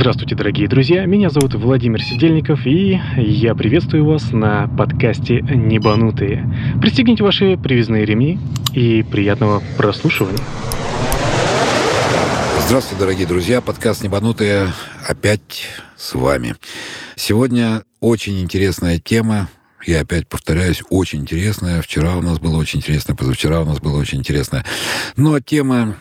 Здравствуйте, 0.00 0.36
дорогие 0.36 0.68
друзья, 0.68 1.04
меня 1.06 1.28
зовут 1.28 1.54
Владимир 1.54 2.00
Сидельников, 2.00 2.64
и 2.66 3.00
я 3.16 3.56
приветствую 3.56 4.04
вас 4.04 4.30
на 4.30 4.68
подкасте 4.68 5.40
«Небанутые». 5.40 6.48
Пристегните 6.80 7.24
ваши 7.24 7.56
привязные 7.56 8.04
ремни 8.04 8.38
и 8.72 9.02
приятного 9.02 9.60
прослушивания. 9.76 10.38
Здравствуйте, 12.64 13.00
дорогие 13.00 13.26
друзья, 13.26 13.60
подкаст 13.60 14.04
«Небанутые» 14.04 14.68
опять 15.04 15.66
с 15.96 16.14
вами. 16.14 16.54
Сегодня 17.16 17.82
очень 17.98 18.40
интересная 18.40 19.00
тема, 19.00 19.48
я 19.84 20.02
опять 20.02 20.28
повторяюсь, 20.28 20.80
очень 20.90 21.22
интересная. 21.22 21.82
Вчера 21.82 22.14
у 22.14 22.22
нас 22.22 22.38
было 22.38 22.56
очень 22.56 22.78
интересно, 22.78 23.16
позавчера 23.16 23.62
у 23.62 23.64
нас 23.64 23.80
было 23.80 23.98
очень 23.98 24.20
интересно. 24.20 24.64
Но 25.16 25.40
тема 25.40 25.96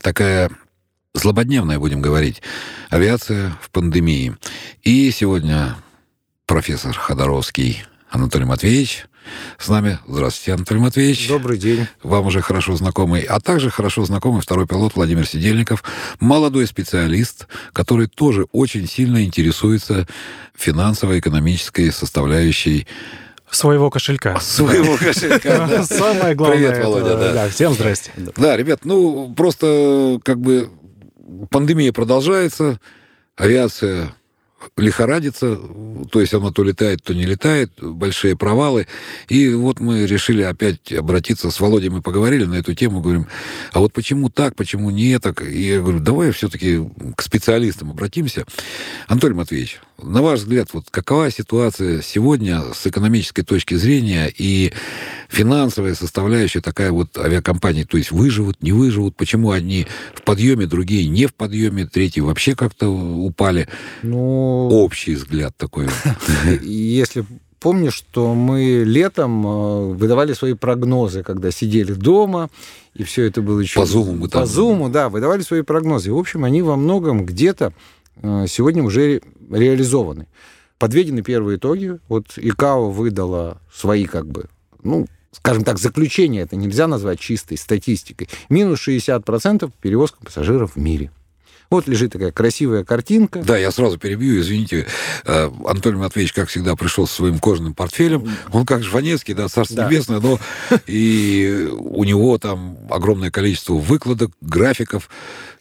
такая 0.00 0.48
злободневная, 1.18 1.78
будем 1.78 2.00
говорить. 2.00 2.42
Авиация 2.90 3.56
в 3.60 3.70
пандемии. 3.70 4.36
И 4.82 5.10
сегодня 5.10 5.76
профессор 6.46 6.94
Ходоровский 6.96 7.82
Анатолий 8.10 8.44
Матвеевич 8.44 9.06
с 9.58 9.68
нами. 9.68 9.98
Здравствуйте, 10.06 10.52
Анатолий 10.54 10.80
Матвеевич. 10.80 11.28
Добрый 11.28 11.58
день. 11.58 11.88
Вам 12.02 12.26
уже 12.26 12.40
хорошо 12.40 12.76
знакомый, 12.76 13.22
а 13.22 13.40
также 13.40 13.70
хорошо 13.70 14.04
знакомый 14.04 14.40
второй 14.40 14.66
пилот 14.66 14.94
Владимир 14.94 15.26
Сидельников, 15.26 15.82
молодой 16.20 16.66
специалист, 16.66 17.48
который 17.72 18.06
тоже 18.06 18.46
очень 18.52 18.86
сильно 18.86 19.24
интересуется 19.24 20.06
финансово-экономической 20.54 21.90
составляющей 21.90 22.86
Своего 23.50 23.90
кошелька. 23.90 24.38
Своего 24.40 24.96
кошелька. 24.96 25.82
Самое 25.84 26.34
главное. 26.34 26.70
Привет, 26.70 26.84
Володя. 26.84 27.16
Да. 27.16 27.48
Всем 27.48 27.72
здрасте. 27.74 28.12
Да, 28.36 28.56
ребят, 28.56 28.84
ну 28.84 29.32
просто 29.34 30.20
как 30.22 30.40
бы 30.40 30.70
пандемия 31.50 31.92
продолжается, 31.92 32.80
авиация 33.36 34.14
лихорадится, 34.76 35.58
то 36.10 36.20
есть 36.20 36.34
оно 36.34 36.50
то 36.50 36.62
летает, 36.62 37.02
то 37.02 37.14
не 37.14 37.24
летает, 37.24 37.72
большие 37.80 38.36
провалы. 38.36 38.86
И 39.28 39.50
вот 39.50 39.80
мы 39.80 40.06
решили 40.06 40.42
опять 40.42 40.92
обратиться 40.92 41.50
с 41.50 41.60
Володей, 41.60 41.88
мы 41.88 42.02
поговорили 42.02 42.44
на 42.44 42.54
эту 42.54 42.74
тему, 42.74 43.00
говорим, 43.00 43.26
а 43.72 43.80
вот 43.80 43.92
почему 43.92 44.28
так, 44.30 44.56
почему 44.56 44.90
не 44.90 45.18
так? 45.18 45.42
И 45.42 45.68
я 45.68 45.80
говорю, 45.80 46.00
давай 46.00 46.30
все-таки 46.32 46.80
к 47.16 47.22
специалистам 47.22 47.90
обратимся. 47.90 48.44
Анатолий 49.08 49.34
Матвеевич, 49.34 49.80
на 50.02 50.22
ваш 50.22 50.40
взгляд, 50.40 50.68
вот 50.72 50.86
какова 50.90 51.30
ситуация 51.30 52.02
сегодня 52.02 52.62
с 52.74 52.86
экономической 52.86 53.42
точки 53.42 53.74
зрения 53.74 54.32
и 54.36 54.72
финансовая 55.28 55.94
составляющая 55.94 56.60
такая 56.60 56.92
вот 56.92 57.16
авиакомпании, 57.18 57.84
то 57.84 57.96
есть 57.96 58.10
выживут, 58.10 58.62
не 58.62 58.72
выживут, 58.72 59.16
почему 59.16 59.50
одни 59.50 59.86
в 60.14 60.22
подъеме, 60.22 60.66
другие 60.66 61.08
не 61.08 61.26
в 61.26 61.34
подъеме, 61.34 61.86
третьи 61.86 62.20
вообще 62.20 62.54
как-то 62.54 62.88
упали? 62.88 63.68
Ну, 64.02 64.68
общий 64.68 65.14
взгляд 65.14 65.56
такой. 65.56 65.88
Если 66.62 67.24
помнишь, 67.60 67.94
что 67.94 68.34
мы 68.34 68.84
летом 68.84 69.46
э, 69.46 69.92
выдавали 69.94 70.32
свои 70.34 70.54
прогнозы, 70.54 71.22
когда 71.22 71.50
сидели 71.50 71.92
дома, 71.92 72.48
и 72.94 73.02
все 73.02 73.24
это 73.24 73.42
было 73.42 73.60
еще... 73.60 73.80
По 73.80 73.86
Зуму 73.86 74.12
мы 74.12 74.28
там... 74.28 74.42
По 74.42 74.46
Зуму, 74.46 74.88
да, 74.88 75.08
выдавали 75.08 75.42
свои 75.42 75.62
прогнозы. 75.62 76.12
В 76.12 76.18
общем, 76.18 76.44
они 76.44 76.62
во 76.62 76.76
многом 76.76 77.26
где-то 77.26 77.72
э, 78.22 78.46
сегодня 78.48 78.82
уже 78.82 79.20
реализованы. 79.50 80.28
Подведены 80.78 81.22
первые 81.22 81.58
итоги. 81.58 81.98
Вот 82.08 82.34
ИКАО 82.36 82.90
выдала 82.90 83.60
свои, 83.72 84.04
как 84.04 84.28
бы, 84.28 84.44
ну, 84.82 85.06
скажем 85.36 85.64
так, 85.64 85.78
заключение, 85.78 86.42
это 86.42 86.56
нельзя 86.56 86.86
назвать 86.86 87.20
чистой 87.20 87.56
статистикой. 87.56 88.28
Минус 88.48 88.86
60% 88.86 89.70
перевозка 89.80 90.18
пассажиров 90.24 90.74
в 90.74 90.78
мире. 90.78 91.10
Вот 91.68 91.88
лежит 91.88 92.12
такая 92.12 92.30
красивая 92.30 92.84
картинка. 92.84 93.42
Да, 93.42 93.58
я 93.58 93.72
сразу 93.72 93.98
перебью, 93.98 94.40
извините. 94.40 94.86
Э, 95.24 95.50
Анатолий 95.66 95.96
Матвеевич, 95.96 96.32
как 96.32 96.48
всегда, 96.48 96.76
пришел 96.76 97.08
со 97.08 97.14
своим 97.14 97.40
кожаным 97.40 97.74
портфелем. 97.74 98.30
Он 98.52 98.64
как 98.64 98.84
Жванецкий, 98.84 99.34
да, 99.34 99.48
царство 99.48 99.76
да. 99.76 99.88
небесное, 99.88 100.20
но 100.20 100.38
и 100.86 101.68
у 101.72 102.04
него 102.04 102.38
там 102.38 102.78
огромное 102.88 103.32
количество 103.32 103.74
выкладок, 103.74 104.30
графиков 104.40 105.10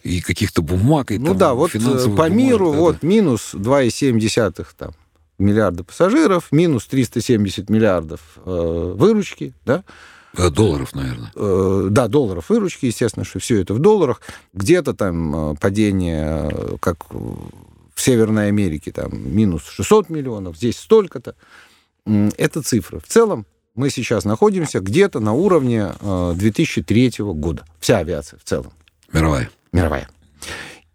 и 0.04 0.22
каких-то 0.22 0.62
бумаг. 0.62 1.12
И, 1.12 1.18
ну 1.18 1.30
там, 1.30 1.38
да, 1.38 1.54
вот 1.56 1.74
э, 1.74 1.80
по 1.80 2.08
бумаг, 2.08 2.32
миру 2.32 2.72
да, 2.72 2.78
вот 2.78 2.98
да. 3.02 3.08
минус 3.08 3.56
2,7 3.56 4.66
там, 4.78 4.92
миллиарда 5.38 5.84
пассажиров, 5.84 6.52
минус 6.52 6.86
370 6.86 7.70
миллиардов 7.70 8.22
э, 8.46 8.94
выручки, 8.96 9.54
да, 9.66 9.84
Э, 10.38 10.50
долларов, 10.50 10.94
наверное. 10.94 11.32
Э, 11.36 11.88
да, 11.90 12.08
долларов 12.08 12.50
выручки, 12.50 12.86
естественно, 12.86 13.26
что 13.26 13.40
все 13.40 13.62
это 13.62 13.74
в 13.74 13.80
долларах. 13.80 14.22
Где-то 14.54 14.94
там 14.94 15.54
э, 15.54 15.56
падение, 15.56 16.78
как 16.80 17.10
в 17.14 18.02
Северной 18.02 18.50
Америке, 18.50 18.92
там 18.92 19.12
минус 19.14 19.64
600 19.70 20.10
миллионов, 20.10 20.58
здесь 20.58 20.78
столько-то. 20.78 21.36
Это 22.06 22.62
цифры. 22.62 23.00
В 23.00 23.08
целом 23.08 23.46
мы 23.74 23.90
сейчас 23.90 24.26
находимся 24.26 24.80
где-то 24.80 25.20
на 25.20 25.34
уровне 25.34 25.92
2003 26.02 27.14
года. 27.20 27.66
Вся 27.80 27.98
авиация 27.98 28.38
в 28.38 28.44
целом. 28.44 28.74
Мировая. 29.12 29.50
Мировая. 29.72 30.10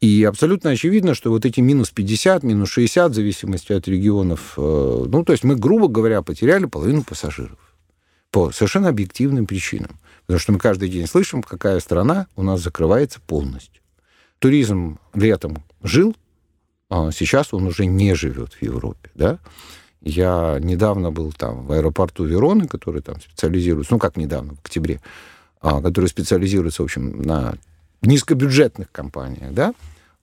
И 0.00 0.24
абсолютно 0.24 0.70
очевидно, 0.70 1.14
что 1.14 1.30
вот 1.30 1.44
эти 1.44 1.60
минус 1.60 1.90
50, 1.90 2.42
минус 2.42 2.70
60, 2.70 3.12
в 3.12 3.14
зависимости 3.14 3.72
от 3.72 3.86
регионов, 3.86 4.54
ну, 4.56 5.24
то 5.24 5.32
есть 5.32 5.44
мы, 5.44 5.56
грубо 5.56 5.88
говоря, 5.88 6.22
потеряли 6.22 6.64
половину 6.64 7.02
пассажиров 7.02 7.58
по 8.30 8.50
совершенно 8.50 8.88
объективным 8.88 9.46
причинам. 9.46 9.98
Потому 10.26 10.38
что 10.40 10.52
мы 10.52 10.58
каждый 10.58 10.88
день 10.88 11.06
слышим, 11.06 11.42
какая 11.42 11.80
страна 11.80 12.28
у 12.36 12.42
нас 12.42 12.60
закрывается 12.60 13.20
полностью. 13.20 13.82
Туризм 14.38 14.98
летом 15.12 15.58
жил, 15.82 16.16
а 16.88 17.10
сейчас 17.12 17.52
он 17.52 17.66
уже 17.66 17.86
не 17.86 18.14
живет 18.14 18.54
в 18.54 18.62
Европе. 18.62 19.10
Да? 19.14 19.38
Я 20.00 20.58
недавно 20.60 21.10
был 21.10 21.32
там 21.32 21.66
в 21.66 21.72
аэропорту 21.72 22.24
Вероны, 22.24 22.68
который 22.68 23.02
там 23.02 23.20
специализируется, 23.20 23.92
ну 23.92 23.98
как 23.98 24.16
недавно, 24.16 24.54
в 24.54 24.60
октябре, 24.60 25.00
а, 25.60 25.82
который 25.82 26.06
специализируется, 26.06 26.82
в 26.82 26.86
общем, 26.86 27.20
на 27.22 27.54
низкобюджетных 28.02 28.90
компаниях, 28.92 29.52
да, 29.52 29.74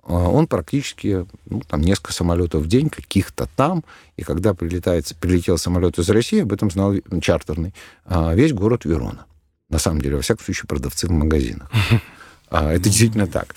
а, 0.04 0.30
он 0.30 0.48
практически 0.48 1.26
ну, 1.46 1.62
там 1.68 1.82
несколько 1.82 2.14
самолетов 2.14 2.64
в 2.64 2.68
день 2.68 2.90
каких-то 2.90 3.48
там, 3.56 3.84
и 4.16 4.24
когда 4.24 4.54
прилетает, 4.54 5.14
прилетел 5.20 5.58
самолет 5.58 6.00
из 6.00 6.10
России, 6.10 6.42
об 6.42 6.54
этом 6.54 6.72
знал 6.72 6.96
чартерный, 7.22 7.74
а, 8.06 8.34
весь 8.34 8.54
город 8.54 8.86
Верона. 8.86 9.26
На 9.70 9.80
самом 9.80 10.02
деле, 10.02 10.16
во 10.16 10.22
всяком 10.22 10.46
случае, 10.46 10.68
продавцы 10.68 11.08
в 11.08 11.12
магазинах. 11.12 11.70
А, 12.50 12.72
это 12.72 12.86
действительно 12.86 13.28
так. 13.28 13.54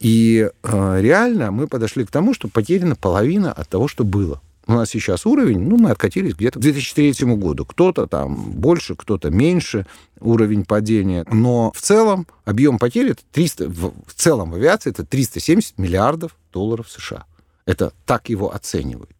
И 0.00 0.50
реально 0.64 1.52
мы 1.52 1.68
подошли 1.68 2.04
к 2.04 2.10
тому, 2.10 2.34
что 2.34 2.48
потеряна 2.48 2.96
половина 2.96 3.52
от 3.52 3.68
того, 3.68 3.86
что 3.86 4.02
было 4.02 4.40
у 4.66 4.72
нас 4.72 4.90
сейчас 4.90 5.26
уровень, 5.26 5.60
ну, 5.60 5.76
мы 5.76 5.90
откатились 5.90 6.34
где-то 6.34 6.58
к 6.58 6.62
2003 6.62 7.34
году. 7.34 7.64
Кто-то 7.64 8.06
там 8.06 8.52
больше, 8.52 8.94
кто-то 8.94 9.30
меньше 9.30 9.86
уровень 10.20 10.64
падения. 10.64 11.24
Но 11.30 11.72
в 11.74 11.80
целом 11.80 12.26
объем 12.44 12.78
потерь 12.78 13.10
это 13.10 13.22
300, 13.32 13.68
в 13.68 14.14
целом 14.14 14.52
в 14.52 14.54
авиации 14.54 14.90
это 14.90 15.04
370 15.04 15.78
миллиардов 15.78 16.36
долларов 16.52 16.88
США. 16.88 17.24
Это 17.66 17.92
так 18.06 18.28
его 18.28 18.54
оценивают. 18.54 19.10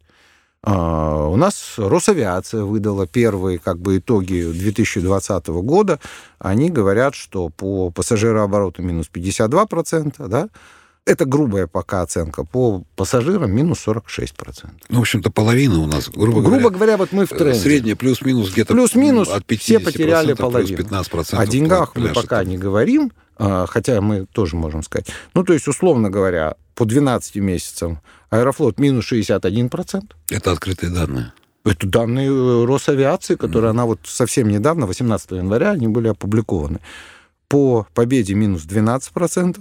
Uh, 0.65 1.29
у 1.33 1.35
нас 1.35 1.73
Росавиация 1.75 2.63
выдала 2.63 3.05
первые 3.05 3.59
как 3.59 3.79
бы, 3.79 3.97
итоги 3.97 4.49
2020 4.49 5.47
года. 5.47 5.99
Они 6.39 6.69
говорят, 6.69 7.15
что 7.15 7.49
по 7.49 7.89
пассажирообороту 7.89 8.81
минус 8.81 9.09
52%, 9.13 10.25
да, 10.29 10.47
это 11.05 11.25
грубая 11.25 11.67
пока 11.67 12.01
оценка. 12.01 12.43
По 12.43 12.83
пассажирам 12.95 13.51
минус 13.51 13.85
46%. 13.87 14.69
Ну, 14.89 14.97
в 14.97 15.01
общем-то, 15.01 15.31
половина 15.31 15.79
у 15.79 15.85
нас, 15.85 16.09
грубо, 16.09 16.41
грубо 16.41 16.69
говоря. 16.69 16.69
говоря, 16.69 16.97
вот 16.97 17.11
мы 17.11 17.25
в 17.25 17.29
тренде. 17.29 17.59
Средняя 17.59 17.95
плюс-минус 17.95 18.51
где-то 18.51 18.73
плюс-минус 18.73 19.29
от 19.29 19.45
50 19.45 19.63
все 19.63 19.79
потеряли 19.79 20.33
половину. 20.33 20.77
15 20.77 21.33
О 21.33 21.47
деньгах 21.47 21.95
мы 21.95 22.09
пока 22.09 22.43
не 22.43 22.57
говорим, 22.57 23.11
а, 23.37 23.65
хотя 23.67 23.99
мы 24.01 24.25
тоже 24.25 24.55
можем 24.55 24.83
сказать. 24.83 25.07
Ну, 25.33 25.43
то 25.43 25.53
есть, 25.53 25.67
условно 25.67 26.09
говоря, 26.09 26.55
по 26.75 26.85
12 26.85 27.35
месяцам 27.37 27.99
Аэрофлот 28.29 28.79
минус 28.79 29.11
61%. 29.11 30.03
Это 30.29 30.51
открытые 30.51 30.91
данные. 30.91 31.33
Это 31.65 31.87
данные 31.87 32.29
э, 32.29 32.65
Росавиации, 32.65 33.35
которые 33.35 33.69
mm. 33.69 33.71
она 33.71 33.85
вот 33.85 33.99
совсем 34.03 34.49
недавно, 34.49 34.85
18 34.85 35.31
января, 35.31 35.71
они 35.71 35.87
были 35.87 36.09
опубликованы. 36.09 36.79
По 37.47 37.87
Победе 37.93 38.33
минус 38.33 38.63
12%, 38.65 39.59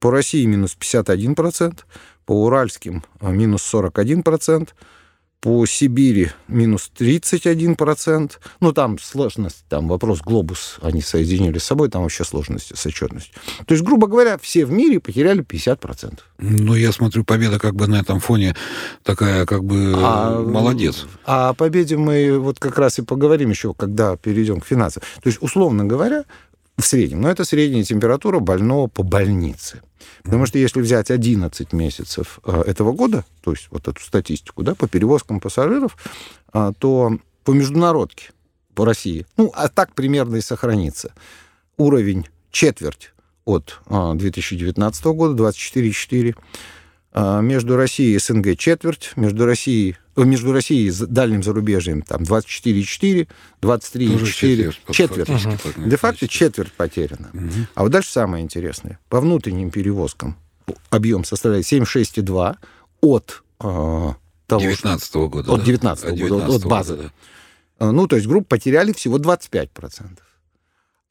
по 0.00 0.10
России 0.10 0.44
минус 0.46 0.76
51%, 0.80 1.78
по 2.26 2.44
Уральским 2.44 3.04
а, 3.20 3.30
минус 3.30 3.62
41%, 3.72 4.70
по 5.40 5.64
Сибири 5.64 6.30
минус 6.48 6.90
31%. 6.98 8.32
Ну, 8.60 8.72
там 8.72 8.98
сложность, 8.98 9.64
там 9.68 9.88
вопрос 9.88 10.20
глобус, 10.20 10.78
они 10.82 11.00
соединили 11.00 11.58
с 11.58 11.64
собой, 11.64 11.88
там 11.88 12.02
вообще 12.02 12.24
сложности 12.24 12.74
с 12.74 12.84
отчетностью. 12.86 13.34
То 13.66 13.72
есть, 13.72 13.82
грубо 13.82 14.06
говоря, 14.06 14.36
все 14.38 14.66
в 14.66 14.72
мире 14.72 15.00
потеряли 15.00 15.42
50%. 15.42 16.18
Ну, 16.38 16.74
я 16.74 16.92
смотрю, 16.92 17.24
победа 17.24 17.58
как 17.58 17.74
бы 17.74 17.86
на 17.86 18.00
этом 18.00 18.20
фоне 18.20 18.54
такая, 19.02 19.46
как 19.46 19.64
бы, 19.64 19.94
а, 19.96 20.42
молодец. 20.42 21.06
А 21.24 21.50
о 21.50 21.54
победе 21.54 21.96
мы 21.96 22.38
вот 22.38 22.58
как 22.58 22.78
раз 22.78 22.98
и 22.98 23.02
поговорим 23.02 23.50
еще, 23.50 23.72
когда 23.72 24.16
перейдем 24.16 24.60
к 24.60 24.66
финансам. 24.66 25.02
То 25.22 25.28
есть, 25.28 25.42
условно 25.42 25.84
говоря, 25.86 26.24
В 26.80 26.86
среднем. 26.86 27.20
Но 27.20 27.30
это 27.30 27.44
средняя 27.44 27.84
температура 27.84 28.38
больного 28.38 28.86
по 28.86 29.02
больнице. 29.02 29.82
Потому 30.22 30.46
что 30.46 30.58
если 30.58 30.80
взять 30.80 31.10
11 31.10 31.72
месяцев 31.74 32.40
э, 32.44 32.62
этого 32.66 32.92
года, 32.92 33.24
то 33.42 33.50
есть 33.50 33.68
вот 33.70 33.86
эту 33.86 34.00
статистику, 34.00 34.62
да, 34.62 34.74
по 34.74 34.88
перевозкам 34.88 35.40
пассажиров, 35.40 35.96
э, 36.54 36.72
то 36.78 37.18
по 37.44 37.52
международке, 37.52 38.30
по 38.74 38.86
России, 38.86 39.26
ну, 39.36 39.52
а 39.54 39.68
так 39.68 39.94
примерно 39.94 40.36
и 40.36 40.40
сохранится. 40.40 41.12
Уровень 41.76 42.26
четверть 42.50 43.12
от 43.44 43.80
2019 43.88 45.04
э, 45.04 45.12
года, 45.12 45.42
24,4. 45.42 46.34
Между 47.42 47.76
Россией 47.76 48.14
и 48.14 48.18
СНГ 48.20 48.56
четверть, 48.56 49.12
между 49.16 49.44
Россией 49.44 49.96
между 50.24 50.52
Россией 50.52 50.88
и 50.88 51.06
дальним 51.06 51.42
зарубежьем 51.42 52.02
там 52.02 52.22
24,4, 52.22 53.28
23,4, 53.60 54.74
четверть. 54.92 55.28
Угу. 55.28 55.88
Де-факто 55.88 56.28
четверть 56.28 56.72
потеряна. 56.72 57.30
Угу. 57.32 57.50
А 57.74 57.82
вот 57.82 57.92
дальше 57.92 58.10
самое 58.10 58.44
интересное. 58.44 58.98
По 59.08 59.20
внутренним 59.20 59.70
перевозкам 59.70 60.36
объем 60.90 61.24
составляет 61.24 61.64
76,2 61.64 62.56
от 63.00 63.42
э, 63.60 63.64
того, 64.46 64.60
19 64.60 65.14
-го 65.14 65.28
года. 65.28 65.52
От 65.52 65.64
19 65.64 66.14
-го 66.14 66.28
года, 66.28 66.46
от 66.46 66.64
базы. 66.64 66.96
Года, 66.96 67.12
да. 67.78 67.92
Ну, 67.92 68.06
то 68.06 68.16
есть 68.16 68.28
группу 68.28 68.46
потеряли 68.46 68.92
всего 68.92 69.18
25%. 69.18 70.18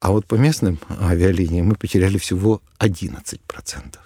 А 0.01 0.11
вот 0.11 0.25
по 0.25 0.35
местным 0.35 0.79
авиалиниям 1.01 1.67
мы 1.67 1.75
потеряли 1.75 2.17
всего 2.17 2.61
11%. 2.79 4.00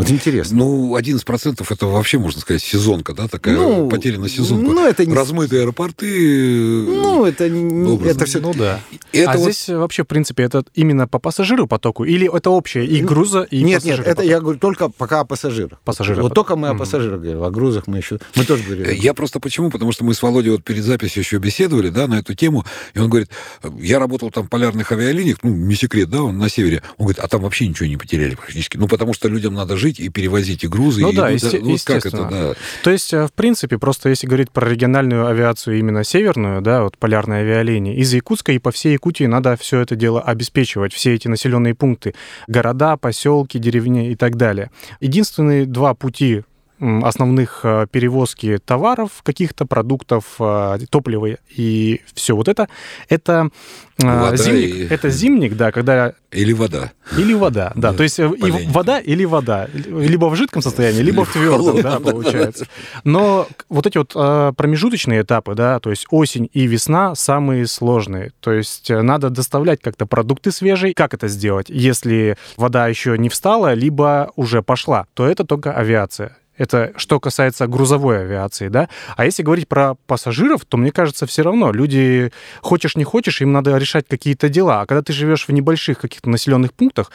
Вот 0.00 0.10
интересно. 0.10 0.56
Ну, 0.56 0.96
11% 0.96 1.66
это 1.68 1.86
вообще, 1.86 2.18
можно 2.18 2.40
сказать, 2.40 2.62
сезонка, 2.62 3.12
да, 3.12 3.28
такая 3.28 3.54
ну, 3.54 3.86
потеряна 3.90 4.30
сезонка. 4.30 4.72
Ну, 4.72 4.86
это 4.86 5.04
не... 5.04 5.14
Размытые 5.14 5.60
аэропорты. 5.60 6.86
Ну, 6.86 7.26
это 7.26 7.50
не... 7.50 8.08
Это 8.08 8.24
все... 8.24 8.40
Ну, 8.40 8.54
да. 8.54 8.80
Это 9.12 9.32
а 9.32 9.36
вот... 9.36 9.42
здесь 9.42 9.68
вообще, 9.68 10.04
в 10.04 10.06
принципе, 10.06 10.44
это 10.44 10.64
именно 10.74 11.06
по 11.06 11.18
пассажиру 11.18 11.66
потоку? 11.66 12.04
Или 12.04 12.34
это 12.34 12.48
общее 12.48 12.86
и 12.86 13.02
груза, 13.02 13.42
и 13.42 13.62
Нет, 13.62 13.84
нет, 13.84 14.00
это 14.00 14.22
я 14.22 14.40
говорю 14.40 14.58
только 14.58 14.88
пока 14.88 15.20
о 15.20 15.24
пассажирах. 15.26 15.78
Пассажирах. 15.80 16.22
Вот 16.22 16.32
только 16.32 16.56
мы 16.56 16.68
о 16.68 16.74
пассажирах 16.74 17.20
говорим, 17.20 17.42
о 17.42 17.50
грузах 17.50 17.86
мы 17.86 17.98
еще... 17.98 18.18
Мы 18.36 18.46
тоже 18.46 18.62
говорили. 18.62 18.94
Я 18.94 19.12
просто 19.12 19.38
почему? 19.38 19.68
Потому 19.68 19.92
что 19.92 20.04
мы 20.04 20.14
с 20.14 20.22
Володей 20.22 20.52
вот 20.52 20.64
перед 20.64 20.82
записью 20.82 21.22
еще 21.22 21.36
беседовали, 21.36 21.90
да, 21.90 22.06
на 22.06 22.20
эту 22.20 22.34
тему, 22.34 22.64
и 22.94 23.00
он 23.00 23.10
говорит, 23.10 23.28
я 23.78 23.98
работал 23.98 24.30
там 24.30 24.46
в 24.46 24.48
полярных 24.48 24.92
авиалиниях, 24.92 25.36
ну, 25.42 25.50
не 25.50 25.74
секрет, 25.74 26.08
да, 26.08 26.22
он 26.22 26.38
на 26.38 26.48
севере. 26.48 26.82
Он 26.96 27.04
говорит, 27.04 27.18
а 27.18 27.28
там 27.28 27.42
вообще 27.42 27.68
ничего 27.68 27.86
не 27.86 27.98
потеряли 27.98 28.34
практически. 28.34 28.78
Ну, 28.78 28.88
потому 28.88 29.12
что 29.12 29.28
людям 29.28 29.52
надо 29.52 29.76
жить, 29.76 29.89
жить 29.90 30.00
и 30.00 30.08
перевозить 30.08 30.64
и 30.64 30.68
грузы. 30.68 31.02
Ну 31.02 31.10
и, 31.10 31.16
да, 31.16 31.22
ну, 31.22 31.28
есте- 31.30 31.60
ну, 31.60 31.76
как 31.84 32.06
это, 32.06 32.28
да. 32.30 32.54
То 32.82 32.90
есть, 32.90 33.12
э, 33.12 33.26
в 33.26 33.32
принципе, 33.32 33.78
просто 33.78 34.08
если 34.08 34.26
говорить 34.26 34.50
про 34.50 34.68
региональную 34.68 35.26
авиацию 35.26 35.78
именно 35.78 36.04
северную, 36.04 36.62
да, 36.62 36.82
вот 36.82 36.96
полярные 36.98 37.42
авиалинии, 37.42 37.96
из 37.96 38.12
Якутска 38.12 38.52
и 38.52 38.58
по 38.58 38.70
всей 38.70 38.92
Якутии 38.92 39.24
надо 39.24 39.56
все 39.56 39.80
это 39.80 39.96
дело 39.96 40.20
обеспечивать, 40.20 40.92
все 40.92 41.14
эти 41.14 41.28
населенные 41.28 41.74
пункты, 41.74 42.14
города, 42.46 42.96
поселки, 42.96 43.58
деревни 43.58 44.10
и 44.12 44.16
так 44.16 44.36
далее. 44.36 44.70
Единственные 45.00 45.66
два 45.66 45.94
пути 45.94 46.42
основных 46.80 47.60
э, 47.62 47.86
перевозки 47.90 48.58
товаров, 48.64 49.22
каких-то 49.22 49.66
продуктов, 49.66 50.24
э, 50.38 50.78
топлива 50.88 51.36
и 51.54 52.00
все 52.14 52.34
вот 52.34 52.48
это, 52.48 52.68
это 53.08 53.50
э, 53.98 54.06
вода 54.06 54.36
зимник. 54.36 54.74
И... 54.74 54.94
Это 54.94 55.10
зимник, 55.10 55.56
да, 55.56 55.72
когда... 55.72 56.14
Или 56.30 56.52
вода. 56.52 56.92
Или 57.18 57.34
вода, 57.34 57.72
да. 57.74 57.90
да 57.90 57.96
То 57.96 58.02
есть 58.02 58.18
и 58.18 58.68
вода 58.68 58.98
или 58.98 59.24
вода. 59.24 59.68
Либо 59.74 60.26
в 60.26 60.36
жидком 60.36 60.62
состоянии, 60.62 61.02
либо 61.02 61.24
в 61.24 61.32
твердом, 61.32 61.82
да, 61.82 61.98
получается. 62.00 62.66
Но 63.04 63.46
вот 63.68 63.86
эти 63.86 63.98
вот 63.98 64.12
промежуточные 64.56 65.22
этапы, 65.22 65.54
да, 65.54 65.80
то 65.80 65.90
есть 65.90 66.06
осень 66.10 66.48
и 66.52 66.66
весна 66.66 67.14
самые 67.14 67.66
сложные. 67.66 68.32
То 68.40 68.52
есть 68.52 68.90
надо 68.90 69.28
доставлять 69.28 69.80
как-то 69.82 70.06
продукты 70.06 70.52
свежие. 70.52 70.94
Как 70.94 71.12
это 71.12 71.26
сделать? 71.26 71.66
Если 71.68 72.36
вода 72.56 72.86
еще 72.86 73.18
не 73.18 73.28
встала, 73.28 73.74
либо 73.74 74.30
уже 74.36 74.62
пошла, 74.62 75.06
то 75.14 75.26
это 75.26 75.44
только 75.44 75.72
авиация. 75.72 76.36
Это 76.60 76.92
что 76.96 77.18
касается 77.20 77.66
грузовой 77.66 78.20
авиации, 78.20 78.68
да. 78.68 78.90
А 79.16 79.24
если 79.24 79.42
говорить 79.42 79.66
про 79.66 79.94
пассажиров, 80.06 80.66
то, 80.66 80.76
мне 80.76 80.92
кажется, 80.92 81.24
все 81.24 81.40
равно 81.40 81.72
люди, 81.72 82.32
хочешь 82.60 82.96
не 82.96 83.04
хочешь, 83.04 83.40
им 83.40 83.50
надо 83.52 83.78
решать 83.78 84.04
какие-то 84.06 84.50
дела. 84.50 84.82
А 84.82 84.86
когда 84.86 85.00
ты 85.00 85.14
живешь 85.14 85.48
в 85.48 85.52
небольших 85.52 85.98
каких-то 85.98 86.28
населенных 86.28 86.74
пунктах, 86.74 87.12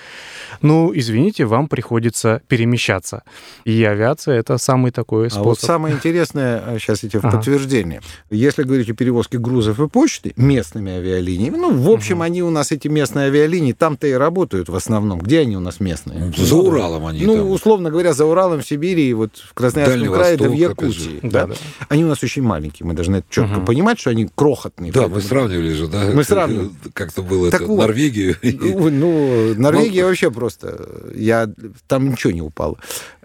ну, 0.61 0.91
извините, 0.95 1.45
вам 1.45 1.67
приходится 1.67 2.41
перемещаться. 2.47 3.21
И 3.65 3.83
авиация— 3.83 4.35
это 4.39 4.57
самый 4.57 4.91
такой 4.91 5.29
способ. 5.29 5.45
А 5.45 5.49
вот 5.49 5.59
самое 5.59 5.93
интересное, 5.93 6.79
сейчас 6.79 7.03
эти 7.03 7.17
в 7.17 7.23
ага. 7.23 7.37
подтверждение. 7.37 8.01
Если 8.31 8.63
говорить 8.63 8.89
о 8.89 8.95
перевозке 8.95 9.37
грузов 9.37 9.79
и 9.79 9.87
почты 9.87 10.33
местными 10.37 10.91
авиалиниями, 10.91 11.57
ну, 11.57 11.71
в 11.71 11.91
общем, 11.91 12.23
они 12.23 12.41
у 12.41 12.49
нас, 12.49 12.71
эти 12.71 12.87
местные 12.87 13.27
авиалинии, 13.27 13.73
там-то 13.73 14.07
и 14.07 14.13
работают 14.13 14.69
в 14.69 14.75
основном. 14.75 15.19
Где 15.19 15.41
они 15.41 15.55
у 15.55 15.59
нас 15.59 15.79
местные? 15.79 16.33
За 16.35 16.55
Уралом 16.55 17.05
они 17.05 17.23
Ну, 17.23 17.35
там. 17.35 17.51
условно 17.51 17.91
говоря, 17.91 18.13
за 18.13 18.25
Уралом, 18.25 18.61
в 18.61 18.67
Сибири, 18.67 19.13
вот 19.13 19.34
в 19.37 19.53
Красноярском 19.53 19.99
Дальний 19.99 20.13
крае, 20.13 20.31
Восток, 20.31 20.47
да 20.47 20.53
в 20.53 20.57
Якутии. 20.57 21.19
Да, 21.23 21.47
да. 21.47 21.55
Они 21.89 22.05
у 22.05 22.07
нас 22.07 22.23
очень 22.23 22.41
маленькие, 22.41 22.85
мы 22.87 22.93
должны 22.93 23.17
это 23.17 23.27
четко 23.29 23.57
угу. 23.57 23.65
понимать, 23.65 23.99
что 23.99 24.09
они 24.09 24.29
крохотные. 24.33 24.91
Да, 24.91 25.07
мы 25.07 25.21
сравнивали 25.21 25.73
же, 25.73 25.87
да? 25.87 26.11
Мы 26.13 26.23
сравнивали. 26.23 26.71
Как-то 26.93 27.21
было 27.21 27.51
так 27.51 27.61
это, 27.61 27.69
вот, 27.69 27.79
Норвегию. 27.79 28.35
Ну, 28.65 28.89
ну 28.89 29.53
Норвегия 29.55 30.03
ну, 30.03 30.07
вообще 30.09 30.31
просто... 30.31 31.11
Я, 31.13 31.49
там 31.87 32.09
ничего 32.09 32.31
не 32.33 32.41
упало 32.41 32.77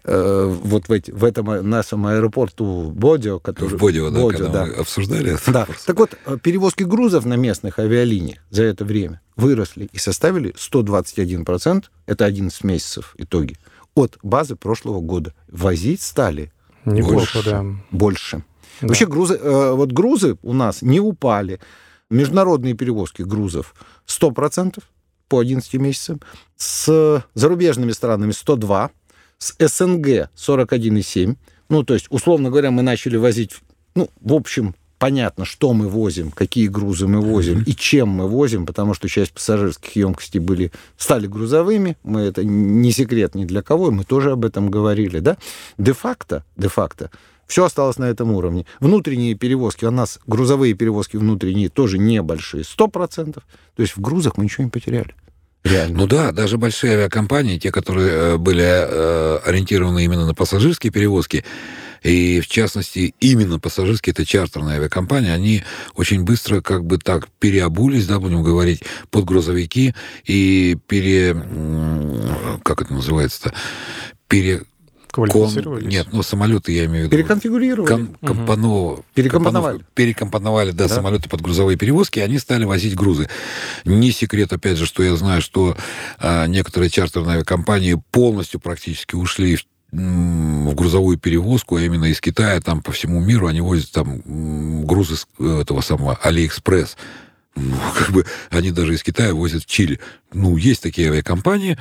э, 0.05 0.57
вот 0.63 0.89
в, 0.89 0.93
эти, 0.93 1.11
в 1.11 1.25
этом 1.25 1.69
нашем 1.69 2.07
аэропорту 2.07 2.91
Бодио, 2.95 3.39
который... 3.39 3.77
В 3.77 3.79
Бодио, 3.79 4.11
да, 4.11 4.21
Бодио, 4.21 4.39
когда 4.39 4.61
да. 4.61 4.67
мы 4.67 4.73
обсуждали 4.75 5.35
это. 5.35 5.53
Да. 5.53 5.67
Так 5.87 5.99
вот, 5.99 6.17
э, 6.27 6.39
перевозки 6.43 6.83
грузов 6.83 7.25
на 7.25 7.35
местных 7.35 7.79
авиалиниях 7.79 8.39
за 8.51 8.65
это 8.65 8.85
время 8.85 9.21
выросли 9.37 9.89
и 9.93 9.99
составили 9.99 10.53
121%, 10.55 11.85
это 12.07 12.25
11 12.25 12.65
месяцев 12.65 13.15
итоги, 13.19 13.57
от 14.01 14.19
базы 14.23 14.57
прошлого 14.57 15.01
года. 15.01 15.35
Возить 15.49 16.03
стали 16.03 16.53
Неплохо, 16.85 17.15
больше. 17.15 17.43
Да. 17.45 17.65
больше. 17.91 18.43
Да. 18.81 18.89
Вообще 18.89 19.07
грузы, 19.07 19.35
э, 19.35 19.73
вот 19.73 19.93
грузы 19.93 20.37
у 20.43 20.53
нас 20.53 20.83
не 20.83 21.01
упали. 21.01 21.61
Международные 22.09 22.75
перевозки 22.75 23.23
грузов 23.23 23.75
100% 24.07 24.83
по 25.29 25.39
11 25.39 25.75
месяцам. 25.75 26.21
С 26.57 27.25
зарубежными 27.35 27.93
странами 27.93 28.33
102. 28.33 28.91
С 29.39 29.55
СНГ 29.59 30.29
41,7. 30.37 31.37
Ну, 31.69 31.85
то 31.85 31.95
есть, 31.95 32.07
условно 32.11 32.51
говоря, 32.51 32.71
мы 32.71 32.83
начали 32.83 33.17
возить, 33.17 33.53
ну, 33.95 34.11
в 34.21 34.35
общем, 34.35 34.75
понятно, 35.01 35.45
что 35.47 35.73
мы 35.73 35.89
возим, 35.89 36.31
какие 36.31 36.69
грузы 36.69 37.09
мы 37.09 37.21
возим 37.21 37.59
mm-hmm. 37.59 37.65
и 37.65 37.75
чем 37.75 38.11
мы 38.11 38.29
возим, 38.29 38.67
потому 38.67 38.95
что 38.95 39.09
часть 39.09 39.33
пассажирских 39.33 39.97
емкостей 39.97 40.41
были, 40.41 40.71
стали 40.99 41.27
грузовыми, 41.27 41.97
мы 42.05 42.21
это 42.21 42.45
не 42.45 42.93
секрет 42.93 43.35
ни 43.35 43.47
для 43.47 43.63
кого, 43.63 43.91
мы 43.91 44.05
тоже 44.05 44.33
об 44.33 44.45
этом 44.45 44.71
говорили, 44.71 45.19
да? 45.19 45.39
Де-факто, 45.79 46.45
де-факто, 46.57 47.11
все 47.47 47.65
осталось 47.65 47.97
на 47.97 48.05
этом 48.05 48.31
уровне. 48.31 48.67
Внутренние 48.79 49.35
перевозки, 49.35 49.87
у 49.87 49.91
нас 49.91 50.21
грузовые 50.27 50.75
перевозки 50.75 51.17
внутренние 51.17 51.71
тоже 51.71 51.99
небольшие, 51.99 52.63
100%. 52.63 53.33
То 53.33 53.43
есть 53.79 53.97
в 53.97 54.01
грузах 54.01 54.37
мы 54.37 54.45
ничего 54.45 54.65
не 54.65 54.71
потеряли. 54.71 55.15
Реально. 55.65 55.99
Ну 55.99 56.07
да, 56.07 56.33
даже 56.33 56.59
большие 56.59 56.95
авиакомпании, 56.95 57.59
те, 57.59 57.73
которые 57.73 58.11
э, 58.11 58.37
были 58.37 58.65
э, 58.65 59.39
ориентированы 59.45 60.05
именно 60.05 60.27
на 60.27 60.35
пассажирские 60.35 60.93
перевозки, 60.93 61.45
и 62.03 62.41
в 62.41 62.49
частности 62.49 63.15
именно 63.21 63.59
пассажирские, 63.59 64.13
это 64.13 64.25
чартерные 64.25 64.77
авиакомпании, 64.77 65.31
они 65.31 65.65
очень 65.95 66.23
быстро 66.25 66.61
как 66.61 66.85
бы 66.85 66.99
так 66.99 67.29
переобулись, 67.39 68.07
да, 68.07 68.19
будем 68.19 68.43
говорить, 68.43 68.83
под 69.11 69.25
грузовики 69.25 69.95
и 70.25 70.77
пере... 70.87 71.35
как 72.63 72.83
это 72.83 72.93
называется-то? 72.93 73.55
Пере 74.29 74.63
Кон... 75.11 75.51
Нет, 75.83 76.09
ну 76.13 76.23
самолеты 76.23 76.73
я 76.73 76.85
имею 76.85 77.03
в 77.03 77.07
виду. 77.07 77.17
Переконфигурировали. 77.17 77.89
Ком... 77.89 78.17
Компоно... 78.25 79.03
Перекомпоновали. 79.15 79.81
Перекомпоновали, 79.95 80.71
да, 80.71 80.89
да, 80.89 80.95
самолеты 80.95 81.29
под 81.29 81.41
грузовые 81.41 81.77
перевозки, 81.77 82.21
и 82.21 82.23
они 82.23 82.39
стали 82.39 82.65
возить 82.65 82.95
грузы. 82.95 83.29
Не 83.85 84.13
секрет, 84.13 84.53
опять 84.53 84.79
же, 84.79 84.87
что 84.87 85.03
я 85.03 85.17
знаю, 85.17 85.43
что 85.43 85.77
а, 86.19 86.47
некоторые 86.47 86.91
чартерные 86.91 87.37
авиакомпании 87.37 88.01
полностью 88.13 88.61
практически 88.61 89.17
ушли 89.17 89.57
в 89.57 89.65
в 89.93 90.75
грузовую 90.75 91.19
перевозку, 91.19 91.77
а 91.77 91.83
именно 91.83 92.07
из 92.07 92.21
Китая, 92.21 92.61
там 92.61 92.83
по 92.83 92.93
всему 92.93 93.21
миру, 93.21 93.47
они 93.47 93.61
возят 93.61 93.91
там 93.93 94.85
грузы 94.85 95.17
этого 95.39 95.81
самого 95.81 96.19
Алиэкспресс. 96.23 96.97
Ну, 97.57 97.77
как 97.99 98.11
бы 98.11 98.25
они 98.51 98.71
даже 98.71 98.95
из 98.95 99.03
Китая 99.03 99.35
возят 99.35 99.65
в 99.65 99.67
Чили. 99.67 100.01
Ну, 100.33 100.57
есть 100.57 100.83
такие 100.83 101.09
авиакомпании. 101.09 101.77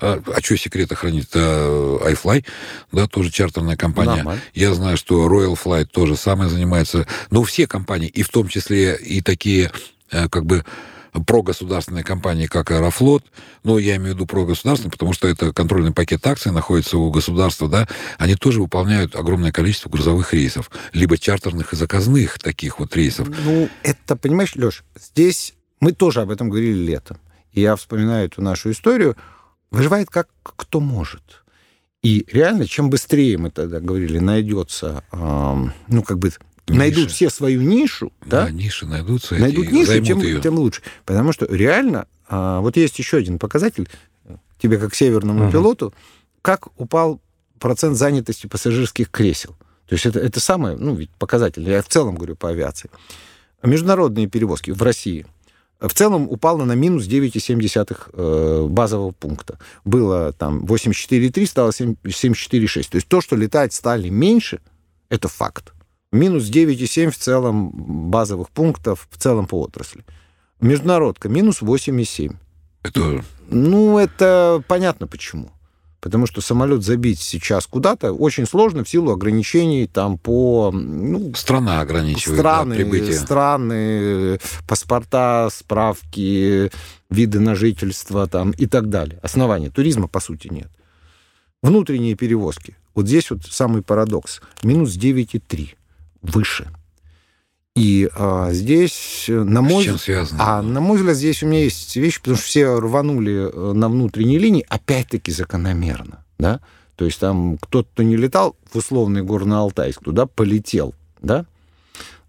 А, 0.00 0.20
а 0.26 0.40
что 0.40 0.56
секрета 0.56 0.96
хранит? 0.96 1.28
А, 1.34 2.10
iFly, 2.10 2.44
да, 2.92 3.06
тоже 3.06 3.30
чартерная 3.30 3.76
компания. 3.76 4.16
Нормально. 4.16 4.42
Я 4.54 4.74
знаю, 4.74 4.96
что 4.96 5.26
Royal 5.28 5.58
Flight 5.62 5.86
тоже 5.86 6.16
самое 6.16 6.50
занимается. 6.50 7.06
Но 7.30 7.44
все 7.44 7.66
компании, 7.66 8.08
и 8.08 8.22
в 8.22 8.28
том 8.28 8.48
числе 8.48 8.96
и 8.96 9.20
такие, 9.20 9.70
э, 10.10 10.28
как 10.28 10.44
бы, 10.44 10.64
прогосударственные 11.26 12.04
компании, 12.04 12.46
как 12.46 12.70
Аэрофлот, 12.70 13.24
но 13.62 13.78
я 13.78 13.96
имею 13.96 14.12
в 14.12 14.16
виду 14.16 14.26
прогосударственные, 14.26 14.92
потому 14.92 15.12
что 15.12 15.28
это 15.28 15.52
контрольный 15.52 15.92
пакет 15.92 16.26
акций 16.26 16.52
находится 16.52 16.98
у 16.98 17.10
государства, 17.10 17.68
да, 17.68 17.88
они 18.18 18.34
тоже 18.34 18.60
выполняют 18.60 19.14
огромное 19.14 19.52
количество 19.52 19.88
грузовых 19.88 20.34
рейсов, 20.34 20.70
либо 20.92 21.16
чартерных 21.16 21.72
и 21.72 21.76
заказных 21.76 22.38
таких 22.38 22.78
вот 22.78 22.94
рейсов. 22.96 23.28
Ну, 23.44 23.68
это, 23.82 24.16
понимаешь, 24.16 24.56
Леш, 24.56 24.84
здесь 24.96 25.54
мы 25.80 25.92
тоже 25.92 26.22
об 26.22 26.30
этом 26.30 26.48
говорили 26.48 26.86
летом. 26.86 27.18
и 27.52 27.60
я 27.60 27.76
вспоминаю 27.76 28.26
эту 28.26 28.42
нашу 28.42 28.70
историю, 28.70 29.16
выживает 29.70 30.10
как 30.10 30.28
кто 30.42 30.80
может. 30.80 31.44
И 32.02 32.26
реально, 32.30 32.66
чем 32.66 32.90
быстрее 32.90 33.38
мы 33.38 33.50
тогда 33.50 33.80
говорили, 33.80 34.18
найдется, 34.18 35.04
э, 35.10 35.16
ну, 35.88 36.02
как 36.02 36.18
бы, 36.18 36.32
Ниша. 36.66 36.78
найдут 36.78 37.10
все 37.10 37.30
свою 37.30 37.62
нишу, 37.62 38.12
да? 38.24 38.46
Да, 38.46 38.50
ниши 38.50 38.86
найдутся, 38.86 39.34
найдут 39.34 39.70
нишу, 39.70 40.00
тем, 40.02 40.20
ее. 40.20 40.40
тем 40.40 40.58
лучше. 40.58 40.82
Потому 41.04 41.32
что 41.32 41.46
реально, 41.46 42.06
э, 42.28 42.58
вот 42.60 42.76
есть 42.76 42.98
еще 42.98 43.18
один 43.18 43.38
показатель, 43.38 43.88
тебе 44.58 44.78
как 44.78 44.94
северному 44.94 45.44
uh-huh. 45.44 45.52
пилоту, 45.52 45.94
как 46.42 46.68
упал 46.80 47.20
процент 47.58 47.96
занятости 47.96 48.46
пассажирских 48.46 49.10
кресел. 49.10 49.56
То 49.86 49.94
есть 49.94 50.06
это, 50.06 50.20
это 50.20 50.40
самое, 50.40 50.76
ну, 50.76 50.94
ведь 50.94 51.10
показатель, 51.10 51.68
я 51.68 51.82
в 51.82 51.88
целом 51.88 52.14
говорю 52.14 52.36
по 52.36 52.48
авиации. 52.48 52.90
Международные 53.62 54.26
перевозки 54.26 54.70
в 54.70 54.82
России 54.82 55.26
в 55.80 55.92
целом 55.92 56.28
упало 56.30 56.64
на 56.64 56.72
минус 56.72 57.06
9,7 57.06 57.98
э, 58.12 58.66
базового 58.68 59.10
пункта. 59.10 59.58
Было 59.84 60.32
там 60.32 60.64
84,3, 60.64 61.46
стало 61.46 61.70
74,6. 61.70 62.90
То 62.90 62.96
есть 62.96 63.08
то, 63.08 63.20
что 63.20 63.36
летать 63.36 63.72
стали 63.72 64.08
меньше, 64.08 64.60
это 65.08 65.28
факт. 65.28 65.72
Минус 66.14 66.44
9,7 66.44 67.10
в 67.10 67.16
целом 67.18 67.72
базовых 68.10 68.48
пунктов, 68.50 69.08
в 69.10 69.18
целом 69.18 69.46
по 69.46 69.60
отрасли. 69.60 70.04
Международка 70.60 71.28
минус 71.28 71.60
8,7. 71.60 72.36
Это... 72.84 73.24
Ну, 73.50 73.98
это 73.98 74.62
понятно 74.68 75.08
почему. 75.08 75.50
Потому 76.00 76.26
что 76.26 76.40
самолет 76.40 76.84
забить 76.84 77.18
сейчас 77.18 77.66
куда-то 77.66 78.12
очень 78.12 78.46
сложно 78.46 78.84
в 78.84 78.88
силу 78.88 79.10
ограничений 79.10 79.88
там 79.88 80.16
по... 80.18 80.70
Ну, 80.72 81.34
Страна 81.34 81.80
ограничивает 81.80 82.38
страны, 82.38 82.76
да, 82.76 82.76
прибытие. 82.76 83.14
Страны, 83.14 84.38
паспорта, 84.68 85.48
справки, 85.50 86.70
виды 87.10 87.40
на 87.40 87.56
жительство 87.56 88.28
там, 88.28 88.52
и 88.52 88.66
так 88.66 88.88
далее. 88.88 89.18
Основания 89.22 89.70
туризма, 89.70 90.06
по 90.06 90.20
сути, 90.20 90.46
нет. 90.46 90.70
Внутренние 91.60 92.14
перевозки. 92.14 92.76
Вот 92.94 93.08
здесь 93.08 93.30
вот 93.30 93.42
самый 93.42 93.82
парадокс. 93.82 94.42
Минус 94.62 94.96
9,3. 94.96 95.74
Выше. 96.24 96.68
И 97.76 98.08
а, 98.14 98.52
здесь, 98.52 99.26
э, 99.28 99.42
на 99.42 99.60
мой, 99.60 99.84
чем 99.84 99.98
связано? 99.98 100.38
А 100.40 100.62
на 100.62 100.80
мой 100.80 100.96
взгляд, 100.96 101.16
здесь 101.16 101.42
у 101.42 101.46
меня 101.46 101.64
есть 101.64 101.96
вещи, 101.96 102.20
потому 102.20 102.36
что 102.36 102.46
все 102.46 102.78
рванули 102.78 103.50
э, 103.52 103.72
на 103.72 103.88
внутренней 103.88 104.38
линии, 104.38 104.64
опять-таки 104.68 105.32
закономерно, 105.32 106.24
да. 106.38 106.60
То 106.94 107.04
есть 107.04 107.18
там 107.18 107.58
кто-то, 107.58 107.88
кто 107.92 108.02
не 108.04 108.16
летал 108.16 108.56
в 108.70 108.76
условный 108.76 109.22
Горно-Алтайск, 109.22 110.04
туда 110.04 110.26
полетел, 110.26 110.94
да. 111.20 111.46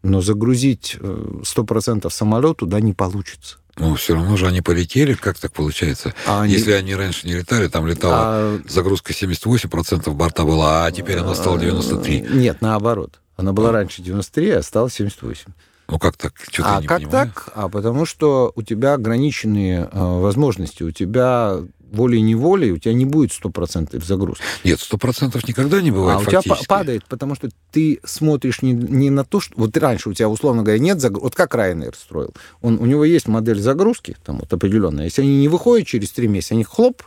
Но 0.02 0.22
загрузить 0.22 0.98
100% 1.00 2.08
э, 2.08 2.10
самолет 2.10 2.58
туда 2.58 2.80
не 2.80 2.94
получится. 2.94 3.58
Ну, 3.78 3.94
все 3.96 4.16
равно 4.16 4.38
же 4.38 4.48
они 4.48 4.62
полетели, 4.62 5.14
как 5.14 5.38
так 5.38 5.52
получается? 5.52 6.16
А 6.26 6.46
Если 6.46 6.72
они... 6.72 6.94
они 6.94 6.96
раньше 6.96 7.28
не 7.28 7.34
летали, 7.34 7.68
там 7.68 7.86
летала 7.86 8.18
а... 8.20 8.62
загрузка 8.68 9.14
78% 9.14 10.10
борта 10.12 10.44
была, 10.44 10.86
а 10.86 10.92
теперь 10.92 11.20
она 11.20 11.36
стала 11.36 11.58
93%. 11.60 12.36
Нет, 12.36 12.62
наоборот. 12.62 13.20
Она 13.38 13.54
была 13.54 13.72
раньше 13.72 14.02
93, 14.02 14.50
а 14.52 14.64
стала 14.64 14.90
78. 14.90 15.52
Ну 15.88 16.00
как 16.00 16.18
так? 16.18 16.34
Что-то 16.52 16.78
а 16.78 16.82
как 16.82 17.02
понимаю. 17.02 17.28
так? 17.28 17.50
А 17.54 17.70
потому 17.70 18.06
что 18.06 18.52
у 18.56 18.64
тебя 18.64 18.94
ограниченные 18.94 19.88
э, 19.92 20.20
возможности, 20.20 20.84
у 20.84 20.92
тебя 20.92 21.60
волей-неволей 21.92 22.72
у 22.72 22.78
тебя 22.78 22.94
не 22.94 23.06
будет 23.06 23.32
100% 23.32 24.04
загрузки. 24.04 24.44
Нет, 24.64 24.80
100% 24.80 25.40
никогда 25.48 25.82
не 25.82 25.92
бывает 25.92 26.20
А 26.20 26.22
у 26.22 26.26
тебя 26.26 26.42
падает, 26.68 27.06
потому 27.06 27.36
что 27.36 27.50
ты 27.72 28.00
смотришь 28.04 28.62
не, 28.62 28.74
не 28.74 29.10
на 29.10 29.24
то, 29.24 29.40
что... 29.40 29.54
Вот 29.56 29.76
раньше 29.78 30.10
у 30.10 30.14
тебя, 30.14 30.28
условно 30.28 30.64
говоря, 30.64 30.80
нет 30.80 31.00
загрузки. 31.00 31.24
Вот 31.24 31.36
как 31.36 31.56
Ryanair 31.56 31.96
строил. 31.96 32.34
Он, 32.62 32.80
у 32.80 32.86
него 32.86 33.06
есть 33.06 33.28
модель 33.28 33.60
загрузки, 33.60 34.18
там 34.26 34.40
вот 34.40 34.52
определенная. 34.52 35.06
Если 35.06 35.22
они 35.22 35.40
не 35.40 35.48
выходят 35.48 35.88
через 35.88 36.12
три 36.12 36.28
месяца, 36.28 36.56
они 36.56 36.64
хлоп, 36.64 37.04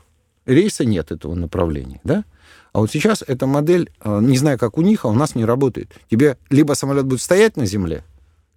рейса 0.49 0.85
нет 0.85 1.13
этого 1.13 1.35
направления, 1.35 2.01
да? 2.05 2.25
А 2.73 2.81
вот 2.81 2.91
сейчас 2.91 3.25
эта 3.27 3.47
модель, 3.47 3.91
э, 4.03 4.19
не 4.23 4.37
знаю, 4.37 4.59
как 4.59 4.79
у 4.79 4.83
них, 4.83 5.05
а 5.05 5.09
у 5.09 5.15
нас 5.15 5.35
не 5.35 5.45
работает. 5.45 5.91
Тебе 6.11 6.37
либо 6.51 6.75
самолет 6.75 7.07
будет 7.07 7.21
стоять 7.21 7.57
на 7.57 7.67
земле, 7.67 8.05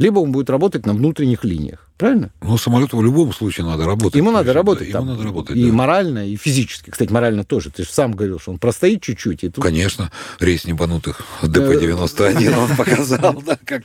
либо 0.02 0.20
он 0.20 0.32
будет 0.32 0.50
работать 0.50 0.86
на 0.88 0.94
внутренних 0.94 1.44
линиях. 1.44 1.88
Правильно? 1.98 2.32
Ну, 2.42 2.58
самолету 2.58 2.98
в 2.98 3.04
любом 3.04 3.32
случае 3.32 3.68
надо 3.68 3.86
работать. 3.86 4.16
Ему 4.16 4.32
надо 4.32 4.52
работать. 4.52 4.92
Да, 4.92 4.98
ему 4.98 5.12
надо 5.12 5.24
работать. 5.24 5.56
И 5.56 5.68
да. 5.68 5.72
морально, 5.72 6.28
и 6.28 6.36
физически. 6.36 6.90
Кстати, 6.90 7.12
морально 7.12 7.44
тоже. 7.44 7.70
Ты 7.70 7.84
же 7.84 7.90
сам 7.90 8.14
говорил, 8.14 8.40
что 8.40 8.50
он 8.50 8.58
простоит 8.58 9.04
чуть-чуть. 9.04 9.44
И 9.44 9.50
тут... 9.50 9.64
Конечно. 9.64 10.12
Рейс 10.40 10.66
небанутых 10.66 11.22
ДП-91 11.44 12.58
он 12.58 12.76
показал, 12.78 13.44
да, 13.46 13.60
как 13.64 13.84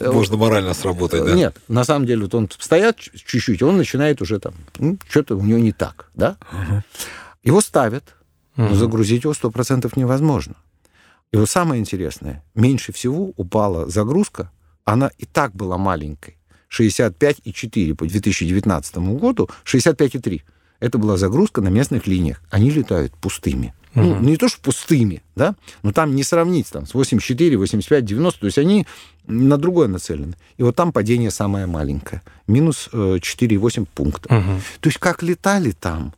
можно 0.00 0.36
морально 0.36 0.74
сработать. 0.74 1.24
Да? 1.24 1.34
Нет, 1.34 1.56
на 1.68 1.84
самом 1.84 2.06
деле, 2.06 2.22
вот 2.22 2.34
он 2.34 2.50
стоят 2.58 2.98
чуть-чуть, 2.98 3.62
он 3.62 3.76
начинает 3.76 4.20
уже 4.20 4.40
там, 4.40 4.54
ну, 4.80 4.98
что-то 5.08 5.36
у 5.36 5.42
него 5.42 5.60
не 5.60 5.70
так, 5.70 6.10
да? 6.16 6.36
Его 7.44 7.60
ставят, 7.60 8.16
но 8.56 8.66
угу. 8.66 8.74
загрузить 8.74 9.24
его 9.24 9.32
100% 9.32 9.92
невозможно. 9.96 10.56
И 11.32 11.36
вот 11.36 11.50
самое 11.50 11.80
интересное, 11.80 12.42
меньше 12.54 12.92
всего 12.92 13.32
упала 13.36 13.88
загрузка, 13.88 14.50
она 14.84 15.10
и 15.18 15.26
так 15.26 15.54
была 15.54 15.78
маленькой. 15.78 16.36
65,4 16.70 17.94
по 17.94 18.06
2019 18.06 18.96
году, 18.98 19.48
65,3. 19.64 20.42
Это 20.80 20.98
была 20.98 21.16
загрузка 21.16 21.60
на 21.60 21.68
местных 21.68 22.06
линиях. 22.06 22.42
Они 22.50 22.70
летают 22.70 23.12
пустыми. 23.16 23.74
Угу. 23.94 24.04
Ну, 24.04 24.20
не 24.20 24.36
то, 24.36 24.48
что 24.48 24.60
пустыми, 24.60 25.22
да, 25.36 25.54
но 25.82 25.92
там 25.92 26.16
не 26.16 26.24
сравнить 26.24 26.68
там, 26.68 26.84
с 26.84 26.94
84, 26.94 27.56
85, 27.56 28.04
90, 28.04 28.40
то 28.40 28.46
есть 28.46 28.58
они 28.58 28.86
на 29.26 29.56
другое 29.56 29.86
нацелены. 29.86 30.34
И 30.56 30.62
вот 30.62 30.74
там 30.74 30.92
падение 30.92 31.30
самое 31.30 31.66
маленькое. 31.66 32.22
Минус 32.48 32.88
4,8 32.92 33.82
э, 33.82 33.86
пункта. 33.94 34.34
Угу. 34.34 34.60
То 34.80 34.88
есть 34.88 34.98
как 34.98 35.22
летали 35.22 35.70
там, 35.70 36.12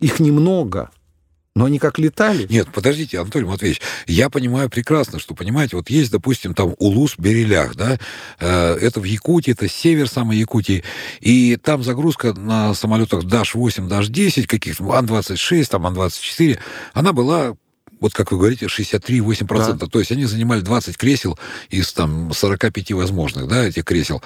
их 0.00 0.20
немного, 0.20 0.90
но 1.56 1.64
они 1.64 1.78
как 1.78 1.98
летали. 1.98 2.46
Нет, 2.50 2.68
подождите, 2.72 3.18
Анатолий 3.18 3.46
Матвеевич, 3.46 3.80
я 4.06 4.28
понимаю 4.28 4.68
прекрасно, 4.68 5.18
что, 5.18 5.34
понимаете, 5.34 5.76
вот 5.76 5.88
есть, 5.88 6.12
допустим, 6.12 6.54
там 6.54 6.74
Улус-Берелях, 6.78 7.74
да, 7.76 7.98
э, 8.38 8.74
это 8.74 9.00
в 9.00 9.04
Якутии, 9.04 9.52
это 9.52 9.66
север 9.66 10.08
самой 10.08 10.36
Якутии, 10.36 10.84
и 11.20 11.56
там 11.56 11.82
загрузка 11.82 12.34
на 12.34 12.74
самолетах 12.74 13.24
Даш-8, 13.24 13.88
Даш-10, 13.88 14.46
каких-то, 14.46 14.92
Ан-26, 14.92 15.64
там 15.70 15.86
Ан-24, 15.86 16.58
она 16.92 17.12
была 17.14 17.56
вот 18.00 18.12
как 18.12 18.32
вы 18.32 18.38
говорите, 18.38 18.66
63,8%. 18.66 19.74
Да. 19.78 19.86
То 19.86 19.98
есть 19.98 20.12
они 20.12 20.24
занимали 20.24 20.60
20 20.60 20.96
кресел 20.96 21.38
из 21.70 21.92
там 21.92 22.32
45 22.32 22.92
возможных, 22.92 23.48
да, 23.48 23.64
этих 23.64 23.84
кресел. 23.84 24.22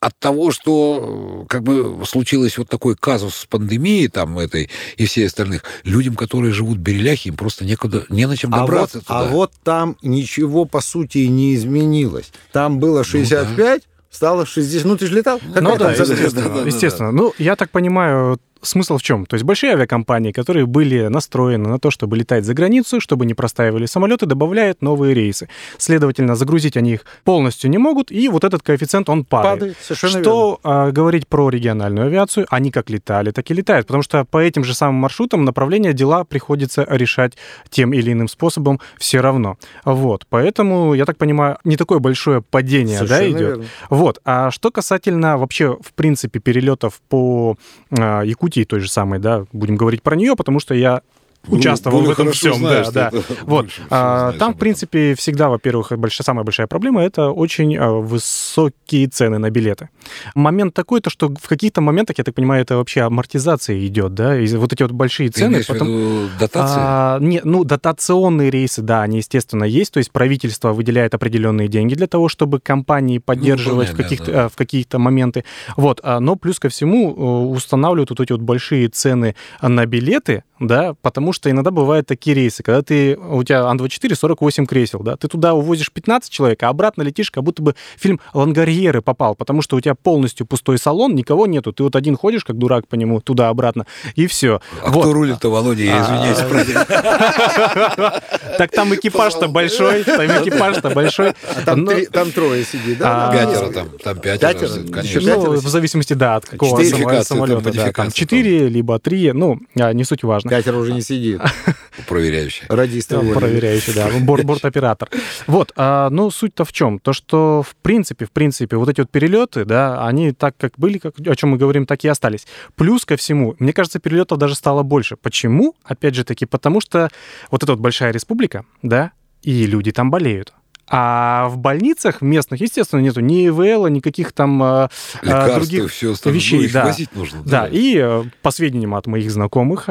От 0.00 0.18
того, 0.18 0.50
что 0.50 1.46
как 1.48 1.62
бы 1.62 2.04
случилось 2.06 2.58
вот 2.58 2.68
такой 2.68 2.96
казус 2.96 3.36
с 3.36 3.46
пандемией 3.46 4.08
там 4.08 4.38
этой 4.38 4.70
и 4.96 5.06
все 5.06 5.26
остальных, 5.26 5.62
людям, 5.84 6.16
которые 6.16 6.52
живут 6.52 6.78
в 6.78 6.80
Береляхе, 6.80 7.30
им 7.30 7.36
просто 7.36 7.64
некуда, 7.64 8.04
не 8.08 8.26
на 8.26 8.36
чем 8.36 8.50
добраться 8.50 9.02
а 9.06 9.22
вот, 9.22 9.24
туда. 9.24 9.30
А 9.30 9.32
вот 9.32 9.52
там 9.62 9.96
ничего, 10.02 10.64
по 10.64 10.80
сути, 10.80 11.18
не 11.18 11.54
изменилось. 11.54 12.32
Там 12.52 12.78
было 12.78 13.04
65, 13.04 13.56
ну, 13.58 13.64
да. 13.64 13.78
стало 14.10 14.46
60. 14.46 14.84
Ну, 14.84 14.96
ты 14.96 15.06
же 15.06 15.14
летал? 15.14 15.40
ну 15.42 15.76
да, 15.76 15.92
естественно. 15.92 16.30
Да, 16.30 16.48
да, 16.48 16.62
естественно. 16.62 17.12
Да, 17.12 17.16
да. 17.18 17.22
Ну, 17.24 17.34
я 17.38 17.56
так 17.56 17.70
понимаю, 17.70 18.38
смысл 18.62 18.98
в 18.98 19.02
чем? 19.02 19.26
То 19.26 19.34
есть 19.34 19.44
большие 19.44 19.72
авиакомпании, 19.72 20.32
которые 20.32 20.66
были 20.66 21.06
настроены 21.06 21.68
на 21.68 21.78
то, 21.78 21.90
чтобы 21.90 22.16
летать 22.16 22.44
за 22.44 22.54
границу, 22.54 23.00
чтобы 23.00 23.26
не 23.26 23.34
простаивали 23.34 23.86
самолеты, 23.86 24.26
добавляют 24.26 24.82
новые 24.82 25.14
рейсы. 25.14 25.48
Следовательно, 25.78 26.34
загрузить 26.36 26.76
они 26.76 26.94
их 26.94 27.04
полностью 27.24 27.70
не 27.70 27.78
могут, 27.78 28.10
и 28.10 28.28
вот 28.28 28.44
этот 28.44 28.62
коэффициент, 28.62 29.08
он 29.08 29.24
падает. 29.24 29.60
падает 29.60 29.76
совершенно 29.80 30.22
что 30.22 30.60
верно. 30.64 30.92
говорить 30.92 31.28
про 31.28 31.50
региональную 31.50 32.06
авиацию, 32.06 32.46
они 32.50 32.70
как 32.70 32.90
летали, 32.90 33.30
так 33.30 33.50
и 33.50 33.54
летают, 33.54 33.86
потому 33.86 34.02
что 34.02 34.24
по 34.24 34.38
этим 34.38 34.64
же 34.64 34.74
самым 34.74 34.96
маршрутам 34.96 35.44
направления 35.44 35.92
дела 35.92 36.24
приходится 36.24 36.86
решать 36.88 37.36
тем 37.70 37.92
или 37.92 38.12
иным 38.12 38.28
способом 38.28 38.80
все 38.98 39.20
равно. 39.20 39.56
Вот, 39.84 40.26
поэтому, 40.28 40.94
я 40.94 41.04
так 41.04 41.16
понимаю, 41.16 41.58
не 41.64 41.76
такое 41.76 41.98
большое 41.98 42.42
падение 42.42 43.02
да, 43.02 43.28
идет. 43.28 43.40
Верно. 43.40 43.64
Вот, 43.90 44.20
а 44.24 44.50
что 44.50 44.70
касательно 44.70 45.38
вообще, 45.38 45.76
в 45.80 45.92
принципе, 45.94 46.38
перелетов 46.40 47.00
по 47.08 47.56
э, 47.90 48.22
Якутии, 48.24 48.45
Якутии 48.46 48.64
той 48.64 48.80
же 48.80 48.88
самой, 48.88 49.18
да, 49.18 49.44
будем 49.52 49.76
говорить 49.76 50.02
про 50.02 50.14
нее, 50.16 50.36
потому 50.36 50.60
что 50.60 50.74
я 50.74 51.02
участвовал 51.48 52.02
в 52.02 52.10
этом 52.10 52.32
всем. 52.32 52.54
Знаешь, 52.54 52.88
да, 52.88 53.10
да. 53.10 53.18
Вот. 53.42 53.66
А, 53.90 54.32
там, 54.32 54.54
в 54.54 54.58
принципе, 54.58 55.14
всегда, 55.14 55.48
во-первых, 55.48 55.92
большая, 55.96 56.24
самая 56.24 56.44
большая 56.44 56.66
проблема 56.66 57.02
это 57.02 57.30
очень 57.30 57.76
а, 57.76 57.90
высокие 57.90 59.06
цены 59.08 59.38
на 59.38 59.50
билеты. 59.50 59.88
Момент 60.34 60.74
такой, 60.74 61.00
то, 61.00 61.10
что 61.10 61.28
в 61.28 61.48
каких-то 61.48 61.80
моментах, 61.80 62.18
я 62.18 62.24
так 62.24 62.34
понимаю, 62.34 62.62
это 62.62 62.76
вообще 62.76 63.02
амортизация 63.02 63.84
идет, 63.86 64.14
да, 64.14 64.38
и 64.38 64.46
вот 64.56 64.72
эти 64.72 64.82
вот 64.82 64.92
большие 64.92 65.30
Ты 65.30 65.40
цены. 65.40 65.62
потом... 65.66 65.88
в 65.88 65.90
виду 65.90 66.28
дотации? 66.38 66.78
А, 66.78 67.18
не, 67.20 67.40
ну, 67.44 67.64
дотационные 67.64 68.50
рейсы, 68.50 68.82
да, 68.82 69.02
они, 69.02 69.18
естественно, 69.18 69.64
есть, 69.64 69.92
то 69.92 69.98
есть 69.98 70.10
правительство 70.10 70.72
выделяет 70.72 71.14
определенные 71.14 71.68
деньги 71.68 71.94
для 71.94 72.06
того, 72.06 72.28
чтобы 72.28 72.60
компании 72.60 73.18
поддерживать 73.18 73.88
ну, 73.88 73.94
в, 73.94 73.96
каких-то, 73.96 74.32
да. 74.32 74.48
в 74.48 74.56
какие-то 74.56 74.98
моменты. 74.98 75.44
Вот, 75.76 76.00
но 76.02 76.36
плюс 76.36 76.58
ко 76.58 76.68
всему 76.68 77.10
э, 77.10 77.54
устанавливают 77.54 78.10
вот 78.10 78.20
эти 78.20 78.32
вот 78.32 78.40
большие 78.40 78.88
цены 78.88 79.34
на 79.62 79.86
билеты, 79.86 80.44
да, 80.60 80.94
потому 81.02 81.32
что 81.32 81.50
иногда 81.50 81.70
бывают 81.70 82.06
такие 82.06 82.34
рейсы, 82.34 82.62
когда 82.62 82.82
ты, 82.82 83.16
у 83.16 83.42
тебя 83.44 83.66
Ан-24 83.66 84.14
48 84.14 84.66
кресел, 84.66 85.00
да, 85.00 85.16
ты 85.16 85.28
туда 85.28 85.54
увозишь 85.54 85.92
15 85.92 86.30
человек, 86.30 86.62
а 86.62 86.68
обратно 86.68 87.02
летишь, 87.02 87.30
как 87.30 87.44
будто 87.44 87.62
бы 87.62 87.74
фильм 87.96 88.20
«Лангарьеры» 88.32 89.02
попал, 89.02 89.34
потому 89.34 89.62
что 89.62 89.76
у 89.76 89.80
тебя 89.80 89.94
полностью 89.94 90.46
пустой 90.46 90.78
салон, 90.78 91.14
никого 91.14 91.46
нету, 91.46 91.72
ты 91.72 91.82
вот 91.82 91.96
один 91.96 92.16
ходишь, 92.16 92.44
как 92.44 92.56
дурак 92.56 92.88
по 92.88 92.94
нему, 92.94 93.20
туда-обратно, 93.20 93.86
и 94.14 94.26
все. 94.26 94.60
А 94.82 94.90
вот. 94.90 95.02
кто 95.02 95.12
рулит-то, 95.12 95.50
Володя, 95.50 95.82
я 95.82 96.02
извиняюсь. 96.02 96.38
А. 96.38 98.20
Так 98.58 98.70
там 98.70 98.94
экипаж-то 98.94 99.48
большой, 99.48 100.04
там 100.04 100.26
экипаж-то 100.26 100.90
большой. 100.90 101.34
А 101.66 101.76
там 102.12 102.32
трое 102.32 102.64
сидит, 102.64 102.98
да? 102.98 103.30
Пятеро 103.30 103.70
там, 103.72 103.88
там 104.02 104.18
пятеро, 104.18 104.68
конечно. 104.90 105.20
Ну, 105.20 105.52
в 105.52 105.68
зависимости, 105.68 106.14
да, 106.14 106.36
от 106.36 106.46
какого 106.46 106.82
самолета, 107.22 107.72
да, 107.72 107.92
там 107.92 108.10
четыре, 108.10 108.68
либо 108.68 108.98
три, 108.98 109.32
ну, 109.32 109.60
не 109.74 110.04
суть 110.04 110.22
важно. 110.22 110.45
Пятеро 110.50 110.76
уже 110.76 110.92
не 110.92 111.02
сидит. 111.02 111.40
Проверяющий. 112.08 112.64
Радисты. 112.68 113.18
Проверяющий, 113.18 113.94
да, 113.94 114.08
борт-оператор. 114.20 115.08
Вот, 115.46 115.72
ну, 115.76 116.30
суть-то 116.30 116.64
в 116.64 116.72
чем? 116.72 116.98
То, 116.98 117.12
что 117.12 117.62
в 117.62 117.74
принципе, 117.76 118.26
в 118.26 118.30
принципе, 118.30 118.76
вот 118.76 118.88
эти 118.88 119.00
вот 119.00 119.10
перелеты, 119.10 119.64
да, 119.64 120.06
они 120.06 120.32
так, 120.32 120.56
как 120.56 120.72
были, 120.76 120.98
как, 120.98 121.14
о 121.18 121.34
чем 121.34 121.50
мы 121.50 121.58
говорим, 121.58 121.86
так 121.86 122.04
и 122.04 122.08
остались. 122.08 122.46
Плюс 122.74 123.04
ко 123.04 123.16
всему, 123.16 123.54
мне 123.58 123.72
кажется, 123.72 123.98
перелетов 123.98 124.38
даже 124.38 124.54
стало 124.54 124.82
больше. 124.82 125.16
Почему? 125.16 125.74
Опять 125.84 126.14
же 126.14 126.24
таки, 126.24 126.46
потому 126.46 126.80
что 126.80 127.08
вот 127.50 127.62
эта 127.62 127.72
вот 127.72 127.80
большая 127.80 128.12
республика, 128.12 128.64
да, 128.82 129.12
и 129.42 129.66
люди 129.66 129.92
там 129.92 130.10
болеют. 130.10 130.52
А 130.88 131.48
в 131.48 131.58
больницах 131.58 132.22
местных, 132.22 132.60
естественно, 132.60 133.00
нету 133.00 133.20
ни 133.20 133.48
ИВЛ, 133.48 133.88
никаких 133.88 134.32
там 134.32 134.62
э, 134.62 134.88
Лекарства, 135.22 135.56
других 135.56 135.90
все 135.90 136.14
вещей. 136.26 136.66
Ну, 136.66 136.72
да. 136.72 136.94
нужно. 137.14 137.42
Да, 137.44 137.62
да. 137.62 137.68
и 137.68 137.96
э, 137.98 138.24
по 138.42 138.50
сведениям 138.52 138.94
от 138.94 139.06
моих 139.06 139.30
знакомых, 139.30 139.88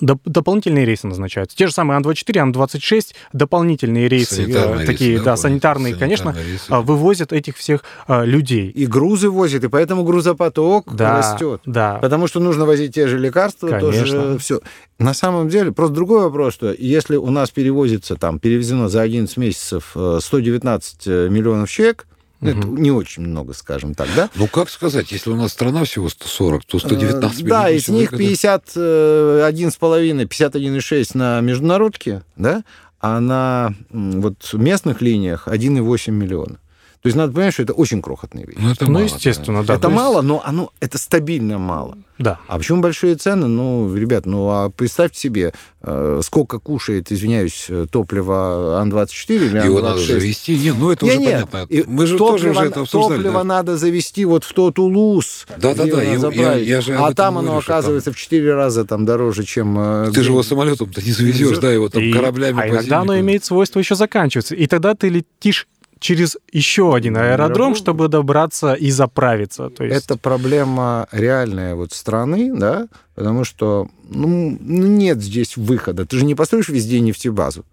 э, 0.00 0.06
дополнительные 0.24 0.84
рейсы 0.84 1.06
назначаются. 1.06 1.56
Те 1.56 1.66
же 1.66 1.72
самые 1.72 1.96
Ан-24, 1.96 2.38
Ан-26, 2.38 3.14
дополнительные 3.32 4.08
рейсы, 4.08 4.36
санитарные 4.36 4.86
такие, 4.86 5.10
рейсы, 5.10 5.24
да, 5.24 5.32
да 5.32 5.36
санитарные, 5.36 5.94
санитарные 5.94 6.18
конечно, 6.18 6.34
рейсы. 6.46 6.74
вывозят 6.74 7.32
этих 7.32 7.56
всех 7.56 7.84
а, 8.06 8.24
людей. 8.24 8.70
И 8.70 8.86
грузы 8.86 9.30
возят, 9.30 9.64
и 9.64 9.68
поэтому 9.68 10.04
грузопоток 10.04 10.94
да, 10.94 11.18
растет. 11.18 11.60
Да. 11.64 11.98
Потому 12.00 12.26
что 12.26 12.40
нужно 12.40 12.64
возить 12.64 12.94
те 12.94 13.06
же 13.06 13.18
лекарства, 13.18 13.68
конечно. 13.68 13.90
тоже 13.90 14.38
все. 14.38 14.60
На 14.98 15.14
самом 15.14 15.48
деле, 15.48 15.72
просто 15.72 15.94
другой 15.94 16.22
вопрос, 16.22 16.54
что 16.54 16.72
если 16.72 17.16
у 17.16 17.30
нас 17.30 17.50
перевозится, 17.50 18.16
там, 18.16 18.38
перевезено 18.38 18.88
за 18.88 19.02
11 19.02 19.36
месяцев 19.36 19.96
119 20.20 21.06
миллионов 21.06 21.70
человек, 21.70 22.06
ну, 22.44 22.50
это 22.50 22.68
не 22.68 22.90
очень 22.90 23.22
много, 23.22 23.54
скажем 23.54 23.94
так, 23.94 24.08
да? 24.14 24.28
Ну, 24.34 24.48
как 24.48 24.68
сказать, 24.70 25.12
если 25.12 25.30
у 25.30 25.36
нас 25.36 25.52
страна 25.52 25.84
всего 25.84 26.08
140, 26.08 26.64
то 26.64 26.78
119 26.78 27.42
миллионов. 27.42 27.62
Да, 27.62 27.70
из 27.70 27.88
них 27.88 28.12
51,5, 28.12 30.28
51,6 30.28 31.10
на 31.14 31.40
международке, 31.40 32.22
да, 32.36 32.64
а 33.00 33.20
на 33.20 33.74
вот 33.90 34.52
местных 34.52 35.02
линиях 35.02 35.48
1,8 35.48 36.10
миллиона. 36.10 36.58
То 37.04 37.08
есть 37.08 37.18
надо 37.18 37.34
понимать, 37.34 37.52
что 37.52 37.62
это 37.62 37.74
очень 37.74 38.00
крохотные 38.00 38.46
вещи. 38.46 38.58
Ну, 38.58 38.72
это 38.72 38.86
ну 38.86 38.92
мало, 38.92 39.04
естественно, 39.04 39.62
да. 39.62 39.74
Это 39.74 39.90
мало, 39.90 40.22
но 40.22 40.40
оно 40.42 40.70
это 40.80 40.96
стабильно 40.96 41.58
мало. 41.58 41.98
Да. 42.18 42.38
А 42.48 42.56
почему 42.56 42.80
большие 42.80 43.14
цены? 43.16 43.46
Ну, 43.46 43.94
ребят, 43.94 44.24
ну 44.24 44.48
а 44.48 44.70
представьте 44.70 45.20
себе, 45.20 45.52
э, 45.82 46.20
сколько 46.24 46.58
кушает, 46.58 47.12
извиняюсь, 47.12 47.68
топливо 47.90 48.80
Ан-24 48.80 49.36
или 49.36 49.58
Ан-26. 49.58 49.64
Его 49.66 49.80
надо 49.82 49.98
завести? 49.98 50.56
Нет, 50.56 50.76
ну 50.78 50.92
это 50.92 51.04
уже 51.04 51.18
нет, 51.18 51.46
понятно. 51.50 51.82
Мы 51.88 52.06
же 52.06 52.16
топливо, 52.16 52.38
тоже 52.38 52.50
уже 52.52 52.68
это 52.70 52.80
обсуждали. 52.80 53.16
Топливо 53.18 53.38
да? 53.40 53.44
надо 53.44 53.76
завести 53.76 54.24
вот 54.24 54.44
в 54.44 54.54
тот 54.54 54.78
Улус. 54.78 55.46
Да-да-да, 55.58 56.00
я, 56.00 56.16
я, 56.30 56.54
я 56.54 56.80
же 56.80 56.94
А 56.94 57.12
там 57.12 57.36
оно 57.36 57.58
оказывается 57.58 58.12
там... 58.12 58.14
в 58.14 58.18
4 58.18 58.54
раза 58.54 58.86
там 58.86 59.04
дороже, 59.04 59.44
чем... 59.44 59.78
Э, 59.78 60.10
ты 60.10 60.22
же 60.22 60.30
его 60.30 60.42
самолетом-то 60.42 61.02
не 61.02 61.12
завезешь, 61.12 61.58
да, 61.58 61.70
его 61.70 61.90
там 61.90 62.02
и, 62.02 62.10
кораблями 62.12 62.62
А 62.62 62.66
иногда 62.66 63.00
оно 63.00 63.20
имеет 63.20 63.44
свойство 63.44 63.78
еще 63.78 63.94
заканчиваться. 63.94 64.54
И 64.54 64.66
тогда 64.66 64.94
ты 64.94 65.10
летишь 65.10 65.68
через 65.98 66.36
еще 66.52 66.94
один 66.94 67.16
аэродром, 67.16 67.74
чтобы 67.74 68.08
добраться 68.08 68.74
и 68.74 68.90
заправиться. 68.90 69.70
То 69.70 69.84
есть... 69.84 70.04
Это 70.04 70.16
проблема 70.16 71.06
реальная 71.12 71.74
вот 71.74 71.92
страны, 71.92 72.52
да, 72.54 72.88
потому 73.14 73.44
что 73.44 73.88
ну, 74.08 74.56
ну, 74.60 74.86
нет 74.86 75.22
здесь 75.22 75.56
выхода. 75.56 76.06
Ты 76.06 76.18
же 76.18 76.24
не 76.24 76.34
построишь 76.34 76.68
везде 76.68 77.00
нефтебазу. 77.00 77.64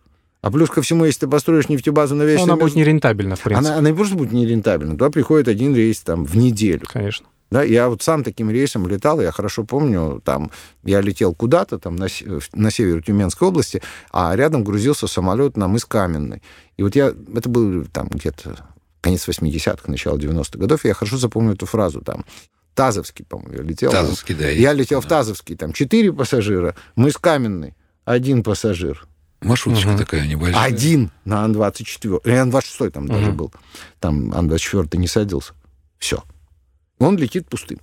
А 0.42 0.50
плюс 0.50 0.70
ко 0.70 0.82
всему, 0.82 1.06
если 1.06 1.22
ты 1.22 1.28
построишь 1.28 1.70
нефтебазу 1.70 2.16
на 2.16 2.24
весь... 2.24 2.42
Она 2.42 2.56
будет 2.56 2.76
нерентабельна, 2.76 3.36
в 3.36 3.42
принципе. 3.42 3.68
Она, 3.68 3.78
она 3.78 3.90
не 3.90 3.96
просто 3.96 4.16
будет 4.16 4.32
нерентабельна. 4.32 4.94
Туда 4.94 5.12
приходит 5.12 5.48
один 5.48 5.76
рейс 5.76 6.00
там 6.02 6.26
в 6.26 6.36
неделю. 6.36 6.82
Конечно. 6.92 7.28
Да, 7.52 7.64
я 7.64 7.90
вот 7.90 8.02
сам 8.02 8.24
таким 8.24 8.50
рейсом 8.50 8.88
летал, 8.88 9.20
я 9.20 9.32
хорошо 9.32 9.66
помню, 9.66 10.22
там, 10.24 10.52
я 10.84 11.02
летел 11.02 11.36
куда-то 11.36 11.80
там 11.80 11.98
на, 11.98 12.08
на 12.54 12.72
север 12.72 13.04
Тюменской 13.04 13.50
области, 13.50 13.84
а 14.12 14.34
рядом 14.38 14.64
грузился 14.64 15.06
самолет 15.06 15.58
на 15.58 15.68
мыс 15.68 15.84
Каменный. 15.84 16.42
И 16.78 16.84
вот 16.84 16.96
я, 16.96 17.08
это 17.08 17.50
был 17.50 17.86
там 17.86 18.08
где-то 18.08 18.56
конец 19.02 19.28
80-х, 19.28 19.92
начало 19.92 20.18
90-х 20.18 20.58
годов, 20.58 20.86
я 20.86 20.94
хорошо 20.94 21.18
запомню 21.18 21.54
эту 21.54 21.66
фразу 21.66 22.02
там. 22.02 22.26
Тазовский, 22.74 23.26
по-моему, 23.26 23.54
я 23.56 23.64
летел. 23.64 23.92
Тазовский, 23.92 24.34
да. 24.34 24.48
Я 24.48 24.72
летел 24.72 25.02
да. 25.02 25.06
в 25.06 25.10
Тазовский, 25.10 25.58
там 25.58 25.74
четыре 25.74 26.14
пассажира, 26.14 26.74
мыс 26.96 27.18
Каменный, 27.18 27.76
один 28.06 28.44
пассажир. 28.44 29.06
Маршруточка 29.42 29.90
угу. 29.90 29.98
такая 29.98 30.26
небольшая. 30.26 30.64
Один 30.64 31.12
на 31.26 31.44
Ан-24. 31.44 32.22
И 32.24 32.32
Ан-26 32.32 32.92
там 32.92 33.06
угу. 33.06 33.14
даже 33.14 33.32
был. 33.32 33.52
Там 34.00 34.34
Ан-24 34.34 34.98
не 34.98 35.08
садился. 35.08 35.54
Все 35.98 36.24
он 37.04 37.18
летит 37.18 37.48
пустым. 37.48 37.80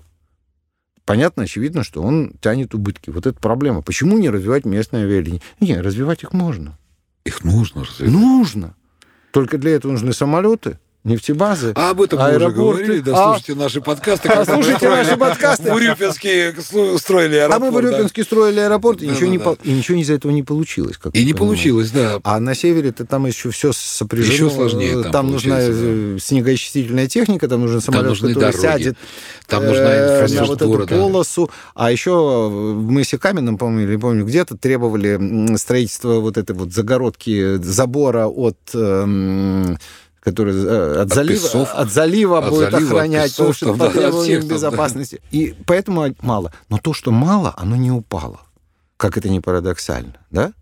Понятно, 1.04 1.44
очевидно, 1.44 1.84
что 1.84 2.02
он 2.02 2.34
тянет 2.40 2.74
убытки. 2.74 3.08
Вот 3.10 3.26
это 3.26 3.40
проблема. 3.40 3.80
Почему 3.80 4.18
не 4.18 4.28
развивать 4.28 4.66
местные 4.66 5.04
авиалинии? 5.04 5.42
Не, 5.58 5.80
развивать 5.80 6.22
их 6.22 6.32
можно. 6.32 6.78
Их 7.24 7.44
нужно 7.44 7.84
развивать. 7.84 8.12
Нужно. 8.12 8.74
Только 9.30 9.56
для 9.56 9.72
этого 9.72 9.92
нужны 9.92 10.12
самолеты, 10.12 10.78
нефтебазы, 11.08 11.72
А 11.74 11.90
об 11.90 12.00
этом 12.00 12.18
мы 12.18 12.36
уже 12.36 12.50
говорили, 12.50 13.00
да, 13.00 13.12
а... 13.12 13.34
слушайте 13.34 13.54
наши 13.54 13.80
подкасты. 13.80 14.28
А 14.28 14.44
слушайте 14.44 14.88
наши 14.88 15.16
подкасты. 15.16 15.70
В 15.70 15.74
Урюпинске 15.74 16.54
строили 16.98 17.36
аэропорт. 17.36 17.62
А 17.62 17.64
мы 17.64 17.70
в 17.70 17.74
Урюпинске 17.76 18.24
строили 18.24 18.60
аэропорт, 18.60 19.02
и 19.02 19.08
ничего 19.08 19.26
не 19.26 19.38
и 19.68 19.72
ничего 19.72 19.98
из 19.98 20.10
этого 20.10 20.30
не 20.32 20.42
получилось. 20.42 20.98
И 21.12 21.24
не 21.24 21.34
получилось, 21.34 21.90
да. 21.90 22.20
А 22.22 22.40
на 22.40 22.54
севере-то 22.54 23.04
там 23.04 23.26
еще 23.26 23.50
все 23.50 23.72
сопряжено. 23.72 24.34
Еще 24.34 24.50
сложнее 24.50 25.02
там 25.10 25.30
нужна 25.30 25.60
снегоочистительная 26.18 27.08
техника, 27.08 27.48
там 27.48 27.60
нужен 27.60 27.80
самолет, 27.80 28.18
который 28.18 28.52
сядет 28.52 28.96
там 29.48 29.64
нужна 29.64 29.94
э, 29.94 30.24
инфраструктура, 30.24 30.70
на 30.70 30.76
вот 30.76 30.92
эту 30.92 31.00
полосу. 31.00 31.50
А 31.74 31.90
еще 31.90 32.48
в 32.48 32.90
мысе 32.90 33.18
Каменном, 33.18 33.58
помню, 33.58 33.84
или 33.84 33.96
помню, 33.96 34.24
где-то 34.24 34.56
требовали 34.56 35.56
строительства 35.56 36.20
вот 36.20 36.36
этой 36.36 36.54
вот 36.54 36.72
загородки, 36.72 37.56
забора 37.56 38.26
от 38.26 38.58
эм, 38.74 39.78
который 40.30 40.54
э, 40.54 40.92
от, 40.92 41.06
от 41.10 41.14
залива, 41.14 41.42
песов, 41.42 41.74
от 41.74 41.92
залива 41.92 42.38
от 42.38 42.50
будет 42.50 42.70
залива, 42.70 42.90
охранять, 42.90 43.30
песов, 43.30 43.56
что 43.56 43.66
там, 43.66 43.78
по 43.78 43.90
требованиям 43.90 44.42
да, 44.46 44.54
безопасности. 44.54 45.20
Да. 45.22 45.38
И 45.38 45.54
поэтому 45.66 46.14
мало. 46.22 46.52
Но 46.68 46.78
то, 46.78 46.92
что 46.92 47.10
мало, 47.10 47.54
оно 47.56 47.76
не 47.76 47.90
упало. 47.90 48.40
Как 48.96 49.16
это 49.16 49.28
не 49.28 49.40
парадоксально, 49.40 50.16
да? 50.30 50.52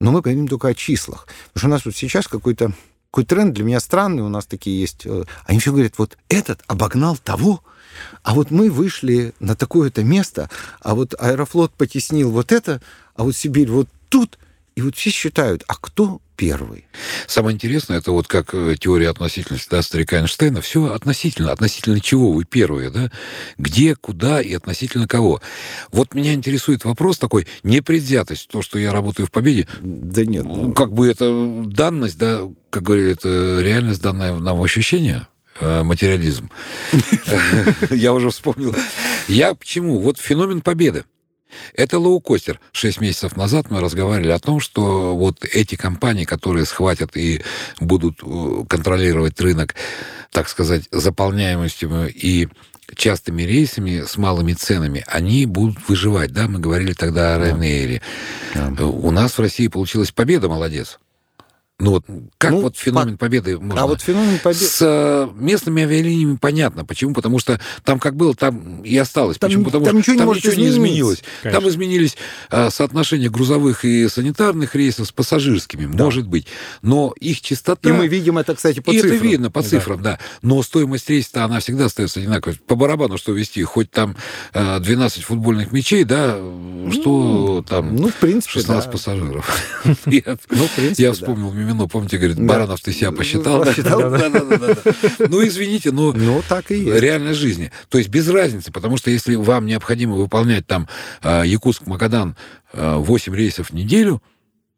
Но 0.00 0.12
мы 0.12 0.20
говорим 0.20 0.46
только 0.48 0.68
о 0.68 0.74
числах. 0.74 1.26
Потому 1.52 1.60
что 1.60 1.66
у 1.66 1.70
нас 1.70 1.84
вот 1.84 1.96
сейчас 1.96 2.28
какой-то 2.28 2.72
какой 3.10 3.24
тренд 3.24 3.54
для 3.54 3.64
меня 3.64 3.80
странный, 3.80 4.22
у 4.22 4.28
нас 4.28 4.44
такие 4.44 4.78
есть. 4.78 5.06
Э, 5.06 5.24
они 5.46 5.58
все 5.58 5.72
говорят, 5.72 5.94
вот 5.96 6.18
этот 6.28 6.60
обогнал 6.66 7.16
того, 7.16 7.62
а 8.22 8.34
вот 8.34 8.50
мы 8.50 8.70
вышли 8.70 9.32
на 9.40 9.56
такое-то 9.56 10.04
место, 10.04 10.50
а 10.80 10.94
вот 10.94 11.14
Аэрофлот 11.18 11.72
потеснил 11.72 12.30
вот 12.30 12.52
это, 12.52 12.82
а 13.14 13.24
вот 13.24 13.34
Сибирь 13.34 13.70
вот 13.70 13.88
тут, 14.10 14.38
и 14.76 14.82
вот 14.82 14.94
все 14.94 15.08
считают, 15.08 15.64
а 15.66 15.74
кто 15.74 16.20
первый? 16.36 16.84
Самое 17.26 17.54
интересное, 17.54 17.96
это 17.96 18.12
вот 18.12 18.26
как 18.26 18.52
э, 18.52 18.76
теория 18.78 19.08
относительности 19.08 19.70
да, 19.70 19.80
старика 19.80 20.18
Эйнштейна, 20.18 20.60
все 20.60 20.92
относительно. 20.92 21.50
Относительно 21.50 21.98
чего 21.98 22.30
вы 22.30 22.44
первые, 22.44 22.90
да? 22.90 23.10
Где, 23.56 23.96
куда 23.96 24.42
и 24.42 24.52
относительно 24.52 25.08
кого? 25.08 25.40
Вот 25.92 26.14
меня 26.14 26.34
интересует 26.34 26.84
вопрос 26.84 27.16
такой, 27.16 27.46
непредвзятость, 27.62 28.48
то, 28.48 28.60
что 28.60 28.78
я 28.78 28.92
работаю 28.92 29.26
в 29.26 29.30
Победе. 29.30 29.66
Да 29.80 30.26
нет. 30.26 30.44
Ну, 30.44 30.74
как 30.74 30.92
бы 30.92 31.08
это 31.08 31.64
данность, 31.64 32.18
да, 32.18 32.42
как 32.68 32.82
говорили, 32.82 33.12
это 33.12 33.60
реальность, 33.62 34.02
данная 34.02 34.38
нам 34.38 34.60
ощущение, 34.60 35.26
э, 35.58 35.84
материализм. 35.84 36.50
Я 37.90 38.12
уже 38.12 38.28
вспомнил. 38.28 38.76
Я 39.26 39.54
почему? 39.54 40.00
Вот 40.00 40.18
феномен 40.18 40.60
победы. 40.60 41.04
Это 41.74 41.98
лоукостер. 41.98 42.60
Шесть 42.72 43.00
месяцев 43.00 43.36
назад 43.36 43.70
мы 43.70 43.80
разговаривали 43.80 44.32
о 44.32 44.38
том, 44.38 44.60
что 44.60 45.16
вот 45.16 45.44
эти 45.44 45.74
компании, 45.76 46.24
которые 46.24 46.66
схватят 46.66 47.16
и 47.16 47.42
будут 47.80 48.20
э, 48.22 48.64
контролировать 48.68 49.40
рынок, 49.40 49.74
так 50.30 50.48
сказать, 50.48 50.84
заполняемостью 50.90 52.10
и 52.12 52.48
частыми 52.94 53.42
рейсами 53.42 54.04
с 54.06 54.16
малыми 54.16 54.52
ценами, 54.52 55.04
они 55.06 55.46
будут 55.46 55.88
выживать. 55.88 56.32
Да, 56.32 56.46
мы 56.46 56.60
говорили 56.60 56.92
тогда 56.92 57.34
о 57.34 57.38
Ryanair. 57.38 58.00
Да. 58.54 58.86
У 58.86 59.10
нас 59.10 59.32
в 59.32 59.40
России 59.40 59.68
получилась 59.68 60.12
победа, 60.12 60.48
молодец. 60.48 60.98
Ну 61.78 61.90
вот 61.90 62.06
как 62.38 62.52
ну, 62.52 62.62
вот 62.62 62.76
феномен 62.78 63.18
по... 63.18 63.26
победы 63.26 63.58
можно? 63.58 63.82
А 63.82 63.86
вот 63.86 64.00
феномен 64.00 64.38
победы... 64.38 64.64
С 64.64 64.78
э, 64.80 65.28
местными 65.34 65.82
авиалиниями 65.82 66.36
понятно. 66.36 66.86
Почему? 66.86 67.12
Потому 67.12 67.38
что 67.38 67.60
там 67.84 67.98
как 67.98 68.16
было, 68.16 68.34
там 68.34 68.82
и 68.82 68.96
осталось. 68.96 69.36
Там, 69.36 69.50
Почему? 69.50 69.66
Потому 69.66 69.84
там 69.84 70.02
что 70.02 70.12
ничего, 70.12 70.24
там 70.24 70.28
не, 70.28 70.34
ничего 70.36 70.54
не 70.54 70.68
изменилось. 70.68 71.22
Конечно. 71.42 71.60
Там 71.60 71.68
изменились 71.68 72.16
э, 72.50 72.70
соотношения 72.70 73.28
грузовых 73.28 73.84
и 73.84 74.08
санитарных 74.08 74.74
рейсов 74.74 75.08
с 75.08 75.12
пассажирскими, 75.12 75.84
да. 75.84 76.04
может 76.04 76.26
быть. 76.26 76.46
Но 76.80 77.12
их 77.20 77.42
частота... 77.42 77.90
И 77.90 77.92
мы 77.92 78.08
видим 78.08 78.38
это, 78.38 78.54
кстати, 78.54 78.80
по 78.80 78.92
и 78.92 78.96
цифрам. 78.98 79.16
это 79.16 79.24
видно 79.26 79.50
по 79.50 79.62
цифрам, 79.62 80.00
да. 80.00 80.12
да. 80.12 80.18
Но 80.40 80.62
стоимость 80.62 81.10
рейса, 81.10 81.44
она 81.44 81.60
всегда 81.60 81.86
остается 81.86 82.20
одинаковой. 82.20 82.58
По 82.66 82.74
барабану 82.74 83.18
что 83.18 83.32
вести? 83.32 83.62
Хоть 83.64 83.90
там 83.90 84.16
э, 84.54 84.80
12 84.80 85.24
футбольных 85.24 85.72
мячей, 85.72 86.04
да, 86.04 86.38
что 86.90 87.56
ну, 87.58 87.62
там 87.62 87.96
ну, 87.96 88.08
в 88.08 88.14
принципе, 88.14 88.60
16 88.60 88.86
да. 88.86 88.90
пассажиров. 88.90 89.62
Я 90.96 91.12
вспомнил 91.12 91.52
Мимино, 91.66 91.88
помните, 91.88 92.18
говорит, 92.18 92.38
Баранов, 92.40 92.80
ты 92.80 92.92
себя 92.92 93.12
посчитал? 93.12 93.64
Ну, 95.18 95.46
извините, 95.46 95.90
но 95.90 96.12
ну, 96.12 96.42
так 96.48 96.70
и 96.70 96.76
есть. 96.76 97.00
реальность 97.00 97.38
жизни. 97.38 97.72
То 97.88 97.98
есть 97.98 98.10
без 98.10 98.28
разницы, 98.28 98.70
потому 98.70 98.96
что 98.96 99.10
если 99.10 99.34
вам 99.34 99.66
необходимо 99.66 100.14
выполнять 100.14 100.66
там 100.66 100.88
а, 101.22 101.44
Якутск-Магадан 101.44 102.36
8 102.72 103.32
а, 103.32 103.36
рейсов 103.36 103.70
в 103.70 103.72
неделю, 103.72 104.22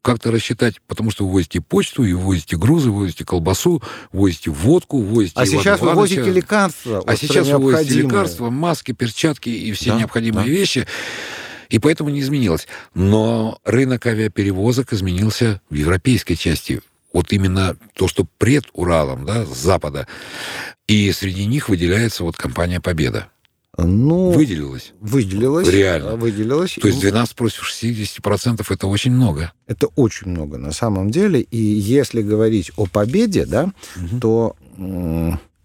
как-то 0.02 0.30
рассчитать, 0.30 0.76
потому 0.86 1.10
что 1.10 1.26
вы 1.26 1.34
возите 1.34 1.60
почту, 1.60 2.04
и 2.04 2.12
возите 2.12 2.56
грузы, 2.56 2.90
возите 2.90 3.24
колбасу, 3.24 3.82
возите 4.12 4.50
водку, 4.50 5.00
возите 5.02 5.34
А 5.36 5.46
сейчас 5.46 5.80
вы 5.80 5.92
возите 5.94 6.30
лекарства. 6.30 7.02
А 7.06 7.16
сейчас 7.16 7.48
вы 7.48 7.58
возите 7.58 8.02
лекарства, 8.02 8.50
маски, 8.50 8.92
перчатки 8.92 9.50
и 9.50 9.72
все 9.72 9.90
да, 9.90 9.98
необходимые 9.98 10.46
да. 10.46 10.50
вещи. 10.50 10.86
И 11.68 11.78
поэтому 11.78 12.10
не 12.10 12.20
изменилось. 12.20 12.66
Но 12.94 13.58
рынок 13.64 14.06
авиаперевозок 14.06 14.92
изменился 14.92 15.60
в 15.70 15.74
европейской 15.74 16.34
части 16.34 16.80
вот 17.12 17.32
именно 17.32 17.76
то, 17.94 18.08
что 18.08 18.26
пред 18.38 18.66
Уралом, 18.72 19.24
да, 19.24 19.44
с 19.44 19.56
запада. 19.56 20.06
И 20.86 21.10
среди 21.12 21.46
них 21.46 21.68
выделяется 21.68 22.24
вот 22.24 22.36
компания 22.36 22.80
«Победа». 22.80 23.28
Ну, 23.80 24.30
выделилась. 24.32 24.92
Выделилась. 25.00 25.68
Реально. 25.68 26.16
Выделилась. 26.16 26.76
То 26.80 26.88
есть 26.88 27.00
12 27.00 27.36
против 27.36 27.62
60% 27.62 28.66
это 28.68 28.86
очень 28.88 29.12
много. 29.12 29.52
Это 29.68 29.86
очень 29.94 30.30
много 30.30 30.58
на 30.58 30.72
самом 30.72 31.10
деле. 31.10 31.40
И 31.40 31.56
если 31.56 32.22
говорить 32.22 32.72
о 32.76 32.86
победе, 32.86 33.46
да, 33.46 33.70
угу. 33.94 34.20
то 34.20 34.56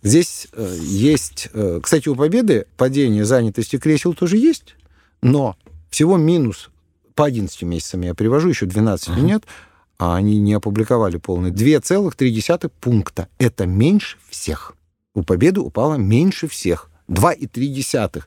здесь 0.04 0.48
э, 0.54 0.78
есть... 0.80 1.50
Э, 1.54 1.80
кстати, 1.82 2.08
у 2.08 2.16
победы 2.16 2.68
падение 2.78 3.26
занятости 3.26 3.80
кресел 3.80 4.14
тоже 4.14 4.38
есть, 4.38 4.76
но 5.24 5.58
всего 5.94 6.18
минус 6.18 6.72
по 7.14 7.26
11 7.26 7.62
месяцам 7.62 8.02
я 8.02 8.16
привожу, 8.16 8.50
еще 8.50 8.66
12 8.66 9.10
угу. 9.10 9.20
нет, 9.20 9.44
а 10.00 10.16
они 10.16 10.40
не 10.40 10.54
опубликовали 10.54 11.18
полный, 11.18 11.52
2,3 11.52 12.72
пункта. 12.82 13.28
Это 13.38 13.68
меньше 13.68 14.18
всех. 14.28 14.76
У 15.14 15.22
Победы 15.22 15.62
упало 15.62 15.96
меньше 15.96 16.48
всех. 16.48 16.90
2,3. 17.10 18.24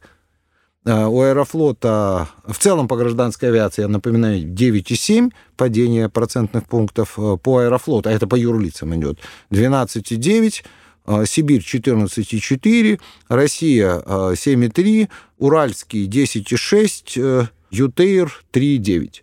А, 0.84 1.08
у 1.08 1.20
Аэрофлота 1.20 2.28
в 2.46 2.56
целом 2.56 2.86
по 2.86 2.96
гражданской 2.96 3.48
авиации, 3.48 3.82
я 3.82 3.88
напоминаю, 3.88 4.46
9,7 4.46 5.32
падение 5.56 6.08
процентных 6.08 6.66
пунктов 6.66 7.18
э, 7.18 7.36
по 7.42 7.58
Аэрофлоту, 7.58 8.08
а 8.08 8.12
это 8.12 8.28
по 8.28 8.36
юрлицам 8.36 8.94
идет, 8.94 9.18
12,9, 9.50 10.62
а, 11.04 11.26
Сибирь 11.26 11.62
14,4, 11.62 13.00
Россия 13.28 13.96
7,3, 14.06 15.08
Уральский 15.38 16.06
10,6, 16.06 17.48
Ютейр 17.70 18.44
3,9. 18.52 19.22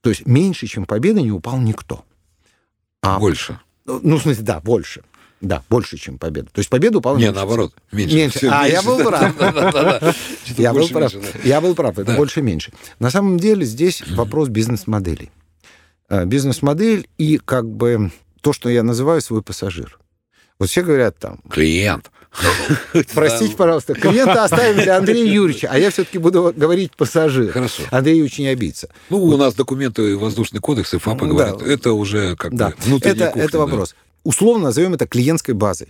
То 0.00 0.10
есть 0.10 0.26
меньше, 0.26 0.66
чем 0.66 0.84
победа, 0.84 1.20
не 1.20 1.32
упал 1.32 1.58
никто. 1.58 2.04
А, 3.02 3.18
больше. 3.18 3.58
Ну, 3.86 4.16
в 4.18 4.22
смысле, 4.22 4.44
да, 4.44 4.60
больше. 4.60 5.02
Да, 5.40 5.62
больше, 5.68 5.98
чем 5.98 6.18
победа. 6.18 6.48
То 6.52 6.60
есть 6.60 6.70
победа 6.70 6.98
упала 6.98 7.18
Не, 7.18 7.30
наоборот, 7.30 7.74
меньше. 7.92 8.16
меньше. 8.16 8.38
Все, 8.38 8.50
а, 8.50 8.62
меньше. 8.62 8.72
я 8.76 8.82
был 8.82 8.98
прав. 9.04 10.04
Я 10.56 10.72
был 10.72 10.88
прав. 10.88 11.44
Я 11.44 11.60
был 11.60 11.74
прав, 11.74 11.98
это 11.98 12.14
больше-меньше. 12.14 12.72
На 12.98 13.10
самом 13.10 13.38
деле 13.38 13.64
здесь 13.66 14.02
вопрос 14.08 14.48
бизнес-моделей. 14.48 15.30
А, 16.08 16.24
бизнес-модель 16.24 17.08
и 17.18 17.38
как 17.38 17.68
бы 17.68 18.10
то, 18.40 18.52
что 18.52 18.70
я 18.70 18.82
называю 18.82 19.20
свой 19.20 19.42
пассажир. 19.42 19.98
Вот 20.58 20.70
все 20.70 20.82
говорят 20.82 21.18
там... 21.18 21.40
Клиент. 21.50 22.10
Простите, 23.14 23.54
пожалуйста, 23.56 23.94
клиента 23.94 24.44
оставим 24.44 24.82
для 24.82 24.96
Андрея 24.96 25.24
Юрьевича, 25.24 25.68
а 25.70 25.78
я 25.78 25.90
все-таки 25.90 26.18
буду 26.18 26.52
говорить 26.54 26.96
пассажир. 26.96 27.52
Хорошо. 27.52 27.82
Андрей 27.90 28.16
Юрьевич 28.16 28.38
не 28.38 28.48
обидится. 28.48 28.88
Ну, 29.10 29.22
у 29.22 29.36
нас 29.36 29.54
документы 29.54 30.16
воздушный 30.16 30.60
кодекс 30.60 30.94
и 30.94 30.98
ФАПа 30.98 31.26
говорят, 31.26 31.62
это 31.62 31.92
уже 31.92 32.36
как 32.36 32.54
бы 32.54 32.74
внутренний 32.78 33.20
это, 33.20 33.38
это 33.38 33.58
вопрос. 33.58 33.94
Условно 34.22 34.64
назовем 34.64 34.94
это 34.94 35.06
клиентской 35.06 35.54
базой. 35.54 35.88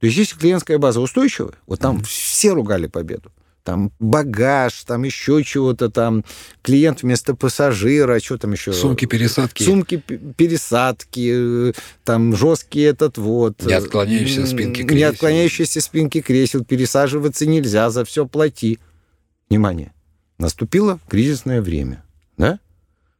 То 0.00 0.06
есть 0.06 0.18
если 0.18 0.36
клиентская 0.36 0.78
база 0.78 1.00
устойчивая, 1.00 1.54
вот 1.66 1.80
там 1.80 2.02
все 2.02 2.52
ругали 2.52 2.86
победу 2.86 3.30
там 3.66 3.90
багаж, 3.98 4.72
там 4.84 5.02
еще 5.02 5.42
чего-то 5.44 5.90
там, 5.90 6.24
клиент 6.62 7.02
вместо 7.02 7.34
пассажира, 7.34 8.20
что 8.20 8.38
там 8.38 8.52
еще? 8.52 8.72
Сумки-пересадки. 8.72 9.64
Сумки-пересадки, 9.64 11.74
там 12.04 12.36
жесткий 12.36 12.82
этот 12.82 13.18
вот. 13.18 13.66
Не 13.66 13.74
отклоняющиеся 13.74 14.46
спинки 14.46 14.82
кресел. 14.82 14.96
Не 14.96 15.02
отклоняющиеся 15.02 15.80
спинки 15.80 16.20
кресел, 16.20 16.64
пересаживаться 16.64 17.44
нельзя, 17.44 17.90
за 17.90 18.04
все 18.04 18.24
плати. 18.24 18.78
Внимание, 19.50 19.92
наступило 20.38 21.00
кризисное 21.08 21.60
время, 21.60 22.04
да? 22.36 22.60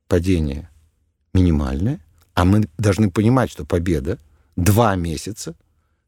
Падение 0.07 0.71
минимальное, 1.35 1.99
а 2.35 2.45
мы 2.45 2.69
должны 2.79 3.11
понимать, 3.11 3.51
что 3.51 3.65
победа 3.65 4.19
два 4.55 4.95
месяца, 4.95 5.57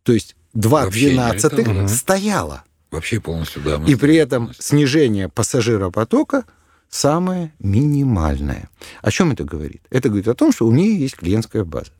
то 0.04 0.12
есть 0.12 0.36
два 0.54 0.88
двенадцатых 0.88 1.90
стояла. 1.90 2.62
Вообще 2.90 3.20
полностью, 3.20 3.62
да. 3.62 3.82
И 3.86 3.94
при 3.94 4.16
этом 4.16 4.46
полностью. 4.46 4.64
снижение 4.64 5.28
пассажиропотока 5.28 6.44
самое 6.88 7.52
минимальное. 7.58 8.70
О 9.02 9.10
чем 9.10 9.32
это 9.32 9.44
говорит? 9.44 9.82
Это 9.90 10.08
говорит 10.08 10.28
о 10.28 10.34
том, 10.34 10.52
что 10.52 10.66
у 10.66 10.72
нее 10.72 10.98
есть 10.98 11.16
клиентская 11.16 11.64
база. 11.64 11.92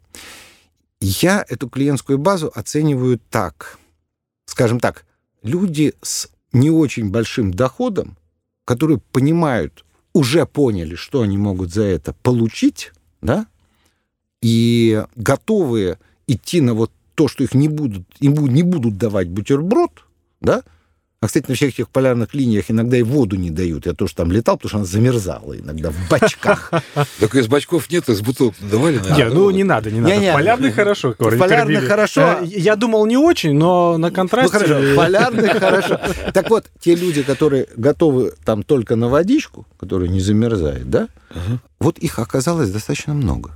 Я 1.01 1.45
эту 1.49 1.69
клиентскую 1.69 2.19
базу 2.19 2.51
оцениваю 2.55 3.21
так. 3.31 3.79
Скажем 4.47 4.81
так, 4.81 5.05
люди 5.43 5.95
с 6.03 6.29
не 6.53 6.71
очень 6.71 7.11
большим 7.11 7.53
доходом, 7.53 8.17
которые 8.65 8.99
понимают, 9.13 9.85
уже 10.13 10.47
поняли, 10.47 10.95
что 10.95 11.23
они 11.23 11.37
могут 11.37 11.73
за 11.73 11.85
это 11.85 12.15
получить, 12.15 12.93
да, 13.21 13.47
и 14.41 15.05
готовы 15.17 15.99
идти 16.27 16.61
на 16.61 16.75
вот 16.75 16.93
то, 17.15 17.29
что 17.29 17.45
их 17.45 17.55
не 17.55 17.69
будут, 17.69 18.05
им 18.21 18.35
не 18.47 18.63
будут 18.63 18.97
давать 18.97 19.29
бутерброд, 19.29 20.05
да, 20.41 20.63
а, 21.21 21.27
кстати, 21.27 21.47
на 21.49 21.57
всех 21.57 21.71
этих 21.71 21.89
полярных 21.89 22.33
линиях 22.33 22.71
иногда 22.71 22.97
и 22.97 23.03
воду 23.03 23.35
не 23.35 23.51
дают. 23.51 23.87
Я 23.87 23.95
тоже 23.95 24.15
там 24.15 24.31
летал, 24.31 24.57
потому 24.57 24.69
что 24.69 24.77
она 24.79 24.87
замерзала 24.87 25.59
иногда 25.59 25.91
в 25.91 26.09
бачках. 26.09 26.73
Так 27.19 27.35
из 27.35 27.49
бачков 27.49 27.91
нет, 27.91 28.09
из 28.09 28.21
бутылок 28.21 28.55
давали, 28.61 28.99
наверное. 28.99 29.31
ну 29.31 29.51
не 29.51 29.65
надо, 29.65 29.91
не 29.91 30.01
надо. 30.01 30.33
Полярный 30.33 30.71
хорошо. 30.71 31.15
Полярный 31.15 31.81
хорошо. 31.81 32.21
Э, 32.21 32.45
я 32.45 32.77
думал 32.77 33.07
не 33.07 33.17
очень, 33.17 33.55
но 33.55 33.99
на 33.99 34.13
контрасте... 34.13 34.59
Ну 34.69 34.97
полярный 34.97 35.49
хорошо. 35.59 36.01
Так 36.33 36.51
вот, 36.51 36.67
те 36.79 36.95
люди, 36.95 37.25
которые 37.25 37.67
готовы 37.77 38.35
там 38.45 38.63
только 38.63 38.95
на 38.95 39.09
водичку, 39.09 39.67
которая 39.77 40.09
не 40.09 40.21
замерзает, 40.21 40.89
да, 40.89 41.09
вот 41.81 41.99
их 41.99 42.21
оказалось 42.21 42.71
достаточно 42.71 43.15
много. 43.15 43.53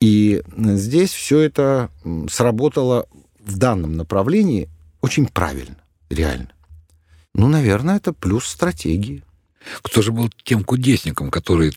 И 0.00 0.42
здесь 0.56 1.12
все 1.12 1.40
это 1.40 1.90
сработало 2.30 3.06
в 3.38 3.58
данном 3.58 3.96
направлении 3.96 4.70
очень 5.02 5.26
правильно, 5.26 5.76
реально. 6.08 6.53
Ну, 7.34 7.48
наверное, 7.48 7.96
это 7.96 8.12
плюс 8.12 8.46
стратегии. 8.46 9.22
Кто 9.82 10.02
же 10.02 10.12
был 10.12 10.30
тем 10.44 10.62
кудесником, 10.62 11.30
который 11.30 11.72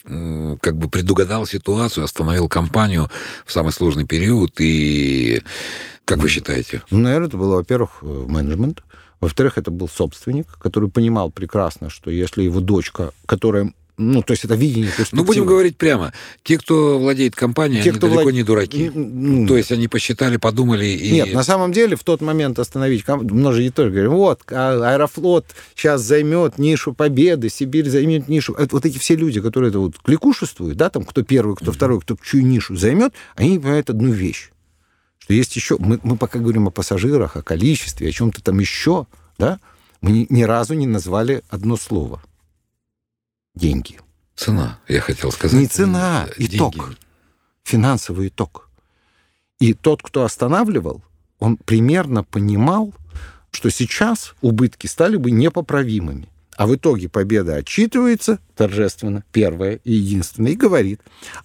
как 0.61 0.77
бы 0.77 0.89
предугадал 0.89 1.45
ситуацию, 1.45 2.03
остановил 2.03 2.49
компанию 2.49 3.09
в 3.45 3.51
самый 3.51 3.71
сложный 3.71 4.05
период 4.05 4.59
и 4.59 5.41
как 6.05 6.19
вы 6.19 6.29
считаете? 6.29 6.83
Ну, 6.89 6.99
наверное, 6.99 7.27
это 7.27 7.37
было, 7.37 7.55
во-первых, 7.57 7.97
э, 8.01 8.05
менеджмент. 8.05 8.81
Во-вторых, 9.19 9.57
это 9.57 9.71
был 9.71 9.89
собственник, 9.89 10.47
который 10.57 10.89
понимал 10.89 11.31
прекрасно, 11.31 11.89
что 11.89 12.09
если 12.09 12.43
его 12.43 12.61
дочка, 12.61 13.11
которая 13.25 13.73
ну, 13.99 14.21
то 14.21 14.33
есть 14.33 14.45
это 14.45 14.53
видение 14.53 14.91
Ну, 15.11 15.23
будем 15.23 15.47
говорить 15.47 15.75
прямо. 15.75 16.13
Те, 16.43 16.59
кто 16.59 16.99
владеет 16.99 17.35
компанией, 17.35 17.81
Те, 17.81 17.89
они 17.89 17.97
кто 17.97 18.07
далеко 18.07 18.23
влад... 18.23 18.33
не 18.35 18.43
дураки. 18.43 18.91
Ну, 18.93 19.47
то 19.47 19.57
есть 19.57 19.71
они 19.71 19.87
посчитали, 19.87 20.37
подумали 20.37 20.85
и... 20.85 21.11
Нет, 21.11 21.33
на 21.33 21.41
самом 21.41 21.71
деле 21.71 21.95
в 21.95 22.03
тот 22.03 22.21
момент 22.21 22.59
остановить... 22.59 23.07
Многие 23.07 23.71
тоже 23.71 23.89
говорят, 23.89 24.11
вот, 24.11 24.41
а, 24.51 24.93
Аэрофлот 24.93 25.47
сейчас 25.75 26.01
займет 26.03 26.59
нишу 26.59 26.93
победы, 26.93 27.49
Сибирь 27.49 27.89
займет 27.89 28.27
нишу. 28.27 28.55
Вот 28.71 28.85
эти 28.85 28.99
все 28.99 29.15
люди, 29.15 29.41
которые 29.41 29.69
это 29.69 29.79
вот 29.79 29.97
кликушествуют, 29.97 30.77
да, 30.77 30.91
там, 30.91 31.03
кто 31.03 31.23
первый, 31.23 31.55
кто 31.55 31.71
второй, 31.71 31.99
кто 31.99 32.15
чью 32.23 32.43
нишу 32.43 32.75
займет, 32.75 33.13
они 33.35 33.53
не 33.53 33.59
понимают 33.59 33.89
одну 33.89 34.11
вещь. 34.11 34.51
Что 35.17 35.33
есть 35.33 35.55
еще... 35.55 35.77
Мы, 35.79 35.99
мы 36.03 36.17
пока 36.17 36.37
говорим 36.37 36.67
о 36.67 36.71
пассажирах, 36.71 37.35
о 37.35 37.41
количестве, 37.41 38.09
о 38.09 38.11
чем-то 38.11 38.43
там 38.43 38.59
еще, 38.59 39.07
да, 39.39 39.59
мы 40.01 40.11
ни, 40.11 40.27
ни 40.29 40.43
разу 40.43 40.75
не 40.75 40.85
назвали 40.85 41.41
одно 41.49 41.77
слово– 41.77 42.21
деньги. 43.57 43.99
Цена, 44.35 44.79
я 44.87 45.01
хотел 45.01 45.31
сказать. 45.31 45.59
Не 45.59 45.67
цена, 45.67 46.27
деньги. 46.37 46.57
итог. 46.57 46.95
Финансовый 47.63 48.27
итог. 48.29 48.69
И 49.59 49.73
тот, 49.73 50.03
кто 50.03 50.23
останавливал, 50.23 51.01
он 51.39 51.57
примерно 51.57 52.23
понимал, 52.23 52.93
что 53.51 53.69
сейчас 53.69 54.35
убытки 54.41 54.87
стали 54.87 55.17
бы 55.17 55.31
непоправимыми. 55.31 56.29
А 56.55 56.65
в 56.65 56.75
итоге 56.75 57.09
победа 57.09 57.55
отчитывается 57.55 58.39
торжественно, 58.55 59.23
первая 59.31 59.79
и 59.83 59.93
единственная, 59.93 60.53
и 60.53 60.55
говорит, 60.55 61.01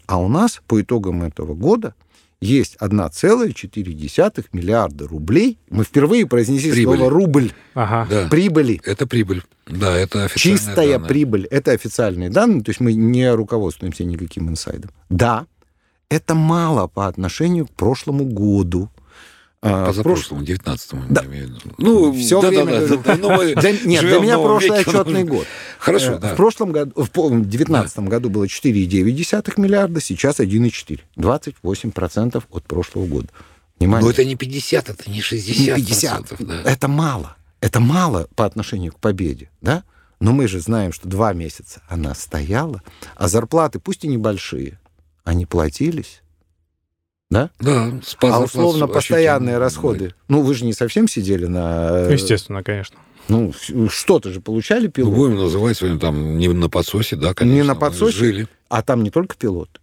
а 0.07 0.19
у 0.19 0.29
нас 0.29 0.63
по 0.67 0.81
итогам 0.81 1.23
этого 1.23 1.55
года 1.55 1.95
есть 2.43 2.77
1,4 2.81 4.47
миллиарда 4.53 5.07
рублей. 5.07 5.59
Мы 5.71 5.85
впервые 5.85 6.27
произнесли 6.27 6.73
прибыль. 6.73 6.97
слово 6.99 7.11
«рубль». 7.11 7.53
Ага. 7.75 8.07
Да. 8.11 8.29
Прибыли. 8.29 8.81
Это 8.85 9.07
прибыль. 9.07 9.43
Да, 9.67 9.97
это 9.97 10.25
официальные 10.25 10.59
Чистая 10.59 10.93
данные. 10.93 11.09
прибыль. 11.09 11.47
Это 11.47 11.71
официальные 11.71 12.31
данные, 12.31 12.63
то 12.63 12.71
есть 12.71 12.81
мы 12.81 12.93
не 12.93 13.33
руководствуемся 13.33 14.05
никаким 14.05 14.49
инсайдом. 14.51 14.91
Да, 15.09 15.47
это 16.09 16.35
мало 16.35 16.89
по 16.89 17.07
отношению 17.07 17.67
к 17.67 17.71
прошлому 17.71 18.25
году. 18.25 18.91
А, 19.65 19.87
Позапрошлому, 19.87 20.43
19-му, 20.43 21.05
да. 21.09 21.25
Ну, 21.79 22.13
все 22.13 22.43
да, 22.43 22.49
время... 22.49 22.81
Да, 22.81 22.97
да, 22.97 22.97
да, 22.97 23.17
ну, 23.17 23.39
для, 23.39 23.73
нет, 23.85 24.01
для 24.01 24.19
меня 24.19 24.37
прошлый 24.37 24.79
веке. 24.79 24.91
отчетный 24.91 25.23
год. 25.23 25.47
Хорошо, 25.79 26.15
э, 26.15 26.19
да. 26.19 26.33
В 26.33 26.37
прошлом 26.37 26.73
году, 26.73 26.93
в 26.97 27.47
19 27.47 27.95
да. 27.97 28.03
году 28.03 28.29
было 28.29 28.45
4,9 28.47 29.61
миллиарда, 29.61 30.01
сейчас 30.01 30.41
1,4. 30.41 31.01
28% 31.17 32.43
от 32.51 32.65
прошлого 32.65 33.07
года. 33.07 33.29
Внимание. 33.79 34.05
Но 34.05 34.11
это 34.11 34.25
не 34.25 34.35
50, 34.35 34.89
это 34.89 35.09
не 35.09 35.21
60. 35.21 35.79
Не 35.79 35.85
50. 35.85 36.35
Да. 36.41 36.63
Это 36.65 36.89
мало. 36.89 37.37
Это 37.61 37.79
мало 37.79 38.27
по 38.35 38.45
отношению 38.45 38.93
к 38.93 38.99
победе, 38.99 39.49
да? 39.61 39.85
Но 40.19 40.33
мы 40.33 40.49
же 40.49 40.59
знаем, 40.59 40.93
что 40.93 41.09
два 41.09 41.33
месяца 41.35 41.83
она 41.89 42.17
стояла, 42.17 42.83
а 43.15 43.29
зарплаты, 43.29 43.79
пусть 43.79 44.05
и 44.05 44.09
небольшие, 44.09 44.81
они 45.23 45.47
платились 45.47 46.22
да? 47.33 47.51
Да, 47.61 47.91
А 48.21 48.41
условно 48.41 48.87
постоянные 48.87 49.59
расходы. 49.59 50.15
Ну, 50.29 50.43
вы 50.43 50.55
же 50.55 50.65
не 50.65 50.73
совсем 50.73 51.09
сидели 51.09 51.47
на... 51.47 52.09
Э, 52.09 52.13
Естественно, 52.13 52.63
конечно. 52.63 52.99
Ну, 53.29 53.53
что-то 53.89 54.31
же 54.31 54.41
получали 54.41 54.89
пилот. 54.89 55.13
Ну, 55.13 55.17
будем 55.17 55.37
называть 55.37 55.79
сегодня 55.79 55.99
там 55.99 56.39
не 56.39 56.49
на 56.49 56.69
подсосе, 56.69 57.17
да, 57.17 57.35
конечно. 57.35 57.55
Не 57.55 57.63
на 57.63 57.75
подсосе, 57.75 58.17
жили. 58.17 58.49
а 58.69 58.83
там 58.83 59.03
не 59.03 59.11
только 59.11 59.37
пилот. 59.37 59.81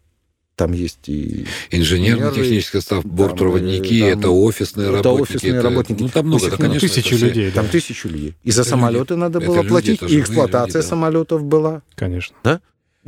Там 0.55 0.73
есть 0.73 1.07
и... 1.07 1.47
Инженерно-технический 1.71 2.79
состав, 2.79 3.05
бортпроводники, 3.05 4.01
там, 4.01 4.19
это 4.19 4.29
офисные 4.29 4.87
это 4.87 4.97
работники. 4.97 5.21
Офисные 5.21 5.53
это, 5.53 5.63
работники. 5.63 6.01
Ну, 6.01 6.09
там 6.09 6.27
много, 6.27 6.47
это, 6.47 6.57
конечно. 6.57 6.87
Тысячи 6.87 7.13
людей. 7.13 7.51
Там 7.51 7.67
тысячи 7.69 8.07
людей. 8.07 8.35
И 8.43 8.51
за 8.51 8.65
самолеты 8.65 9.13
люди. 9.13 9.21
надо 9.21 9.39
было 9.39 9.59
это 9.59 9.69
платить, 9.69 10.01
люди, 10.01 10.15
и 10.15 10.19
эксплуатация 10.19 10.79
люди, 10.79 10.85
да. 10.85 10.89
самолетов 10.89 11.43
была. 11.45 11.81
Конечно. 11.95 12.35
Да? 12.43 12.59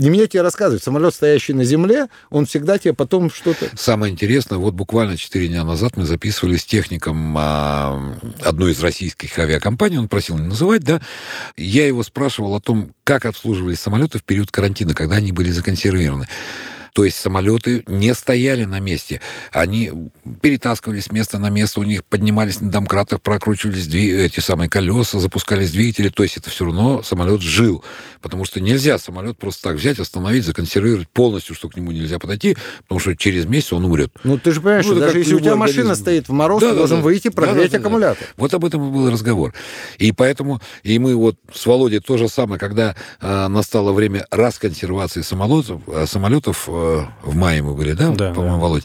Не 0.02 0.10
мне 0.10 0.26
тебе 0.26 0.42
рассказывать. 0.42 0.84
Самолет, 0.84 1.14
стоящий 1.14 1.54
на 1.54 1.64
земле, 1.64 2.08
он 2.32 2.48
всегда 2.48 2.80
тебе 2.80 2.96
потом 2.96 3.30
что-то... 3.30 3.70
Самое 3.78 4.12
интересное, 4.12 4.58
вот 4.58 4.74
буквально 4.74 5.16
4 5.16 5.48
дня 5.48 5.64
назад 5.64 5.96
мы 5.96 6.06
записывали 6.06 6.58
с 6.58 6.66
техником 6.66 7.36
а, 7.38 8.16
одной 8.44 8.72
из 8.72 8.82
российских 8.82 9.38
авиакомпаний, 9.38 10.00
он 10.00 10.08
просил 10.08 10.40
не 10.40 10.48
называть, 10.48 10.82
да, 10.84 11.02
я 11.56 11.86
его 11.86 12.02
спрашивал 12.02 12.56
о 12.56 12.60
том, 12.60 12.96
как 13.04 13.26
обслуживались 13.26 13.80
самолеты 13.80 14.18
в 14.18 14.24
период 14.24 14.50
карантина, 14.50 14.96
когда 14.96 15.18
они 15.18 15.32
были 15.32 15.52
законсервированы. 15.52 16.28
То 16.94 17.06
есть 17.06 17.18
самолеты 17.18 17.84
не 17.88 18.14
стояли 18.14 18.66
на 18.66 18.80
месте. 18.80 19.22
Они 19.52 19.92
перетаскивались 20.42 21.06
с 21.06 21.12
места 21.12 21.40
на 21.40 21.50
место, 21.50 21.80
у 21.80 21.84
них 21.84 22.04
поднимались 22.04 22.62
на 22.62 22.70
домкратах, 22.70 23.22
прокручивались 23.22 23.88
дви- 23.88 24.26
эти 24.26 24.40
самые 24.40 24.70
колеса, 24.70 25.20
запускались 25.20 25.72
двигатели. 25.72 26.10
То 26.10 26.24
есть 26.24 26.38
это 26.38 26.50
все 26.50 26.66
равно 26.66 27.02
самолет 27.04 27.42
жил. 27.42 27.84
Потому 28.22 28.46
что 28.46 28.60
нельзя 28.60 28.98
самолет 28.98 29.38
просто 29.38 29.64
так 29.70 29.78
взять, 29.78 30.00
остановить, 30.00 30.46
законсервировать 30.46 31.10
полностью, 31.10 31.56
что 31.56 31.70
к 31.70 31.76
нему 31.76 31.92
нельзя 31.92 32.20
подойти, 32.20 32.56
потому 32.84 33.00
что 33.00 33.16
через 33.16 33.46
месяц 33.46 33.74
он 33.74 33.86
умрет. 33.86 34.12
Ну, 34.24 34.38
ты 34.38 34.52
же 34.52 34.62
понимаешь, 34.62 34.86
ну, 34.86 34.92
что 34.94 35.00
даже 35.02 35.18
если 35.18 35.36
у 35.36 35.40
тебя 35.40 35.54
организм. 35.54 35.78
машина 35.80 35.96
стоит 35.96 36.30
в 36.30 36.32
мороз, 36.32 36.62
да, 36.62 36.68
ты 36.68 36.74
да, 36.74 36.78
должен 36.78 36.98
да. 36.98 37.04
выйти, 37.04 37.30
прогреть 37.30 37.72
да, 37.72 37.78
да, 37.78 37.84
аккумулятор. 37.84 38.28
Да. 38.28 38.34
Вот 38.38 38.54
об 38.54 38.66
этом 38.66 38.88
и 38.88 38.92
был 38.92 39.10
разговор. 39.10 39.54
И 39.98 40.12
поэтому, 40.12 40.62
и 40.84 41.00
мы 41.00 41.16
вот 41.16 41.38
с 41.54 41.66
Володей 41.66 42.00
то 42.00 42.18
же 42.18 42.28
самое, 42.30 42.60
когда 42.60 42.96
э, 43.20 43.48
настало 43.48 43.92
время 43.92 44.28
расконсервации 44.30 45.22
самолетов, 45.22 45.82
э, 45.88 46.06
самолетов 46.06 46.66
э, 46.68 46.81
в 47.24 47.36
мае 47.36 47.62
мы 47.62 47.74
были, 47.74 47.94
да, 47.94 48.10
да 48.10 48.34
по-моему, 48.34 48.58
да. 48.58 48.62
Володь? 48.62 48.84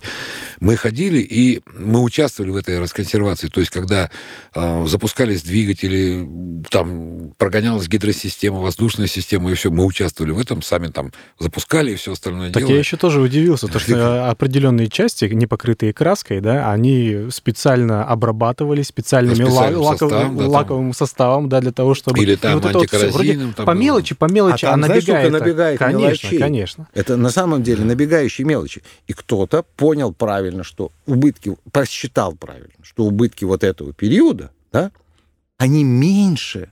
Мы 0.60 0.76
ходили, 0.76 1.18
и 1.18 1.60
мы 1.78 2.02
участвовали 2.02 2.50
в 2.50 2.56
этой 2.56 2.78
расконсервации. 2.80 3.48
То 3.48 3.60
есть, 3.60 3.70
когда 3.70 4.10
э, 4.54 4.86
запускались 4.86 5.42
двигатели, 5.42 6.26
там 6.70 7.32
прогонялась 7.36 7.88
гидросистема, 7.88 8.60
воздушная 8.60 9.06
система, 9.06 9.50
и 9.50 9.54
все, 9.54 9.70
мы 9.70 9.84
участвовали 9.84 10.32
в 10.32 10.38
этом, 10.38 10.62
сами 10.62 10.88
там 10.88 11.12
запускали 11.38 11.92
и 11.92 11.94
все 11.96 12.12
остальное 12.12 12.50
Так 12.50 12.62
делали. 12.62 12.74
я 12.74 12.78
еще 12.78 12.96
тоже 12.96 13.20
удивился, 13.20 13.68
то, 13.68 13.78
что 13.78 14.30
определенные 14.30 14.88
части, 14.88 15.26
не 15.26 15.46
покрытые 15.46 15.92
краской, 15.92 16.40
да, 16.40 16.70
они 16.70 17.26
специально 17.30 18.04
обрабатывались 18.04 18.86
специальными 18.86 19.44
ла- 19.44 19.68
лаков, 19.78 19.98
составом, 19.98 20.36
да, 20.38 20.46
лаковым 20.48 20.86
там... 20.86 20.94
составом, 20.94 21.48
да, 21.48 21.60
для 21.60 21.72
того, 21.72 21.94
чтобы... 21.94 22.18
Или 22.18 22.36
там 22.36 22.60
вот 22.60 22.74
антикоррозийным. 22.74 23.54
Вот 23.56 23.66
по 23.66 23.72
мелочи, 23.72 24.14
по 24.14 24.24
мелочи, 24.26 24.64
а, 24.64 24.70
там, 24.70 24.84
а 24.84 24.88
набегает. 24.88 25.32
набегает 25.32 25.78
конечно, 25.78 26.02
мелочей. 26.02 26.38
конечно. 26.38 26.88
Это 26.94 27.16
на 27.16 27.30
самом 27.30 27.62
деле 27.62 27.84
набегающие 27.86 28.44
мелочи. 28.44 28.82
И 29.06 29.12
кто-то 29.12 29.64
понял 29.76 30.12
правильно, 30.12 30.64
что 30.64 30.92
убытки, 31.06 31.56
посчитал 31.72 32.34
правильно, 32.34 32.68
что 32.82 33.04
убытки 33.04 33.44
вот 33.44 33.64
этого 33.64 33.92
периода, 33.92 34.50
да, 34.72 34.90
они 35.58 35.84
меньше, 35.84 36.68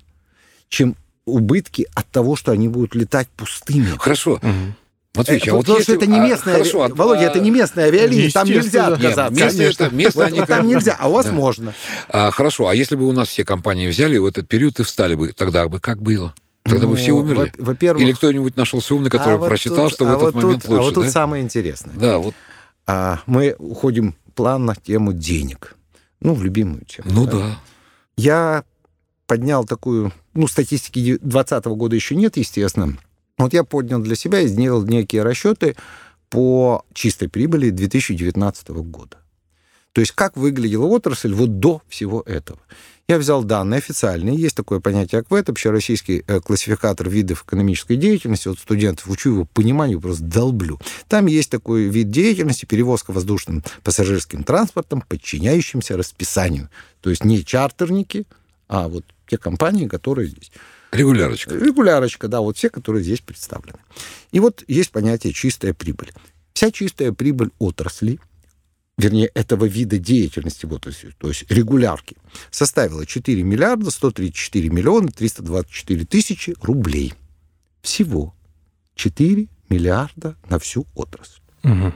чем 0.69 0.97
убытки 1.25 1.87
от 1.95 2.07
того, 2.11 2.37
что 2.37 2.53
они 2.53 2.69
будут 2.69 2.95
летать 2.95 3.29
пустыми. 3.29 3.97
Хорошо. 3.99 4.35
Угу. 4.35 4.75
Матвеевич, 5.15 5.49
а 5.49 5.53
вот 5.53 5.61
Потому 5.61 5.79
если... 5.79 5.93
что 5.93 6.03
это 6.03 6.11
не 6.11 6.19
местная... 6.19 6.55
А, 6.55 6.59
хорошо, 6.59 6.83
а 6.83 6.89
Володя, 6.89 7.21
а... 7.21 7.25
это 7.25 7.39
не 7.39 7.51
местная 7.53 7.87
авиалиния, 7.87 8.31
там 8.31 8.49
нельзя 8.49 8.89
отказаться. 8.89 9.33
Нет, 9.33 9.93
местные 9.93 10.27
они... 10.27 10.41
Там 10.43 10.67
нельзя, 10.67 10.97
а 10.99 11.09
у 11.09 11.13
вас 11.13 11.27
да. 11.27 11.33
можно. 11.33 11.75
А, 12.09 12.33
хорошо, 12.33 12.67
а 12.67 12.75
если 12.75 12.97
бы 12.97 13.07
у 13.07 13.13
нас 13.13 13.29
все 13.29 13.45
компании 13.45 13.87
взяли 13.87 14.19
в 14.19 14.27
этот 14.27 14.49
период 14.49 14.81
и 14.81 14.83
встали 14.83 15.15
бы, 15.15 15.33
тогда 15.33 15.69
бы 15.69 15.79
как 15.79 16.03
было? 16.03 16.35
Тогда 16.65 16.87
ну, 16.87 16.93
бы 16.93 16.97
все 16.97 17.13
умерли. 17.13 17.53
Во-первых... 17.59 18.03
Или 18.03 18.13
кто-нибудь 18.13 18.57
нашелся 18.57 18.95
умный, 18.95 19.11
который 19.11 19.35
а 19.35 19.37
вот 19.37 19.51
тут, 19.51 19.93
что 19.93 20.05
в 20.05 20.09
а 20.09 20.13
этот 20.13 20.23
вот 20.23 20.35
момент 20.35 20.63
тут, 20.63 20.71
лучше, 20.71 20.81
А 20.81 20.85
вот 20.85 20.95
да? 20.95 21.01
тут 21.03 21.11
самое 21.11 21.45
интересное. 21.45 21.95
Да, 21.95 22.19
вот. 22.19 22.35
А, 22.87 23.21
мы 23.27 23.55
уходим 23.59 24.15
плавно 24.35 24.73
в 24.73 24.81
тему 24.81 25.13
денег. 25.13 25.77
Ну, 26.21 26.33
в 26.35 26.43
любимую 26.43 26.83
тему. 26.87 27.09
Ну 27.11 27.27
да. 27.27 27.33
да. 27.33 27.59
Я 28.17 28.65
поднял 29.27 29.65
такую... 29.65 30.13
Ну, 30.33 30.49
статистики 30.49 31.19
2020 31.19 31.65
года 31.67 31.95
еще 31.95 32.17
нет, 32.17 32.39
естественно. 32.39 32.97
Вот 33.37 33.53
я 33.53 33.63
поднял 33.63 34.01
для 34.01 34.17
себя 34.17 34.41
и 34.41 34.47
сделал 34.47 34.85
некие 34.85 35.23
расчеты 35.23 35.77
по 36.31 36.85
чистой 36.95 37.29
прибыли 37.29 37.71
2019 37.71 38.69
года. 38.71 39.19
То 39.93 40.01
есть 40.01 40.13
как 40.13 40.37
выглядела 40.37 40.87
отрасль 40.87 41.35
вот 41.35 41.61
до 41.61 41.83
всего 41.89 42.23
этого. 42.27 42.59
Я 43.07 43.19
взял 43.19 43.45
данные 43.45 43.79
официальные. 43.79 44.37
Есть 44.37 44.57
такое 44.57 44.81
понятие, 44.81 45.21
как 45.21 45.31
ВЭТ, 45.31 45.51
общероссийский 45.51 46.25
э, 46.27 46.41
классификатор 46.41 47.11
видов 47.11 47.45
экономической 47.45 47.97
деятельности. 47.97 48.49
Вот 48.49 48.59
студентов 48.59 49.09
учу 49.09 49.31
его 49.31 49.45
пониманию, 49.45 50.01
просто 50.01 50.25
долблю. 50.25 50.81
Там 51.07 51.27
есть 51.27 51.51
такой 51.51 51.85
вид 51.85 52.11
деятельности, 52.11 52.65
перевозка 52.65 53.13
воздушным 53.13 53.63
пассажирским 53.83 54.43
транспортом, 54.43 55.03
подчиняющимся 55.07 55.99
расписанию. 55.99 56.71
То 57.03 57.11
есть 57.11 57.25
не 57.25 57.45
чартерники, 57.45 58.27
а 58.69 58.89
вот 58.89 59.05
те 59.27 59.37
компании, 59.37 59.87
которые 59.87 60.29
здесь. 60.29 60.51
Регулярочка. 60.91 61.55
Регулярочка, 61.55 62.29
да, 62.29 62.41
вот 62.41 62.57
все, 62.57 62.71
которые 62.71 63.03
здесь 63.05 63.21
представлены. 63.21 63.81
И 64.33 64.41
вот 64.41 64.65
есть 64.67 64.93
понятие 64.93 65.35
чистая 65.35 65.75
прибыль. 65.75 66.13
Вся 66.55 66.71
чистая 66.71 67.13
прибыль 67.13 67.51
отрасли– 67.59 68.19
вернее, 68.97 69.31
этого 69.35 69.65
вида 69.65 69.99
деятельности 69.99 70.67
в 70.67 70.73
отрасли, 70.73 71.13
то 71.19 71.29
есть 71.29 71.51
регулярки, 71.51 72.17
составила 72.51 73.07
4 73.07 73.43
миллиарда 73.43 73.91
134 73.91 74.69
миллиона 74.71 75.09
324 75.09 76.05
тысячи 76.05 76.55
рублей. 76.61 77.15
Всего 77.83 78.35
4 78.95 79.49
миллиарда 79.69 80.37
на 80.49 80.59
всю 80.59 80.87
отрасль. 80.95 81.41
Угу. 81.65 81.93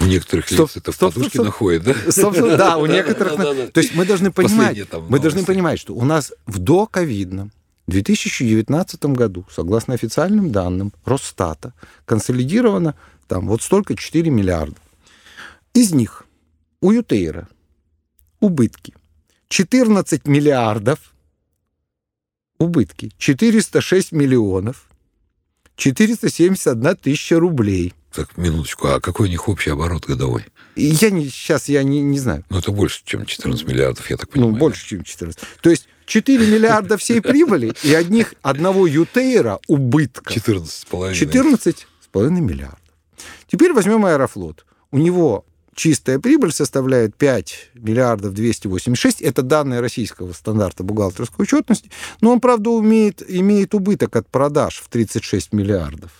У 0.00 0.04
некоторых 0.04 0.50
лиц 0.50 0.76
это 0.76 0.92
в 0.92 0.98
подушке 0.98 1.42
находит, 1.42 1.84
да? 1.84 1.94
Собственно, 2.10 2.56
да, 2.56 2.76
у 2.76 2.86
некоторых... 2.86 3.36
То 3.72 3.80
есть 3.80 3.94
мы 3.94 4.04
должны 4.04 4.30
понимать, 4.30 4.78
мы 5.08 5.18
должны 5.18 5.44
понимать, 5.44 5.80
что 5.80 5.94
у 5.94 6.04
нас 6.04 6.32
в 6.46 6.58
доковидном 6.58 7.50
2019 7.86 9.04
году, 9.06 9.46
согласно 9.50 9.94
официальным 9.94 10.52
данным 10.52 10.92
Росстата, 11.04 11.72
консолидировано 12.04 12.94
там 13.26 13.48
вот 13.48 13.62
столько 13.62 13.96
4 13.96 14.30
миллиарда. 14.30 14.76
Из 15.74 15.92
них 15.92 16.26
у 16.82 16.90
Ютейра 16.90 17.48
убытки 18.40 18.94
14 19.48 20.26
миллиардов, 20.26 21.14
убытки 22.58 23.12
406 23.16 24.12
миллионов, 24.12 24.86
471 25.76 26.96
тысяча 26.96 27.40
рублей. 27.40 27.94
Так, 28.12 28.36
минуточку, 28.36 28.88
а 28.88 29.00
какой 29.00 29.28
у 29.28 29.30
них 29.30 29.48
общий 29.48 29.70
оборот 29.70 30.04
годовой? 30.04 30.44
Я 30.76 31.10
не, 31.10 31.28
сейчас 31.28 31.70
я 31.70 31.82
не, 31.82 32.02
не 32.02 32.18
знаю. 32.18 32.44
Ну, 32.50 32.58
это 32.58 32.70
больше, 32.70 33.00
чем 33.06 33.24
14 33.24 33.66
миллиардов, 33.66 34.10
я 34.10 34.18
так 34.18 34.28
ну, 34.28 34.32
понимаю. 34.32 34.52
Ну, 34.52 34.58
больше, 34.58 34.86
чем 34.86 35.04
14. 35.04 35.40
То 35.62 35.70
есть 35.70 35.88
4 36.04 36.46
миллиарда 36.46 36.98
всей 36.98 37.22
прибыли 37.22 37.72
и 37.82 37.94
одних, 37.94 38.34
одного 38.42 38.86
Ютейра 38.86 39.58
убытка. 39.68 40.34
14,5. 40.34 41.12
14,5 41.12 42.30
миллиардов. 42.30 42.78
Теперь 43.46 43.72
возьмем 43.72 44.04
Аэрофлот. 44.04 44.66
У 44.90 44.98
него 44.98 45.46
чистая 45.74 46.18
прибыль 46.18 46.52
составляет 46.52 47.16
5 47.16 47.70
миллиардов 47.74 48.34
286. 48.34 49.20
Это 49.22 49.42
данные 49.42 49.80
российского 49.80 50.32
стандарта 50.32 50.82
бухгалтерской 50.82 51.44
учетности. 51.44 51.90
Но 52.20 52.32
он, 52.32 52.40
правда, 52.40 52.70
умеет, 52.70 53.22
имеет 53.28 53.74
убыток 53.74 54.16
от 54.16 54.28
продаж 54.28 54.76
в 54.76 54.88
36 54.88 55.52
миллиардов. 55.52 56.10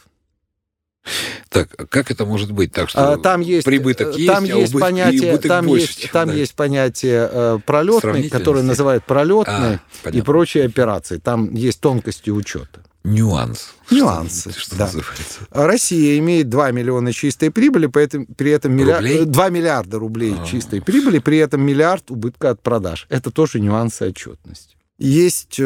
Так, 1.49 1.69
как 1.91 2.11
это 2.11 2.25
может 2.25 2.53
быть? 2.53 2.73
Так 2.73 2.89
что 2.89 3.15
а, 3.15 3.19
там 3.19 3.41
есть, 3.41 3.65
прибыток 3.65 4.17
есть, 4.17 4.33
там 4.33 4.45
а 4.45 4.47
есть 4.47 4.73
понятие, 4.73 5.37
там 5.39 5.67
больше, 5.67 5.87
есть, 5.87 6.01
чем, 6.01 6.11
там 6.11 6.29
да. 6.29 6.35
есть 6.35 6.55
понятие 6.55 7.29
э, 7.31 7.59
пролетный, 7.67 8.29
которое 8.31 8.63
называют 8.63 9.05
пролетной 9.05 9.81
А, 10.05 10.11
и 10.11 10.23
прочие 10.23 10.65
операции. 10.65 11.19
Там 11.19 11.53
есть 11.55 11.81
тонкости 11.81 12.31
учета. 12.31 12.85
Нюанс. 13.05 13.75
Нюансы, 13.91 14.53
Что, 14.53 14.77
да. 14.77 14.85
называется. 14.87 15.41
Россия 15.51 16.19
имеет 16.19 16.49
2 16.49 16.71
миллиона 16.71 17.13
чистой 17.13 17.51
прибыли, 17.51 17.87
поэтом, 17.87 18.27
при 18.27 18.51
этом 18.53 18.73
миллиард, 18.73 19.03
Рублей? 19.03 19.25
2 19.25 19.49
миллиарда 19.51 19.99
рублей 19.99 20.37
А. 20.41 20.47
чистой 20.47 20.81
прибыли, 20.81 21.19
при 21.19 21.39
этом 21.39 21.63
миллиард 21.63 22.11
убытка 22.11 22.51
от 22.51 22.63
продаж. 22.63 23.07
Это 23.09 23.31
тоже 23.31 23.59
нюансы 23.61 24.03
отчетности. 24.09 24.77
Есть 24.99 25.57
э, 25.59 25.65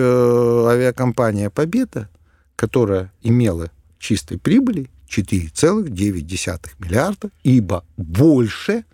авиакомпания 0.69 1.51
«Победа», 1.51 2.09
которая 2.57 3.13
имела 3.23 3.71
чистой 3.99 4.39
прибыли 4.39 4.89
4,9 5.11 6.71
миллиарда, 6.79 7.31
ибо 7.43 7.85
больше, 7.99 8.85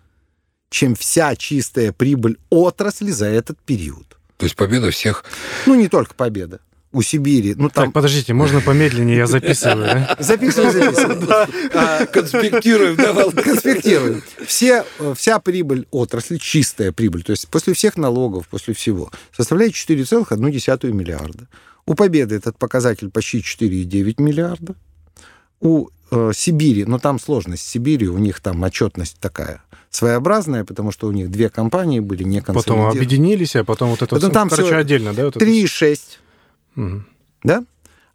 чем 0.69 0.95
вся 0.95 1.35
чистая 1.37 1.91
прибыль 1.93 2.37
отрасли 2.49 3.11
за 3.11 3.27
этот 3.27 3.57
период. 3.59 4.17
То 4.37 4.45
есть 4.45 4.55
победа 4.57 4.91
всех... 4.91 5.23
Ну, 5.65 5.75
не 5.75 5.87
только 5.87 6.13
«Победа». 6.13 6.59
У 6.93 7.01
Сибири, 7.01 7.55
ну 7.55 7.69
там... 7.69 7.85
Так, 7.85 7.93
подождите, 7.93 8.33
можно 8.33 8.61
помедленнее, 8.61 9.17
я 9.17 9.27
записываю. 9.27 9.77
да? 9.77 10.15
Записывай, 10.19 10.71
записывай. 10.71 11.17
А, 11.73 12.05
Конспектируем, 12.05 12.95
давал. 12.95 13.31
Конспектируем. 13.31 14.21
Все, 14.45 14.85
э, 14.99 15.13
вся 15.17 15.39
прибыль 15.39 15.87
отрасли, 15.89 16.37
чистая 16.37 16.91
прибыль, 16.91 17.23
то 17.23 17.31
есть 17.31 17.47
после 17.47 17.73
всех 17.73 17.97
налогов, 17.97 18.47
после 18.47 18.75
всего, 18.75 19.11
составляет 19.35 19.73
4,1 19.73 20.91
миллиарда. 20.91 21.47
У 21.87 21.95
Победы 21.95 22.35
этот 22.35 22.57
показатель 22.59 23.09
почти 23.09 23.39
4,9 23.39 24.21
миллиарда. 24.21 24.75
У 25.59 25.87
э, 26.11 26.31
Сибири, 26.35 26.85
но 26.85 26.99
там 26.99 27.19
сложность 27.19 27.67
Сибири, 27.67 28.07
у 28.07 28.19
них 28.19 28.39
там 28.39 28.61
отчетность 28.61 29.17
такая 29.19 29.63
своеобразная, 29.89 30.63
потому 30.63 30.91
что 30.91 31.07
у 31.07 31.11
них 31.11 31.29
две 31.29 31.49
компании 31.49 31.99
были 31.99 32.23
не 32.23 32.41
Потом 32.41 32.85
объединились, 32.85 33.55
а 33.55 33.63
потом 33.63 33.89
вот 33.89 34.01
это... 34.01 34.15
Потом 34.15 34.31
там 34.31 34.49
короче, 34.49 34.67
всё 34.67 34.77
отдельно, 34.77 35.13
да? 35.13 35.25
вот 35.25 35.37
это? 35.37 35.45
3,6, 35.45 35.99
Мгм. 36.75 37.05
да? 37.43 37.63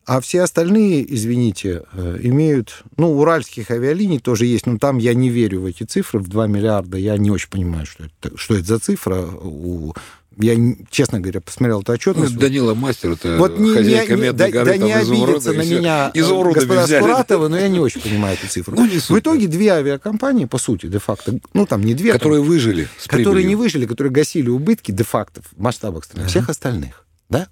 А 0.06 0.20
все 0.22 0.40
остальные, 0.40 1.14
извините, 1.14 1.82
э, 1.92 2.18
имеют... 2.22 2.82
Ну, 2.96 3.12
уральских 3.18 3.70
авиалиний 3.70 4.18
тоже 4.20 4.46
есть, 4.46 4.64
но 4.64 4.78
там 4.78 4.96
я 4.96 5.12
не 5.12 5.28
верю 5.28 5.60
в 5.60 5.64
эти 5.66 5.82
цифры, 5.84 6.18
в 6.20 6.28
2 6.28 6.46
миллиарда. 6.46 6.96
Я 6.96 7.18
не 7.18 7.30
очень 7.30 7.50
понимаю, 7.50 7.84
что 7.84 8.04
это, 8.04 8.34
что 8.38 8.54
это 8.54 8.64
за 8.64 8.78
цифра. 8.78 9.20
У... 9.20 9.92
Я, 10.40 10.54
честно 10.88 11.20
говоря, 11.20 11.42
посмотрел 11.42 11.80
эту 11.82 11.90
Ну, 11.92 11.94
отчетность. 11.96 12.36
Данила 12.38 12.72
Мастер, 12.72 13.10
это 13.10 13.36
вот 13.36 13.58
не, 13.58 13.74
хозяйка 13.74 14.14
не- 14.14 14.20
не- 14.20 14.26
Медной 14.28 14.38
да, 14.50 14.50
горы, 14.50 14.64
да 14.64 14.78
там, 14.78 14.86
не 14.86 14.92
обидятся 14.94 15.52
на 15.52 15.62
всё. 15.62 15.78
меня 15.78 16.10
э, 16.14 16.18
Изумрудами 16.20 16.54
господа 16.64 16.84
взяли. 16.84 17.02
Скуратовы, 17.02 17.48
но 17.50 17.58
я 17.58 17.68
не 17.68 17.80
очень 17.80 18.00
понимаю 18.00 18.38
эту 18.40 18.46
цифру. 18.50 18.76
Ну, 18.76 18.86
не 18.86 18.98
в 18.98 19.04
суть. 19.04 19.20
итоге 19.20 19.46
две 19.48 19.72
авиакомпании, 19.72 20.46
по 20.46 20.56
сути, 20.58 20.86
де-факто, 20.86 21.38
ну, 21.52 21.66
там 21.66 21.82
не 21.82 21.92
две, 21.94 22.12
там 22.12 22.18
Которые 22.20 22.40
выжили 22.42 22.88
с 22.98 23.08
которые 23.08 23.44
не 23.44 23.56
выжили, 23.56 23.84
которые 23.84 24.10
гасили 24.12 24.48
убытки 24.48 24.90
де-факто 24.92 25.42
в 25.42 25.60
масштабах 25.60 26.04
страны, 26.04 26.22
Ага. 26.22 26.30
всех 26.30 26.48
остальных, 26.48 27.04
да? 27.28 27.48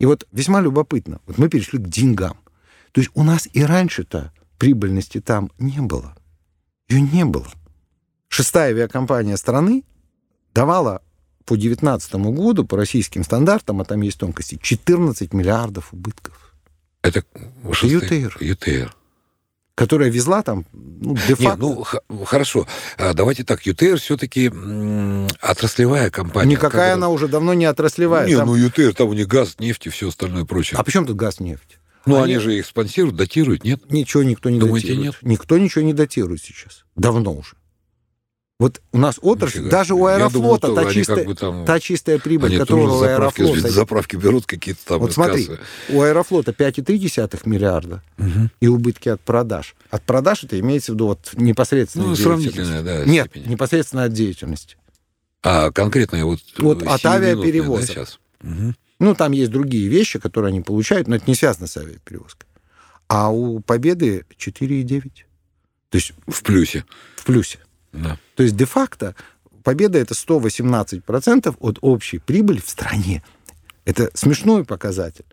И 0.00 0.06
вот 0.06 0.26
весьма 0.32 0.60
любопытно, 0.62 1.20
вот 1.26 1.38
мы 1.38 1.48
перешли 1.48 1.78
к 1.78 1.86
деньгам. 1.86 2.38
То 2.92 3.02
есть 3.02 3.10
у 3.14 3.22
нас 3.22 3.48
и 3.52 3.62
раньше-то 3.62 4.32
прибыльности 4.58 5.20
там 5.20 5.52
не 5.58 5.80
было. 5.80 6.16
Ее 6.88 7.02
не 7.02 7.24
было. 7.24 7.46
Шестая 8.28 8.70
авиакомпания 8.70 9.36
страны 9.36 9.84
давала 10.54 11.02
по 11.44 11.54
2019 11.54 12.14
году, 12.34 12.64
по 12.64 12.78
российским 12.78 13.24
стандартам, 13.24 13.80
а 13.80 13.84
там 13.84 14.00
есть 14.00 14.18
тонкости, 14.18 14.58
14 14.60 15.34
миллиардов 15.34 15.92
убытков, 15.92 16.54
Это 17.02 17.22
ЮТР. 17.82 18.38
ЮТР. 18.40 18.96
Которая 19.80 20.10
везла 20.10 20.42
там, 20.42 20.66
ну, 20.74 21.16
де-факто... 21.26 21.56
ну, 21.58 21.82
х- 21.82 22.00
хорошо. 22.26 22.66
А, 22.98 23.14
Давайте 23.14 23.44
так, 23.44 23.64
ЮТР 23.64 23.96
все-таки 23.98 24.50
отраслевая 25.40 26.10
компания. 26.10 26.50
Никакая 26.50 26.90
Как 26.90 26.96
она 26.98 27.06
это? 27.06 27.14
уже 27.14 27.28
давно 27.28 27.54
не 27.54 27.64
отраслевая. 27.64 28.26
Не, 28.26 28.36
Там- 28.36 28.48
ну 28.48 28.56
ЮТР, 28.56 28.92
там 28.94 29.08
у 29.08 29.14
них 29.14 29.26
газ, 29.26 29.56
нефть 29.58 29.86
и 29.86 29.88
все 29.88 30.08
остальное 30.08 30.44
прочее. 30.44 30.78
А 30.78 30.84
при 30.84 30.92
чем 30.92 31.06
тут 31.06 31.16
газ, 31.16 31.40
нефть? 31.40 31.78
ну, 32.04 32.16
они- 32.22 32.34
они... 32.34 32.42
же 32.42 32.58
их 32.58 32.66
спонсируют, 32.66 33.16
датируют, 33.16 33.64
нет? 33.64 33.90
Ничего 33.90 34.22
никто 34.22 34.50
не 34.50 34.58
Думаете, 34.58 34.88
датирует. 34.88 35.06
нет? 35.14 35.16
Никто 35.22 35.56
ничего 35.56 35.82
не 35.82 35.94
датирует 35.94 36.42
сейчас. 36.42 36.84
Давно 36.94 37.32
уже. 37.32 37.52
Вот 38.60 38.82
у 38.92 38.98
нас 38.98 39.18
отрасль, 39.22 39.60
Нифига 39.60 39.70
даже 39.70 39.94
у 39.94 40.04
Аэрофлота 40.04 40.66
думал, 40.68 40.84
та, 40.84 40.92
чистая, 40.92 41.16
как 41.16 41.26
бы 41.26 41.34
там... 41.34 41.64
та 41.64 41.80
чистая 41.80 42.18
прибыль, 42.18 42.58
тоже 42.66 42.82
у 42.88 42.98
заправки, 42.98 43.40
Аэрофлота... 43.40 43.70
заправки 43.70 44.16
берут 44.16 44.44
какие-то 44.44 44.80
там 44.84 45.00
Вот 45.00 45.14
смотри, 45.14 45.46
кассы. 45.46 45.60
у 45.88 46.02
Аэрофлота 46.02 46.52
5,3 46.52 47.40
миллиарда 47.46 48.02
Мгм. 48.18 48.50
и 48.60 48.68
убытки 48.68 49.08
от 49.08 49.22
продаж. 49.22 49.74
От 49.88 50.02
продаж 50.02 50.44
это 50.44 50.60
имеется 50.60 50.92
в 50.92 50.96
виду 50.96 51.06
вот 51.06 51.30
непосредственно 51.36 52.08
Ну, 52.08 52.16
сравнительная, 52.16 52.82
да, 52.82 53.04
Нет, 53.06 53.30
степень. 53.30 53.50
непосредственно 53.50 54.04
от 54.04 54.12
деятельности. 54.12 54.76
А 55.42 55.70
конкретно 55.70 56.22
вот... 56.26 56.40
Вот 56.58 56.82
э, 56.82 56.86
от 56.86 57.00
сиюминутная, 57.00 57.32
авиаперевозок. 57.32 57.86
да, 57.86 57.92
сейчас? 57.94 58.20
Мгм. 58.42 58.76
Ну, 58.98 59.14
там 59.14 59.32
есть 59.32 59.50
другие 59.50 59.88
вещи, 59.88 60.18
которые 60.18 60.50
они 60.50 60.60
получают, 60.60 61.08
но 61.08 61.16
это 61.16 61.24
не 61.26 61.34
связано 61.34 61.66
с 61.66 61.78
авиаперевозкой. 61.78 62.46
А 63.08 63.30
у 63.30 63.60
Победы 63.60 64.26
4,9. 64.38 65.02
То 65.88 65.96
есть 65.96 66.12
В 66.26 66.42
плюсе. 66.42 66.84
в 67.16 67.24
плюсе. 67.24 67.58
Да. 67.92 68.18
То 68.36 68.42
есть 68.42 68.56
де-факто 68.56 69.14
победа 69.64 69.98
это 69.98 70.14
118% 70.14 71.54
от 71.58 71.78
общей 71.80 72.18
прибыли 72.18 72.60
в 72.64 72.68
стране. 72.68 73.22
Это 73.84 74.10
смешной 74.14 74.64
показатель. 74.64 75.24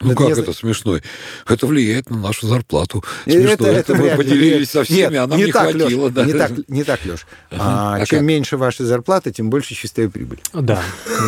Ну 0.00 0.12
Это 0.12 0.16
как 0.24 0.26
не- 0.36 0.42
это 0.42 0.52
смешной? 0.52 1.02
Это 1.48 1.66
влияет 1.66 2.10
на 2.10 2.18
нашу 2.18 2.46
зарплату. 2.46 3.02
Смешно. 3.24 3.66
Это, 3.66 3.94
мы 3.94 4.02
вряд 4.02 4.18
ли. 4.18 4.24
поделились 4.24 4.70
со 4.70 4.78
Нет, 4.80 4.88
всеми, 4.88 5.16
а 5.16 5.26
нам 5.26 5.38
не, 5.38 5.50
так, 5.50 5.70
хватило. 5.70 5.88
Лёш, 6.08 6.12
да. 6.12 6.24
не, 6.26 6.32
так, 6.34 6.50
не 6.68 6.84
так, 6.84 7.00
Леш. 7.06 7.26
Ага. 7.50 7.62
А, 7.62 7.94
А 7.96 8.06
чем 8.06 8.18
как? 8.18 8.26
меньше 8.28 8.56
ваша 8.58 8.84
зарплата, 8.84 9.32
тем 9.32 9.48
больше 9.48 9.74
чистая 9.74 10.10
прибыль. 10.10 10.40
Да, 10.52 10.82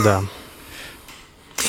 да. 0.05 0.23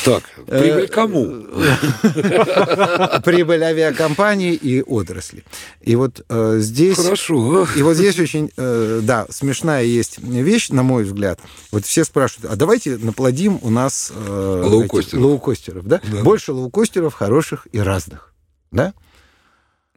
Так, 0.06 0.24
Э, 0.48 0.60
прибыль 0.62 0.88
кому? 0.88 1.26
Прибыль 3.24 3.64
авиакомпаний 3.64 4.54
и 4.54 4.82
отрасли. 4.82 5.44
И 5.82 5.96
вот 5.96 6.26
э, 6.30 6.58
здесь... 6.60 6.98
Хорошо. 6.98 7.68
И 7.76 7.82
вот 7.82 7.96
здесь 7.96 8.20
очень, 8.20 8.52
э, 8.58 9.00
да, 9.04 9.26
смешная 9.30 9.84
есть 9.84 10.20
вещь, 10.20 10.70
на 10.70 10.84
мой 10.84 11.04
взгляд. 11.04 11.40
Вот 11.72 11.86
все 11.86 12.04
спрашивают, 12.06 12.52
а 12.52 12.56
давайте 12.56 12.98
наплодим 12.98 13.60
у 13.62 13.70
нас... 13.70 14.12
э, 14.16 14.64
Лоукостеров. 14.66 15.24
лоукостеров, 15.24 15.86
да? 15.88 16.02
Да. 16.04 16.24
Больше 16.24 16.54
лоукостеров 16.54 17.14
хороших 17.14 17.68
и 17.72 17.80
разных, 17.80 18.34
да? 18.72 18.94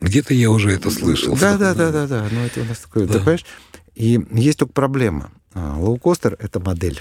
Где-то 0.00 0.34
я 0.34 0.50
уже 0.50 0.72
это 0.72 0.90
слышал. 0.90 1.36
Да, 1.36 1.56
да, 1.56 1.74
да, 1.74 1.90
да, 1.92 2.06
да. 2.06 2.26
Ну, 2.30 2.40
это 2.44 2.60
у 2.60 2.64
нас 2.64 2.78
такое, 2.78 3.06
Да. 3.06 3.12
ты 3.12 3.18
понимаешь? 3.20 3.44
И 3.94 4.20
есть 4.32 4.58
только 4.58 4.72
проблема. 4.72 5.32
А, 5.54 5.76
Лоукостер— 5.78 6.36
это 6.40 6.60
модель. 6.60 7.00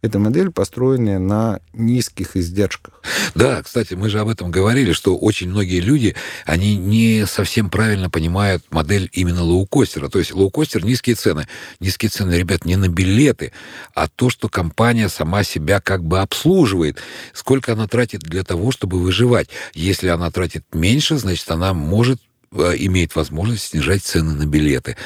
Это 0.00 0.18
модель, 0.18 0.50
построенная 0.50 1.20
на 1.20 1.60
низких 1.72 2.36
издержках. 2.36 3.00
Да, 3.36 3.62
кстати, 3.62 3.94
мы 3.94 4.08
же 4.10 4.18
об 4.18 4.28
этом 4.28 4.50
говорили, 4.50 4.92
что 4.92 5.16
очень 5.16 5.48
многие 5.48 5.78
люди, 5.78 6.16
они 6.44 6.76
не 6.76 7.24
совсем 7.26 7.70
правильно 7.70 8.10
понимают 8.10 8.64
модель 8.70 9.08
именно 9.12 9.44
лоукостера. 9.44 10.08
То 10.08 10.18
есть 10.18 10.34
лоукостер— 10.34 10.84
низкие 10.84 11.14
цены. 11.14 11.46
Низкие 11.78 12.08
цены, 12.08 12.34
ребят, 12.34 12.64
не 12.64 12.74
на 12.74 12.88
билеты, 12.88 13.52
а 13.94 14.08
то, 14.08 14.28
что 14.28 14.48
компания 14.48 15.08
сама 15.08 15.44
себя 15.44 15.80
как 15.80 16.02
бы 16.02 16.18
обслуживает. 16.18 16.98
Сколько 17.32 17.74
она 17.74 17.86
тратит 17.86 18.22
для 18.22 18.42
того, 18.42 18.72
чтобы 18.72 18.98
выживать. 18.98 19.48
Если 19.72 20.08
она 20.08 20.32
тратит 20.32 20.64
меньше, 20.72 21.16
значит, 21.16 21.48
она 21.48 21.74
может 21.74 22.20
э, 22.50 22.74
имеет 22.78 23.14
возможность 23.14 23.68
снижать 23.68 24.02
цены 24.02 24.32
на 24.32 24.46
билеты. 24.46 24.96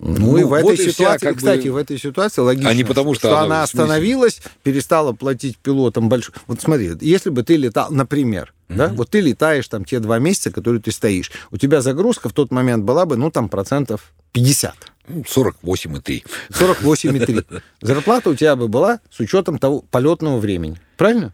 Ну, 0.00 0.36
и 0.36 0.44
в 0.44 0.48
вот 0.48 0.58
этой 0.58 0.74
и 0.74 0.76
вся, 0.88 0.90
ситуации, 0.92 1.26
как 1.26 1.34
бы- 1.34 1.38
кстати, 1.38 1.68
в 1.68 1.76
этой 1.76 1.98
ситуации 1.98 2.40
логично, 2.40 2.70
А 2.70 2.74
не 2.74 2.84
потому, 2.84 3.14
что 3.14 3.30
она 3.36 3.40
она 3.58 3.66
смысле- 3.66 3.82
остановилась, 3.82 4.40
перестала 4.62 5.12
платить 5.12 5.58
пилотам 5.58 6.08
большой. 6.08 6.34
Вот 6.46 6.60
смотри, 6.60 6.92
если 7.00 7.30
бы 7.30 7.42
ты 7.42 7.56
летал, 7.56 7.88
например, 7.90 8.54
да, 8.68 8.88
вот 8.88 9.10
ты 9.10 9.20
летаешь 9.20 9.66
там 9.66 9.84
те 9.84 9.98
два 9.98 10.18
месяца, 10.18 10.50
которые 10.52 10.80
ты 10.80 10.92
стоишь, 10.92 11.32
у 11.50 11.56
тебя 11.56 11.80
загрузка 11.80 12.28
в 12.28 12.32
тот 12.32 12.52
момент 12.52 12.84
была 12.84 13.06
бы, 13.06 13.16
ну, 13.16 13.30
там, 13.30 13.48
процентов 13.48 14.12
50. 14.32 14.74
Ну, 15.08 15.22
48,3. 15.26 16.24
48,3. 16.50 17.62
Зарплата 17.80 18.30
у 18.30 18.34
тебя 18.34 18.56
бы 18.56 18.68
была 18.68 19.00
с 19.10 19.18
учетом 19.20 19.58
того 19.58 19.80
полетного 19.90 20.38
времени. 20.38 20.78
Правильно? 20.96 21.32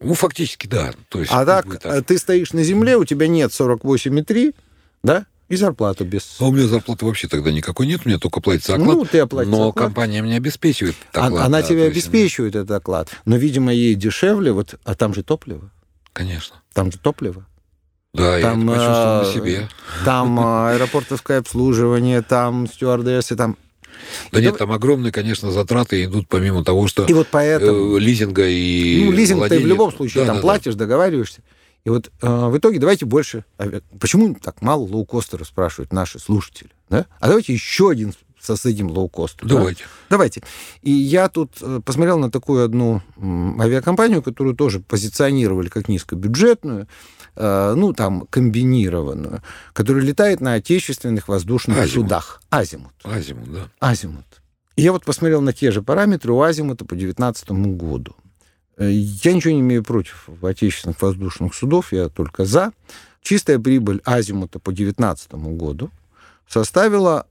Ну, 0.00 0.14
фактически, 0.14 0.66
да. 0.66 0.92
То 1.08 1.20
есть, 1.20 1.32
А 1.32 1.44
как 1.44 1.46
так, 1.46 1.66
бы 1.66 1.78
э, 1.82 2.02
ты 2.02 2.18
стоишь 2.18 2.52
на 2.52 2.62
земле, 2.62 2.96
у 2.96 3.04
тебя 3.04 3.26
нет 3.26 3.50
48,3, 3.52 4.54
да, 5.02 5.26
и 5.50 5.56
зарплата 5.56 6.04
без... 6.04 6.36
А 6.38 6.46
у 6.46 6.52
меня 6.52 6.68
зарплаты 6.68 7.04
вообще 7.04 7.26
тогда 7.26 7.50
никакой 7.50 7.88
нет, 7.88 8.02
у 8.04 8.08
меня 8.08 8.18
только 8.18 8.40
платится 8.40 8.74
оклад. 8.76 8.96
Ну, 8.96 9.04
ты 9.04 9.18
оплатишь 9.18 9.50
но 9.50 9.68
оклад. 9.68 9.86
компания 9.86 10.22
мне 10.22 10.36
обеспечивает 10.36 10.94
А- 11.12 11.26
оклад. 11.26 11.44
Она 11.44 11.60
да, 11.60 11.66
тебя 11.66 11.80
то 11.80 11.86
есть, 11.86 11.96
обеспечивает 11.96 12.54
этот 12.54 12.70
оклад, 12.70 13.08
но, 13.24 13.36
видимо, 13.36 13.74
ей 13.74 13.96
дешевле, 13.96 14.52
вот, 14.52 14.76
а 14.84 14.94
там 14.94 15.12
же 15.12 15.24
топливо. 15.24 15.72
Конечно. 16.12 16.62
Там 16.72 16.92
же 16.92 16.98
топливо. 16.98 17.46
Да, 18.14 18.36
я 18.36 18.42
Там, 18.42 18.70
это 18.70 18.78
почувствовал 18.78 19.22
на 19.22 19.28
э, 19.28 19.34
себе. 19.34 19.68
Там 20.04 20.40
а, 20.40 20.70
аэропортовское 20.74 21.40
обслуживание, 21.40 22.22
там 22.22 22.68
стюардессы, 22.68 23.34
там... 23.34 23.56
Да 24.30 24.38
и 24.38 24.42
нет, 24.42 24.52
то... 24.52 24.58
там 24.60 24.70
огромные, 24.70 25.10
конечно, 25.10 25.50
затраты 25.50 26.04
идут 26.04 26.28
помимо 26.28 26.62
того, 26.62 26.86
что 26.86 27.06
и 27.06 27.12
вот 27.12 27.26
поэтому... 27.28 27.96
э, 27.96 28.00
лизинга 28.00 28.46
и 28.46 29.04
Ну, 29.04 29.10
лизинг 29.10 29.38
владение... 29.38 29.62
ты 29.62 29.66
в 29.66 29.68
любом 29.68 29.92
случае 29.92 30.22
да, 30.22 30.28
там 30.28 30.36
да, 30.36 30.42
платишь, 30.42 30.74
да. 30.74 30.84
договариваешься. 30.84 31.42
И 31.84 31.90
вот 31.90 32.10
э, 32.20 32.46
в 32.48 32.56
итоге 32.56 32.78
давайте 32.78 33.06
больше... 33.06 33.44
Почему 33.98 34.34
так 34.34 34.62
мало 34.62 34.82
лоукостеров 34.82 35.46
спрашивают 35.46 35.92
наши 35.92 36.18
слушатели? 36.18 36.70
Да? 36.88 37.06
А 37.20 37.28
давайте 37.28 37.52
еще 37.52 37.90
один 37.90 38.12
создадим 38.40 38.90
лоукост. 38.90 39.38
Давайте. 39.42 39.84
Да? 39.84 39.90
Давайте. 40.10 40.42
И 40.82 40.90
я 40.90 41.28
тут 41.28 41.52
э, 41.60 41.80
посмотрел 41.84 42.18
на 42.18 42.30
такую 42.30 42.64
одну 42.64 43.02
авиакомпанию, 43.18 44.22
которую 44.22 44.56
тоже 44.56 44.80
позиционировали 44.80 45.68
как 45.68 45.88
низкобюджетную, 45.88 46.88
э, 47.36 47.74
ну, 47.76 47.92
там, 47.92 48.26
комбинированную, 48.30 49.42
которая 49.72 50.02
летает 50.02 50.40
на 50.40 50.54
отечественных 50.54 51.28
воздушных 51.28 51.78
Азимут. 51.78 52.06
судах. 52.06 52.42
Азимут. 52.50 52.94
Азимут, 53.04 53.52
да. 53.52 53.68
Азимут. 53.78 54.26
И 54.76 54.82
я 54.82 54.92
вот 54.92 55.04
посмотрел 55.04 55.42
на 55.42 55.52
те 55.52 55.70
же 55.70 55.82
параметры 55.82 56.32
у 56.32 56.40
Азимута 56.40 56.84
по 56.84 56.94
2019 56.94 57.50
году. 57.50 58.14
Э, 58.80 58.90
я 58.90 59.32
ничего 59.32 59.52
не 59.52 59.60
имею 59.60 59.84
против 59.84 60.28
отечественных 60.42 61.00
воздушных 61.00 61.54
судов, 61.54 61.92
я 61.92 62.08
только 62.08 62.44
за. 62.46 62.72
Чистая 63.22 63.58
прибыль 63.58 64.00
Азимута 64.04 64.58
по 64.58 64.72
2019 64.72 65.32
году 65.56 65.90
составила 66.48 67.26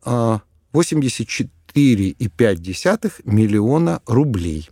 84,5 0.73 3.11
миллиона 3.25 4.01
рублей. 4.05 4.69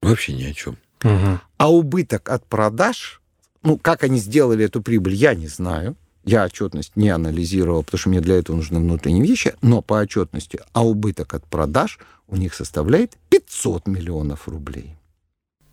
Вообще 0.00 0.32
ни 0.32 0.44
о 0.44 0.54
чем. 0.54 0.78
Угу. 1.02 1.40
А 1.58 1.72
убыток 1.72 2.30
от 2.30 2.46
продаж, 2.46 3.20
ну, 3.62 3.76
как 3.76 4.04
они 4.04 4.18
сделали 4.18 4.64
эту 4.64 4.80
прибыль, 4.80 5.14
я 5.14 5.34
не 5.34 5.48
знаю. 5.48 5.96
Я 6.24 6.44
отчетность 6.44 6.96
не 6.96 7.08
анализировал, 7.08 7.82
потому 7.82 7.98
что 7.98 8.10
мне 8.10 8.20
для 8.20 8.36
этого 8.36 8.54
нужны 8.54 8.78
внутренние 8.78 9.24
вещи, 9.24 9.54
но 9.62 9.82
по 9.82 9.94
отчетности, 9.94 10.60
а 10.72 10.86
убыток 10.86 11.34
от 11.34 11.44
продаж 11.46 11.98
у 12.28 12.36
них 12.36 12.54
составляет 12.54 13.18
500 13.30 13.88
миллионов 13.88 14.46
рублей. 14.46 14.94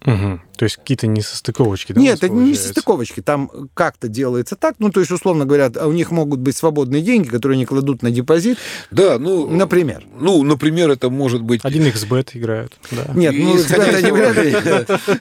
Угу. 0.08 0.40
То 0.58 0.64
есть 0.64 0.78
какие-то 0.78 1.06
несостыковочки, 1.06 1.92
да? 1.92 2.00
Нет, 2.00 2.24
это 2.24 2.30
не 2.30 2.52
несостыковочки. 2.52 3.22
Там 3.22 3.52
как-то 3.74 4.08
делается 4.08 4.56
так. 4.56 4.76
Ну, 4.80 4.90
то 4.90 5.02
есть, 5.02 5.12
условно 5.12 5.46
говоря, 5.46 5.70
у 5.86 5.92
них 5.92 6.12
могут 6.12 6.40
быть 6.40 6.56
свободные 6.56 7.02
деньги, 7.02 7.28
которые 7.28 7.58
они 7.58 7.66
кладут 7.66 8.02
на 8.04 8.10
депозит. 8.10 8.58
Да, 8.90 9.20
ну... 9.20 9.50
Например. 9.50 10.06
Ну, 10.18 10.42
например, 10.44 10.90
это 10.90 11.10
может 11.10 11.42
быть... 11.42 11.60
Один 11.64 11.84
XBET 11.84 12.30
играет, 12.36 12.72
да. 12.90 13.12
Нет, 13.14 13.36
ну, 13.38 13.58
XBET 13.58 13.96
они 13.96 14.12
вряд 14.12 14.38
ли. 14.38 14.56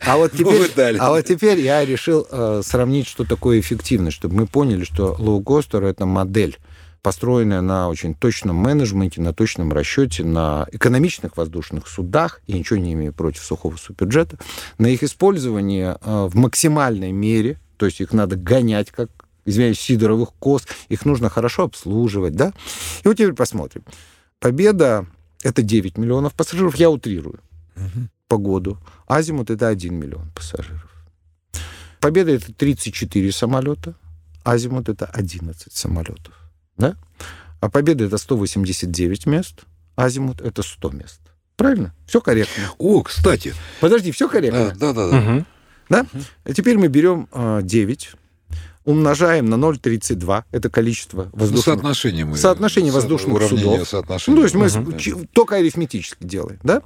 А 0.07 0.17
вот 0.17 0.33
теперь, 0.33 0.97
а 0.99 1.11
вот 1.11 1.25
теперь 1.25 1.61
я 1.61 1.85
решил 1.85 2.25
э, 2.31 2.63
сравнить, 2.65 3.09
что 3.09 3.25
такое 3.25 3.59
эффективность, 3.59 4.17
чтобы 4.17 4.37
мы 4.37 4.47
поняли, 4.47 4.85
что 4.85 5.17
лоукостер— 5.19 5.83
это 5.85 6.07
модель 6.07 6.59
построенная 7.07 7.61
на 7.61 7.89
очень 7.89 8.17
точном 8.17 8.57
менеджменте, 8.57 9.21
на 9.21 9.33
точном 9.33 9.73
расчете, 9.73 10.25
на 10.25 10.67
экономичных 10.73 11.37
воздушных 11.37 11.87
судах, 11.87 12.41
я 12.49 12.59
ничего 12.59 12.81
не 12.81 12.95
имею 12.95 13.13
против 13.13 13.45
сухого 13.45 13.77
суперджета, 13.77 14.39
на 14.79 14.89
их 14.89 15.05
использование 15.05 15.99
э, 16.01 16.27
в 16.29 16.35
максимальной 16.35 17.13
мере, 17.13 17.61
то 17.77 17.87
есть 17.87 18.01
их 18.01 18.13
надо 18.13 18.35
гонять, 18.35 18.91
как 18.91 19.09
извиняюсь, 19.45 19.79
сидоровых 19.79 20.33
коз, 20.41 20.67
их 20.89 21.05
нужно 21.05 21.29
хорошо 21.29 21.63
обслуживать, 21.63 22.35
да? 22.35 22.53
И 23.05 23.07
вот 23.07 23.15
теперь 23.15 23.35
посмотрим. 23.35 23.85
Победа— 24.41 25.07
это 25.45 25.63
9 25.63 25.99
миллионов 25.99 26.35
пассажиров, 26.35 26.75
я 26.75 26.91
утрирую 26.91 27.39
угу. 27.77 28.09
по 28.27 28.37
году. 28.37 28.79
Азимут— 29.07 29.51
это 29.53 29.69
1 29.69 29.95
миллион 29.95 30.33
пассажиров. 30.33 30.91
Победа— 32.01 32.33
это 32.33 32.53
34 32.53 33.31
самолета, 33.31 33.95
Азимут— 34.43 34.89
это 34.89 35.07
11 35.07 35.73
самолетов 35.73 36.46
да? 36.77 36.97
А 37.61 37.71
Победа 37.71 38.05
это 38.05 38.19
189 38.19 39.27
мест, 39.27 39.65
Азимут 39.97 40.41
это 40.41 40.63
100 40.63 40.91
мест. 40.91 41.21
Правильно? 41.57 41.95
Все 42.07 42.21
корректно. 42.21 42.65
О, 42.79 43.03
кстати. 43.03 43.55
Подожди, 43.81 44.13
все 44.13 44.29
корректно. 44.29 44.75
Да, 44.79 44.93
да, 44.93 45.11
да. 45.11 45.19
Угу. 45.19 45.45
Да? 45.89 46.01
Угу. 46.01 46.23
А 46.45 46.53
теперь 46.53 46.77
мы 46.77 46.89
берем 46.89 47.29
э, 47.33 47.61
9, 47.63 48.13
умножаем 48.85 49.47
на 49.47 49.55
0,32, 49.55 50.45
это 50.53 50.71
количество 50.71 51.31
воздушных... 51.33 51.67
Ну, 51.67 51.73
соотношение 51.73 52.25
мы... 52.25 52.37
Соотношение 52.37 52.93
воздушных 52.93 53.43
судов. 53.49 53.89
Соотношение. 53.89 54.37
Ну, 54.37 54.49
то 54.49 54.61
есть 54.61 54.75
мы 54.75 55.17
угу. 55.17 55.27
только 55.33 55.57
арифметически 55.57 56.25
делаем, 56.25 56.61
да? 56.63 56.83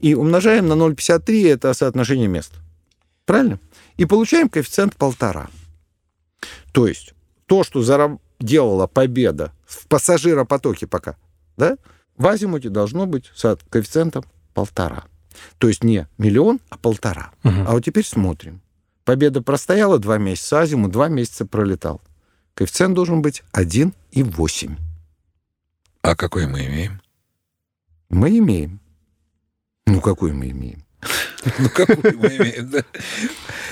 И 0.00 0.14
умножаем 0.14 0.68
на 0.68 0.74
0,53, 0.74 1.52
это 1.52 1.74
соотношение 1.74 2.28
мест. 2.28 2.52
Правильно? 3.24 3.58
И 3.96 4.04
получаем 4.04 4.48
коэффициент 4.48 4.94
полтора. 4.96 5.48
То 6.72 6.86
есть 6.86 7.12
то, 7.46 7.64
что 7.64 7.82
зараб 7.82 8.20
делала 8.40 8.86
победа 8.86 9.52
в 9.66 9.86
пассажиропотоке 9.86 10.86
пока, 10.86 11.16
да, 11.56 11.76
в 12.16 12.26
азимуте 12.26 12.68
должно 12.68 13.06
быть 13.06 13.30
с 13.34 13.58
коэффициентом 13.68 14.24
полтора. 14.54 15.04
То 15.58 15.68
есть 15.68 15.84
не 15.84 16.06
миллион, 16.18 16.60
а 16.70 16.78
полтора. 16.78 17.32
Угу. 17.44 17.64
А 17.66 17.72
вот 17.72 17.84
теперь 17.84 18.04
смотрим. 18.04 18.62
Победа 19.04 19.42
простояла 19.42 19.98
два 19.98 20.18
месяца, 20.18 20.60
азимут 20.60 20.92
два 20.92 21.08
месяца 21.08 21.46
пролетал. 21.46 22.00
Коэффициент 22.54 22.94
должен 22.94 23.20
быть 23.20 23.42
1,8. 23.52 24.76
А 26.02 26.16
какой 26.16 26.46
мы 26.46 26.66
имеем? 26.66 27.00
Мы 28.08 28.38
имеем. 28.38 28.80
Ну, 29.86 30.00
какой 30.00 30.32
мы 30.32 30.50
имеем? 30.50 30.85
Ну, 31.58 31.68
какую 31.68 32.18
мы 32.18 32.28
имеем, 32.28 32.70
да? 32.70 32.84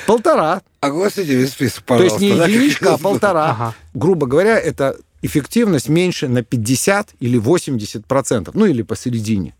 Полтора. 0.06 0.62
Огласите 0.80 1.34
весь 1.34 1.50
список, 1.50 1.84
пожалуйста. 1.84 2.18
То 2.18 2.24
есть 2.24 2.36
не 2.36 2.54
единичка, 2.54 2.94
а 2.94 2.98
полтора. 2.98 3.74
Грубо 3.94 4.26
говоря, 4.26 4.58
это 4.58 4.96
эффективность 5.22 5.88
меньше 5.88 6.28
на 6.28 6.42
50 6.42 7.14
или 7.20 7.38
80 7.38 8.06
процентов. 8.06 8.54
Ну, 8.54 8.66
или 8.66 8.82
посередине. 8.82 9.54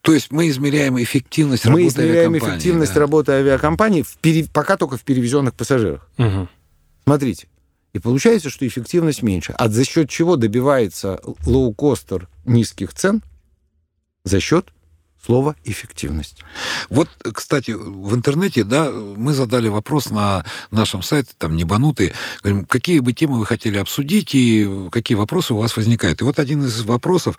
То 0.00 0.12
есть 0.12 0.32
мы 0.32 0.48
измеряем 0.48 1.00
эффективность 1.00 1.64
мы 1.64 1.82
работы 1.82 1.86
измеряем 1.86 2.36
эффективность 2.36 2.94
да. 2.94 3.00
работы 3.00 3.32
авиакомпании 3.32 4.02
в 4.02 4.16
пере... 4.16 4.44
пока 4.52 4.76
только 4.76 4.96
в 4.96 5.02
перевезенных 5.02 5.54
пассажирах. 5.54 6.08
Угу. 6.18 6.48
Смотрите. 7.04 7.46
И 7.92 8.00
получается, 8.00 8.50
что 8.50 8.66
эффективность 8.66 9.22
меньше. 9.22 9.54
А 9.56 9.68
за 9.68 9.84
счет 9.84 10.10
чего 10.10 10.36
добивается 10.36 11.20
лоукостер 11.46 12.28
низких 12.44 12.92
цен? 12.92 13.22
За 14.24 14.40
счет 14.40 14.72
слово 15.28 15.56
«эффективность». 15.64 16.42
Вот, 16.88 17.10
кстати, 17.34 17.72
в 17.72 18.14
интернете, 18.14 18.64
да, 18.64 18.90
мы 18.90 19.34
задали 19.34 19.68
вопрос 19.68 20.08
на 20.08 20.46
нашем 20.70 21.02
сайте, 21.02 21.32
там, 21.36 21.54
небанутые, 21.54 22.14
говорим, 22.42 22.64
какие 22.64 23.00
бы 23.00 23.12
темы 23.12 23.38
вы 23.38 23.44
хотели 23.44 23.76
обсудить 23.76 24.34
и 24.34 24.88
какие 24.90 25.18
вопросы 25.18 25.52
у 25.52 25.58
вас 25.58 25.76
возникают. 25.76 26.22
И 26.22 26.24
вот 26.24 26.38
один 26.38 26.64
из 26.64 26.80
вопросов, 26.82 27.38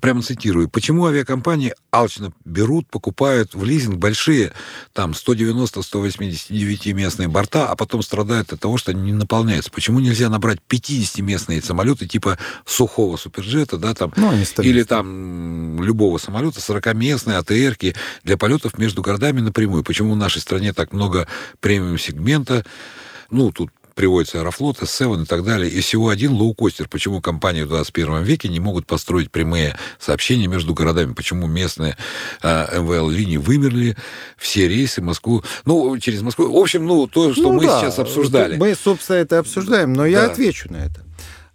прямо 0.00 0.22
цитирую, 0.22 0.68
почему 0.68 1.06
авиакомпании 1.06 1.74
алчно 1.90 2.32
берут, 2.44 2.88
покупают 2.88 3.54
в 3.54 3.64
лизинг 3.64 3.96
большие, 3.96 4.52
там, 4.92 5.12
190-189 5.12 6.92
местные 6.92 7.28
борта, 7.28 7.68
а 7.68 7.76
потом 7.76 8.02
страдают 8.02 8.52
от 8.52 8.60
того, 8.60 8.76
что 8.78 8.92
они 8.92 9.02
не 9.02 9.12
наполняются. 9.12 9.70
Почему 9.70 10.00
нельзя 10.00 10.28
набрать 10.28 10.58
50-местные 10.68 11.62
самолеты 11.62 12.06
типа 12.06 12.38
сухого 12.64 13.16
суперджета, 13.16 13.76
да, 13.76 13.94
там, 13.94 14.12
ну, 14.16 14.32
или 14.58 14.82
там 14.82 15.82
любого 15.82 16.18
самолета, 16.18 16.60
40-местные 16.60 17.36
АТРки 17.36 17.94
для 18.22 18.36
полетов 18.36 18.78
между 18.78 19.02
городами 19.02 19.40
напрямую? 19.40 19.84
Почему 19.84 20.14
в 20.14 20.16
нашей 20.16 20.40
стране 20.40 20.72
так 20.72 20.92
много 20.92 21.26
премиум-сегмента? 21.60 22.64
Ну, 23.30 23.50
тут 23.52 23.70
приводится 23.94 24.40
Аэрофлот, 24.40 24.78
S7 24.80 25.22
и 25.22 25.26
так 25.26 25.44
далее, 25.44 25.70
и 25.70 25.80
всего 25.80 26.08
один 26.08 26.32
лоукостер. 26.32 26.88
Почему 26.88 27.20
компании 27.20 27.62
в 27.62 27.68
21 27.68 28.22
веке 28.22 28.48
не 28.48 28.60
могут 28.60 28.86
построить 28.86 29.30
прямые 29.30 29.76
сообщения 29.98 30.46
между 30.46 30.74
городами? 30.74 31.12
Почему 31.14 31.46
местные 31.46 31.96
э, 32.42 32.80
МВЛ-линии 32.80 33.36
вымерли, 33.36 33.96
все 34.36 34.68
рейсы 34.68 35.00
Москву, 35.02 35.42
ну, 35.64 35.96
через 35.98 36.22
Москву. 36.22 36.52
В 36.52 36.56
общем, 36.56 36.86
ну, 36.86 37.06
то, 37.06 37.32
что 37.32 37.42
ну, 37.42 37.52
мы 37.54 37.66
да. 37.66 37.80
сейчас 37.80 37.98
обсуждали. 37.98 38.56
Мы, 38.56 38.74
собственно, 38.74 39.16
это 39.16 39.38
обсуждаем, 39.38 39.92
но 39.92 40.06
я 40.06 40.26
да. 40.26 40.32
отвечу 40.32 40.72
на 40.72 40.78
это. 40.78 41.04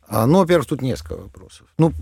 А, 0.07 0.25
ну, 0.25 0.39
во-первых, 0.39 0.67
тут 0.67 0.81
несколько 0.81 1.15
вопросов. 1.15 1.67
Ну, 1.77 1.93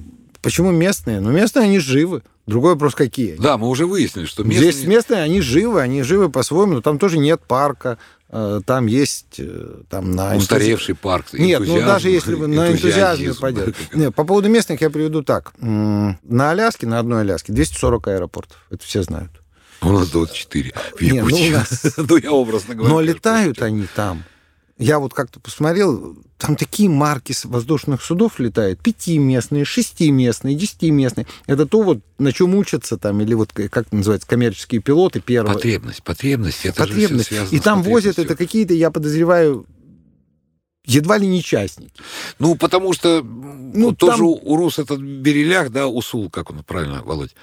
почему 0.41 0.71
местные? 0.71 1.19
Ну, 1.19 1.31
местные, 1.31 1.65
они 1.65 1.79
живы. 1.79 2.23
Другой 2.47 2.73
вопрос, 2.73 2.95
какие? 2.95 3.35
Да, 3.35 3.57
мы 3.57 3.67
уже 3.67 3.85
выяснили, 3.85 4.25
что 4.25 4.45
местные... 4.45 4.71
Здесь 4.71 4.87
местные, 4.87 5.21
они 5.21 5.41
живы, 5.41 5.81
они 5.81 6.01
живы 6.01 6.29
по-своему, 6.29 6.75
но 6.75 6.81
там 6.81 6.97
тоже 6.97 7.17
нет 7.17 7.41
парка, 7.45 7.97
там 8.65 8.87
есть 8.87 9.39
э, 9.39 9.81
там 9.89 10.11
на 10.11 10.35
устаревший 10.35 10.93
энтузи... 10.93 11.01
парк. 11.01 11.25
Нет, 11.33 11.61
ну 11.65 11.79
даже 11.79 12.09
если 12.09 12.33
вы 12.33 12.47
на 12.47 12.71
энтузиазме 12.71 13.33
пойдете. 13.33 13.73
Нет, 13.93 14.15
по 14.15 14.23
поводу 14.23 14.49
местных 14.49 14.81
я 14.81 14.89
приведу 14.89 15.23
так: 15.23 15.53
на 15.59 16.17
Аляске, 16.23 16.87
на 16.87 16.99
одной 16.99 17.21
Аляске 17.21 17.53
240 17.53 18.07
аэропортов, 18.07 18.57
это 18.69 18.83
все 18.83 19.03
знают. 19.03 19.31
У 19.81 19.91
нас 19.91 20.09
24 20.09 20.73
в 20.95 21.01
Якутии. 21.01 21.49
Нет, 21.49 21.51
ну, 21.51 21.57
нас... 21.57 21.97
ну, 22.09 22.17
я 22.17 22.31
образно 22.31 22.75
говорю. 22.75 22.93
Но 22.93 23.01
летают 23.01 23.61
они 23.61 23.85
там 23.95 24.23
я 24.79 24.99
вот 24.99 25.13
как-то 25.13 25.39
посмотрел, 25.39 26.15
там 26.37 26.55
такие 26.55 26.89
марки 26.89 27.33
воздушных 27.43 28.01
судов 28.03 28.39
летают, 28.39 28.79
пятиместные, 28.79 29.65
шестиместные, 29.65 30.55
десятиместные. 30.55 31.25
Это 31.47 31.65
то, 31.65 31.81
вот, 31.81 31.99
на 32.19 32.31
чем 32.31 32.55
учатся 32.55 32.97
там, 32.97 33.21
или 33.21 33.33
вот, 33.33 33.51
как 33.53 33.87
это 33.87 33.95
называется, 33.95 34.27
коммерческие 34.27 34.81
пилоты 34.81 35.19
первого. 35.19 35.53
Потребность, 35.53 36.03
потребность, 36.03 36.65
это 36.65 36.77
потребность. 36.77 37.29
Же 37.29 37.45
все 37.45 37.55
И 37.55 37.59
там 37.59 37.81
возят 37.81 38.19
это 38.19 38.35
какие-то, 38.35 38.75
я 38.75 38.91
подозреваю, 38.91 39.65
едва 40.85 41.17
ли 41.17 41.27
не 41.27 41.41
частники. 41.41 41.91
Ну, 42.37 42.55
потому 42.55 42.93
что 42.93 43.23
ну, 43.23 43.87
вот 43.87 43.97
там... 43.97 44.11
тоже 44.11 44.23
Урус 44.23 44.77
этот 44.77 44.99
Берелях, 45.01 45.71
да, 45.71 45.87
Усул, 45.87 46.29
как 46.29 46.51
он 46.51 46.63
правильно, 46.63 47.01
Володь? 47.03 47.35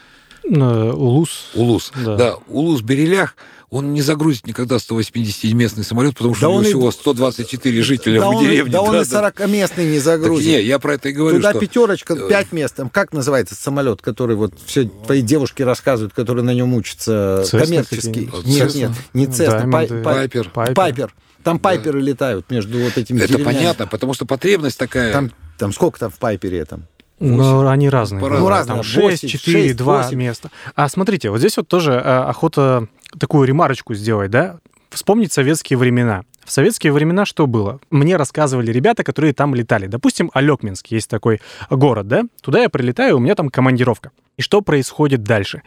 Э, 0.45 0.93
Улус. 0.93 1.51
Улус, 1.55 1.93
да. 2.05 2.17
да. 2.17 2.35
Улус 2.49 2.83
Берелях, 2.83 3.35
он 3.75 3.93
не 3.93 4.03
загрузит 4.03 4.47
никогда 4.47 4.77
180-местный 4.77 5.83
самолет, 5.83 6.17
потому 6.17 6.37
что 6.37 6.43
да 6.43 6.51
у 6.51 6.61
него 6.61 6.63
всего 6.63 6.91
124 6.93 7.83
жителя 7.83 8.21
да 8.21 8.27
в 8.27 8.37
он, 8.37 8.45
деревне. 8.45 8.71
Да, 8.71 8.79
да 8.79 8.83
он 8.83 8.97
и 8.97 9.01
40-местный 9.01 9.91
не 9.91 9.99
загрузит. 9.99 10.47
Так, 10.47 10.63
не, 10.63 10.63
я 10.63 10.79
про 10.79 10.95
это 10.95 11.09
и 11.09 11.13
говорю. 11.13 11.39
Туда 11.39 11.51
что... 11.51 11.59
пятерочка, 11.59 12.15
э, 12.15 12.29
пять 12.29 12.53
мест. 12.53 12.77
Там 12.77 12.89
как 12.89 13.13
называется 13.13 13.57
самолет, 13.57 14.01
который 14.01 14.37
вот 14.37 14.55
все 14.65 14.85
твои 14.85 15.23
девушки 15.23 15.63
рассказывают, 15.63 16.15
которые 16.15 16.45
на 16.45 16.55
нем 16.55 16.73
учатся 16.73 17.43
Цесна, 17.43 17.61
коммерческий? 17.63 18.31
Нет, 18.45 18.75
нет, 18.77 18.91
не 19.13 19.27
Цесна, 19.27 19.69
Пайпер. 19.69 20.51
Пайпер. 20.51 21.13
Там 21.43 21.59
пайперы 21.59 21.99
да. 21.99 22.07
летают 22.07 22.51
между 22.53 22.79
вот 22.79 22.97
этими 22.97 23.19
Это 23.19 23.35
деревнями. 23.35 23.57
понятно, 23.57 23.87
потому 23.89 24.15
что 24.15 24.25
потребность 24.25 24.79
такая... 24.79 25.13
Там, 25.13 25.33
там 25.59 25.73
сколько 25.73 25.99
там 25.99 26.11
в 26.11 26.19
пайпере 26.19 26.65
там? 26.65 26.87
Ну, 27.25 27.67
они 27.69 27.89
разные. 27.89 28.21
Ну, 28.21 28.49
разные. 28.49 28.77
Там 28.77 28.85
6, 28.85 29.29
4, 29.29 29.63
6, 29.69 29.77
2 29.77 29.97
8. 29.99 30.17
места. 30.17 30.51
А 30.75 30.89
смотрите, 30.89 31.31
вот 31.31 31.39
здесь 31.39 31.57
вот 31.57 31.69
тоже 31.69 31.93
э, 31.93 31.99
охота 31.99 32.89
такую 33.19 33.47
ремарочку 33.47 33.95
сделать, 33.95 34.31
да? 34.31 34.59
Вспомнить 34.91 35.33
советские 35.33 35.79
времена. 35.79 36.23
В 36.45 36.51
советские 36.51 36.93
времена 36.93 37.25
что 37.25 37.47
было? 37.47 37.81
Мне 37.91 38.17
рассказывали 38.17 38.71
ребята, 38.71 39.03
которые 39.03 39.33
там 39.33 39.55
летали. 39.55 39.87
Допустим, 39.87 40.31
Алекминск 40.35 40.87
есть 40.89 41.09
такой 41.09 41.41
город, 41.71 42.09
да? 42.09 42.25
Туда 42.43 42.61
я 42.61 42.69
прилетаю, 42.69 43.17
у 43.17 43.21
меня 43.21 43.35
там 43.35 43.49
командировка. 43.49 44.11
И 44.37 44.43
что 44.43 44.63
происходит 44.63 45.23
дальше? 45.23 45.63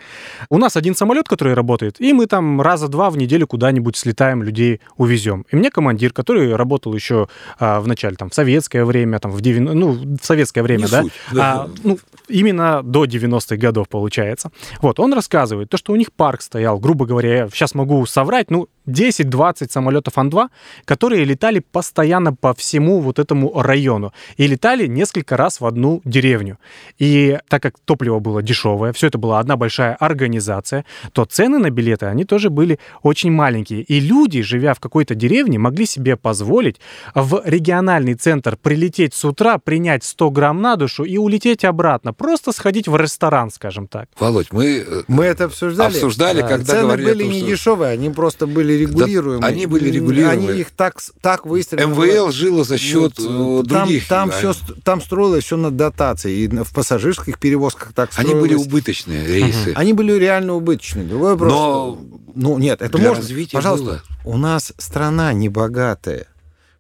У 0.50 0.58
нас 0.58 0.76
один 0.76 0.94
самолет, 0.94 1.28
который 1.28 1.54
работает, 1.54 2.02
и 2.02 2.12
мы 2.12 2.26
там 2.26 2.62
раза 2.62 2.90
два 2.90 3.10
в 3.10 3.18
неделю 3.18 3.48
куда-нибудь 3.48 3.96
слетаем, 3.96 4.44
людей 4.44 4.82
увезем. 4.98 5.46
И 5.52 5.56
мне 5.56 5.72
командир, 5.72 6.12
который 6.12 6.54
работал 6.54 6.94
еще 6.94 7.30
а, 7.60 7.80
в 7.80 7.88
начале, 7.88 8.18
там, 8.18 8.30
в 8.30 8.36
советское 8.36 8.84
время, 8.84 9.20
там, 9.20 9.32
в 9.32 9.40
90... 9.40 9.74
ну, 9.74 9.92
в 9.94 10.26
советское 10.26 10.64
время, 10.64 10.82
Не 10.82 10.92
да? 10.92 11.02
Суть, 11.04 11.12
да. 11.32 11.54
А, 11.54 11.70
ну, 11.84 11.98
именно 12.28 12.84
до 12.84 13.06
90-х 13.06 13.56
годов, 13.56 13.88
получается. 13.88 14.52
Вот, 14.82 15.00
он 15.00 15.14
рассказывает, 15.14 15.70
то, 15.70 15.78
что 15.78 15.94
у 15.94 15.96
них 15.96 16.12
парк 16.12 16.42
стоял, 16.42 16.78
грубо 16.78 17.06
говоря, 17.06 17.36
я 17.36 17.50
сейчас 17.50 17.74
могу 17.74 18.06
соврать, 18.06 18.52
ну, 18.52 18.68
10-20 18.88 19.72
самолетов 19.72 20.18
Ан-2, 20.18 20.50
которые 20.86 21.26
летали 21.26 21.60
постоянно 21.60 22.34
по 22.34 22.54
всему 22.54 23.00
вот 23.00 23.20
этому 23.20 23.62
району. 23.62 24.14
И 24.38 24.48
летали 24.48 24.88
несколько 24.88 25.38
раз 25.38 25.60
в 25.62 25.66
одну 25.66 26.02
деревню. 26.06 26.58
И 26.98 27.38
так 27.48 27.62
как 27.64 27.76
топливо 27.86 28.20
было 28.20 28.42
дешевое, 28.42 28.94
все 28.94 29.08
это 29.08 29.18
была 29.18 29.40
одна 29.40 29.58
большая 29.58 29.96
организация, 29.96 30.86
то 31.12 31.26
цены 31.26 31.60
на 31.60 31.70
билеты, 31.70 32.06
они 32.06 32.26
тоже 32.26 32.50
были 32.50 32.80
очень 33.04 33.32
маленькие. 33.32 33.82
И 33.82 34.00
люди, 34.00 34.42
живя 34.42 34.74
в 34.74 34.80
какой-то 34.80 35.16
деревне, 35.16 35.60
могли 35.60 35.86
себе 35.86 36.16
позволить 36.16 36.80
в 37.16 37.42
региональный 37.46 38.16
центр 38.16 38.58
прилететь 38.58 39.14
с 39.14 39.26
утра, 39.26 39.58
принять 39.58 40.04
100 40.04 40.32
грамм 40.32 40.62
на 40.62 40.76
душу 40.76 41.04
и 41.04 41.18
улететь 41.18 41.66
обратно. 41.66 42.14
Просто 42.14 42.52
сходить 42.52 42.88
в 42.88 42.96
ресторан, 42.96 43.52
скажем 43.52 43.88
так. 43.88 44.10
Володь, 44.20 44.52
мы... 44.52 44.86
Э, 44.88 45.04
мы 45.08 45.26
это 45.26 45.46
обсуждали. 45.46 45.94
Обсуждали, 45.94 46.42
когда 46.42 46.74
Цены 46.74 46.82
говорили 46.82 47.08
были 47.08 47.24
том, 47.24 47.32
не 47.32 47.40
что... 47.40 47.50
дешевые, 47.50 47.92
они 47.92 48.10
просто 48.10 48.48
были 48.48 48.74
регулируемые. 48.74 49.42
Да, 49.42 49.48
они 49.48 49.66
были 49.66 49.90
регулируемые. 49.90 50.50
Они 50.50 50.57
их 50.58 50.72
так, 50.72 51.00
так 51.22 51.46
выстроили. 51.46 51.86
МВЛ 51.86 52.32
жило 52.32 52.64
за 52.64 52.78
счет 52.78 53.18
вот, 53.18 53.64
э, 53.64 53.68
других. 53.68 54.08
Там, 54.08 54.30
там, 54.30 54.40
все, 54.40 54.54
там 54.84 55.02
строилось 55.02 55.44
все 55.44 55.58
на 55.58 55.72
дотации. 55.72 56.34
И 56.34 56.48
в 56.48 56.74
пассажирских 56.74 57.40
перевозках 57.40 57.94
так 57.94 58.12
строилось. 58.12 58.34
Они 58.34 58.42
были 58.42 58.56
убыточные 58.56 59.26
рейсы. 59.26 59.74
Они 59.76 59.94
были 59.94 60.14
реально 60.14 60.56
убыточные. 60.56 61.06
Другой 61.06 61.32
вопрос. 61.32 61.52
Но... 61.52 62.00
Ну, 62.36 62.58
нет, 62.60 62.82
это 62.82 62.98
можно. 62.98 63.24
Пожалуйста, 63.52 63.86
было. 63.86 64.02
у 64.26 64.38
нас 64.38 64.74
страна 64.78 65.34
небогатая. 65.34 66.28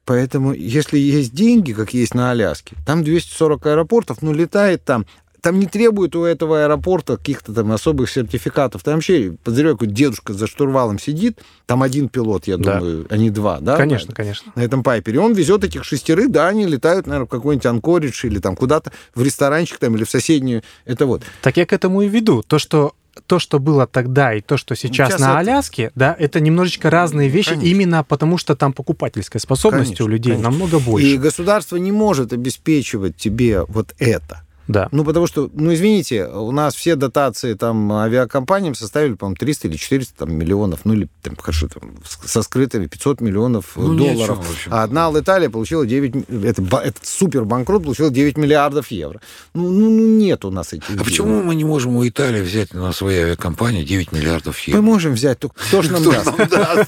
Поэтому, 0.06 0.54
если 0.54 0.98
есть 0.98 1.34
деньги, 1.34 1.74
как 1.74 1.94
есть 1.94 2.14
на 2.14 2.32
Аляске, 2.32 2.78
там 2.86 3.04
240 3.04 3.66
аэропортов, 3.66 4.22
ну, 4.22 4.34
летает 4.34 4.86
там 4.86 5.06
там 5.42 5.60
не 5.60 5.66
требуют 5.66 6.16
у 6.16 6.24
этого 6.24 6.64
аэропорта 6.64 7.18
каких-то 7.18 7.54
там 7.54 7.72
особых 7.72 8.10
сертификатов. 8.10 8.84
Там 8.84 8.96
вообще, 8.96 9.36
подозреваю, 9.44 9.78
какой 9.78 9.94
дедушка 9.94 10.34
за 10.34 10.48
штурвалом 10.48 11.00
сидит, 11.00 11.40
там 11.66 11.84
один 11.84 12.10
пилот, 12.10 12.48
я 12.48 12.58
да. 12.58 12.80
думаю, 12.80 13.08
а 13.10 13.18
не 13.18 13.30
два, 13.30 13.60
да? 13.60 13.78
Конечно, 13.78 14.10
на, 14.10 14.16
конечно. 14.16 14.52
На 14.56 14.62
этом 14.62 14.84
пайпере. 14.84 15.20
Он 15.20 15.34
везет 15.34 15.64
этих 15.64 15.84
шестерых, 15.84 16.32
да, 16.32 16.48
они 16.48 16.66
летают, 16.66 17.08
наверное, 17.08 17.28
в 17.28 17.30
какой-нибудь 17.30 17.66
Анкоридж 17.66 18.26
или 18.26 18.40
там 18.40 18.56
куда-то 18.56 18.92
в 19.16 19.22
ресторанчик 19.22 19.78
там 19.78 19.96
или 19.96 20.04
в 20.04 20.10
соседнюю. 20.10 20.64
Это 20.86 21.06
вот. 21.06 21.24
Так 21.42 21.58
я 21.58 21.66
к 21.66 21.74
этому 21.74 22.02
и 22.02 22.08
веду. 22.08 22.44
То, 22.44 22.60
что 22.60 22.94
то, 23.26 23.40
что 23.40 23.60
было 23.60 23.88
тогда, 23.88 24.34
и 24.34 24.42
то, 24.42 24.58
что 24.58 24.76
сейчас, 24.76 25.10
сейчас 25.10 25.20
на 25.20 25.32
это... 25.32 25.38
Аляске, 25.40 25.92
да, 25.96 26.16
это 26.18 26.40
немножечко 26.40 26.90
разные 26.90 27.30
вещи, 27.30 27.52
конечно. 27.52 27.68
именно 27.68 28.04
потому 28.04 28.38
что 28.38 28.56
там 28.56 28.74
покупательская 28.74 29.40
способность 29.40 29.86
конечно, 29.86 30.06
у 30.06 30.08
людей 30.08 30.34
конечно. 30.34 30.52
намного 30.52 30.80
больше. 30.80 31.08
И 31.08 31.18
государство 31.18 31.78
не 31.78 31.92
может 31.92 32.34
обеспечивать 32.34 33.18
тебе 33.18 33.64
вот 33.64 33.96
это. 33.98 34.44
Да. 34.68 34.90
Ну, 34.92 35.04
потому 35.04 35.28
что, 35.28 35.50
ну, 35.54 35.74
извините, 35.74 36.28
у 36.28 36.52
нас 36.52 36.76
все 36.76 36.96
дотации 36.96 37.54
там 37.54 37.92
авиакомпаниям 37.92 38.76
составили, 38.76 39.14
по-моему, 39.14 39.36
300 39.38 39.68
или 39.70 39.78
400 39.78 40.16
там, 40.18 40.34
миллионов, 40.34 40.82
ну, 40.84 40.94
или, 40.94 41.08
там, 41.22 41.36
хорошо, 41.36 41.68
там, 41.68 41.96
со 42.24 42.42
скрытыми 42.42 42.88
500 42.88 43.22
миллионов 43.22 43.74
ну, 43.76 43.96
долларов. 43.96 44.46
Чем, 44.64 44.74
а 44.74 44.84
одна 44.84 45.08
Алиталия 45.08 45.50
получила 45.50 45.86
9... 45.86 46.30
Это, 46.44 46.62
этот 46.62 47.06
супер 47.06 47.46
банкрот 47.46 47.84
получил 47.84 48.10
9 48.10 48.38
миллиардов 48.38 48.92
евро. 48.92 49.22
Ну, 49.54 49.70
ну, 49.70 49.90
ну 49.90 50.18
нет 50.18 50.44
у 50.44 50.52
нас 50.52 50.74
этих 50.74 50.90
А 50.90 50.94
денег. 50.94 51.06
почему 51.06 51.44
мы 51.44 51.56
не 51.56 51.64
можем 51.64 51.96
у 51.96 52.08
Италии 52.08 52.42
взять 52.42 52.74
на 52.74 52.92
свои 52.92 53.18
авиакомпании 53.20 53.84
9 53.84 54.12
миллиардов 54.12 54.60
евро? 54.60 54.82
Мы 54.82 54.86
можем 54.86 55.14
взять, 55.14 55.40
только 55.40 55.56
кто 55.56 55.82
же 55.82 55.92
нам 55.94 56.04
даст? 56.04 56.28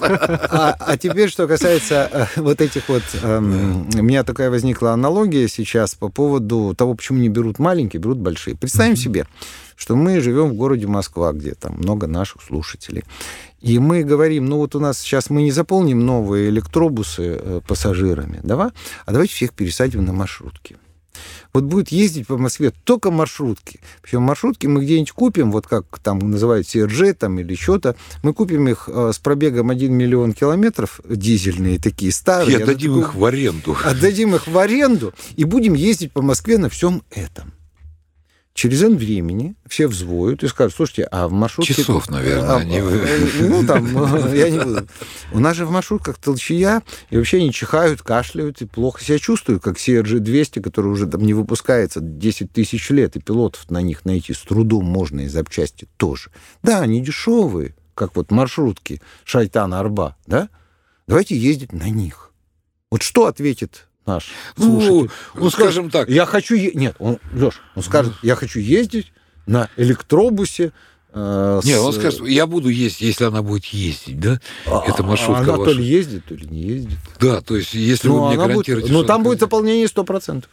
А, 0.02 0.76
а 0.80 0.98
теперь, 0.98 1.30
что 1.30 1.48
касается 1.48 2.10
э, 2.12 2.42
вот 2.42 2.60
этих 2.60 2.90
вот... 2.90 3.04
Эм, 3.24 3.90
у 3.94 4.02
меня 4.02 4.24
такая 4.24 4.50
возникла 4.50 4.92
аналогия 4.92 5.48
сейчас 5.48 5.96
по 5.96 6.10
поводу 6.10 6.74
того, 6.78 6.94
почему 6.94 7.20
не 7.20 7.30
берут 7.30 7.60
маленькие, 7.70 8.02
берут 8.02 8.18
большие. 8.18 8.56
Представим 8.56 8.94
mm-hmm. 8.94 8.96
себе, 8.96 9.26
что 9.76 9.96
мы 9.96 10.22
живем 10.22 10.50
в 10.50 10.54
городе 10.54 10.88
Москва, 10.88 11.32
где 11.34 11.54
там 11.54 11.76
много 11.78 12.08
наших 12.08 12.42
слушателей. 12.42 13.04
И 13.62 13.80
мы 13.80 14.04
говорим, 14.04 14.46
ну 14.46 14.58
вот 14.58 14.76
у 14.76 14.80
нас 14.80 15.00
сейчас 15.00 15.30
мы 15.30 15.44
не 15.44 15.52
заполним 15.52 16.06
новые 16.06 16.50
электробусы 16.50 17.40
э, 17.40 17.62
пассажирами, 17.68 18.40
давай, 18.44 18.70
а 19.06 19.12
давайте 19.12 19.34
всех 19.34 19.54
пересадим 19.54 20.06
на 20.06 20.14
маршрутки 20.14 20.78
вот 21.54 21.64
будет 21.64 21.90
ездить 21.90 22.28
по 22.28 22.38
Москве 22.38 22.72
только 22.84 23.12
маршрутки. 23.12 23.80
Причем 24.02 24.22
маршрутки 24.24 24.68
мы 24.68 24.84
где-нибудь 24.84 25.12
купим, 25.12 25.52
вот 25.52 25.68
как 25.68 26.00
там 26.00 26.20
называют 26.20 26.68
CRJ 26.68 27.14
там 27.14 27.40
или 27.40 27.56
что-то, 27.56 27.96
мы 28.24 28.34
купим 28.34 28.68
их 28.68 28.88
э, 28.88 29.12
с 29.14 29.20
пробегом 29.20 29.70
1 29.70 29.92
миллион 29.92 30.34
километров, 30.34 31.02
дизельные 31.08 31.80
такие 31.80 32.12
старые. 32.12 32.60
И 32.60 32.62
отдадим 32.62 32.94
такой, 32.94 33.10
их 33.10 33.16
в 33.16 33.26
аренду. 33.26 33.78
Отдадим 33.84 34.36
их 34.36 34.48
в 34.48 34.58
аренду 34.58 35.14
и 35.36 35.44
будем 35.44 35.74
ездить 35.74 36.12
по 36.12 36.22
Москве 36.22 36.58
на 36.58 36.70
всем 36.70 37.04
этом. 37.10 37.54
Через 38.60 38.84
N 38.84 38.97
времени 38.97 39.55
все 39.70 39.88
взвоют 39.88 40.43
и 40.43 40.49
скажут, 40.49 40.76
слушайте, 40.76 41.03
а 41.03 41.30
в 41.30 41.32
маршрутке... 41.32 41.76
Часов, 41.76 42.10
наверное, 42.10 42.55
а, 42.55 42.57
они... 42.57 42.82
Ну, 42.82 43.66
там, 43.66 43.86
я 44.34 44.49
не 44.49 44.60
буду. 44.60 44.86
У 45.32 45.39
нас 45.39 45.55
же 45.55 45.66
в 45.66 45.72
маршрутках 45.72 46.18
толчья, 46.18 46.84
и 47.10 47.16
вообще 47.16 47.38
они 47.38 47.53
чихают, 47.53 48.01
кашляют, 48.01 48.62
и 48.62 48.66
плохо 48.66 49.01
себя 49.01 49.18
чувствуют, 49.18 49.64
как 49.64 49.78
CRG-200, 49.78 50.60
который 50.60 50.88
уже 50.88 51.07
там 51.07 51.22
не 51.22 51.34
выпускается 51.34 52.01
10 52.01 52.51
тысяч 52.51 52.89
лет, 52.89 53.16
и 53.16 53.22
пилотов 53.22 53.72
на 53.72 53.82
них 53.82 54.03
найти 54.03 54.34
с 54.34 54.39
трудом 54.39 54.84
можно, 54.84 55.22
и 55.22 55.30
запчасти 55.30 55.88
тоже. 55.95 56.30
Да, 56.62 56.82
они 56.82 56.99
дешевые, 56.99 57.76
как 57.95 58.18
вот 58.18 58.30
маршрутки 58.30 59.01
Шайтана-Арба, 59.26 60.16
да? 60.28 60.49
Давайте 61.07 61.38
ездить 61.38 61.72
на 61.72 61.89
них. 61.89 62.34
Вот 62.91 63.03
что 63.03 63.28
ответит 63.28 63.88
наш 64.10 64.28
ну, 64.57 64.82
слушатель. 64.82 65.12
Ну, 65.36 65.49
скажем 65.49 65.89
так. 65.89 66.10
Я 66.10 66.26
хочу... 66.26 66.55
Е... 66.55 66.72
Нет, 66.74 66.95
он, 66.99 67.20
Леш, 67.34 67.62
он 67.76 67.84
скажет, 67.84 68.14
я 68.24 68.36
хочу 68.36 68.60
ездить 68.60 69.12
на 69.45 69.70
электробусе, 69.78 70.72
э, 71.14 71.62
Нет, 71.64 71.80
он 71.80 71.93
скажет, 71.93 72.28
я 72.28 72.45
буду 72.45 72.70
ездить, 72.70 73.01
если 73.01 73.26
она 73.26 73.41
будет 73.41 73.66
ездить, 73.66 74.20
да? 74.20 74.39
А, 74.66 74.84
Это 74.88 75.03
маршрутка 75.03 75.43
Она 75.43 75.57
ваша. 75.57 75.72
то 75.72 75.78
ли 75.78 75.84
ездит, 75.84 76.26
то 76.26 76.36
ли 76.36 76.47
не 76.47 76.62
ездит. 76.62 76.99
Да, 77.20 77.41
то 77.41 77.55
есть 77.55 77.74
если 77.74 78.07
ну, 78.07 78.22
вы 78.22 78.28
мне 78.28 78.38
гарантируете... 78.38 78.89
Будет, 78.89 79.01
ну, 79.01 79.03
там 79.05 79.24
будет 79.24 79.39
заполнение 79.39 79.88
100%. 79.88 80.45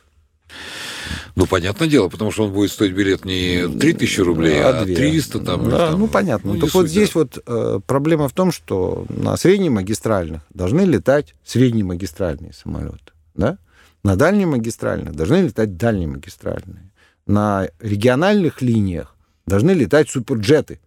Ну, 1.34 1.46
понятное 1.46 1.86
дело, 1.86 2.08
потому 2.08 2.30
что 2.30 2.44
он 2.44 2.52
будет 2.52 2.72
стоить 2.72 2.92
билет 2.92 3.26
не 3.26 3.68
3000 3.68 4.20
рублей, 4.20 4.62
а, 4.62 4.80
а 4.80 4.84
300 4.86 5.40
там. 5.40 5.68
Да, 5.68 5.90
там, 5.90 6.00
ну, 6.00 6.08
понятно. 6.08 6.54
Ну, 6.54 6.60
так 6.60 6.72
вот 6.72 6.88
здесь 6.88 7.14
вот 7.14 7.38
э, 7.46 7.80
проблема 7.86 8.28
в 8.28 8.32
том, 8.32 8.50
что 8.50 9.04
на 9.10 9.36
среднемагистральных 9.36 10.40
должны 10.54 10.80
летать 10.80 11.34
среднемагистральные 11.44 12.54
самолеты 12.54 13.12
да? 13.36 13.58
На 14.02 14.16
дальнемагистральных 14.16 15.14
должны 15.14 15.36
летать 15.36 15.76
дальнемагистральные. 15.76 16.92
На 17.26 17.68
региональных 17.80 18.62
линиях 18.62 19.16
должны 19.46 19.72
летать 19.72 20.10
суперджеты. 20.10 20.80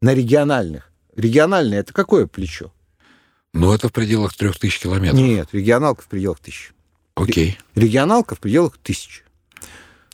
На 0.00 0.14
региональных. 0.14 0.90
Региональные 1.14 1.80
это 1.80 1.92
какое 1.92 2.26
плечо? 2.26 2.72
Ну, 3.52 3.72
это 3.72 3.88
в 3.88 3.92
пределах 3.92 4.34
трех 4.34 4.58
тысяч 4.58 4.80
километров. 4.80 5.20
Нет, 5.20 5.48
регионалка 5.52 6.02
в 6.02 6.06
пределах 6.06 6.40
тысячи. 6.40 6.72
Окей. 7.14 7.58
Регионалка 7.74 8.34
в 8.34 8.40
пределах 8.40 8.76
тысячи. 8.78 9.22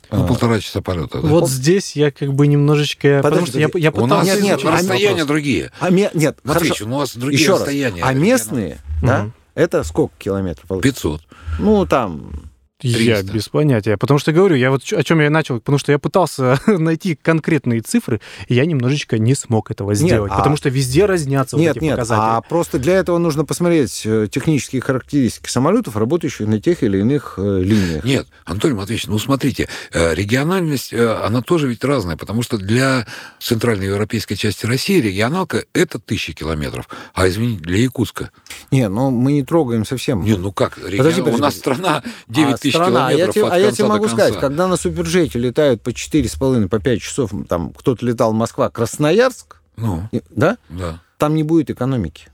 Ну, 0.09 0.23
а, 0.23 0.27
полтора 0.27 0.59
часа 0.59 0.81
полета. 0.81 1.21
Да? 1.21 1.27
Вот 1.27 1.49
здесь 1.49 1.95
я 1.95 2.11
как 2.11 2.33
бы 2.33 2.47
немножечко... 2.47 3.19
Подожди, 3.23 3.23
потому 3.23 3.47
что 3.47 3.59
я, 3.59 3.69
я 3.85 3.91
пытался... 3.91 4.13
У 4.13 4.17
нас 4.17 4.27
нет, 4.27 4.43
нет, 4.43 4.63
расстояния 4.63 5.09
вопрос. 5.09 5.27
другие. 5.27 5.71
А, 5.79 5.89
нет, 5.89 6.11
Смотрите, 6.43 6.73
хорошо. 6.75 6.85
у 6.85 6.99
нас 6.99 7.15
другие 7.15 7.41
Еще 7.41 7.53
расстояния. 7.53 8.01
Раз. 8.01 8.09
А 8.09 8.13
местные, 8.13 8.81
да, 9.01 9.31
Это 9.55 9.83
сколько 9.83 10.13
километров? 10.17 10.81
500. 10.81 11.21
Ну, 11.59 11.85
там 11.85 12.52
300. 12.91 13.01
Я 13.01 13.23
без 13.23 13.49
понятия. 13.49 13.97
Потому 13.97 14.19
что 14.19 14.31
говорю, 14.31 14.55
я 14.55 14.71
вот 14.71 14.81
о 14.91 15.03
чем 15.03 15.21
я 15.21 15.29
начал, 15.29 15.59
потому 15.59 15.77
что 15.77 15.91
я 15.91 15.99
пытался 15.99 16.59
найти 16.67 17.15
конкретные 17.15 17.81
цифры, 17.81 18.19
и 18.47 18.55
я 18.55 18.65
немножечко 18.65 19.17
не 19.17 19.35
смог 19.35 19.71
этого 19.71 19.95
сделать. 19.95 20.29
Нет, 20.29 20.37
потому 20.37 20.55
а... 20.55 20.57
что 20.57 20.69
везде 20.69 21.05
разнятся 21.05 21.55
нет, 21.57 21.69
вот 21.69 21.77
эти 21.77 21.83
нет, 21.85 21.95
показатели. 21.95 22.25
А 22.25 22.41
просто 22.41 22.79
для 22.79 22.95
этого 22.95 23.17
нужно 23.17 23.45
посмотреть 23.45 24.03
э, 24.05 24.27
технические 24.29 24.81
характеристики 24.81 25.49
самолетов, 25.49 25.95
работающих 25.95 26.47
на 26.47 26.59
тех 26.59 26.83
или 26.83 26.99
иных 26.99 27.35
э, 27.37 27.61
линиях. 27.61 28.03
Нет, 28.03 28.27
Анатолий 28.45 28.73
Матвеевич, 28.73 29.07
ну 29.07 29.17
смотрите, 29.19 29.69
э, 29.93 30.13
региональность, 30.13 30.93
она 30.93 31.41
тоже 31.41 31.67
ведь 31.67 31.83
разная, 31.83 32.17
потому 32.17 32.43
что 32.43 32.57
для 32.57 33.05
центральной 33.39 33.87
европейской 33.87 34.35
части 34.35 34.65
России 34.65 34.99
регионалка 34.99 35.65
это 35.73 35.99
тысячи 35.99 36.33
километров, 36.33 36.89
а, 37.13 37.27
извините, 37.27 37.63
для 37.63 37.77
Якутска. 37.77 38.31
Не, 38.71 38.89
ну 38.89 39.11
мы 39.11 39.33
не 39.33 39.43
трогаем 39.43 39.85
совсем. 39.85 40.23
Не, 40.23 40.35
ну 40.35 40.51
как, 40.51 40.77
регион... 40.77 40.97
подожди, 40.97 41.21
подожди. 41.21 41.39
у 41.39 41.43
нас 41.43 41.55
страна 41.55 42.03
9 42.27 42.53
а 42.53 42.57
тысяч 42.57 42.72
страна. 42.77 43.07
А 43.07 43.11
я, 43.11 43.27
тебе, 43.27 43.47
а 43.47 43.57
я 43.57 43.71
тебе 43.71 43.87
могу 43.87 44.07
сказать, 44.07 44.39
когда 44.39 44.67
на 44.67 44.77
Суперджете 44.77 45.39
летают 45.39 45.81
по 45.81 45.89
4,5, 45.89 46.67
по 46.69 46.79
5 46.79 47.01
часов, 47.01 47.31
там 47.47 47.73
кто-то 47.73 48.05
летал 48.05 48.33
Москва-Красноярск, 48.33 49.57
ну, 49.75 50.07
да? 50.29 50.57
Да. 50.69 51.01
Там 51.17 51.35
не 51.35 51.43
будет 51.43 51.69
экономики. 51.69 52.27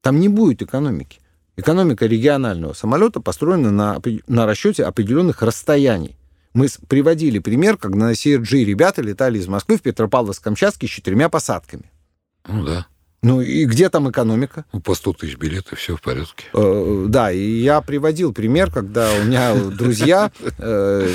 Там 0.00 0.20
не 0.20 0.28
будет 0.28 0.62
экономики. 0.62 1.20
Экономика 1.56 2.06
регионального 2.06 2.72
самолета 2.72 3.20
построена 3.20 3.70
на, 3.70 4.02
на 4.26 4.46
расчете 4.46 4.84
определенных 4.84 5.42
расстояний. 5.42 6.16
Мы 6.52 6.68
приводили 6.88 7.38
пример, 7.38 7.76
когда 7.76 8.06
на 8.06 8.12
CRG 8.12 8.64
ребята 8.64 9.02
летали 9.02 9.38
из 9.38 9.48
Москвы 9.48 9.76
в 9.76 9.82
Петропавловск-Камчатский 9.82 10.86
с 10.86 10.90
четырьмя 10.90 11.28
посадками. 11.28 11.90
Ну 12.46 12.64
да. 12.64 12.86
Ну 13.24 13.40
и 13.40 13.64
где 13.64 13.88
там 13.88 14.10
экономика? 14.10 14.66
Ну, 14.74 14.80
по 14.80 14.94
100 14.94 15.14
тысяч 15.14 15.38
билетов, 15.38 15.78
все 15.78 15.96
в 15.96 16.02
порядке. 16.02 16.44
Э, 16.52 17.06
да, 17.08 17.32
и 17.32 17.62
я 17.62 17.80
приводил 17.80 18.34
пример, 18.34 18.70
когда 18.70 19.10
у 19.14 19.24
меня 19.24 19.54
друзья 19.54 20.30
э, 20.58 21.10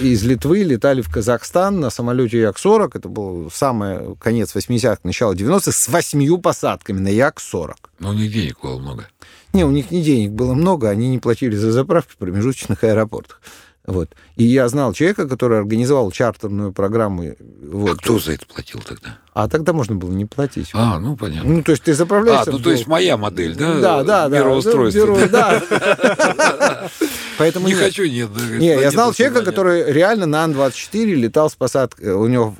из 0.00 0.24
Литвы 0.24 0.64
летали 0.64 1.02
в 1.02 1.08
Казахстан 1.08 1.78
на 1.78 1.90
самолете 1.90 2.40
Як-40, 2.40 2.90
это 2.94 3.08
был 3.08 3.48
самый 3.52 4.16
конец 4.16 4.56
80-х, 4.56 4.98
начало 5.04 5.34
90-х, 5.34 5.70
с 5.70 5.88
восьмью 5.88 6.38
посадками 6.38 6.98
на 6.98 7.08
Як-40. 7.08 7.74
Но 8.00 8.10
у 8.10 8.12
них 8.12 8.32
денег 8.32 8.58
было 8.60 8.80
много. 8.80 9.06
Не, 9.52 9.64
у 9.64 9.70
них 9.70 9.92
не 9.92 10.02
денег 10.02 10.32
было 10.32 10.54
много, 10.54 10.88
они 10.88 11.10
не 11.10 11.18
платили 11.18 11.54
за 11.54 11.70
заправки 11.70 12.10
в 12.10 12.16
промежуточных 12.16 12.82
аэропортах. 12.82 13.40
Вот. 13.86 14.10
И 14.36 14.44
я 14.44 14.68
знал 14.68 14.92
человека, 14.92 15.28
который 15.28 15.58
организовал 15.58 16.10
чартерную 16.12 16.72
программу. 16.72 17.34
Вот. 17.62 17.90
А 17.90 17.96
кто 17.96 18.18
за 18.18 18.32
это 18.32 18.46
платил 18.46 18.80
тогда? 18.80 19.18
А 19.34 19.48
тогда 19.48 19.72
можно 19.72 19.96
было 19.96 20.12
не 20.12 20.24
платить. 20.24 20.70
А, 20.74 21.00
ну 21.00 21.16
понятно. 21.16 21.50
Ну, 21.50 21.62
то 21.62 21.72
есть 21.72 21.82
ты 21.82 21.94
заправляешься... 21.94 22.50
А, 22.50 22.52
ну, 22.52 22.58
то 22.60 22.70
есть 22.70 22.86
моя 22.86 23.16
модель, 23.16 23.56
да? 23.56 23.80
Да, 23.80 24.02
да, 24.04 24.28
да. 24.28 24.38
Мироустройство. 24.38 25.26
Да. 25.28 25.62
Поэтому 27.38 27.66
не 27.66 27.74
хочу, 27.74 28.04
нет. 28.04 28.28
Не, 28.58 28.68
я 28.68 28.90
знал 28.90 29.12
человека, 29.12 29.42
который 29.42 29.90
реально 29.90 30.26
на 30.26 30.44
Ан-24 30.44 31.06
летал 31.14 31.50
с 31.50 31.54
посадкой. 31.54 32.12
У 32.12 32.28
него 32.28 32.54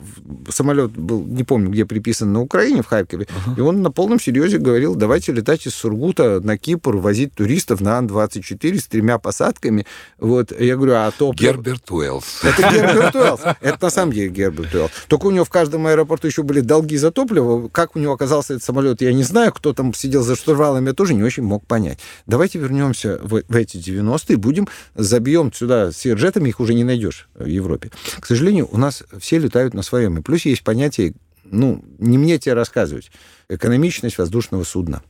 самолет 0.49 0.91
был, 0.93 1.25
не 1.25 1.45
помню, 1.45 1.71
где 1.71 1.85
приписан, 1.85 2.33
на 2.33 2.41
Украине, 2.41 2.83
в 2.83 2.87
Харькове. 2.87 3.29
И 3.57 3.61
он 3.61 3.83
на 3.83 3.93
полном 3.93 4.19
серьезе 4.19 4.59
говорил, 4.59 4.97
давайте 4.97 5.33
летать 5.33 5.67
из 5.67 5.75
Сургута 5.75 6.41
на 6.41 6.59
Кипр, 6.59 6.97
возить 6.97 7.35
туристов 7.35 7.81
на 7.81 7.99
Ан-24 7.99 8.79
с 8.79 8.87
тремя 8.87 9.19
посадками. 9.19 9.87
Вот. 10.19 10.59
Я 10.59 10.77
говорю, 10.77 10.95
а 10.95 11.12
топливо... 11.19 11.53
Герберт 11.53 11.91
Уэллс. 11.91 12.45
Это 12.45 12.63
Герберт 12.71 13.15
Уэллс. 13.15 13.41
Это 13.61 13.79
на 13.81 13.91
самом 13.91 14.13
деле 14.13 14.29
Герберт 14.29 14.75
Уэллс. 14.75 14.91
Только 15.09 15.27
у 15.27 15.31
него 15.31 15.45
в 15.45 15.51
каждом 15.51 15.87
аэропорту 15.87 16.27
еще 16.27 16.43
были 16.43 16.61
долги 16.61 16.97
за 16.97 17.11
топливо. 17.11 17.69
Как 17.69 17.97
у 17.97 17.99
него 17.99 18.13
оказался 18.13 18.55
этот 18.55 18.65
самолет, 18.65 19.01
я 19.03 19.13
не 19.13 19.23
знаю. 19.23 19.53
Кто 19.53 19.73
там 19.73 19.95
сидел 19.95 20.23
за 20.23 20.37
штурвалом, 20.37 20.87
я 20.87 20.93
тоже 20.93 21.15
не 21.15 21.23
очень 21.23 21.43
мог 21.43 21.67
понять. 21.67 21.99
Давайте 22.27 22.59
вернемся 22.59 23.19
в, 23.23 23.43
в 23.47 23.57
эти 23.57 23.77
90-е, 23.77 24.37
будем, 24.37 24.69
забьем 24.95 25.53
сюда 25.53 25.93
с 25.93 26.07
джетами, 26.07 26.49
их 26.49 26.61
уже 26.61 26.75
не 26.75 26.85
найдешь 26.85 27.29
в 27.35 27.47
Европе. 27.47 27.91
К 28.21 28.27
сожалению, 28.27 28.69
у 28.71 28.79
нас 28.79 29.03
все 29.19 29.39
летают 29.39 29.75
на 29.75 29.83
своем. 29.83 30.19
И 30.19 30.23
плюс 30.23 30.45
есть 30.45 30.65
понятие, 30.65 31.15
ну, 31.45 31.85
не 31.99 32.19
мне 32.19 32.39
тебе 32.39 32.55
рассказывать, 32.55 33.11
экономичность 33.49 34.19
воздушного 34.19 34.65
судна. 34.65 35.03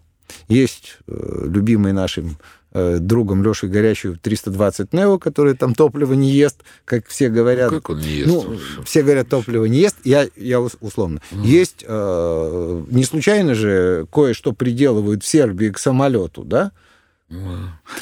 Есть 0.48 0.98
э, 1.06 1.44
любимый 1.46 1.92
нашим 1.92 2.36
Э, 2.74 2.96
другом 2.98 3.44
Лешей 3.44 3.68
Горячую 3.68 4.16
320 4.16 4.94
Нео, 4.94 5.18
который 5.18 5.54
там 5.54 5.74
топливо 5.74 6.14
не 6.14 6.30
ест, 6.30 6.62
как 6.86 7.06
все 7.06 7.28
говорят. 7.28 7.70
Ну, 7.70 7.76
как 7.76 7.90
он 7.90 8.00
не 8.00 8.08
ест? 8.08 8.28
Ну, 8.28 8.56
все 8.82 9.02
говорят, 9.02 9.28
топливо 9.28 9.66
не 9.66 9.80
ест. 9.80 9.96
Я, 10.04 10.26
я 10.36 10.58
условно. 10.58 11.20
Mm. 11.32 11.44
Есть, 11.44 11.84
э, 11.86 12.82
не 12.88 13.04
случайно 13.04 13.54
же 13.54 14.06
кое-что 14.10 14.52
приделывают 14.52 15.22
в 15.22 15.26
Сербии 15.26 15.68
к 15.68 15.78
самолету, 15.78 16.44
да? 16.44 16.72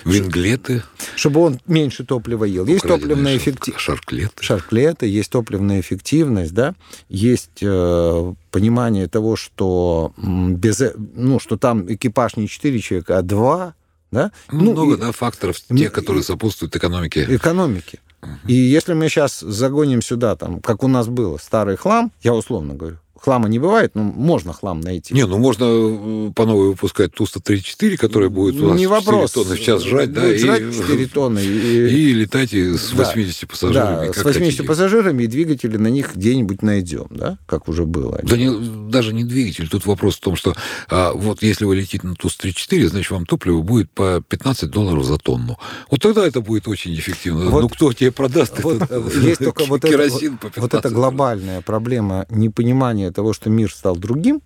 Винглеты. 0.05 0.83
Чтобы 1.16 1.41
он 1.41 1.61
меньше 1.66 2.05
топлива 2.05 2.45
ел. 2.45 2.66
Есть 2.66 2.87
топливная 2.87 3.37
эффективность. 3.37 3.83
Шарклеты. 3.83 4.43
Шарклеты, 4.43 5.07
есть 5.07 5.31
топливная 5.31 5.81
эффективность, 5.81 6.53
да. 6.53 6.74
Есть 7.09 7.62
э, 7.62 8.35
понимание 8.51 9.09
того, 9.09 9.37
что 9.37 10.12
без, 10.16 10.81
э, 10.81 10.95
ну, 10.97 11.39
что 11.39 11.57
там 11.57 11.93
экипаж 11.93 12.37
не 12.37 12.49
4 12.49 12.78
человека, 12.81 13.18
а 13.18 13.22
2, 13.22 13.74
да? 14.11 14.33
Ну, 14.51 14.72
много, 14.72 14.95
и, 14.95 14.99
да, 14.99 15.12
факторов, 15.12 15.61
тех, 15.61 15.93
которые 15.93 16.22
сопутствуют 16.22 16.74
экономике. 16.74 17.26
Экономике. 17.28 18.01
Угу. 18.22 18.31
И 18.49 18.55
если 18.55 18.95
мы 18.95 19.09
сейчас 19.09 19.41
загоним 19.41 20.03
сюда, 20.03 20.37
там, 20.37 20.61
как 20.61 20.83
у 20.83 20.89
нас 20.89 21.09
было, 21.09 21.39
старый 21.39 21.76
хлам, 21.76 22.12
я 22.22 22.35
условно 22.35 22.74
говорю, 22.74 22.99
хлама 23.20 23.48
не 23.48 23.58
бывает, 23.58 23.92
но 23.94 24.02
можно 24.02 24.52
хлам 24.52 24.80
найти. 24.80 25.14
Не, 25.14 25.26
ну 25.26 25.38
можно 25.38 25.64
э, 25.64 26.32
по 26.34 26.46
новой 26.46 26.68
выпускать 26.68 27.12
Ту-134, 27.14 27.96
который 27.96 28.30
будет 28.30 28.60
у 28.60 28.68
нас 28.68 28.78
не 28.78 28.86
вопрос. 28.86 29.32
4 29.32 29.44
тонны 29.44 29.56
в 29.56 29.62
час 29.62 29.82
жрать, 29.84 30.12
да, 30.12 30.36
жрать 30.36 30.62
и, 30.62 30.72
4 30.72 31.06
тонны. 31.06 31.38
И, 31.40 31.88
и 31.88 32.12
летать 32.14 32.52
и 32.54 32.76
с 32.76 32.92
80 32.92 33.40
да, 33.40 33.46
пассажирами. 33.46 34.06
Да, 34.06 34.12
с 34.12 34.24
80 34.24 34.40
хотите. 34.40 34.62
пассажирами, 34.64 35.22
и 35.24 35.26
двигатели 35.26 35.76
на 35.76 35.88
них 35.88 36.16
где-нибудь 36.16 36.62
найдем, 36.62 37.06
да, 37.10 37.38
как 37.46 37.68
уже 37.68 37.84
было. 37.84 38.20
Да 38.22 38.36
не, 38.36 38.88
даже 38.88 39.12
не 39.12 39.24
двигатель, 39.24 39.68
тут 39.68 39.84
вопрос 39.86 40.16
в 40.16 40.20
том, 40.20 40.36
что 40.36 40.54
а, 40.88 41.12
вот 41.12 41.42
если 41.42 41.64
вы 41.66 41.76
летите 41.76 42.06
на 42.06 42.14
Ту-134, 42.14 42.88
значит, 42.88 43.10
вам 43.10 43.26
топливо 43.26 43.60
будет 43.60 43.90
по 43.90 44.22
15 44.26 44.70
долларов 44.70 45.04
за 45.04 45.18
тонну. 45.18 45.58
Вот 45.90 46.00
тогда 46.00 46.26
это 46.26 46.40
будет 46.40 46.68
очень 46.68 46.94
эффективно. 46.94 47.50
Вот, 47.50 47.62
ну, 47.62 47.68
кто 47.68 47.92
тебе 47.92 48.12
продаст 48.12 48.62
вот, 48.62 48.82
этот 48.82 49.14
есть 49.16 49.38
только 49.38 49.64
вот 49.64 49.82
керосин 49.82 50.34
это, 50.34 50.48
по 50.48 50.50
15 50.50 50.60
Вот 50.62 50.74
эта 50.74 50.90
глобальная 50.90 51.60
проблема 51.60 52.26
непонимания 52.30 53.09
того, 53.12 53.32
что 53.32 53.50
мир 53.50 53.72
стал 53.72 53.96
другим, 53.96 54.42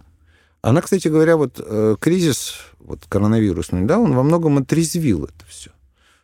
она, 0.62 0.80
кстати 0.80 1.08
говоря, 1.08 1.36
вот 1.36 1.60
э, 1.62 1.96
кризис 2.00 2.54
вот 2.78 3.00
коронавирусный, 3.08 3.84
да, 3.84 3.98
он 3.98 4.14
во 4.14 4.22
многом 4.22 4.58
отрезвил 4.58 5.24
это 5.24 5.44
все. 5.48 5.70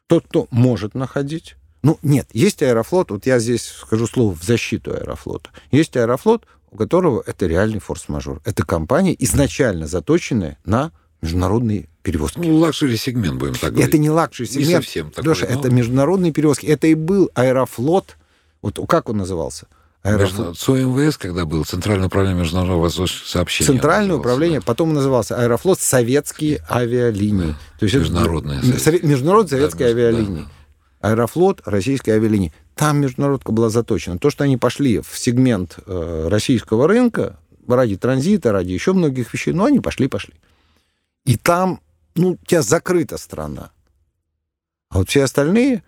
Тот, 0.06 0.26
кто 0.26 0.46
может 0.50 0.94
находить, 0.94 1.56
ну, 1.82 1.98
нет, 2.02 2.28
есть 2.32 2.62
аэрофлот, 2.62 3.10
вот 3.10 3.26
я 3.26 3.38
здесь 3.38 3.66
скажу 3.66 4.06
слово 4.06 4.34
в 4.34 4.42
защиту 4.42 4.92
аэрофлота. 4.92 5.50
Есть 5.70 5.96
аэрофлот, 5.96 6.46
у 6.70 6.76
которого 6.76 7.22
это 7.26 7.46
реальный 7.46 7.80
форс-мажор. 7.80 8.40
Это 8.44 8.64
компания, 8.64 9.16
изначально 9.18 9.86
заточенная 9.86 10.58
на 10.64 10.92
международные 11.22 11.88
перевозки. 12.02 12.38
Ну, 12.38 12.56
luxury 12.56 12.96
сегмент, 12.96 13.38
будем 13.38 13.54
так 13.54 13.72
говорить. 13.72 13.88
Это 13.88 13.98
не 13.98 14.10
luxury 14.10 14.48
сегмент. 14.48 14.68
Не 14.68 14.74
совсем 14.74 15.10
такой. 15.10 15.30
Леша, 15.30 15.46
но... 15.48 15.58
это 15.58 15.70
международные 15.70 16.32
перевозки. 16.32 16.66
Это 16.66 16.86
и 16.86 16.94
был 16.94 17.30
аэрофлот. 17.34 18.16
Вот 18.62 18.78
как 18.88 19.08
он 19.08 19.18
назывался? 19.18 19.66
Аэрофлот. 20.02 20.58
ЦУМВС, 20.58 21.18
когда 21.18 21.44
был, 21.44 21.64
Центральное 21.64 22.06
управление 22.06 22.40
международного 22.40 22.82
воздушного 22.82 23.26
сообщения. 23.26 23.66
Центральное 23.66 24.16
управление, 24.16 24.60
да. 24.60 24.64
потом 24.64 24.94
назывался 24.94 25.36
Аэрофлот 25.36 25.78
Советские 25.78 26.64
авиалинии. 26.70 27.54
То 27.78 27.84
есть 27.84 27.94
Международные. 27.94 28.62
Совет, 28.78 29.02
Международные 29.02 29.50
советские 29.50 29.88
да, 29.88 29.90
авиалинии. 29.90 30.46
Да. 31.02 31.10
Аэрофлот, 31.10 31.62
российские 31.66 32.16
авиалинии. 32.16 32.52
Там 32.74 32.98
международка 33.00 33.52
была 33.52 33.68
заточена. 33.68 34.18
То, 34.18 34.30
что 34.30 34.44
они 34.44 34.56
пошли 34.56 35.00
в 35.00 35.18
сегмент 35.18 35.78
э, 35.86 36.28
российского 36.30 36.88
рынка 36.88 37.38
ради 37.68 37.96
транзита, 37.96 38.52
ради 38.52 38.72
еще 38.72 38.94
многих 38.94 39.32
вещей, 39.34 39.52
но 39.52 39.66
они 39.66 39.80
пошли, 39.80 40.08
пошли. 40.08 40.34
И 41.26 41.36
там, 41.36 41.80
ну, 42.14 42.38
у 42.42 42.46
тебя 42.46 42.62
закрыта 42.62 43.18
страна. 43.18 43.70
А 44.88 44.98
вот 44.98 45.10
все 45.10 45.24
остальные 45.24 45.82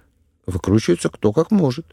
выкручиваются 0.47 1.09
кто 1.09 1.33
как 1.33 1.51
может 1.51 1.87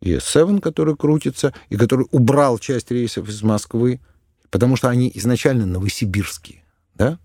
и 0.00 0.14
S7, 0.14 0.60
который 0.60 0.96
крутится, 0.96 1.54
и 1.68 1.76
который 1.76 2.06
убрал 2.10 2.58
часть 2.58 2.90
рейсов 2.90 3.28
из 3.28 3.42
Москвы, 3.42 4.00
потому 4.50 4.76
что 4.76 4.88
они 4.88 5.10
изначально 5.14 5.66
новосибирские, 5.66 6.62
да? 6.94 7.18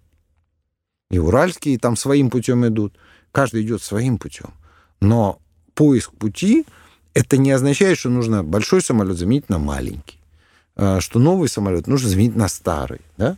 И 1.09 1.19
уральские 1.19 1.77
там 1.77 1.97
своим 1.97 2.29
путем 2.29 2.65
идут. 2.65 2.95
Каждый 3.33 3.63
идет 3.63 3.83
своим 3.83 4.17
путем. 4.17 4.53
Но 5.01 5.39
поиск 5.73 6.13
пути 6.13 6.65
это 7.13 7.37
не 7.37 7.51
означает, 7.51 7.97
что 7.97 8.09
нужно 8.09 8.43
большой 8.43 8.81
самолет 8.81 9.17
заменить 9.17 9.49
на 9.49 9.59
маленький, 9.59 10.19
а, 10.75 11.01
что 11.01 11.19
новый 11.19 11.49
самолет 11.49 11.87
нужно 11.87 12.07
заменить 12.07 12.35
на 12.35 12.47
старый, 12.47 13.01
да? 13.17 13.37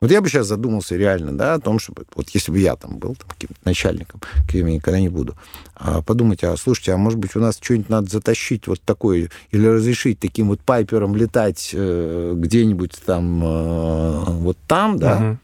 Вот 0.00 0.10
я 0.10 0.22
бы 0.22 0.30
сейчас 0.30 0.46
задумался 0.46 0.96
реально, 0.96 1.36
да, 1.36 1.54
о 1.54 1.60
том, 1.60 1.78
чтобы, 1.78 2.06
вот 2.14 2.30
если 2.30 2.50
бы 2.50 2.58
я 2.58 2.74
там 2.74 2.96
был 2.96 3.16
там, 3.16 3.28
каким-то 3.28 3.56
начальником, 3.66 4.22
каким 4.46 4.66
я 4.66 4.74
никогда 4.76 4.98
не 4.98 5.10
буду, 5.10 5.36
а, 5.74 6.00
подумать, 6.00 6.42
а 6.42 6.56
слушайте, 6.56 6.92
а 6.92 6.96
может 6.96 7.18
быть 7.18 7.36
у 7.36 7.40
нас 7.40 7.58
что-нибудь 7.60 7.90
надо 7.90 8.10
затащить 8.10 8.66
вот 8.66 8.80
такое, 8.80 9.28
или 9.50 9.66
разрешить 9.66 10.18
таким 10.18 10.48
вот 10.48 10.60
пайпером 10.62 11.14
летать 11.14 11.72
э, 11.74 12.32
где-нибудь 12.34 12.92
там, 13.04 13.44
э, 13.44 14.24
вот 14.38 14.56
там, 14.66 14.98
да, 14.98 15.36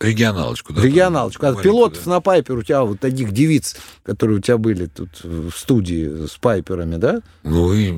Регионалочку, 0.00 0.72
да? 0.72 0.80
Регионалочку. 0.80 1.46
А 1.46 1.54
пилотов 1.54 2.04
да. 2.04 2.10
на 2.12 2.20
Пайпер 2.22 2.56
у 2.56 2.62
тебя 2.62 2.82
вот 2.84 3.00
таких 3.00 3.32
девиц, 3.32 3.76
которые 4.02 4.38
у 4.38 4.40
тебя 4.40 4.56
были 4.56 4.86
тут 4.86 5.22
в 5.22 5.52
студии 5.52 6.26
с 6.26 6.38
Пайперами, 6.38 6.96
да? 6.96 7.20
Ну 7.42 7.74
и 7.74 7.92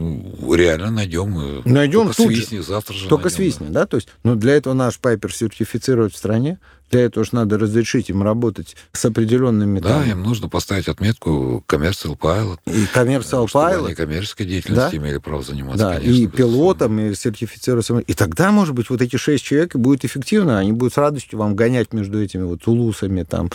реально 0.56 0.90
найдем. 0.90 1.62
Найдем 1.64 2.06
Только 2.06 2.16
тут 2.16 2.26
свистни, 2.26 2.58
завтра 2.58 2.94
же 2.94 3.08
Только 3.08 3.26
найдем, 3.26 3.36
свистни, 3.36 3.66
да. 3.68 3.80
да? 3.80 3.86
То 3.86 3.96
есть, 3.98 4.08
ну, 4.24 4.34
для 4.34 4.54
этого 4.54 4.74
наш 4.74 4.98
Пайпер 4.98 5.32
сертифицировать 5.32 6.12
в 6.12 6.16
стране. 6.16 6.58
Для 6.92 7.06
этого 7.06 7.24
же 7.24 7.30
надо 7.32 7.56
разрешить 7.56 8.10
им 8.10 8.22
работать 8.22 8.76
с 8.92 9.02
определенными... 9.06 9.80
Да, 9.80 10.00
там... 10.00 10.10
им 10.10 10.22
нужно 10.22 10.50
поставить 10.50 10.88
отметку 10.88 11.64
Commercial 11.66 12.18
Pilot. 12.18 12.58
И 12.66 12.84
Commercial 12.94 13.48
Pilot. 13.50 13.86
Они 13.86 13.94
коммерческой 13.94 14.44
деятельностью 14.44 15.00
да? 15.00 15.06
имели 15.06 15.16
право 15.16 15.42
заниматься, 15.42 15.78
Да, 15.78 15.96
конечно, 15.96 16.12
и 16.12 16.26
пилотом, 16.26 17.00
и 17.00 17.14
сертифицироваться. 17.14 17.98
И 17.98 18.12
тогда, 18.12 18.52
может 18.52 18.74
быть, 18.74 18.90
вот 18.90 19.00
эти 19.00 19.16
шесть 19.16 19.42
человек 19.42 19.74
будет 19.74 20.04
эффективно, 20.04 20.58
они 20.58 20.72
будут 20.72 20.92
с 20.92 20.98
радостью 20.98 21.38
вам 21.38 21.56
гонять 21.56 21.94
между 21.94 22.22
этими 22.22 22.42
вот 22.42 22.62
тулусами 22.62 23.22
там 23.22 23.48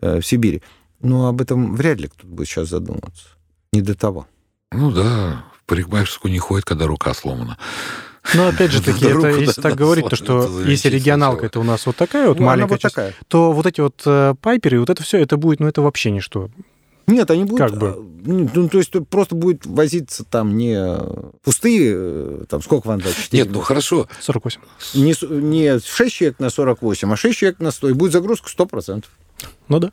э, 0.00 0.20
в 0.20 0.24
Сибири. 0.24 0.62
Но 1.00 1.26
об 1.26 1.40
этом 1.40 1.74
вряд 1.74 1.98
ли 1.98 2.06
кто-то 2.06 2.28
будет 2.28 2.46
сейчас 2.46 2.68
задумываться. 2.68 3.26
Не 3.72 3.82
до 3.82 3.96
того. 3.96 4.28
Ну 4.70 4.92
да, 4.92 5.44
в 5.60 5.66
парикмахерскую 5.66 6.30
не 6.30 6.38
ходит, 6.38 6.64
когда 6.64 6.86
рука 6.86 7.12
сломана. 7.12 7.58
Но 8.32 8.48
опять 8.48 8.70
же 8.70 8.82
таки, 8.82 9.06
это, 9.06 9.28
если 9.28 9.60
так 9.60 9.74
говорить, 9.74 10.08
то 10.08 10.16
что 10.16 10.62
если 10.62 10.88
регионалка 10.88 11.46
это 11.46 11.60
у 11.60 11.62
нас 11.62 11.84
вот 11.86 11.96
такая 11.96 12.28
вот 12.28 12.38
ну, 12.38 12.46
маленькая 12.46 12.78
часть, 12.78 12.94
такая. 12.94 13.14
то 13.28 13.52
вот 13.52 13.66
эти 13.66 13.80
вот 13.80 14.00
э, 14.06 14.34
пайперы, 14.40 14.80
вот 14.80 14.90
это 14.90 15.02
все, 15.02 15.18
это 15.18 15.36
будет, 15.36 15.60
ну 15.60 15.66
это 15.66 15.82
вообще 15.82 16.10
ничто. 16.10 16.48
Нет, 17.06 17.30
они 17.30 17.44
будут... 17.44 17.58
Как 17.58 17.78
бы? 17.78 17.88
А, 17.88 18.02
ну, 18.24 18.68
то 18.68 18.78
есть 18.78 18.92
просто 19.10 19.34
будет 19.34 19.66
возиться 19.66 20.24
там 20.24 20.56
не 20.56 20.98
пустые, 21.42 21.92
э, 21.94 22.44
там 22.48 22.62
сколько 22.62 22.88
вам 22.88 23.00
дать? 23.00 23.28
Нет, 23.30 23.48
ну 23.50 23.60
хорошо. 23.60 24.08
48. 24.20 24.60
Не, 24.94 25.14
не 25.40 25.78
6 25.78 26.14
человек 26.14 26.38
на 26.38 26.48
48, 26.48 27.12
а 27.12 27.16
6 27.16 27.38
человек 27.38 27.58
на 27.60 27.70
100, 27.70 27.90
и 27.90 27.92
будет 27.92 28.12
загрузка 28.12 28.48
100%. 28.48 29.04
Ну 29.68 29.78
да. 29.78 29.92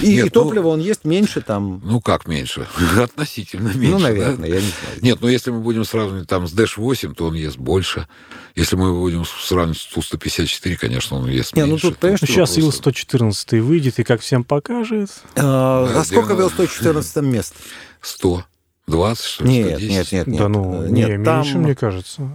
И, 0.00 0.16
Нет, 0.16 0.26
и 0.26 0.30
топливо 0.30 0.64
ну, 0.64 0.70
он 0.70 0.80
ест 0.80 1.04
меньше 1.04 1.40
там. 1.40 1.80
Ну 1.84 2.00
как 2.00 2.26
меньше? 2.26 2.66
Относительно 3.00 3.68
меньше. 3.68 3.90
Ну, 3.90 3.98
наверное, 3.98 4.48
да? 4.48 4.54
я 4.54 4.60
не 4.60 4.60
знаю. 4.60 4.98
Нет, 5.00 5.18
ну 5.20 5.28
если 5.28 5.50
мы 5.50 5.60
будем 5.60 5.84
сравнивать 5.84 6.28
там 6.28 6.46
с 6.46 6.54
Dash 6.54 6.74
8, 6.76 7.14
то 7.14 7.26
он 7.26 7.34
ест 7.34 7.56
больше. 7.56 8.06
Если 8.54 8.76
мы 8.76 8.92
будем 8.92 9.24
сравнивать 9.24 9.78
с 9.78 9.86
Ту-154, 9.86 10.76
конечно, 10.76 11.16
он 11.16 11.28
ест 11.28 11.56
Не, 11.56 11.62
меньше. 11.62 11.86
Ну, 11.86 11.90
тут, 11.90 12.00
конечно, 12.00 12.26
сейчас 12.26 12.56
Ил-114 12.58 13.60
выйдет 13.60 13.98
и 13.98 14.04
как 14.04 14.20
всем 14.20 14.44
покажет. 14.44 15.10
А, 15.36 15.90
а 15.94 16.04
сколько 16.04 16.34
в 16.34 16.40
Ил-114 16.40 17.22
мест? 17.22 17.54
100. 18.00 18.44
20, 18.88 19.24
что 19.24 19.44
ли? 19.44 19.50
Нет, 19.50 19.80
нет, 19.80 20.12
нет, 20.12 20.26
нет. 20.26 20.38
Да 20.38 20.48
ну, 20.48 20.86
нет, 20.86 21.18
не, 21.18 21.24
там... 21.24 21.36
меньше, 21.38 21.58
мне 21.58 21.74
кажется. 21.74 22.28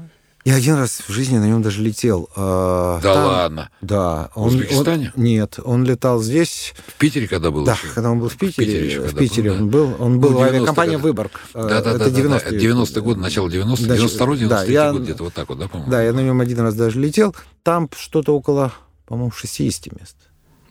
Я 0.47 0.55
один 0.55 0.75
раз 0.75 1.01
в 1.05 1.11
жизни 1.11 1.37
на 1.37 1.45
нем 1.45 1.61
даже 1.61 1.81
летел. 1.81 2.29
А, 2.33 3.01
да 3.01 3.13
там, 3.13 3.25
ладно? 3.25 3.69
Да. 3.81 4.29
Он, 4.33 4.43
в 4.43 4.53
Узбекистане? 4.53 5.11
Он, 5.13 5.21
нет, 5.21 5.59
он 5.61 5.83
летал 5.83 6.21
здесь. 6.21 6.73
В 6.87 6.93
Питере 6.93 7.27
когда 7.27 7.51
был? 7.51 7.65
Да, 7.65 7.73
еще? 7.73 7.87
когда 7.93 8.11
он 8.11 8.21
был 8.21 8.29
в 8.29 8.37
Питере. 8.37 8.53
В 8.53 8.55
Питере, 8.55 8.87
еще, 8.87 9.01
в 9.01 9.13
Питере 9.17 9.51
был, 9.51 9.57
он 9.59 9.69
был. 9.69 9.95
Он 9.99 10.19
был 10.21 10.29
ну, 10.29 10.37
в 10.37 10.41
авиакомпании 10.43 10.95
«Выборг». 10.95 11.41
Да, 11.53 11.81
да, 11.81 11.91
это 11.91 11.97
да. 11.97 12.09
90 12.09 12.49
да, 12.49 12.57
90 12.57 13.01
год, 13.01 13.17
начало 13.17 13.51
90 13.51 13.87
92 13.87 14.35
93 14.37 14.47
да, 14.47 14.63
я, 14.63 14.93
год, 14.93 15.01
где-то 15.01 15.23
вот 15.25 15.33
так 15.33 15.49
вот, 15.49 15.59
да, 15.59 15.67
по-моему? 15.67 15.91
Да, 15.91 16.01
я 16.01 16.13
на 16.13 16.21
нем 16.21 16.39
один 16.39 16.61
раз 16.61 16.75
даже 16.75 16.97
летел. 16.97 17.35
Там 17.63 17.89
что-то 17.93 18.33
около, 18.33 18.71
по-моему, 19.05 19.31
60 19.31 19.99
мест. 19.99 20.15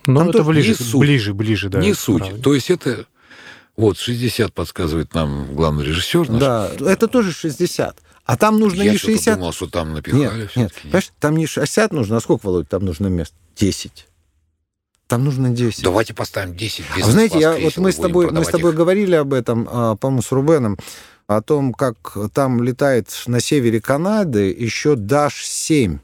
Ну, 0.07 0.31
это 0.31 0.43
ближе, 0.43 0.75
ближе, 0.95 1.35
ближе, 1.35 1.69
да. 1.69 1.81
Не 1.81 1.93
суть. 1.93 2.21
Правильно. 2.21 2.43
То 2.43 2.55
есть 2.55 2.71
это 2.71 3.05
вот 3.77 3.99
60 3.99 4.55
подсказывает 4.55 5.13
нам 5.13 5.55
главный 5.55 5.85
режиссер. 5.85 6.31
Наш. 6.31 6.41
Да, 6.41 6.71
это 6.81 7.09
тоже 7.09 7.31
60. 7.33 7.99
А 8.27 8.37
там 8.37 8.59
нужно 8.59 8.83
Я 8.83 8.93
не 8.93 8.99
60... 8.99 9.27
Я 9.27 9.35
думал, 9.37 9.53
что 9.53 9.69
там 9.69 9.95
напихали. 9.95 10.43
Нет, 10.43 10.57
нет. 10.57 10.73
Понимаешь, 10.83 11.13
там 11.21 11.37
не 11.37 11.47
60 11.47 11.93
нужно. 11.93 12.17
А 12.17 12.21
сколько, 12.21 12.45
Володь, 12.45 12.69
там 12.69 12.85
нужно 12.85 13.07
мест? 13.07 13.33
10. 13.55 14.09
Там 15.07 15.25
нужно 15.25 15.51
10. 15.51 15.85
Давайте 15.85 16.13
поставим 16.13 16.57
10. 16.57 16.85
А 17.01 17.07
знаете, 17.09 17.39
я, 17.39 17.57
вот 17.57 17.77
мы 17.77 17.93
с, 17.93 17.97
тобой, 17.97 18.33
мы 18.33 18.45
с 18.45 18.49
тобой 18.49 18.73
их. 18.73 18.77
говорили 18.77 19.15
об 19.15 19.33
этом, 19.33 19.69
а, 19.71 19.95
по-моему, 19.95 20.23
с 20.23 20.33
Рубеном, 20.33 20.77
о 21.29 21.41
том, 21.41 21.73
как 21.73 22.17
там 22.35 22.65
летает 22.65 23.09
на 23.27 23.39
севере 23.41 23.81
Канады 23.81 24.51
еще 24.51 24.95
Dash-7. 24.95 26.01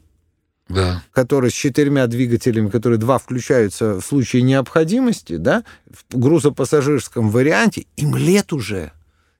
Да. 0.69 1.03
который 1.11 1.51
с 1.51 1.53
четырьмя 1.53 2.07
двигателями, 2.07 2.69
которые 2.69 2.97
два 2.97 3.19
включаются 3.19 3.95
в 3.95 4.01
случае 4.01 4.43
необходимости, 4.43 5.35
да, 5.35 5.65
в 5.85 6.17
грузопассажирском 6.17 7.29
варианте, 7.29 7.85
им 7.97 8.15
лет 8.15 8.53
уже. 8.53 8.93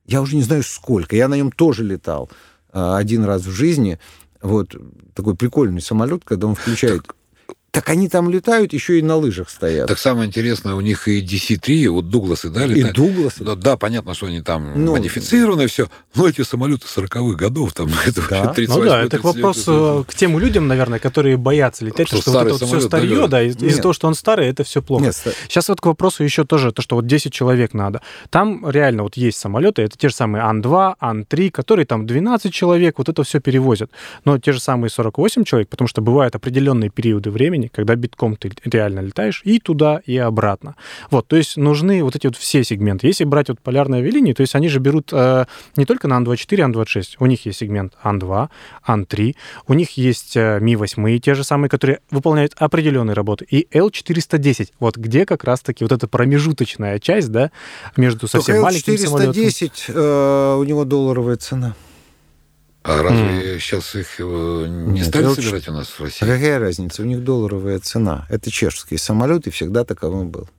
Я 0.05 0.21
уже 0.21 0.35
не 0.35 0.43
знаю 0.43 0.63
сколько. 0.63 1.15
Я 1.15 1.29
на 1.29 1.35
нем 1.35 1.49
тоже 1.49 1.83
летал. 1.83 2.29
Один 2.73 3.23
раз 3.23 3.43
в 3.43 3.51
жизни. 3.51 3.99
Вот 4.41 4.75
такой 5.13 5.35
прикольный 5.35 5.81
самолет, 5.81 6.23
когда 6.25 6.47
он 6.47 6.55
включает 6.55 7.03
так, 7.73 7.89
они 7.89 8.07
там 8.07 8.29
летают, 8.29 8.71
еще 8.71 8.99
и 8.99 9.01
на 9.01 9.15
лыжах 9.15 9.49
стоят. 9.49 9.87
Так 9.87 9.97
самое 9.97 10.27
интересное, 10.27 10.75
у 10.75 10.81
них 10.81 11.07
и 11.07 11.23
DC-3, 11.23 11.89
вот 11.89 12.07
Дугласы, 12.07 12.51
да, 12.51 12.67
летают. 12.67 12.91
И 12.91 13.01
Дугласы. 13.01 13.43
Да, 13.43 13.55
да, 13.55 13.77
понятно, 13.77 14.13
что 14.13 14.27
они 14.27 14.41
там 14.41 14.85
ну, 14.85 14.91
модифицированы, 14.91 15.65
все. 15.65 15.89
Но 16.13 16.27
эти 16.27 16.43
самолеты 16.43 16.85
40-х 16.85 17.35
годов, 17.35 17.73
там, 17.73 17.89
это 18.05 18.21
да. 18.29 18.53
38 18.53 18.73
Ну 18.79 18.85
да, 18.87 19.01
это 19.01 19.19
вопрос 19.21 19.63
э, 19.65 20.03
к 20.07 20.13
тем 20.13 20.37
людям, 20.37 20.67
наверное, 20.67 20.99
которые 20.99 21.35
боятся 21.37 21.83
летать, 21.83 22.09
что, 22.09 22.21
что 22.21 22.31
вот 22.33 22.41
это 22.45 22.63
вот 22.63 22.67
все 22.67 22.79
старье, 22.81 23.21
да, 23.21 23.27
да 23.27 23.41
из-за 23.41 23.81
того, 23.81 23.93
что 23.93 24.07
он 24.07 24.13
старый, 24.13 24.47
это 24.47 24.63
все 24.63 24.83
плохо. 24.83 25.05
Нет, 25.05 25.15
Сейчас 25.47 25.67
вот 25.67 25.81
к 25.81 25.85
вопросу 25.87 26.23
еще 26.23 26.43
тоже, 26.43 26.73
то, 26.73 26.83
что 26.83 26.97
вот 26.97 27.07
10 27.07 27.33
человек 27.33 27.73
надо. 27.73 28.03
Там 28.29 28.69
реально 28.69 29.01
вот 29.01 29.17
есть 29.17 29.39
самолеты, 29.39 29.81
это 29.81 29.97
те 29.97 30.09
же 30.09 30.15
самые 30.15 30.43
Ан-2, 30.43 30.93
Ан-3, 30.99 31.49
которые 31.49 31.87
там 31.87 32.05
12 32.05 32.53
человек, 32.53 32.99
вот 32.99 33.09
это 33.09 33.23
все 33.23 33.39
перевозят. 33.39 33.89
Но 34.25 34.37
те 34.37 34.51
же 34.51 34.59
самые 34.59 34.91
48 34.91 35.43
человек, 35.43 35.69
потому 35.69 35.87
что 35.87 36.01
бывают 36.01 36.35
определенные 36.35 36.91
периоды 36.91 37.31
времени, 37.31 37.62
времени, 37.63 37.71
когда 37.73 37.95
битком 37.95 38.35
ты 38.35 38.51
реально 38.65 39.01
летаешь 39.01 39.41
и 39.45 39.59
туда, 39.59 40.01
и 40.05 40.17
обратно. 40.17 40.75
Вот, 41.11 41.27
то 41.27 41.35
есть 41.35 41.57
нужны 41.57 42.03
вот 42.03 42.15
эти 42.15 42.27
вот 42.27 42.35
все 42.35 42.63
сегменты. 42.63 43.07
Если 43.07 43.25
брать 43.25 43.49
вот 43.49 43.59
полярные 43.59 44.01
авиалинии, 44.01 44.33
то 44.33 44.41
есть 44.41 44.55
они 44.55 44.69
же 44.69 44.79
берут 44.79 45.09
э, 45.11 45.45
не 45.75 45.85
только 45.85 46.07
на 46.07 46.17
Ан-24, 46.17 46.61
Ан-26. 46.61 47.15
У 47.19 47.25
них 47.25 47.45
есть 47.45 47.59
сегмент 47.59 47.93
Ан-2, 48.03 48.49
Ан-3, 48.83 49.35
у 49.67 49.73
них 49.73 49.97
есть 49.97 50.35
э, 50.37 50.59
Ми-8, 50.59 51.19
те 51.19 51.35
же 51.35 51.43
самые, 51.43 51.69
которые 51.69 51.99
выполняют 52.11 52.53
определенные 52.57 53.13
работы, 53.13 53.45
и 53.49 53.67
Л-410, 53.71 54.69
вот 54.79 54.97
где 54.97 55.25
как 55.25 55.43
раз-таки 55.43 55.83
вот 55.83 55.91
эта 55.91 56.07
промежуточная 56.07 56.99
часть, 56.99 57.31
да, 57.31 57.51
между 57.97 58.27
совсем 58.27 58.55
Только 58.55 58.63
маленьким 58.63 58.97
самолетом. 58.97 59.43
Л-410, 59.43 59.71
э, 59.87 60.55
у 60.59 60.63
него 60.63 60.85
долларовая 60.85 61.37
цена. 61.37 61.75
А 62.83 63.01
разве 63.01 63.55
mm. 63.55 63.59
сейчас 63.59 63.95
их 63.95 64.19
э, 64.19 64.65
не 64.67 64.99
Нет, 64.99 65.07
стали 65.07 65.33
собирать 65.33 65.67
у 65.69 65.71
нас 65.71 65.87
в 65.87 66.01
России? 66.01 66.19
Какая 66.19 66.59
разница? 66.59 67.01
У 67.01 67.05
них 67.05 67.23
долларовая 67.23 67.79
цена. 67.79 68.25
Это 68.29 68.51
чешский 68.51 68.97
самолет, 68.97 69.47
и 69.47 69.51
всегда 69.51 69.85
таковым 69.85 70.29
был. 70.31 70.49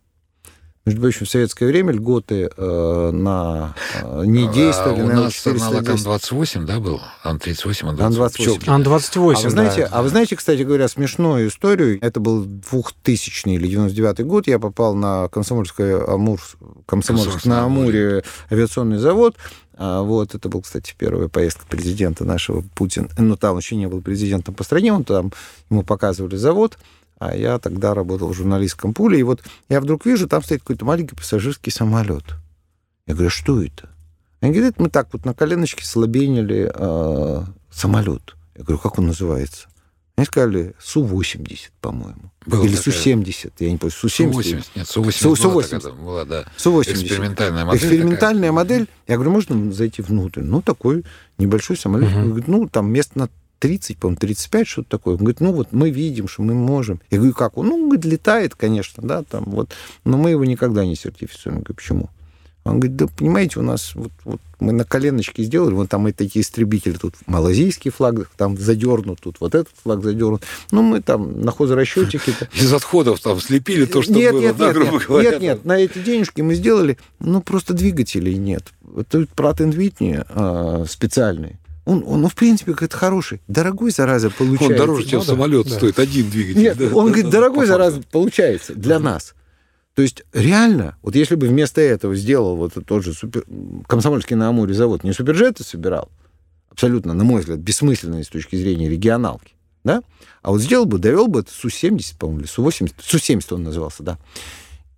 Между 0.87 1.01
прочим, 1.01 1.25
в 1.25 1.31
советское 1.31 1.65
время 1.65 1.93
льготы 1.93 2.51
э, 2.55 3.11
на 3.11 3.75
э, 4.03 4.23
не 4.27 4.53
действовали. 4.53 5.01
А 5.01 5.05
у 5.05 5.09
нас 5.09 5.47
аналог 5.47 5.89
Ан-28, 5.89 6.65
да, 6.67 6.79
был? 6.79 7.01
Ан-38, 7.23 7.89
Ан-28. 7.89 8.65
Ан-28, 8.67 9.35
а 9.35 9.45
вы, 9.45 9.51
знаете, 9.51 9.81
да. 9.81 9.89
а 9.93 10.03
вы 10.03 10.09
знаете, 10.11 10.37
кстати 10.37 10.61
говоря, 10.61 10.87
смешную 10.89 11.49
историю. 11.49 11.99
Это 12.03 12.21
был 12.21 12.45
2000 12.45 13.49
или 13.49 13.67
99 13.67 14.27
год. 14.27 14.47
Я 14.47 14.59
попал 14.59 14.95
на 14.95 15.29
Комсомольский 15.29 16.05
Амур, 16.05 16.39
Комсомольск 16.85 17.47
на 17.47 17.65
Амуре 17.65 18.23
авиационный 18.51 18.99
завод. 18.99 19.37
А 19.77 20.03
вот 20.03 20.35
это 20.35 20.51
был, 20.51 20.61
кстати, 20.61 20.95
первая 20.97 21.29
поездка 21.29 21.65
президента 21.67 22.27
нашего 22.27 22.63
Путина. 22.75 23.09
Ну, 23.17 23.37
там 23.37 23.57
еще 23.57 23.75
не 23.77 23.87
был 23.87 24.03
президентом 24.03 24.55
по 24.55 24.65
стране, 24.65 24.93
он 24.93 25.05
там, 25.05 25.33
ему 25.71 25.83
показывали 25.83 26.37
завод, 26.37 26.79
а 27.25 27.35
я 27.35 27.59
тогда 27.59 27.95
работал 27.95 28.29
в 28.29 28.35
журналистском 28.35 28.93
пуле, 28.95 29.19
и 29.19 29.23
вот 29.23 29.43
я 29.69 29.81
вдруг 29.81 30.05
вижу, 30.05 30.29
там 30.29 30.43
стоит 30.43 30.61
какой-то 30.61 30.85
маленький 30.85 31.17
пассажирский 31.17 31.73
самолет. 31.73 32.25
Я 33.07 33.15
говорю, 33.15 33.31
что 33.31 33.63
это? 33.63 33.91
Они 34.41 34.53
говорят, 34.53 34.79
мы 34.79 34.91
так 34.91 35.09
вот 35.13 35.25
на 35.25 35.33
коленочке 35.33 35.85
слабенили 35.85 36.71
э, 36.75 37.45
самолет. 37.71 38.35
Я 38.57 38.65
говорю, 38.65 38.79
как 38.79 38.99
он 38.99 39.07
называется? 39.07 39.69
Они 40.17 40.27
сказали 40.27 40.75
Су-80, 40.79 41.71
по-моему. 41.81 42.31
Была 42.47 42.65
Или 42.65 42.77
Су-70, 42.77 43.53
я 43.59 43.73
не 43.73 43.79
помню. 43.79 43.93
Су-70. 43.93 44.33
Су-80, 44.33 44.65
нет, 44.77 44.89
Су-80 44.89 45.37
Су 45.37 45.51
была, 45.51 45.63
такая, 45.63 45.93
была, 45.93 46.25
да. 46.25 46.45
Су-80. 46.57 46.93
Экспериментальная 46.93 47.65
модель. 47.65 47.81
Экспериментальная 47.81 48.51
такая. 48.51 48.53
модель. 48.53 48.89
Я 49.09 49.15
говорю, 49.17 49.33
можно 49.33 49.73
зайти 49.73 50.03
внутрь? 50.03 50.43
Ну, 50.43 50.63
такой 50.63 51.05
небольшой 51.39 51.77
самолет. 51.77 52.13
Угу. 52.13 52.27
Говорит, 52.27 52.49
ну, 52.49 52.69
там 52.69 52.93
мест 52.93 53.17
на 53.17 53.29
30, 53.65 53.97
по-моему, 53.97 54.19
35, 54.19 54.69
что-то 54.69 54.91
такое. 54.91 55.15
Он 55.15 55.21
говорит, 55.21 55.41
ну 55.41 55.51
вот 55.51 55.73
мы 55.73 55.89
видим, 55.89 56.29
что 56.29 56.43
мы 56.43 56.53
можем. 56.53 57.01
Я 57.11 57.17
говорю, 57.17 57.33
как 57.33 57.57
он? 57.57 57.69
Ну, 57.69 57.75
он 57.77 57.89
говорит, 57.89 58.05
летает, 58.05 58.55
конечно, 58.55 59.03
да, 59.03 59.23
там 59.23 59.45
вот, 59.47 59.71
но 60.05 60.19
мы 60.19 60.33
его 60.33 60.45
никогда 60.45 60.85
не 60.85 60.95
сертифицируем. 60.97 61.61
Я 61.61 61.65
говорю, 61.65 61.75
почему? 61.77 62.11
Он 62.65 62.79
говорит, 62.79 62.97
да 62.97 63.07
понимаете, 63.07 63.61
у 63.61 63.63
нас 63.63 63.95
вот, 63.95 64.13
вот 64.27 64.41
мы 64.61 64.73
на 64.73 64.85
коленочке 64.85 65.45
сделали, 65.45 65.73
вот 65.73 65.89
там 65.89 66.07
и 66.09 66.13
такие 66.13 66.43
истребители, 66.43 66.93
тут 66.93 67.15
малазийский 67.25 67.91
флаг 67.91 68.29
там 68.37 68.59
задернут, 68.59 69.21
тут 69.23 69.37
вот 69.41 69.55
этот 69.55 69.73
флаг 69.83 70.03
задернут. 70.03 70.43
Ну, 70.71 70.83
мы 70.83 71.01
там 71.01 71.41
на 71.41 71.51
хозрасчетчике... 71.51 72.35
Из 72.55 72.71
отходов 72.71 73.19
там 73.21 73.41
слепили 73.41 73.87
то, 73.87 74.03
что 74.03 74.13
нет, 74.13 74.33
было, 74.33 74.41
нет, 74.43 74.57
да, 74.59 74.67
нет, 74.67 74.75
грубо 74.75 74.93
нет, 74.93 75.07
говоря. 75.09 75.31
Нет, 75.31 75.41
нет, 75.41 75.65
на 75.65 75.79
эти 75.79 75.99
денежки 76.01 76.43
мы 76.43 76.55
сделали, 76.55 76.99
ну, 77.19 77.41
просто 77.41 77.73
двигателей 77.73 78.37
нет. 78.37 78.75
Это 78.95 79.21
Pratt 79.23 79.57
Whitney 79.57 80.23
а, 80.29 80.85
специальный 80.87 81.57
Он, 81.85 82.03
он, 82.07 82.23
ну, 82.23 82.29
в 82.29 82.35
принципе, 82.35 82.73
какой-то 82.73 82.97
хороший. 82.97 83.41
Дорогой, 83.47 83.91
зараза, 83.91 84.31
получается. 84.31 84.73
Он 84.73 84.77
дороже, 84.77 85.07
чем 85.07 85.19
ну, 85.19 85.25
самолет 85.25 85.69
да. 85.69 85.75
стоит, 85.75 85.99
один 85.99 86.31
двигатель. 86.31 86.61
Нет, 86.61 86.79
да, 86.79 86.87
он 86.87 87.07
да, 87.07 87.13
говорит, 87.13 87.25
да, 87.27 87.31
дорогой, 87.31 87.67
зараза, 87.67 88.03
получается 88.11 88.75
для 88.75 88.99
нас. 88.99 89.35
То 89.95 90.03
есть 90.03 90.25
реально, 90.33 90.97
вот 91.03 91.15
если 91.15 91.37
бы 91.37 91.47
вместо 91.47 91.81
этого 91.81 92.17
сделал 92.17 92.57
вот 92.57 92.75
тот 92.87 93.05
же 93.05 93.13
супер... 93.13 93.45
Комсомольский 93.87 94.35
на 94.35 94.49
Амуре 94.49 94.75
завод 94.75 95.05
не 95.05 95.13
суперджеты 95.13 95.63
собирал, 95.63 96.09
абсолютно, 96.71 97.15
на 97.15 97.23
мой 97.23 97.41
взгляд, 97.41 97.61
бессмысленный 97.61 98.25
с 98.25 98.29
точки 98.29 98.57
зрения 98.57 98.89
регионалки, 98.89 99.53
да? 99.85 100.03
А 100.43 100.51
вот 100.51 100.61
сделал 100.61 100.87
бы, 100.87 100.99
довел 100.99 101.29
бы 101.29 101.41
это 101.41 101.53
Су-70, 101.53 102.17
по-моему, 102.19 102.41
или 102.41 102.49
Су-80, 102.49 102.95
Су-70 103.01 103.55
он 103.55 103.63
назывался, 103.63 104.03
да. 104.03 104.19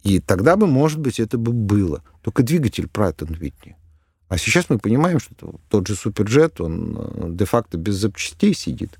И 0.03 0.20
тогда 0.20 0.57
бы, 0.57 0.66
может 0.66 0.99
быть, 0.99 1.20
это 1.20 1.37
бы 1.37 1.53
было. 1.53 2.03
Только 2.22 2.43
двигатель 2.43 2.84
Pratt 2.84 3.18
Whitney. 3.18 3.74
А 4.29 4.39
сейчас 4.39 4.68
мы 4.68 4.79
понимаем, 4.79 5.20
что 5.20 5.55
тот 5.68 5.87
же 5.87 5.95
суперджет, 5.95 6.61
он 6.61 6.97
э, 6.99 7.29
де-факто 7.31 7.79
без 7.79 7.95
запчастей 7.95 8.55
сидит 8.55 8.99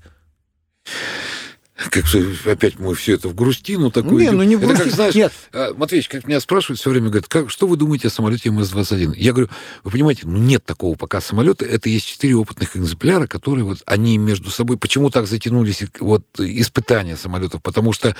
как 1.77 2.05
опять 2.45 2.79
мы 2.79 2.95
все 2.95 3.13
это 3.13 3.29
в 3.29 3.35
грустину 3.35 3.91
такую. 3.91 4.17
Не, 4.23 4.31
ну 4.31 4.41
не 4.41 4.55
в 4.55 4.61
грустину. 4.61 4.85
как, 4.85 4.93
знаешь, 4.93 5.15
Нет. 5.15 5.31
А, 5.53 5.73
Матвеевич, 5.75 6.09
как 6.09 6.27
меня 6.27 6.39
спрашивают 6.39 6.79
все 6.79 6.89
время, 6.89 7.09
говорят, 7.09 7.27
как, 7.27 7.51
что 7.51 7.67
вы 7.67 7.77
думаете 7.77 8.07
о 8.07 8.11
самолете 8.11 8.49
МС-21? 8.49 9.13
Я 9.15 9.31
говорю, 9.31 9.49
вы 9.83 9.91
понимаете, 9.91 10.21
ну 10.25 10.37
нет 10.37 10.65
такого 10.65 10.95
пока 10.95 11.21
самолета. 11.21 11.65
Это 11.65 11.89
есть 11.89 12.07
четыре 12.07 12.35
опытных 12.35 12.75
экземпляра, 12.75 13.27
которые 13.27 13.63
вот, 13.63 13.83
они 13.85 14.17
между 14.17 14.49
собой... 14.49 14.77
Почему 14.77 15.11
так 15.11 15.27
затянулись 15.27 15.83
вот 15.99 16.23
испытания 16.39 17.15
самолетов? 17.15 17.61
Потому 17.61 17.93
что 17.93 18.15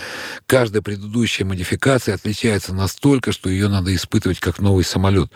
каждая 0.45 0.83
предыдущая 0.83 1.47
модификация 1.47 2.13
отличается 2.13 2.75
настолько, 2.75 3.31
что 3.31 3.49
ее 3.49 3.69
надо 3.69 3.93
испытывать 3.95 4.39
как 4.39 4.59
новый 4.59 4.83
самолет. 4.83 5.31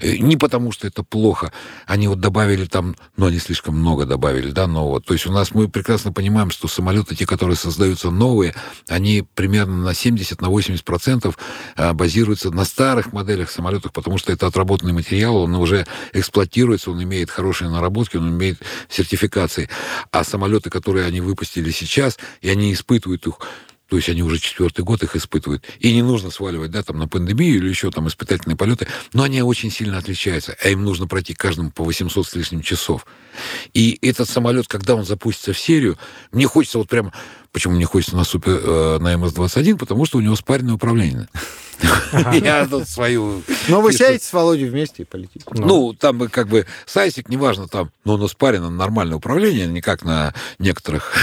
Э, 0.00 0.16
не 0.16 0.36
потому, 0.36 0.72
что 0.72 0.88
это 0.88 1.04
плохо. 1.04 1.52
Они 1.86 2.08
вот 2.08 2.18
добавили 2.18 2.64
там, 2.64 2.96
ну, 3.16 3.26
они 3.26 3.38
слишком 3.38 3.76
много 3.76 4.06
добавили, 4.06 4.50
да, 4.50 4.66
нового. 4.66 5.00
То 5.00 5.14
есть 5.14 5.26
у 5.26 5.32
нас 5.32 5.54
мы 5.54 5.68
прекрасно 5.68 6.12
понимаем, 6.12 6.50
что 6.50 6.66
самолеты, 6.66 7.14
те, 7.14 7.26
которые 7.26 7.59
создаются 7.60 8.10
новые, 8.10 8.54
они 8.88 9.24
примерно 9.34 9.76
на 9.76 9.90
70-80% 9.90 11.26
на 11.26 11.34
а, 11.76 11.92
базируются 11.94 12.50
на 12.50 12.64
старых 12.64 13.12
моделях 13.12 13.50
самолетов, 13.50 13.92
потому 13.92 14.18
что 14.18 14.32
это 14.32 14.46
отработанный 14.46 14.92
материал, 14.92 15.36
он 15.36 15.54
уже 15.54 15.86
эксплуатируется, 16.12 16.90
он 16.90 17.02
имеет 17.02 17.30
хорошие 17.30 17.70
наработки, 17.70 18.16
он 18.16 18.30
имеет 18.30 18.58
сертификации. 18.88 19.68
А 20.10 20.24
самолеты, 20.24 20.70
которые 20.70 21.06
они 21.06 21.20
выпустили 21.20 21.70
сейчас, 21.70 22.18
и 22.40 22.48
они 22.48 22.72
испытывают 22.72 23.26
их 23.26 23.34
то 23.90 23.96
есть 23.96 24.08
они 24.08 24.22
уже 24.22 24.38
четвертый 24.38 24.84
год 24.84 25.02
их 25.02 25.16
испытывают. 25.16 25.64
И 25.80 25.92
не 25.92 26.02
нужно 26.02 26.30
сваливать, 26.30 26.70
да, 26.70 26.84
там, 26.84 26.96
на 26.98 27.08
пандемию 27.08 27.56
или 27.56 27.68
еще 27.68 27.90
там 27.90 28.06
испытательные 28.06 28.56
полеты, 28.56 28.86
но 29.12 29.24
они 29.24 29.42
очень 29.42 29.72
сильно 29.72 29.98
отличаются, 29.98 30.56
а 30.62 30.68
им 30.68 30.84
нужно 30.84 31.08
пройти 31.08 31.34
каждому 31.34 31.72
по 31.72 31.82
800 31.82 32.24
с 32.24 32.34
лишним 32.36 32.62
часов. 32.62 33.04
И 33.74 33.98
этот 34.00 34.28
самолет, 34.28 34.68
когда 34.68 34.94
он 34.94 35.04
запустится 35.04 35.52
в 35.52 35.58
серию, 35.58 35.98
мне 36.30 36.46
хочется 36.46 36.78
вот 36.78 36.88
прям 36.88 37.12
Почему 37.52 37.74
мне 37.74 37.84
хочется 37.84 38.14
на 38.14 38.22
супер, 38.22 38.60
э, 38.62 38.98
на 39.00 39.12
МС-21? 39.14 39.76
Потому 39.76 40.06
что 40.06 40.18
у 40.18 40.20
него 40.20 40.36
спаренное 40.36 40.74
управление. 40.74 41.28
Я 42.32 42.66
тут 42.66 42.88
свою... 42.88 43.42
Но 43.68 43.80
вы 43.80 43.92
сядете 43.92 44.24
с 44.24 44.32
Володей 44.32 44.68
вместе 44.68 45.02
и 45.02 45.04
полетите. 45.04 45.44
Ну, 45.52 45.92
там 45.92 46.28
как 46.28 46.48
бы 46.48 46.66
сайсик, 46.86 47.28
неважно, 47.28 47.68
там, 47.68 47.90
но 48.04 48.14
оно 48.14 48.28
спарено 48.28 48.70
нормальное 48.70 49.16
управление, 49.16 49.66
не 49.66 49.80
как 49.80 50.04
на 50.04 50.34
некоторых. 50.58 51.14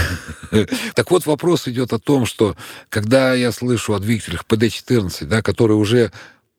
Так 0.95 1.11
вот, 1.11 1.25
вопрос 1.25 1.67
идет 1.67 1.93
о 1.93 1.99
том, 1.99 2.25
что 2.25 2.55
когда 2.89 3.33
я 3.33 3.51
слышу 3.51 3.93
о 3.93 3.99
двигателях 3.99 4.45
ПД-14, 4.45 5.25
да, 5.25 5.41
который 5.41 5.73
уже 5.73 6.11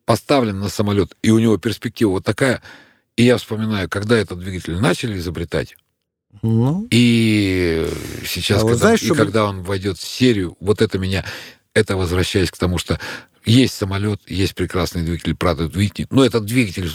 поставлен 0.04 0.60
на 0.60 0.68
самолет, 0.68 1.14
и 1.22 1.30
у 1.30 1.38
него 1.38 1.56
перспектива 1.56 2.10
вот 2.10 2.24
такая, 2.24 2.62
и 3.16 3.24
я 3.24 3.38
вспоминаю, 3.38 3.88
когда 3.88 4.16
этот 4.16 4.38
двигатель 4.38 4.78
начали 4.78 5.18
изобретать, 5.18 5.76
ну. 6.42 6.86
И 6.90 7.88
сейчас, 8.26 8.58
а 8.58 8.60
когда, 8.60 8.72
вот 8.72 8.78
знаешь, 8.78 9.02
и 9.02 9.06
чтобы... 9.06 9.20
когда 9.20 9.44
он 9.44 9.62
войдет 9.62 9.98
в 9.98 10.06
серию, 10.06 10.56
вот 10.60 10.82
это 10.82 10.98
меня, 10.98 11.24
это 11.74 11.96
возвращаясь 11.96 12.50
к 12.50 12.56
тому, 12.56 12.78
что 12.78 13.00
есть 13.44 13.74
самолет, 13.74 14.20
есть 14.26 14.54
прекрасный 14.54 15.02
двигатель 15.02 15.32
Pratt 15.32 15.70
Whitney, 15.70 16.06
но 16.10 16.24
этот 16.24 16.44
двигатель 16.44 16.90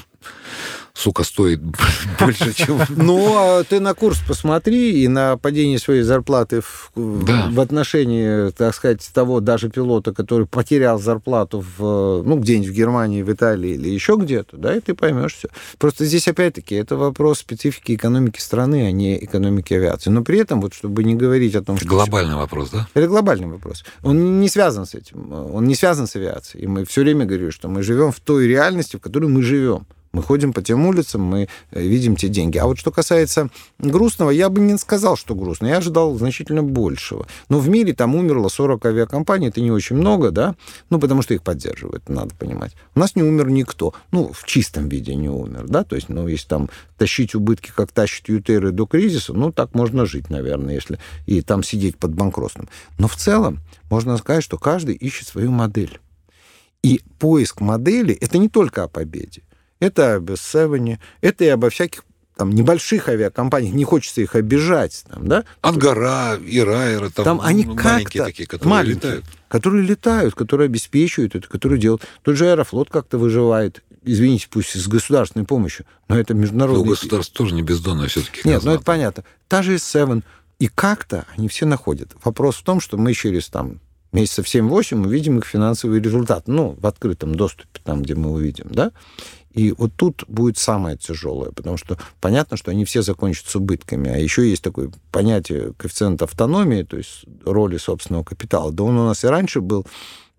сука, 0.96 1.24
стоит 1.24 1.60
больше, 2.20 2.54
чем... 2.54 2.80
Ну, 2.89 3.36
а 3.36 3.64
ты 3.64 3.80
на 3.80 3.94
курс 3.94 4.20
посмотри 4.26 5.04
и 5.04 5.08
на 5.08 5.38
падение 5.38 5.80
своей 5.80 6.04
зарплаты 6.04 6.62
в, 6.62 6.91
да. 6.96 7.50
в 7.52 7.60
отношении, 7.60 8.52
так 8.52 8.74
сказать, 8.76 9.08
того 9.14 9.39
даже 9.39 9.70
пилота, 9.70 10.14
который 10.14 10.48
потерял 10.48 11.00
зарплату 11.00 11.64
в, 11.78 12.24
ну, 12.24 12.38
где-нибудь 12.38 12.70
в 12.70 12.74
Германии, 12.74 13.24
в 13.24 13.32
Италии 13.32 13.72
или 13.72 13.89
еще 13.89 14.16
где-то, 14.16 14.58
да, 14.58 14.76
и 14.76 14.80
ты 14.80 14.94
поймешь 14.94 15.36
все. 15.36 15.50
Просто 15.78 16.06
здесь, 16.06 16.28
опять-таки, 16.28 16.76
это 16.76 16.96
вопрос 16.96 17.39
специфики 17.39 17.96
экономики 17.96 18.39
страны, 18.39 18.88
а 18.88 18.91
не 18.91 19.24
экономики 19.24 19.74
авиации. 19.74 20.10
Но 20.10 20.24
при 20.24 20.39
этом, 20.39 20.62
вот 20.62 20.74
чтобы 20.74 21.04
не 21.04 21.16
говорить 21.16 21.56
о 21.56 21.64
том, 21.64 21.78
что... 21.78 21.88
Глобальный 21.88 22.36
вопрос, 22.36 22.70
да? 22.70 22.88
Это 22.94 23.08
глобальный 23.08 23.48
вопрос. 23.48 23.84
Он 24.04 24.39
не 24.39 24.50
связан 24.50 24.86
с 24.86 24.94
этим. 24.94 25.32
Он 25.32 25.66
не 25.66 25.76
связан 25.76 26.08
с 26.08 26.16
авиацией. 26.16 26.64
И 26.64 26.68
мы 26.68 26.86
все 26.86 27.02
время 27.02 27.26
говорим, 27.26 27.52
что 27.52 27.68
мы 27.68 27.84
живем 27.84 28.12
в 28.12 28.20
той 28.20 28.48
реальности, 28.48 28.98
в 28.98 29.00
которой 29.00 29.28
мы 29.28 29.41
живем. 29.41 29.86
Мы 30.14 30.22
ходим 30.22 30.53
по 30.53 30.61
тем 30.61 30.86
улицам, 30.86 31.24
мы 31.24 31.47
э, 31.72 31.82
видим 31.82 32.16
те 32.16 32.30
деньги. 32.30 32.59
А 32.59 32.68
вот 32.68 32.78
что 32.78 32.91
касается 32.91 33.49
грустного, 33.80 34.30
я 34.30 34.49
бы 34.49 34.61
не 34.61 34.78
сказал, 34.78 35.18
что 35.18 35.34
грустно. 35.34 35.66
Я 35.66 35.78
ожидал 35.78 36.16
значительно 36.16 36.61
большего. 36.61 37.26
Но 37.49 37.57
в 37.57 37.68
мире 37.68 37.93
там 37.93 38.14
умерло 38.14 38.47
40 38.47 38.86
авиакомпаний, 38.86 39.47
это 39.47 39.59
не 39.59 39.72
очень 39.72 39.95
много, 39.95 40.30
да? 40.30 40.55
Ну, 40.91 40.99
потому 40.99 41.24
что 41.24 41.34
их 41.34 41.41
поддерживают, 41.41 42.09
надо 42.09 42.36
понимать. 42.36 42.74
У 42.93 42.99
нас 42.99 43.16
не 43.16 43.24
умер 43.24 43.49
никто. 43.49 43.95
Ну, 44.11 44.32
в 44.32 44.45
чистом 44.45 44.88
виде 44.88 45.16
не 45.16 45.30
умер, 45.30 45.66
да? 45.68 45.84
То 45.84 45.95
есть, 45.95 46.09
ну, 46.09 46.28
если 46.28 46.47
там 46.47 46.70
тащить 46.99 47.34
убытки, 47.34 47.72
как 47.76 47.91
тащат 47.91 48.30
ютеры 48.30 48.72
до 48.72 48.86
кризиса, 48.86 49.34
ну, 49.34 49.51
так 49.51 49.74
можно 49.74 50.05
жить, 50.05 50.30
наверное, 50.30 50.76
если 50.76 50.99
и 51.26 51.41
там 51.41 51.64
сидеть 51.64 51.97
под 51.97 52.14
банкротством. 52.14 52.70
Но 52.99 53.07
в 53.07 53.16
целом 53.16 53.61
можно 53.89 54.16
сказать, 54.18 54.43
что 54.43 54.59
каждый 54.59 54.93
ищет 54.93 55.28
свою 55.28 55.49
модель. 55.49 55.99
И 56.84 57.01
поиск 57.18 57.61
модели— 57.61 58.14
это 58.22 58.38
не 58.38 58.47
только 58.47 58.84
о 58.84 58.88
победе 58.88 59.41
это 59.84 60.15
об 60.15 60.29
S7, 60.29 60.97
это 61.21 61.43
и 61.43 61.47
обо 61.47 61.69
всяких 61.69 62.03
там 62.36 62.51
небольших 62.51 63.09
авиакомпаниях, 63.09 63.73
не 63.73 63.84
хочется 63.84 64.21
их 64.21 64.36
обижать, 64.36 65.03
там, 65.07 65.27
да? 65.27 65.43
Ангара, 65.61 66.39
Ирайра, 66.43 67.09
там, 67.09 67.25
там 67.25 67.41
они 67.41 67.65
маленькие 67.65 68.23
такие, 68.23 68.47
которые 68.47 68.69
маленькие, 68.69 68.95
летают. 68.95 69.25
Которые 69.49 69.84
летают, 69.84 70.36
которые 70.36 70.65
обеспечивают 70.65 71.36
это, 71.36 71.47
которые 71.47 71.79
делают. 71.79 72.03
Тот 72.23 72.36
же 72.36 72.49
Аэрофлот 72.49 72.89
как-то 72.89 73.19
выживает, 73.19 73.84
извините, 74.03 74.47
пусть 74.49 74.73
с 74.73 74.88
государственной 74.88 75.45
помощью, 75.45 75.86
но 76.07 76.17
это 76.17 76.34
международный... 76.34 76.84
Ну, 76.84 76.89
государство 76.89 77.38
тоже 77.38 77.53
не 77.53 77.61
бездонное 77.61 78.07
все-таки. 78.07 78.41
Нет, 78.45 78.63
ну 78.63 78.71
это 78.71 78.84
понятно. 78.84 79.23
Та 79.47 79.61
же 79.61 79.75
S7. 79.75 80.23
И 80.59 80.67
как-то 80.67 81.25
они 81.36 81.47
все 81.49 81.65
находят. 81.65 82.15
Вопрос 82.23 82.55
в 82.55 82.63
том, 82.63 82.79
что 82.79 82.97
мы 82.97 83.13
через 83.13 83.49
там 83.49 83.79
месяцев 84.13 84.45
7-8 84.45 85.05
увидим 85.05 85.39
их 85.39 85.45
финансовый 85.45 85.99
результат. 85.99 86.47
Ну, 86.47 86.77
в 86.79 86.88
открытом 86.88 87.36
доступе, 87.36 87.79
там, 87.84 88.01
где 88.01 88.15
мы 88.15 88.31
увидим, 88.31 88.67
да? 88.69 88.91
И 89.54 89.72
вот 89.72 89.91
тут 89.95 90.24
будет 90.28 90.58
самое 90.58 90.97
тяжелое, 90.97 91.51
потому 91.51 91.78
что 91.78 91.97
понятно, 92.20 92.58
что 92.58 92.72
они 92.72 92.86
все 92.86 93.01
закончатся 93.04 93.60
убытками. 93.60 94.10
А 94.10 94.18
еще 94.18 94.49
есть 94.49 94.64
такое 94.64 94.91
понятие 95.12 95.74
коэффициент 95.78 96.22
автономии, 96.22 96.84
то 96.84 96.97
есть 96.97 97.26
роли 97.45 97.78
собственного 97.78 98.24
капитала. 98.24 98.72
Да 98.72 98.84
он 98.84 98.97
у 98.97 99.06
нас 99.06 99.24
и 99.24 99.28
раньше 99.28 99.62
был 99.62 99.86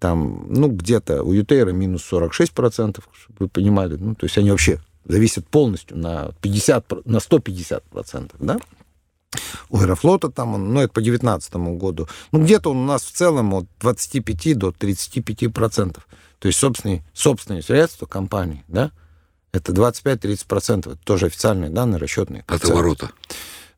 там, 0.00 0.46
ну, 0.48 0.68
где-то 0.68 1.22
у 1.22 1.32
ЮТР 1.32 1.72
минус 1.72 2.06
46%, 2.12 3.00
чтобы 3.12 3.38
вы 3.38 3.48
понимали. 3.48 3.96
Ну, 3.96 4.14
то 4.14 4.24
есть 4.24 4.36
они 4.36 4.50
вообще 4.50 4.80
зависят 5.04 5.46
полностью 5.46 5.96
на 5.96 6.32
50, 6.40 7.06
на 7.06 7.18
150%, 7.18 8.32
да? 8.40 8.58
У 9.68 9.78
Аэрофлота 9.78 10.30
там, 10.30 10.72
ну, 10.72 10.80
это 10.80 10.92
по 10.92 11.00
2019 11.00 11.54
году. 11.78 12.08
Ну, 12.32 12.42
где-то 12.42 12.70
он 12.70 12.78
у 12.78 12.84
нас 12.84 13.02
в 13.04 13.12
целом 13.12 13.54
от 13.54 13.66
25 13.80 14.58
до 14.58 14.72
35 14.72 15.52
процентов. 15.52 16.06
То 16.38 16.48
есть 16.48 16.58
собственные, 16.58 17.04
собственные 17.14 17.62
средства 17.62 18.06
компании, 18.06 18.64
да, 18.68 18.92
это 19.54 19.72
25-30%. 19.72 20.78
Это 20.80 20.96
тоже 21.04 21.26
официальные 21.26 21.70
данные, 21.70 21.98
расчетные. 21.98 22.44
От 22.48 22.64
оборота? 22.64 23.10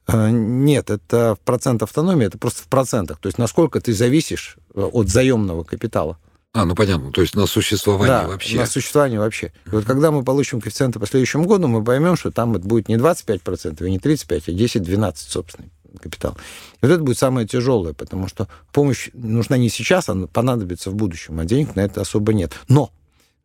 А, 0.06 0.30
нет, 0.30 0.90
это 0.90 1.34
в 1.34 1.40
процент 1.40 1.82
автономии, 1.82 2.26
это 2.26 2.38
просто 2.38 2.62
в 2.62 2.68
процентах. 2.68 3.18
То 3.18 3.26
есть 3.26 3.38
насколько 3.38 3.80
ты 3.80 3.92
зависишь 3.92 4.56
э, 4.74 4.80
от 4.80 5.08
заемного 5.08 5.64
капитала. 5.64 6.16
А, 6.52 6.64
ну 6.64 6.74
понятно, 6.74 7.12
то 7.12 7.20
есть 7.20 7.34
на 7.34 7.46
существование 7.46 8.22
да, 8.22 8.28
вообще. 8.28 8.56
на 8.56 8.66
существование 8.66 9.18
вообще. 9.18 9.52
И 9.66 9.70
вот 9.70 9.84
когда 9.84 10.10
мы 10.10 10.24
получим 10.24 10.62
коэффициенты 10.62 10.98
по 10.98 11.06
следующему 11.06 11.44
году, 11.44 11.68
мы 11.68 11.84
поймем, 11.84 12.16
что 12.16 12.30
там 12.30 12.56
это 12.56 12.66
будет 12.66 12.88
не 12.88 12.94
25% 12.94 13.86
и 13.86 13.90
не 13.90 13.98
35%, 13.98 14.42
а 14.46 14.50
10-12 14.50 15.14
собственный 15.16 15.70
капитал. 16.00 16.36
И 16.80 16.86
вот 16.86 16.92
это 16.92 17.02
будет 17.02 17.18
самое 17.18 17.46
тяжелое, 17.46 17.92
потому 17.92 18.28
что 18.28 18.48
помощь 18.72 19.10
нужна 19.12 19.58
не 19.58 19.68
сейчас, 19.68 20.08
а 20.08 20.26
понадобится 20.28 20.90
в 20.90 20.94
будущем, 20.94 21.38
а 21.40 21.44
денег 21.44 21.76
на 21.76 21.80
это 21.80 22.00
особо 22.00 22.32
нет. 22.32 22.52
Но 22.68 22.90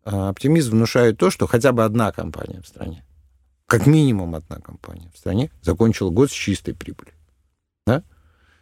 оптимизм 0.04 0.72
внушает 0.72 1.18
то, 1.18 1.30
что 1.30 1.48
хотя 1.48 1.72
бы 1.72 1.84
одна 1.84 2.12
компания 2.12 2.62
в 2.62 2.68
стране, 2.68 3.06
как 3.68 3.86
минимум 3.86 4.36
одна 4.36 4.58
компания 4.58 5.12
в 5.14 5.18
стране 5.18 5.52
закончила 5.62 6.10
год 6.10 6.32
с 6.32 6.34
чистой 6.34 6.74
прибылью. 6.74 7.14
Да? 7.86 8.04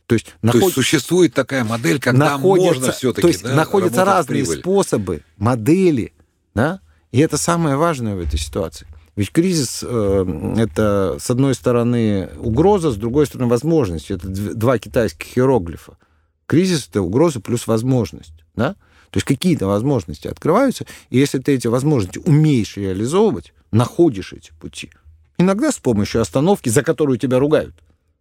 То 0.06 0.16
есть, 0.16 0.36
наход... 0.42 0.60
то 0.60 0.66
есть 0.66 0.76
существует 0.76 1.34
такая 1.34 1.64
модель, 1.64 2.00
когда 2.00 2.32
находятся, 2.32 2.74
можно 2.74 2.92
все-таки 2.92 3.22
То 3.22 3.28
есть 3.28 3.44
да, 3.44 3.56
находятся 3.56 4.06
разные 4.06 4.46
способы, 4.46 5.24
модели, 5.38 6.14
да? 6.56 6.82
И 7.12 7.20
это 7.20 7.38
самое 7.38 7.76
важное 7.76 8.16
в 8.16 8.20
этой 8.20 8.40
ситуации. 8.40 8.88
Ведь 9.16 9.32
кризис 9.32 9.84
э, 9.86 10.56
это, 10.58 11.18
с 11.20 11.30
одной 11.30 11.54
стороны, 11.54 12.30
угроза, 12.38 12.92
с 12.92 12.96
другой 12.96 13.26
стороны, 13.26 13.50
возможность. 13.50 14.12
Это 14.12 14.28
два 14.28 14.78
китайских 14.78 15.38
иероглифа. 15.38 15.98
Кризис– 16.46 16.88
это 16.90 17.02
угроза 17.02 17.42
плюс 17.42 17.68
возможность. 17.68 18.46
Да? 18.56 18.76
То 19.12 19.18
есть 19.18 19.26
какие-то 19.26 19.68
возможности 19.68 20.28
открываются, 20.28 20.86
и 21.10 21.18
если 21.18 21.40
ты 21.40 21.54
эти 21.54 21.68
возможности 21.68 22.20
умеешь 22.20 22.78
реализовывать, 22.78 23.54
находишь 23.72 24.34
эти 24.34 24.52
пути, 24.60 24.92
иногда 25.38 25.72
с 25.72 25.78
помощью 25.78 26.22
остановки, 26.22 26.70
за 26.70 26.84
которую 26.84 27.18
тебя 27.18 27.40
ругают, 27.40 27.76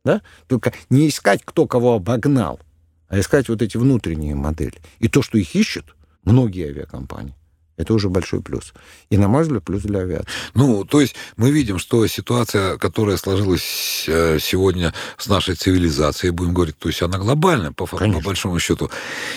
да? 0.05 0.23
только 0.47 0.73
не 0.89 1.09
искать, 1.09 1.43
кто 1.45 1.67
кого 1.67 1.95
обогнал, 1.95 2.61
а 3.09 3.19
искать 3.21 3.49
вот 3.49 3.63
эти 3.63 3.77
внутренние 3.77 4.35
модели. 4.35 4.79
И 4.99 5.09
то, 5.09 5.23
что 5.23 5.39
их 5.39 5.55
ищут 5.55 5.95
многие 6.25 6.69
авиакомпании, 6.69 7.35
это 7.79 7.95
уже 7.95 8.09
большой 8.09 8.43
плюс. 8.43 8.75
И, 9.09 9.17
на 9.17 9.29
мой 9.29 9.43
взгляд, 9.43 9.65
плюс 9.65 9.83
для 9.83 10.01
авиации. 10.01 10.29
Ну, 10.55 10.85
то 10.85 11.01
есть 11.01 11.15
мы 11.37 11.51
видим, 11.51 11.79
что 11.79 12.07
ситуация, 12.07 12.77
которая 12.77 13.17
сложилась 13.17 14.05
э, 14.09 14.39
сегодня 14.41 14.93
с 15.17 15.29
нашей 15.29 15.55
цивилизацией, 15.55 16.33
будем 16.33 16.55
говорить, 16.55 16.77
то 16.79 16.89
есть 16.89 17.03
она 17.03 17.19
глобальная, 17.19 17.71
по, 17.71 17.87
по 17.87 18.21
большому 18.21 18.59
счету. 18.59 18.91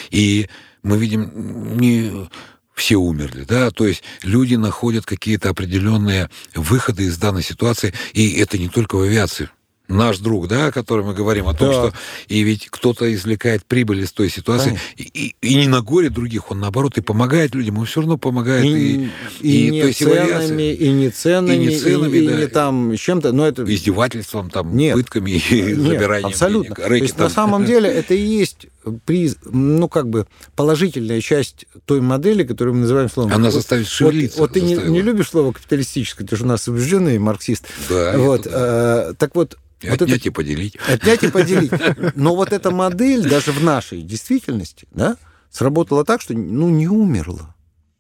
И 0.10 0.50
мы 0.84 0.98
видим 0.98 1.78
не 1.78 2.30
все 2.74 2.96
умерли, 2.96 3.46
да, 3.48 3.70
то 3.72 3.86
есть 3.86 4.04
люди 4.24 4.56
находят 4.56 5.06
какие-то 5.06 5.50
определенные 5.50 6.30
выходы 6.56 7.04
из 7.04 7.18
данной 7.18 7.44
ситуации, 7.44 7.94
и 8.14 8.40
это 8.40 8.58
не 8.58 8.70
только 8.70 8.96
в 8.96 9.02
авиации 9.02 9.50
наш 9.92 10.18
друг, 10.20 10.48
да, 10.48 10.68
о 10.68 10.72
котором 10.72 11.08
мы 11.08 11.14
говорим, 11.14 11.48
о 11.48 11.54
том, 11.54 11.70
да. 11.70 11.74
что 11.74 11.94
и 12.28 12.42
ведь 12.42 12.68
кто-то 12.70 13.14
извлекает 13.14 13.66
прибыль 13.66 14.02
из 14.02 14.12
той 14.12 14.30
ситуации, 14.30 14.80
и, 14.96 15.04
и, 15.04 15.36
и 15.42 15.56
не 15.56 15.68
на 15.68 15.82
горе 15.82 16.10
других, 16.10 16.52
он 16.52 16.60
наоборот 16.60 16.98
и 16.98 17.02
помогает 17.02 17.54
людям, 17.54 17.78
он 17.78 17.86
все 17.86 18.02
равно 18.02 18.18
помогает. 18.18 18.66
И, 18.66 18.70
и, 18.70 19.12
и, 19.42 19.68
и 19.68 19.72
не 19.72 19.92
ценами, 19.92 20.74
и 20.74 20.90
не 20.92 21.10
ценами, 21.10 21.56
и 21.56 21.58
не, 21.58 21.78
ценами, 21.78 22.18
и, 22.18 22.28
да, 22.28 22.34
и 22.34 22.38
не 22.38 22.48
там 22.48 22.96
чем-то, 22.96 23.32
но 23.32 23.48
это... 23.48 23.64
Издевательством, 23.64 24.50
там, 24.50 24.76
нет, 24.76 24.96
пытками 24.96 25.32
и 25.32 25.62
нет, 25.62 25.78
забиранием 25.78 26.28
абсолютно. 26.28 26.76
денег. 26.76 26.88
То 26.88 26.96
есть, 26.96 27.18
на 27.18 27.30
самом 27.30 27.66
деле 27.72 27.90
это 27.90 28.14
и 28.14 28.22
есть 28.22 28.68
приз, 29.06 29.38
ну, 29.44 29.88
как 29.90 30.10
бы 30.10 30.28
положительная 30.56 31.22
часть 31.22 31.66
той 31.86 32.02
модели, 32.02 32.44
которую 32.44 32.76
мы 32.76 32.82
называем 32.82 33.10
словом... 33.10 33.34
Она 33.34 33.52
заставит 33.52 33.88
шевелиться. 33.88 34.40
Вот, 34.40 34.50
вот 34.50 34.54
ты 34.54 34.62
не, 34.62 34.76
не 34.76 35.02
любишь 35.02 35.30
слово 35.30 35.52
капиталистическое, 35.52 36.28
ты 36.28 36.36
же 36.36 36.44
у 36.44 36.48
нас 36.48 36.68
убежденный 36.68 37.18
марксист. 37.20 37.66
Да. 37.90 38.18
Вот, 38.18 38.48
э, 38.50 39.14
так 39.18 39.36
вот, 39.36 39.58
вот 39.84 40.02
отнять 40.02 40.20
это, 40.20 40.30
и 40.30 40.32
поделить. 40.32 40.78
Отнять 40.88 41.24
и 41.24 41.28
поделить. 41.28 41.72
Но 42.16 42.36
вот 42.36 42.54
эта 42.54 42.72
модель 42.72 43.28
даже 43.28 43.52
в 43.52 43.64
нашей 43.64 44.02
действительности 44.02 44.88
да, 44.92 45.18
сработала 45.50 46.06
так, 46.06 46.22
что 46.22 46.34
ну, 46.34 46.70
не 46.70 46.88
умерла. 46.88 47.56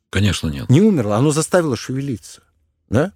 Конечно, 0.10 0.50
нет. 0.50 0.70
Не 0.70 0.82
умерла, 0.82 1.18
оно 1.18 1.32
заставило 1.32 1.76
шевелиться. 1.76 2.42
Да? 2.90 3.14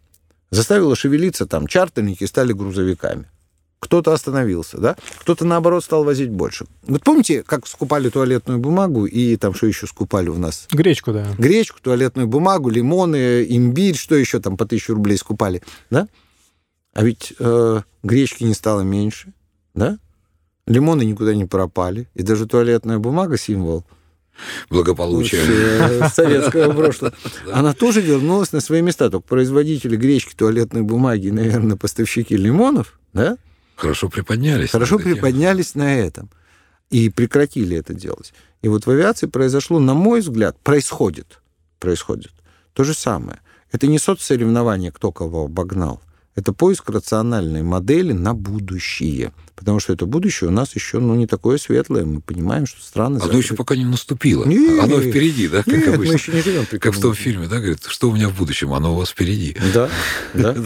Заставило 0.49 0.95
шевелиться, 0.95 1.45
там, 1.45 1.67
чартерники 1.67 2.23
стали 2.25 2.53
грузовиками. 2.53 3.29
Кто-то 3.79 4.13
остановился, 4.13 4.77
да? 4.77 4.95
Кто-то, 5.19 5.45
наоборот, 5.45 5.83
стал 5.83 6.03
возить 6.03 6.29
больше. 6.29 6.65
Вот 6.87 7.03
помните, 7.03 7.43
как 7.43 7.67
скупали 7.67 8.09
туалетную 8.09 8.59
бумагу 8.59 9.05
и 9.05 9.35
там 9.37 9.53
что 9.53 9.67
еще 9.67 9.85
скупали 9.85 10.29
у 10.29 10.37
нас? 10.37 10.67
Гречку, 10.71 11.11
да. 11.13 11.27
Гречку, 11.37 11.79
туалетную 11.81 12.27
бумагу, 12.27 12.69
лимоны, 12.69 13.45
имбирь, 13.47 13.95
что 13.95 14.15
еще 14.15 14.39
там 14.39 14.57
по 14.57 14.65
тысячу 14.65 14.95
рублей 14.95 15.17
скупали, 15.17 15.61
да? 15.89 16.07
А 16.93 17.03
ведь 17.03 17.33
э, 17.37 17.81
гречки 18.03 18.43
не 18.43 18.53
стало 18.53 18.81
меньше, 18.81 19.33
да? 19.73 19.99
Лимоны 20.65 21.03
никуда 21.03 21.35
не 21.35 21.45
пропали. 21.45 22.07
И 22.15 22.23
даже 22.23 22.47
туалетная 22.47 22.97
бумага, 22.97 23.37
символ 23.37 23.85
благополучия 24.69 26.09
советского 26.09 26.73
прошлого, 26.73 27.13
она 27.53 27.73
тоже 27.73 28.01
вернулась 28.01 28.51
на 28.51 28.61
свои 28.61 28.81
места. 28.81 29.09
Только 29.09 29.27
производители 29.27 29.95
гречки, 29.95 30.33
туалетной 30.35 30.81
бумаги, 30.81 31.29
наверное, 31.29 31.77
поставщики 31.77 32.35
лимонов, 32.35 32.99
да? 33.13 33.37
Хорошо 33.75 34.09
приподнялись. 34.09 34.71
Хорошо 34.71 34.99
приподнялись 34.99 35.75
на 35.75 35.95
этом. 35.95 36.29
И 36.89 37.09
прекратили 37.09 37.77
это 37.77 37.93
делать. 37.93 38.33
И 38.61 38.67
вот 38.67 38.85
в 38.85 38.89
авиации 38.89 39.27
произошло, 39.27 39.79
на 39.79 39.93
мой 39.93 40.21
взгляд, 40.21 40.57
происходит, 40.59 41.39
происходит 41.79 42.31
то 42.73 42.83
же 42.83 42.93
самое. 42.93 43.39
Это 43.71 43.87
не 43.87 43.99
соцсоревнование, 43.99 44.91
кто 44.91 45.11
кого 45.11 45.45
обогнал. 45.45 46.01
Это 46.35 46.51
поиск 46.51 46.89
рациональной 46.89 47.63
модели 47.63 48.11
на 48.11 48.33
будущее. 48.33 49.31
Потому 49.55 49.79
что 49.79 49.93
это 49.93 50.05
будущее 50.05 50.49
у 50.49 50.51
нас 50.51 50.75
еще 50.75 50.99
ну, 50.99 51.15
не 51.15 51.27
такое 51.27 51.57
светлое. 51.57 52.03
Мы 52.05 52.19
понимаем, 52.19 52.65
что 52.65 52.81
страны... 52.81 53.19
Оно 53.21 53.37
еще 53.37 53.55
пока 53.55 53.77
не 53.77 53.85
наступило. 53.85 54.43
Нет, 54.43 54.83
Оно 54.83 54.99
впереди, 54.99 55.47
да, 55.47 55.63
как 55.63 55.67
нет, 55.67 55.87
обычно. 55.87 56.13
мы 56.13 56.19
еще 56.19 56.31
не 56.33 56.41
живем 56.41 56.65
Как 56.65 56.93
в 56.93 57.01
том 57.01 57.13
фильме, 57.13 57.47
да, 57.47 57.59
говорит, 57.59 57.85
что 57.87 58.09
у 58.09 58.13
меня 58.13 58.27
в 58.27 58.37
будущем, 58.37 58.73
оно 58.73 58.93
у 58.93 58.97
вас 58.97 59.09
впереди. 59.09 59.55
Да, 59.73 59.89
да. 60.33 60.55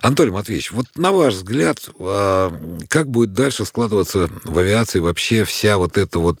Анатолий 0.00 0.30
Матвеевич, 0.30 0.72
вот 0.72 0.86
на 0.96 1.12
ваш 1.12 1.34
взгляд, 1.34 1.78
а, 1.98 2.52
как 2.88 3.08
будет 3.08 3.32
дальше 3.34 3.64
складываться 3.64 4.30
в 4.44 4.58
авиации 4.58 4.98
вообще 4.98 5.44
вся 5.44 5.76
вот 5.76 5.98
эта 5.98 6.18
вот 6.18 6.38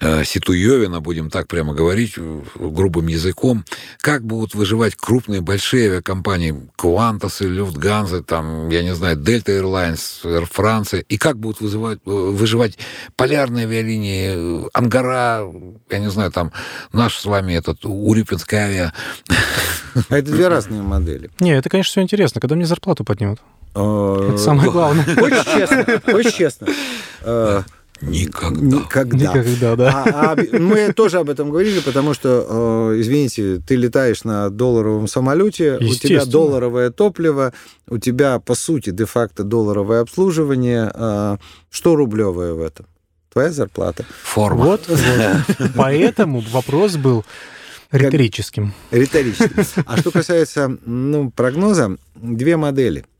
Ситуевина, 0.00 1.00
будем 1.00 1.28
так 1.28 1.48
прямо 1.48 1.74
говорить, 1.74 2.14
грубым 2.54 3.08
языком, 3.08 3.64
как 3.98 4.24
будут 4.24 4.54
выживать 4.54 4.94
крупные, 4.94 5.40
большие 5.40 5.88
авиакомпании, 5.90 6.54
Qantas, 6.76 7.44
Люфтганза, 7.44 8.22
там, 8.22 8.68
я 8.68 8.84
не 8.84 8.94
знаю, 8.94 9.16
Delta 9.16 9.60
Airlines, 9.60 10.22
Air 10.24 10.48
France, 10.48 11.04
и 11.08 11.18
как 11.18 11.38
будут 11.38 11.60
вызывать, 11.60 11.98
э, 12.06 12.10
выживать 12.10 12.78
полярные 13.16 13.64
авиалинии, 13.64 14.66
э, 14.66 14.68
Ангара, 14.72 15.42
я 15.90 15.98
не 15.98 16.10
знаю, 16.10 16.30
там, 16.30 16.52
наш 16.92 17.16
с 17.16 17.24
вами 17.24 17.54
этот, 17.54 17.84
Урюпинская 17.84 18.66
авиа. 18.66 18.92
А 20.08 20.16
это 20.16 20.30
две 20.30 20.46
разные 20.46 20.82
модели. 20.82 21.30
Не, 21.40 21.56
это, 21.56 21.68
конечно, 21.68 21.90
все 21.90 22.02
интересно. 22.02 22.40
Когда 22.40 22.54
мне 22.54 22.66
зарплату 22.66 23.02
поднимут? 23.02 23.40
Это 23.72 24.38
самое 24.38 24.70
главное. 24.72 25.04
Очень 25.04 25.44
честно, 25.44 26.02
очень 26.12 26.32
честно. 26.32 27.64
Никогда. 28.00 28.60
Никогда. 28.60 29.32
Никогда, 29.34 29.76
да. 29.76 30.04
А, 30.06 30.32
а, 30.32 30.58
мы 30.58 30.92
тоже 30.92 31.18
об 31.18 31.30
этом 31.30 31.50
говорили, 31.50 31.80
потому 31.80 32.14
что, 32.14 32.92
э, 32.94 33.00
извините, 33.00 33.60
ты 33.66 33.74
летаешь 33.74 34.24
на 34.24 34.50
долларовом 34.50 35.08
самолете, 35.08 35.78
у 35.78 35.94
тебя 35.94 36.24
долларовое 36.24 36.90
топливо, 36.90 37.52
у 37.88 37.98
тебя, 37.98 38.38
по 38.38 38.54
сути, 38.54 38.90
де-факто 38.90 39.42
долларовое 39.42 40.00
обслуживание. 40.00 40.90
Э, 40.94 41.36
что 41.70 41.96
рублевое 41.96 42.54
в 42.54 42.62
этом? 42.62 42.86
Твоя 43.32 43.50
зарплата. 43.50 44.04
Форма. 44.22 44.64
Вот, 44.64 44.88
вот. 44.88 45.70
Поэтому 45.76 46.40
вопрос 46.52 46.96
был 46.96 47.24
риторическим. 47.90 48.74
Риторическим. 48.90 49.64
А 49.86 49.96
что 49.96 50.10
касается 50.12 50.78
ну, 50.86 51.30
прогноза, 51.30 51.96
две 52.14 52.56
модели– 52.56 53.04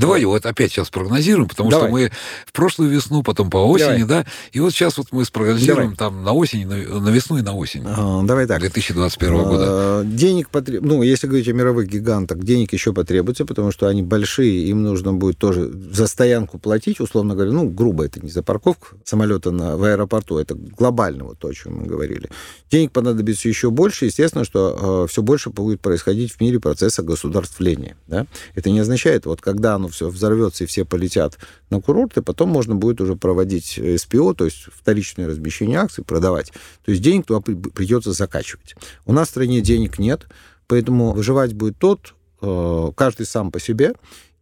Давай 0.00 0.24
вот 0.24 0.46
опять 0.46 0.72
сейчас 0.72 0.88
прогнозируем, 0.90 1.48
потому 1.48 1.70
Давай. 1.70 1.88
что 1.88 1.92
мы 1.92 2.10
в 2.46 2.52
прошлую 2.52 2.90
весну, 2.90 3.22
потом 3.22 3.50
по 3.50 3.58
осени, 3.58 4.04
Давай. 4.04 4.24
да, 4.24 4.26
и 4.52 4.60
вот 4.60 4.72
сейчас 4.72 4.96
вот 4.96 5.08
мы 5.12 5.24
спрогнозируем 5.24 5.94
Давай. 5.94 5.96
там 5.96 6.24
на 6.24 6.32
осень, 6.32 6.66
на, 6.66 6.76
на 7.00 7.08
весну 7.10 7.38
и 7.38 7.42
на 7.42 7.54
осень. 7.54 7.84
А, 7.86 8.22
давай 8.22 8.46
так. 8.46 8.60
2021 8.60 9.34
а, 9.34 9.44
года. 9.44 10.02
Денег 10.04 10.48
потреб... 10.48 10.82
ну, 10.82 11.02
если 11.02 11.26
говорить 11.26 11.48
о 11.48 11.52
мировых 11.52 11.88
гигантах, 11.88 12.38
денег 12.38 12.72
еще 12.72 12.92
потребуется, 12.92 13.44
потому 13.44 13.72
что 13.72 13.88
они 13.88 14.02
большие, 14.02 14.64
им 14.68 14.82
нужно 14.82 15.12
будет 15.12 15.38
тоже 15.38 15.70
за 15.70 16.06
стоянку 16.06 16.58
платить, 16.58 17.00
условно 17.00 17.34
говоря, 17.34 17.52
ну, 17.52 17.68
грубо, 17.68 18.04
это 18.04 18.20
не 18.20 18.30
за 18.30 18.42
парковку 18.42 18.88
самолета 19.04 19.50
на, 19.50 19.76
в 19.76 19.84
аэропорту, 19.84 20.38
это 20.38 20.54
глобально 20.54 21.24
вот 21.24 21.38
то, 21.38 21.48
о 21.48 21.54
чем 21.54 21.80
мы 21.80 21.86
говорили. 21.86 22.30
Денег 22.70 22.92
понадобится 22.92 23.48
еще 23.48 23.70
больше, 23.70 24.06
естественно, 24.06 24.44
что 24.44 25.04
э, 25.04 25.10
все 25.10 25.22
больше 25.22 25.50
будет 25.50 25.80
происходить 25.80 26.32
в 26.32 26.40
мире 26.40 26.58
процесса 26.58 27.02
государствления, 27.02 27.96
да. 28.06 28.26
Это 28.54 28.70
не 28.70 28.80
означает, 28.80 29.26
вот 29.26 29.40
когда 29.40 29.74
оно 29.74 29.89
все 29.90 30.08
взорвется 30.08 30.64
и 30.64 30.66
все 30.66 30.84
полетят 30.84 31.38
на 31.70 31.80
курорты, 31.80 32.22
потом 32.22 32.48
можно 32.48 32.74
будет 32.74 33.00
уже 33.00 33.16
проводить 33.16 33.80
СПО, 33.96 34.34
то 34.34 34.44
есть 34.44 34.66
вторичное 34.72 35.28
размещение 35.28 35.78
акций, 35.78 36.04
продавать. 36.04 36.52
То 36.84 36.90
есть 36.90 37.02
денег 37.02 37.26
туда 37.26 37.40
придется 37.40 38.12
закачивать. 38.12 38.74
У 39.06 39.12
нас 39.12 39.28
в 39.28 39.30
стране 39.30 39.60
денег 39.60 39.98
нет, 39.98 40.26
поэтому 40.66 41.12
выживать 41.12 41.52
будет 41.52 41.78
тот, 41.78 42.14
э, 42.42 42.92
каждый 42.94 43.26
сам 43.26 43.50
по 43.50 43.60
себе, 43.60 43.94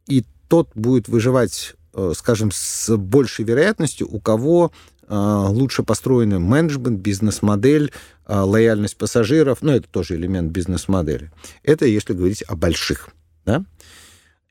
и 0.07 0.25
тот 0.49 0.69
будет 0.75 1.09
выживать, 1.09 1.75
э, 1.95 2.13
скажем, 2.15 2.51
с 2.53 2.97
большей 2.97 3.45
вероятностью, 3.45 4.09
у 4.11 4.21
кого 4.21 4.73
э, 5.11 5.15
лучше 5.49 5.83
построенный 5.83 6.39
менеджмент, 6.39 7.01
бизнес-модель, 7.01 7.93
лояльность 8.27 8.99
пассажиров, 8.99 9.63
ну, 9.63 9.73
это 9.73 9.89
тоже 9.89 10.17
элемент 10.17 10.53
бизнес-модели. 10.53 11.33
Это 11.63 11.87
если 11.87 12.13
говорить 12.13 12.45
о 12.47 12.57
больших. 12.57 13.09
Да? 13.47 13.65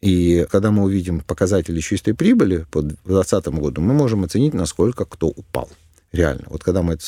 И 0.02 0.46
когда 0.52 0.72
мы 0.72 0.84
увидим 0.84 1.22
показатели 1.22 1.80
чистой 1.80 2.14
прибыли 2.14 2.68
по 2.72 2.82
2020 2.82 3.48
году, 3.48 3.82
мы 3.82 3.94
можем 3.94 4.24
оценить, 4.24 4.54
насколько 4.54 5.06
кто 5.06 5.28
упал. 5.28 5.70
Реально. 6.12 6.44
Вот 6.48 6.64
когда 6.64 6.82
мы 6.84 6.94
это 6.94 7.04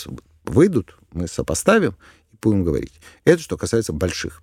выйдут, 0.46 0.98
мы 1.14 1.28
сопоставим 1.28 1.96
и 2.32 2.38
будем 2.42 2.64
говорить. 2.64 2.94
Это 3.26 3.42
что 3.42 3.58
касается 3.58 3.94
больших. 3.94 4.42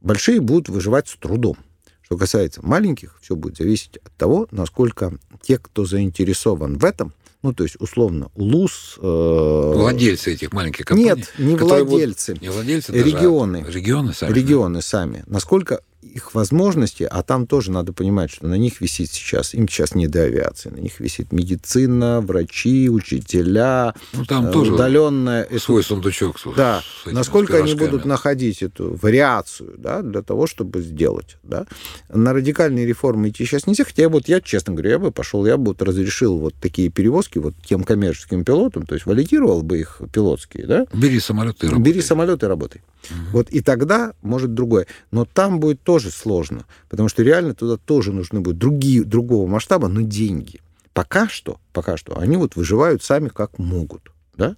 Большие 0.00 0.40
будут 0.40 0.68
выживать 0.68 1.08
с 1.08 1.16
трудом. 1.16 1.56
Что 2.02 2.16
касается 2.16 2.60
маленьких, 2.64 3.18
все 3.20 3.36
будет 3.36 3.56
зависеть 3.56 3.98
от 3.98 4.12
того, 4.16 4.48
насколько 4.50 5.12
те, 5.42 5.58
кто 5.58 5.84
заинтересован 5.84 6.78
в 6.78 6.84
этом, 6.84 7.12
Ну, 7.42 7.54
то 7.54 7.64
есть, 7.64 7.76
условно, 7.80 8.30
УЛУС... 8.34 8.98
Э... 9.00 9.72
Владельцы 9.74 10.34
этих 10.34 10.52
маленьких 10.52 10.84
компаний? 10.84 11.20
Нет, 11.20 11.32
не 11.38 11.56
владельцы. 11.56 12.32
Вот, 12.34 12.42
не 12.42 12.50
владельцы, 12.50 12.92
регионы. 12.92 13.62
Даже, 13.64 13.78
а 13.78 13.80
регионы 13.80 14.12
сами. 14.12 14.32
Регионы 14.34 14.82
сами. 14.82 15.24
Насколько 15.26 15.80
их 16.02 16.34
возможности, 16.34 17.02
а 17.02 17.22
там 17.22 17.46
тоже 17.46 17.70
надо 17.70 17.92
понимать, 17.92 18.30
что 18.30 18.46
на 18.46 18.54
них 18.54 18.80
висит 18.80 19.10
сейчас, 19.10 19.54
им 19.54 19.68
сейчас 19.68 19.94
не 19.94 20.06
до 20.06 20.22
авиации, 20.22 20.70
на 20.70 20.78
них 20.78 20.98
висит 21.00 21.32
медицина, 21.32 22.20
врачи, 22.20 22.88
учителя, 22.88 23.94
ну, 24.12 24.24
там 24.24 24.46
э, 24.46 24.52
тоже 24.52 24.74
удаленная... 24.74 25.48
Свой 25.58 25.82
сундучок. 25.82 26.36
Да, 26.56 26.82
насколько 27.06 27.58
они 27.58 27.74
будут 27.74 28.04
находить 28.04 28.62
эту 28.62 28.98
вариацию, 29.00 29.74
да, 29.76 30.02
для 30.02 30.22
того, 30.22 30.46
чтобы 30.46 30.80
сделать, 30.82 31.36
да. 31.42 31.66
На 32.08 32.32
радикальные 32.32 32.86
реформы 32.86 33.28
идти 33.28 33.44
сейчас 33.44 33.66
нельзя, 33.66 33.84
хотя 33.84 34.08
вот 34.08 34.28
я, 34.28 34.40
честно 34.40 34.72
говоря, 34.72 34.92
я 34.92 34.98
бы 34.98 35.10
пошел, 35.10 35.44
я 35.46 35.56
бы 35.56 35.66
вот 35.66 35.82
разрешил 35.82 36.38
вот 36.38 36.54
такие 36.60 36.88
перевозки 36.88 37.38
вот 37.38 37.54
тем 37.64 37.84
коммерческим 37.84 38.44
пилотам, 38.44 38.86
то 38.86 38.94
есть 38.94 39.06
валидировал 39.06 39.62
бы 39.62 39.78
их 39.78 40.00
пилотские, 40.12 40.66
да. 40.66 40.86
Бери 40.94 41.20
самолеты 41.20 41.66
и 41.66 41.68
работай. 41.68 41.92
Бери 41.92 42.02
самолеты 42.02 42.46
и 42.46 42.48
работай. 42.48 42.82
Угу. 43.10 43.18
Вот 43.32 43.50
и 43.50 43.60
тогда, 43.60 44.12
может, 44.22 44.54
другое. 44.54 44.86
Но 45.10 45.24
там 45.24 45.60
будет 45.60 45.82
тоже 45.90 46.12
сложно, 46.12 46.66
потому 46.88 47.08
что 47.08 47.24
реально 47.24 47.52
туда 47.52 47.76
тоже 47.76 48.12
нужны 48.12 48.38
будут 48.38 48.58
другие, 48.58 49.02
другого 49.02 49.48
масштаба, 49.48 49.88
но 49.88 50.02
деньги. 50.02 50.60
Пока 50.92 51.28
что, 51.28 51.58
пока 51.72 51.96
что, 51.96 52.16
они 52.16 52.36
вот 52.36 52.54
выживают 52.54 53.02
сами 53.02 53.28
как 53.28 53.58
могут, 53.58 54.12
да? 54.36 54.54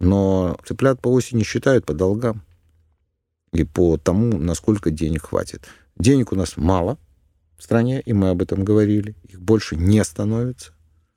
Но 0.00 0.58
цыплят 0.66 1.00
по 1.00 1.06
осени 1.06 1.44
считают 1.44 1.86
по 1.86 1.94
долгам 1.94 2.42
и 3.52 3.62
по 3.62 3.96
тому, 3.96 4.38
насколько 4.38 4.90
денег 4.90 5.26
хватит. 5.26 5.64
Денег 5.96 6.32
у 6.32 6.34
нас 6.34 6.56
мало 6.56 6.98
в 7.56 7.62
стране, 7.62 8.00
и 8.00 8.12
мы 8.12 8.30
об 8.30 8.42
этом 8.42 8.64
говорили, 8.64 9.14
их 9.22 9.40
больше 9.40 9.76
не 9.76 10.02
становится. 10.02 10.72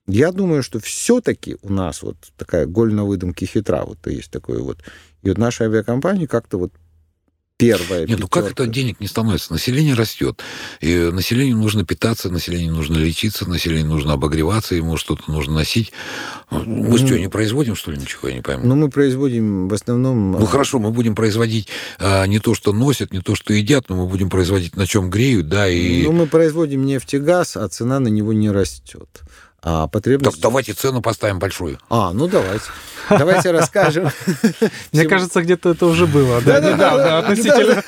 Я 0.05 0.31
думаю, 0.31 0.61
что 0.61 0.79
все-таки 0.79 1.57
у 1.63 1.73
нас 1.73 2.03
вот 2.03 2.17
такая 2.37 2.67
голь 2.67 2.93
на 2.93 3.03
выдумке 3.03 3.47
хитра, 3.47 3.83
вот 3.83 4.05
есть 4.05 4.29
такой 4.29 4.61
вот. 4.61 4.77
И 5.23 5.29
вот 5.29 5.39
наши 5.39 5.63
авиакомпании 5.63 6.27
как-то 6.27 6.59
вот 6.59 6.71
первая. 7.59 8.07
Нет, 8.07 8.19
ну 8.19 8.27
как 8.27 8.49
это 8.49 8.65
денег 8.67 9.01
не 9.01 9.07
становится? 9.07 9.51
Население 9.51 9.93
растет. 9.93 10.41
И 10.79 10.95
населению 10.95 11.57
нужно 11.57 11.85
питаться, 11.85 12.29
населению 12.29 12.73
нужно 12.73 12.95
лечиться, 12.97 13.47
населению 13.47 13.87
нужно 13.87 14.13
обогреваться, 14.13 14.75
ему 14.75 14.95
что-то 14.95 15.29
нужно 15.29 15.55
носить. 15.55 15.91
Мы 16.49 16.65
ну, 16.65 16.97
что, 16.97 17.19
не 17.19 17.27
производим, 17.27 17.75
что 17.75 17.91
ли, 17.91 17.97
ничего, 17.97 18.29
я 18.29 18.35
не 18.35 18.41
пойму? 18.41 18.65
Ну, 18.65 18.75
мы 18.75 18.89
производим 18.89 19.67
в 19.67 19.73
основном... 19.73 20.31
Ну, 20.31 20.45
хорошо, 20.45 20.79
мы 20.79 20.91
будем 20.91 21.15
производить 21.15 21.67
а, 21.99 22.25
не 22.25 22.39
то, 22.39 22.55
что 22.55 22.71
носят, 22.71 23.11
не 23.11 23.19
то, 23.19 23.35
что 23.35 23.53
едят, 23.53 23.89
но 23.89 23.97
мы 23.97 24.07
будем 24.07 24.29
производить 24.29 24.77
на 24.77 24.87
чем 24.87 25.09
греют, 25.09 25.49
да, 25.49 25.67
и... 25.67 26.03
Ну, 26.03 26.13
мы 26.13 26.27
производим 26.27 26.85
нефть 26.85 27.15
и 27.15 27.19
газ, 27.19 27.57
а 27.57 27.67
цена 27.67 27.99
на 27.99 28.07
него 28.07 28.31
не 28.31 28.49
растет. 28.49 29.21
А 29.61 29.87
потребность... 29.87 30.35
Так 30.35 30.41
давайте 30.41 30.73
цену 30.73 31.01
поставим 31.01 31.39
большую. 31.39 31.79
А, 31.89 32.13
ну 32.13 32.27
давайте. 32.27 32.65
Давайте 33.09 33.51
расскажем. 33.51 34.09
Мне 34.93 35.05
кажется, 35.05 35.41
где-то 35.41 35.71
это 35.71 35.85
уже 35.85 36.05
было. 36.07 36.41
Да, 36.41 36.59
недавно 36.59 37.19
относительно. 37.19 37.83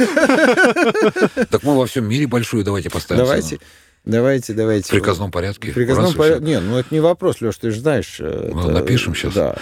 Так 1.46 1.64
мы 1.64 1.78
во 1.78 1.86
всем 1.86 2.06
мире 2.06 2.28
большую 2.28 2.64
давайте 2.64 2.90
поставим. 2.90 3.24
Давайте. 3.24 3.60
Давайте, 4.04 4.54
давайте. 4.54 4.88
В 4.88 4.90
приказном 4.90 5.30
порядке. 5.30 5.70
В 5.70 5.76
приказном 5.76 6.14
порядке. 6.16 6.44
Не, 6.44 6.60
ну 6.60 6.78
это 6.78 6.88
не 6.92 7.00
вопрос, 7.00 7.40
Леш, 7.40 7.58
ты 7.58 7.70
же 7.70 7.82
знаешь. 7.82 8.16
Ну, 8.20 8.60
это... 8.60 8.72
напишем 8.72 9.14
сейчас. 9.14 9.34
Да. 9.36 9.56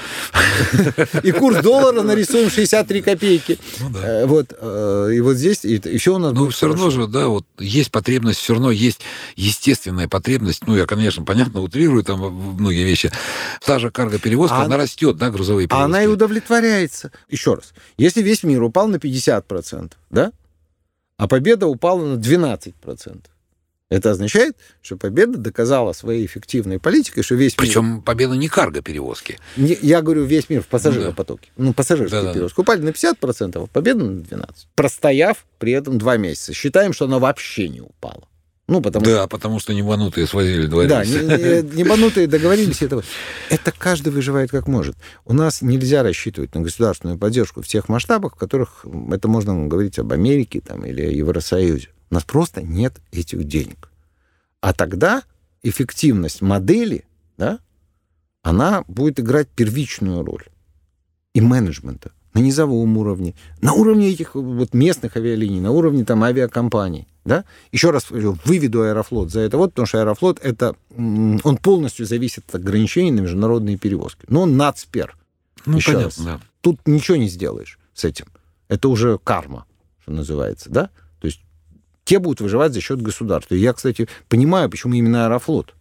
И 1.24 1.32
курс 1.32 1.62
доллара 1.62 2.04
нарисуем 2.04 2.50
63 2.50 3.02
копейки. 3.02 3.60
Ну, 3.82 3.90
да. 3.90 4.22
Э, 4.22 4.26
вот. 4.26 4.54
Э, 4.58 5.10
и 5.14 5.20
вот 5.20 5.36
здесь 5.36 5.66
и 5.66 5.82
еще 5.84 6.12
у 6.12 6.18
нас 6.20 6.32
Ну, 6.32 6.50
все 6.50 6.68
равно 6.68 6.90
же, 6.90 7.08
да, 7.08 7.28
вот 7.28 7.46
есть 7.58 7.92
потребность, 7.92 8.40
все 8.40 8.54
равно 8.54 8.72
есть 8.72 9.02
естественная 9.36 10.08
потребность. 10.08 10.66
Ну, 10.66 10.78
я, 10.78 10.86
конечно, 10.86 11.26
понятно, 11.26 11.60
утрирую 11.60 12.04
там 12.06 12.34
многие 12.58 12.84
вещи. 12.84 13.12
Та 13.66 13.78
же 13.78 13.92
карго-перевозка, 13.92 14.56
а 14.56 14.64
она 14.64 14.78
растет, 14.78 15.18
да, 15.18 15.32
грузовые 15.32 15.68
перевозки. 15.68 15.86
Она 15.86 16.02
и 16.02 16.08
удовлетворяется. 16.08 17.12
Еще 17.28 17.56
раз. 17.56 17.74
Если 17.98 18.22
весь 18.22 18.44
мир 18.44 18.64
упал 18.64 18.88
на 18.88 18.96
50%, 18.96 19.92
да, 20.10 20.32
а 21.18 21.28
победа 21.28 21.68
упала 21.68 22.06
на 22.06 22.18
12%, 22.18 23.26
это 23.90 24.12
означает, 24.12 24.56
что 24.82 24.98
победа 24.98 25.38
доказала 25.38 25.94
своей 25.94 26.26
эффективной 26.26 26.80
политикой, 26.80 27.24
что 27.24 27.36
весь 27.36 27.56
Причем 27.56 27.96
мир... 27.96 28.02
победа 28.02 28.36
не 28.36 28.48
карго-перевозки. 28.48 29.40
Не, 29.58 29.78
я 29.82 30.02
говорю, 30.02 30.26
весь 30.26 30.50
мир 30.50 30.62
в 30.62 30.68
пассажиропотоке. 30.68 31.50
Ну, 31.58 31.64
да. 31.64 31.68
ну 31.70 31.74
пассажирские 31.74 32.22
да, 32.22 32.34
перевозки. 32.34 32.56
Да. 32.56 32.62
Упали 32.62 32.82
на 32.82 32.90
50%, 32.90 33.64
а 33.64 33.68
победа 33.68 34.04
на 34.04 34.22
12%. 34.22 34.50
Простояв 34.76 35.46
при 35.58 35.74
этом 35.74 35.98
два 35.98 36.18
месяца. 36.18 36.54
Считаем, 36.54 36.94
что 36.94 37.06
она 37.06 37.18
вообще 37.18 37.68
не 37.68 37.82
упала. 37.82 38.28
Ну, 38.68 38.82
потому 38.82 39.04
да, 39.04 39.22
что... 39.22 39.28
потому 39.28 39.60
что 39.60 39.74
небанутые 39.74 40.28
свозили 40.28 40.68
два 40.68 40.86
Да, 40.86 41.04
небанутые 41.04 42.28
договорились. 42.28 42.84
Это... 42.84 43.02
это 43.50 43.72
каждый 43.76 44.14
выживает 44.14 44.52
как 44.52 44.68
может. 44.68 44.96
У 45.26 45.34
нас 45.34 45.64
нельзя 45.64 46.04
рассчитывать 46.04 46.54
на 46.54 46.62
государственную 46.62 47.18
поддержку 47.18 47.64
в 47.64 47.68
тех 47.68 47.90
масштабах, 47.90 48.36
в 48.36 48.38
которых 48.38 48.86
это 49.12 49.28
можно 49.28 49.66
говорить 49.66 49.98
об 49.98 50.14
Америке 50.14 50.62
там, 50.62 50.86
или 50.86 51.02
Евросоюзе. 51.02 51.90
У 52.10 52.14
нас 52.16 52.24
просто 52.24 52.62
нет 52.62 53.00
этих 53.12 53.44
денег. 53.44 53.92
А 54.62 54.74
тогда 54.74 55.24
эффективность 55.64 56.42
модели, 56.42 57.06
да, 57.38 57.60
она 58.42 58.84
будет 58.88 59.20
играть 59.20 59.48
первичную 59.50 60.24
роль. 60.24 60.46
И 61.34 61.42
менеджмента 61.42 62.12
на 62.34 62.40
низовом 62.40 62.98
уровне, 62.98 63.36
на 63.62 63.74
уровне 63.74 64.10
этих 64.10 64.36
вот 64.36 64.74
местных 64.74 65.18
авиалиний, 65.18 65.60
на 65.60 65.72
уровне 65.72 66.06
там 66.06 66.24
авиакомпаний. 66.24 67.08
Да? 67.26 67.46
Еще 67.72 67.92
раз 67.92 68.08
выведу 68.10 68.82
Аэрофлот 68.82 69.32
за 69.32 69.42
это 69.42 69.58
вот, 69.58 69.72
потому 69.72 69.86
что 69.86 70.00
Аэрофлот 70.00 70.40
это, 70.40 70.76
он 70.98 71.58
полностью 71.62 72.06
зависит 72.06 72.44
от 72.50 72.56
ограничений 72.56 73.12
на 73.12 73.20
международные 73.22 73.78
перевозки. 73.78 74.26
Но 74.28 74.42
он 74.42 74.58
нацпер. 74.58 75.16
Ну, 75.66 75.78
Еще 75.78 75.94
понятно, 75.94 76.26
раз. 76.26 76.26
Да. 76.26 76.42
Тут 76.62 76.88
ничего 76.88 77.18
не 77.18 77.28
сделаешь 77.28 77.78
с 77.94 78.06
этим. 78.06 78.28
Это 78.68 78.88
уже 78.90 79.18
карма, 79.18 79.66
что 80.02 80.12
называется, 80.12 80.70
да? 80.70 80.90
Те 82.10 82.18
будут 82.18 82.42
выживать 82.42 82.74
за 82.74 82.82
счет 82.82 83.04
государства. 83.04 83.54
И 83.54 83.60
я, 83.60 83.72
кстати, 83.72 84.10
понимаю, 84.30 84.68
почему 84.68 84.96
именно 84.96 85.28
Аэрофлот. 85.28 85.76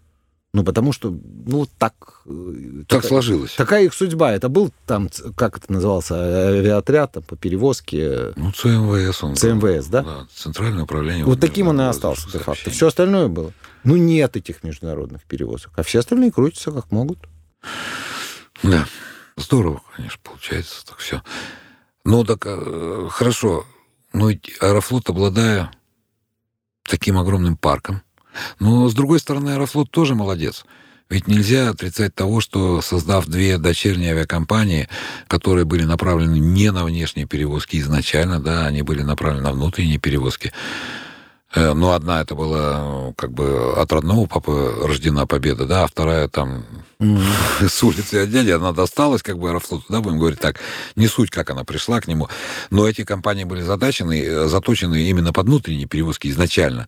Ну, 0.53 0.63
потому 0.63 0.93
что, 0.93 1.11
ну, 1.11 1.67
так... 1.79 1.95
Э, 2.27 2.83
так 2.87 2.99
такая, 2.99 3.09
сложилось. 3.09 3.55
Такая 3.55 3.85
их 3.85 3.95
судьба. 3.95 4.33
Это 4.33 4.51
был 4.51 4.71
там, 4.85 5.09
как 5.37 5.57
это 5.57 5.73
назывался, 5.73 6.17
авиаотряд 6.17 7.13
там, 7.13 7.23
по 7.23 7.35
перевозке... 7.35 8.35
Ну, 8.37 8.53
ЦМВС 8.53 9.25
он. 9.25 9.37
ЦМВС, 9.37 9.87
да? 9.87 10.03
Да, 10.03 10.27
Центральное 10.35 10.83
управление. 10.83 11.25
Вот 11.25 11.41
таким 11.41 11.69
он 11.69 11.81
и 11.81 11.85
остался, 11.85 12.31
де-факто. 12.31 12.69
Все 12.69 12.89
остальное 12.89 13.29
было. 13.29 13.55
Ну, 13.85 13.97
нет 13.97 14.37
этих 14.37 14.63
международных 14.63 15.23
перевозок. 15.25 15.73
А 15.77 15.83
все 15.83 16.01
остальные 16.01 16.31
крутятся 16.31 16.73
как 16.73 16.91
могут. 16.93 17.21
Да. 18.63 18.87
Здорово, 19.39 19.81
конечно, 19.97 20.21
получается 20.23 20.85
так 20.85 20.99
все. 20.99 21.23
Ну, 22.05 22.23
так 22.25 22.43
э, 22.45 23.09
хорошо. 23.11 23.65
Ну, 24.13 24.29
Аэрофлот, 24.61 25.09
обладая 25.09 25.71
таким 26.89 27.19
огромным 27.19 27.57
парком. 27.57 28.03
Но, 28.59 28.89
с 28.89 28.95
другой 28.95 29.21
стороны, 29.21 29.51
Аэрофлот 29.51 29.91
тоже 29.91 30.15
молодец. 30.15 30.65
Ведь 31.11 31.27
нельзя 31.27 31.71
отрицать 31.71 32.15
того, 32.15 32.41
что 32.41 32.83
создав 32.83 33.27
две 33.27 33.57
дочерние 33.57 34.13
авиакомпании, 34.13 34.89
которые 35.27 35.65
были 35.65 35.85
направлены 35.85 36.39
не 36.39 36.71
на 36.71 36.85
внешние 36.85 37.27
перевозки 37.27 37.79
изначально, 37.79 38.41
да, 38.41 38.67
они 38.67 38.83
были 38.83 39.03
направлены 39.03 39.45
на 39.45 39.53
внутренние 39.53 39.99
перевозки. 39.99 40.53
Э, 41.55 41.73
но 41.73 41.93
одна 41.93 42.21
это 42.21 42.35
была 42.35 43.13
как 43.17 43.33
бы 43.33 43.73
от 43.75 43.91
родного 43.91 44.27
папы 44.27 44.75
рождена 44.83 45.27
победа, 45.27 45.67
да, 45.67 45.85
а 45.85 45.87
вторая 45.87 46.29
там 46.29 46.65
с 46.99 47.83
улицы 47.83 48.23
от 48.23 48.31
дяди, 48.31 48.51
она 48.51 48.73
досталась 48.73 49.23
как 49.23 49.39
бы 49.39 49.49
Аэрофлоту, 49.49 49.85
да, 49.89 50.01
будем 50.01 50.19
говорить 50.19 50.41
так. 50.41 50.57
Не 50.95 51.09
суть, 51.09 51.31
как 51.31 51.51
она 51.51 51.65
пришла 51.65 52.01
к 52.01 52.09
нему. 52.09 52.29
Но 52.71 52.87
эти 52.87 53.05
компании 53.05 53.45
были 53.45 53.63
задачены, 53.63 54.23
э, 54.23 54.47
заточены 54.49 55.09
именно 55.09 55.33
под 55.33 55.47
внутренние 55.47 55.87
перевозки 55.87 56.29
изначально. 56.29 56.87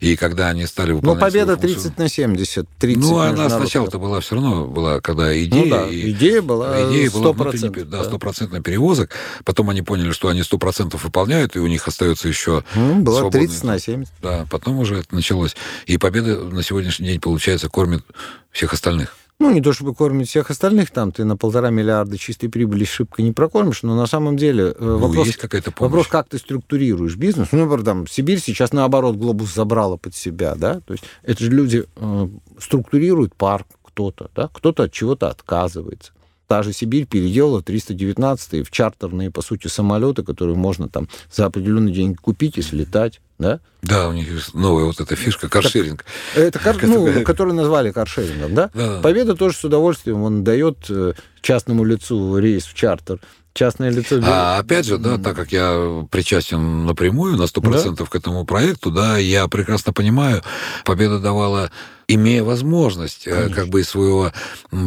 И 0.00 0.16
когда 0.16 0.48
они 0.48 0.66
стали 0.66 0.90
ну, 0.90 0.96
выполнять... 0.96 1.20
Ну, 1.20 1.26
победа 1.26 1.56
30 1.56 1.98
на 1.98 2.08
70. 2.08 2.68
30 2.78 3.02
ну, 3.02 3.18
она 3.18 3.48
сначала-то 3.48 3.98
была 3.98 4.20
все 4.20 4.36
равно, 4.36 4.66
была, 4.66 5.00
когда 5.00 5.36
идея... 5.42 5.64
Ну, 5.64 5.70
да, 5.70 5.88
и, 5.88 6.10
идея 6.10 6.42
была 6.42 6.90
идея 6.90 7.08
100%. 7.08 7.70
Была 7.70 7.84
да, 7.84 8.04
стопроцентный 8.04 8.58
да. 8.58 8.62
перевозок. 8.62 9.10
Потом 9.44 9.70
они 9.70 9.82
поняли, 9.82 10.12
что 10.12 10.28
они 10.28 10.40
100% 10.40 10.98
выполняют, 11.02 11.56
и 11.56 11.58
у 11.58 11.66
них 11.66 11.86
остается 11.88 12.28
еще... 12.28 12.64
Ну, 12.74 13.00
была 13.00 13.20
свободный... 13.20 13.48
30 13.48 13.64
на 13.64 13.78
70. 13.78 14.12
Да, 14.22 14.46
потом 14.50 14.78
уже 14.78 14.98
это 14.98 15.14
началось. 15.14 15.56
И 15.86 15.98
победа 15.98 16.36
на 16.44 16.62
сегодняшний 16.62 17.08
день, 17.08 17.20
получается, 17.20 17.68
кормит 17.68 18.04
всех 18.50 18.72
остальных. 18.72 19.16
Ну, 19.40 19.50
не 19.50 19.60
то 19.60 19.72
чтобы 19.72 19.94
кормить 19.94 20.28
всех 20.28 20.50
остальных, 20.50 20.90
там 20.90 21.10
ты 21.10 21.24
на 21.24 21.36
полтора 21.36 21.70
миллиарда 21.70 22.16
чистой 22.16 22.48
прибыли 22.48 22.84
шибко 22.84 23.20
не 23.20 23.32
прокормишь, 23.32 23.82
но 23.82 23.96
на 23.96 24.06
самом 24.06 24.36
деле 24.36 24.66
э, 24.66 24.74
ну, 24.78 24.98
вопрос, 24.98 25.26
есть 25.26 25.38
какая-то 25.38 25.72
помощь. 25.72 25.90
вопрос, 25.90 26.06
как 26.06 26.28
ты 26.28 26.38
структурируешь 26.38 27.16
бизнес. 27.16 27.48
Ну, 27.50 27.58
например, 27.58 27.84
там, 27.84 28.06
Сибирь 28.06 28.38
сейчас, 28.38 28.72
наоборот, 28.72 29.16
глобус 29.16 29.52
забрала 29.52 29.96
под 29.96 30.14
себя, 30.14 30.54
да, 30.54 30.80
то 30.80 30.92
есть 30.92 31.04
это 31.24 31.42
же 31.42 31.50
люди 31.50 31.84
э, 31.96 32.28
структурируют 32.58 33.34
парк 33.34 33.66
кто-то, 33.82 34.30
да, 34.36 34.48
кто-то 34.52 34.84
от 34.84 34.92
чего-то 34.92 35.28
отказывается. 35.28 36.12
Та 36.46 36.62
же 36.62 36.72
Сибирь 36.72 37.06
переделала 37.06 37.62
319 37.62 38.66
в 38.66 38.70
чартерные, 38.70 39.30
по 39.30 39.42
сути, 39.42 39.66
самолеты, 39.66 40.22
которые 40.22 40.56
можно 40.56 40.88
там 40.88 41.08
за 41.30 41.46
определенный 41.46 41.92
день 41.92 42.14
купить 42.14 42.58
и 42.58 42.62
слетать. 42.62 43.20
Да? 43.38 43.60
Да, 43.82 44.08
у 44.08 44.12
них 44.12 44.54
новая 44.54 44.84
вот 44.84 45.00
эта 45.00 45.16
фишка, 45.16 45.48
каршеринг. 45.48 46.04
Это, 46.34 46.58
кар, 46.58 46.76
ну, 46.82 47.22
который 47.22 47.52
назвали 47.52 47.92
каршерингом, 47.92 48.54
да? 48.54 48.70
да? 48.74 49.00
Победа 49.00 49.34
тоже 49.34 49.56
с 49.56 49.64
удовольствием, 49.64 50.22
он 50.22 50.44
дает 50.44 50.78
э, 50.88 51.14
частному 51.42 51.84
лицу 51.84 52.38
рейс 52.38 52.64
в 52.64 52.74
чартер, 52.74 53.20
частное 53.52 53.90
лицо. 53.90 54.20
А 54.22 54.58
опять 54.58 54.86
же, 54.86 54.98
да, 54.98 55.18
так 55.18 55.36
как 55.36 55.52
я 55.52 56.06
причастен 56.10 56.86
напрямую 56.86 57.36
на 57.36 57.42
100% 57.44 57.96
да? 57.96 58.04
к 58.04 58.14
этому 58.14 58.44
проекту, 58.44 58.90
да, 58.90 59.18
я 59.18 59.48
прекрасно 59.48 59.92
понимаю, 59.92 60.42
Победа 60.84 61.18
давала 61.18 61.70
имея 62.06 62.42
возможность 62.42 63.26
э, 63.26 63.32
Конечно. 63.32 63.54
как 63.54 63.68
бы 63.68 63.80
из 63.80 63.88
своего 63.88 64.32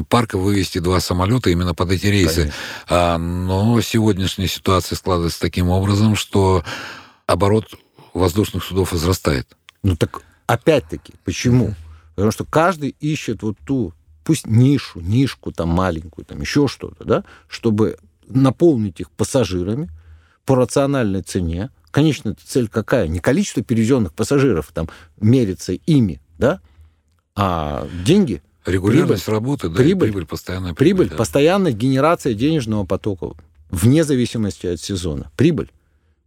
парка 0.10 0.38
вывести 0.38 0.80
два 0.80 1.00
самолета 1.00 1.50
именно 1.50 1.74
под 1.74 1.92
эти 1.92 2.08
рейсы. 2.08 2.54
А, 2.88 3.18
но 3.18 3.82
сегодняшняя 3.82 4.48
ситуация 4.48 4.96
складывается 4.96 5.40
таким 5.40 5.70
образом, 5.70 6.16
что 6.16 6.64
оборот 7.26 7.66
воздушных 8.18 8.64
судов 8.64 8.92
возрастает. 8.92 9.56
Ну 9.84 9.96
так 9.96 10.22
опять-таки, 10.46 11.14
почему? 11.24 11.76
Потому 12.16 12.32
что 12.32 12.46
каждый 12.46 12.96
ищет 13.00 13.44
вот 13.44 13.58
ту, 13.66 13.94
пусть 14.24 14.48
нишу, 14.48 15.00
нишку 15.00 15.52
там 15.52 15.70
маленькую, 15.70 16.26
там 16.26 16.42
еще 16.42 16.68
что-то, 16.68 17.06
да, 17.06 17.24
чтобы 17.48 17.98
наполнить 18.28 19.00
их 19.00 19.12
пассажирами 19.12 19.90
по 20.46 20.56
рациональной 20.56 21.22
цене. 21.22 21.70
Конечно, 21.92 22.36
цель 22.44 22.68
какая? 22.68 23.08
Не 23.08 23.20
количество 23.20 23.64
перевезенных 23.64 24.14
пассажиров 24.14 24.72
там 24.74 24.90
мерится 25.20 25.74
ими, 25.74 26.22
да, 26.38 26.60
а 27.36 27.88
деньги. 28.04 28.42
Регулярность 28.66 29.24
прибыль, 29.26 29.36
работы, 29.36 29.70
да, 29.70 29.76
прибыль, 29.76 30.08
прибыль 30.10 30.26
постоянная 30.26 30.74
прибыль. 30.74 30.98
Прибыль, 30.98 31.10
да. 31.10 31.16
постоянная 31.16 31.72
генерация 31.72 32.34
денежного 32.34 32.86
потока 32.86 33.36
вне 33.70 34.04
зависимости 34.04 34.68
от 34.68 34.82
сезона. 34.82 35.32
Прибыль. 35.36 35.72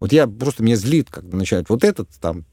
Вот 0.01 0.13
я 0.13 0.27
просто, 0.27 0.63
меня 0.63 0.77
злит, 0.77 1.09
когда 1.11 1.37
начинают 1.37 1.69
вот 1.69 1.85
этот 1.85 2.09
там 2.21 2.45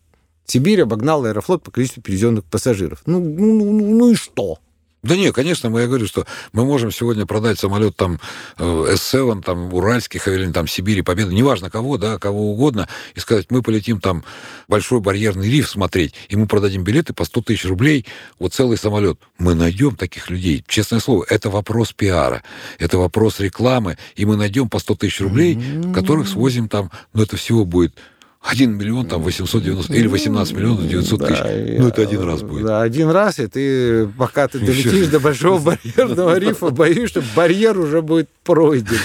Сибирь 0.46 0.82
обогнал 0.82 1.26
Аэрофлот 1.26 1.62
по 1.64 1.72
количеству 1.72 2.02
перевезенных 2.02 2.46
пассажиров. 2.46 3.02
Ну, 3.06 3.20
ну, 3.20 3.54
ну, 3.54 3.96
ну 3.96 4.12
и 4.12 4.16
что? 4.16 4.60
Да 5.08 5.16
нет, 5.16 5.34
конечно, 5.34 5.70
мы, 5.70 5.82
я 5.82 5.88
говорю, 5.88 6.06
что 6.06 6.26
мы 6.52 6.66
можем 6.66 6.92
сегодня 6.92 7.26
продать 7.26 7.58
самолет 7.58 7.96
там 7.96 8.20
S7, 8.58 9.40
э, 9.40 9.42
там 9.42 9.74
Уральских 9.74 10.28
авиалиний, 10.28 10.52
там 10.52 10.68
Сибири, 10.68 11.02
Победа, 11.02 11.34
неважно 11.34 11.70
кого, 11.70 11.98
да, 11.98 12.18
кого 12.20 12.52
угодно, 12.52 12.90
и 13.16 13.20
сказать, 13.22 13.48
мы 13.50 13.62
полетим 13.62 14.02
там 14.02 14.26
большой 14.68 15.00
барьерный 15.00 15.50
риф 15.50 15.70
смотреть, 15.70 16.14
и 16.28 16.36
мы 16.36 16.46
продадим 16.46 16.84
билеты 16.84 17.14
по 17.14 17.24
100 17.24 17.42
тысяч 17.44 17.64
рублей, 17.64 18.06
вот 18.38 18.54
целый 18.54 18.78
самолет. 18.78 19.18
Мы 19.38 19.56
найдем 19.56 19.96
таких 19.96 20.30
людей. 20.30 20.66
Честное 20.68 21.00
слово, 21.00 21.26
это 21.30 21.50
вопрос 21.50 21.94
пиара, 21.94 22.44
это 22.78 22.98
вопрос 22.98 23.40
рекламы, 23.40 23.98
и 24.18 24.26
мы 24.26 24.36
найдем 24.36 24.68
по 24.68 24.80
100 24.80 24.96
тысяч 24.96 25.22
рублей, 25.22 25.58
которых 25.94 26.28
свозим 26.28 26.68
там, 26.68 26.92
но 27.14 27.24
это 27.24 27.38
всего 27.38 27.64
будет 27.64 27.96
1 28.42 28.78
миллион 28.78 29.08
там 29.08 29.22
890 29.22 29.94
или 29.94 30.08
18 30.08 30.54
миллионов 30.54 30.88
900 30.88 31.28
тысяч. 31.28 31.40
Да, 31.40 31.82
ну, 31.82 31.88
это 31.90 32.02
один 32.02 32.22
раз 32.22 32.42
будет. 32.44 32.66
Да, 32.66 32.82
один 32.82 33.10
раз, 33.10 33.40
и 33.40 33.48
ты, 33.48 34.08
пока 34.18 34.48
ты 34.48 34.60
долетишь 34.60 35.08
до 35.08 35.20
большого 35.20 35.60
барьерного 35.60 36.38
рифа, 36.40 36.70
боюсь, 36.70 37.10
что 37.10 37.24
барьер 37.36 37.78
уже 37.78 38.02
будет 38.02 38.30
пройден. 38.44 39.00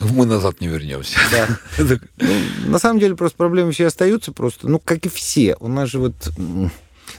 Мы 0.00 0.26
назад 0.26 0.60
не 0.60 0.68
вернемся. 0.68 1.16
Да. 1.30 1.48
ну, 2.18 2.34
на 2.66 2.78
самом 2.78 2.98
деле 2.98 3.14
просто 3.14 3.36
проблемы 3.36 3.72
все 3.72 3.86
остаются 3.86 4.32
просто, 4.32 4.68
ну, 4.68 4.78
как 4.78 5.06
и 5.06 5.08
все. 5.08 5.56
У 5.60 5.68
нас 5.68 5.90
же 5.90 5.98
вот 5.98 6.14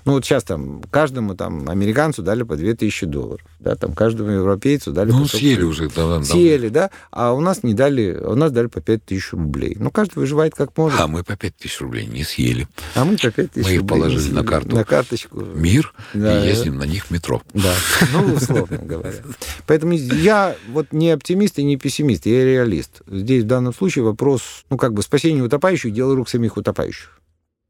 ну, 0.06 0.14
вот 0.14 0.26
сейчас 0.26 0.44
там 0.44 0.82
каждому 0.92 1.36
там 1.36 1.70
американцу 1.70 2.24
дали 2.24 2.44
по 2.44 2.56
2000 2.56 3.06
долларов, 3.06 3.46
да, 3.60 3.76
там 3.76 3.94
каждому 3.94 4.32
европейцу 4.32 4.92
дали 4.92 5.12
ну, 5.12 5.22
по 5.22 5.28
съели 5.28 5.64
уже. 5.64 5.90
Да, 5.90 6.20
да, 6.20 6.24
съели, 6.24 6.70
да, 6.70 6.90
а 7.12 7.34
у 7.34 7.40
нас 7.40 7.64
не 7.64 7.74
дали, 7.74 8.18
у 8.18 8.36
нас 8.36 8.52
дали 8.52 8.68
по 8.68 8.82
5000 8.82 9.34
рублей. 9.34 9.78
Ну, 9.80 9.92
каждый 9.92 10.20
выживает 10.20 10.56
как 10.56 10.78
может. 10.78 11.00
А 11.00 11.08
мы 11.08 11.24
по 11.24 11.36
5000 11.36 11.82
рублей 11.82 12.06
не 12.06 12.24
съели. 12.24 12.68
А 12.96 13.06
мы 13.06 13.18
по 13.18 13.32
5000 13.32 13.66
Мы 13.66 13.76
их 13.76 13.88
положили 13.88 14.34
на 14.34 14.44
карту. 14.44 14.76
На 14.76 14.84
карточку. 14.84 15.42
Мир, 15.42 15.94
да, 16.14 16.44
и 16.44 16.48
ездим 16.48 16.78
на 16.78 16.84
них 16.84 17.06
в 17.06 17.12
метро. 17.12 17.42
Да, 17.54 17.74
ну, 18.14 18.34
условно 18.34 18.78
говоря. 18.78 19.24
Поэтому 19.68 19.94
я 19.94 20.56
вот 20.70 20.92
не 20.92 21.12
оптимист 21.12 21.60
и 21.60 21.64
не 21.64 21.78
пессимист, 21.78 22.26
я 22.26 22.44
реалист. 22.44 23.02
Здесь 23.08 23.44
в 23.44 23.48
данном 23.48 23.74
случае 23.74 24.04
вопрос, 24.04 24.66
ну, 24.70 24.78
как 24.78 24.94
бы 24.94 25.02
спасение 25.02 25.44
утопающих, 25.44 25.94
дело 25.94 26.16
рук 26.16 26.28
самих 26.28 26.58
утопающих. 26.58 27.20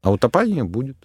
А 0.02 0.10
утопание 0.10 0.64
будет 0.64 0.96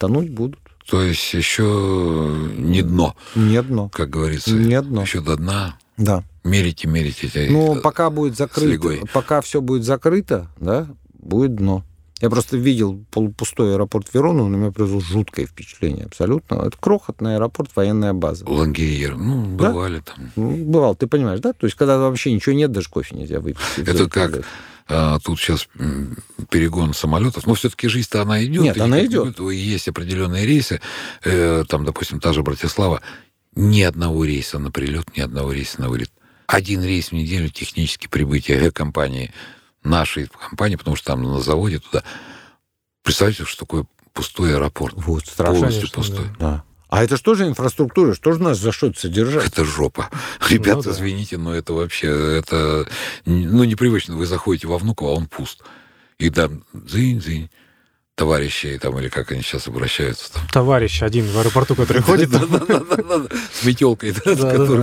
тонуть 0.00 0.30
будут. 0.30 0.58
То 0.88 1.02
есть 1.02 1.34
еще 1.34 2.48
не 2.56 2.82
дно. 2.82 3.14
Не 3.36 3.62
дно. 3.62 3.90
Как 3.90 4.10
говорится. 4.10 4.50
Не 4.50 4.80
дно. 4.82 5.02
Еще 5.02 5.20
до 5.20 5.36
дна. 5.36 5.76
Да. 5.96 6.24
Мерите, 6.42 6.88
мерите. 6.88 7.48
Ну, 7.50 7.76
пока 7.80 8.10
будет 8.10 8.36
закрыто, 8.36 9.06
пока 9.12 9.42
все 9.42 9.60
будет 9.60 9.84
закрыто, 9.84 10.48
да, 10.58 10.88
будет 11.12 11.54
дно. 11.54 11.84
Я 12.20 12.28
просто 12.28 12.56
видел 12.56 13.02
полупустой 13.10 13.74
аэропорт 13.74 14.12
Верона, 14.12 14.42
он 14.42 14.52
на 14.52 14.56
меня 14.56 14.72
произвел 14.72 15.00
жуткое 15.00 15.46
впечатление 15.46 16.04
абсолютно. 16.04 16.56
Это 16.56 16.76
крохотный 16.78 17.36
аэропорт, 17.36 17.70
военная 17.74 18.12
база. 18.12 18.46
Лангейер, 18.46 19.16
ну, 19.16 19.44
бывали 19.56 19.96
да? 19.96 20.12
там. 20.14 20.30
Ну, 20.36 20.64
бывал, 20.64 20.94
ты 20.94 21.06
понимаешь, 21.06 21.40
да? 21.40 21.54
То 21.54 21.66
есть, 21.66 21.76
когда 21.76 21.98
вообще 21.98 22.32
ничего 22.32 22.54
нет, 22.54 22.72
даже 22.72 22.90
кофе 22.90 23.16
нельзя 23.16 23.40
выпить. 23.40 23.60
Это 23.78 24.08
как 24.08 24.44
а, 24.90 25.18
тут 25.20 25.38
сейчас 25.38 25.68
перегон 26.50 26.94
самолетов, 26.94 27.46
но 27.46 27.54
все-таки 27.54 27.88
жизнь-то 27.88 28.22
она 28.22 28.44
идет. 28.44 28.62
Нет, 28.62 28.80
она 28.80 29.04
идет. 29.04 29.38
Есть 29.38 29.88
определенные 29.88 30.46
рейсы, 30.46 30.80
э, 31.22 31.64
там, 31.68 31.84
допустим, 31.84 32.20
та 32.20 32.32
же 32.32 32.42
Братислава, 32.42 33.00
ни 33.54 33.82
одного 33.82 34.24
рейса 34.24 34.58
на 34.58 34.70
прилет, 34.70 35.16
ни 35.16 35.20
одного 35.20 35.52
рейса 35.52 35.80
на 35.80 35.88
вылет. 35.88 36.10
Один 36.46 36.82
рейс 36.82 37.08
в 37.08 37.12
неделю 37.12 37.48
технически 37.48 38.08
прибытия 38.08 38.54
авиакомпании, 38.56 39.32
нашей 39.84 40.26
компании, 40.26 40.76
потому 40.76 40.96
что 40.96 41.06
там 41.06 41.22
на 41.22 41.40
заводе 41.40 41.78
туда. 41.78 42.02
Представьте, 43.04 43.44
что 43.44 43.60
такое 43.60 43.86
пустой 44.12 44.54
аэропорт. 44.54 44.94
Вот, 44.96 45.26
страшно. 45.26 45.60
Полностью 45.60 45.90
пустой. 45.90 46.26
Да. 46.38 46.64
А 46.90 47.04
это 47.04 47.16
что 47.16 47.34
же 47.34 47.46
инфраструктура? 47.46 48.14
Что 48.14 48.32
же 48.32 48.42
нас 48.42 48.58
за 48.58 48.72
что-то 48.72 48.98
содержать? 48.98 49.46
Это 49.46 49.64
жопа. 49.64 50.10
Ребята, 50.48 50.78
ну, 50.78 50.82
да. 50.82 50.90
извините, 50.90 51.38
но 51.38 51.54
это 51.54 51.72
вообще, 51.72 52.08
это, 52.08 52.84
ну, 53.24 53.62
непривычно. 53.62 54.16
Вы 54.16 54.26
заходите 54.26 54.66
во 54.66 54.76
Внуково, 54.76 55.10
а 55.10 55.14
он 55.14 55.26
пуст. 55.26 55.62
И 56.18 56.30
там 56.30 56.64
дзынь-дзынь 56.74 57.48
товарищи, 58.16 58.76
там, 58.82 58.98
или 58.98 59.08
как 59.08 59.30
они 59.30 59.40
сейчас 59.40 59.68
обращаются. 59.68 60.32
Там. 60.32 60.46
Товарищ 60.48 61.02
один 61.02 61.26
в 61.26 61.38
аэропорту, 61.38 61.76
который 61.76 62.02
ходит. 62.02 62.28
С 62.30 63.64
метелкой. 63.64 64.12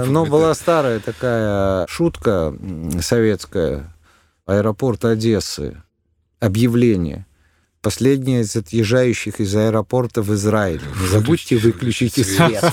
Но 0.07 0.25
была 0.25 0.55
старая 0.55 0.99
такая 0.99 1.85
шутка 1.87 2.55
советская. 3.01 3.93
Аэропорт 4.45 5.03
Одессы. 5.03 5.83
Объявление 6.39 7.26
последняя 7.81 8.41
из 8.41 8.55
отъезжающих 8.55 9.39
из 9.39 9.55
аэропорта 9.55 10.21
в 10.21 10.33
Израиль. 10.33 10.81
Не 11.01 11.07
забудьте 11.07 11.57
выключить 11.57 12.13
свет. 12.13 12.63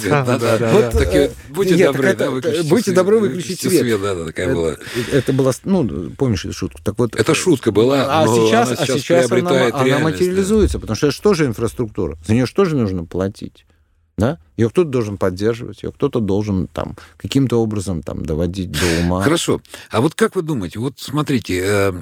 Будьте 1.51 1.85
добры, 1.85 2.17
Будьте 2.65 2.93
добры, 2.93 3.19
выключите 3.21 3.71
свет. 3.71 4.27
такая 4.27 4.55
была. 4.55 4.77
Это 5.13 5.33
была, 5.33 5.53
ну, 5.65 6.11
помнишь 6.11 6.45
эту 6.45 6.55
шутку? 6.55 6.81
Так 6.83 6.99
вот. 6.99 7.15
Это 7.15 7.35
шутка 7.35 7.73
была, 7.73 8.23
а 8.23 8.27
сейчас, 8.27 8.73
а 8.73 8.87
сейчас 8.87 9.31
она 9.31 9.99
материализуется, 9.99 10.79
потому 10.79 10.97
что 10.97 11.09
это 11.09 11.17
что 11.17 11.35
же 11.35 11.47
инфраструктура? 11.47 12.19
За 12.27 12.35
нее 12.35 12.47
что 12.47 12.65
же 12.65 12.77
нужно 12.77 13.05
платить? 13.05 13.67
Да? 14.17 14.39
Ее 14.57 14.71
кто-то 14.71 14.89
должен 14.89 15.19
поддерживать, 15.19 15.83
ее 15.83 15.91
кто-то 15.91 16.21
должен 16.21 16.69
там 16.69 16.97
каким-то 17.17 17.61
образом 17.61 18.03
там 18.03 18.25
доводить 18.25 18.71
до 18.71 18.87
ума. 19.01 19.23
Хорошо. 19.23 19.61
А 19.91 20.01
вот 20.01 20.15
как 20.15 20.37
вы 20.37 20.43
думаете, 20.43 20.79
вот 20.79 21.01
смотрите, 21.01 21.61
э, 21.65 21.93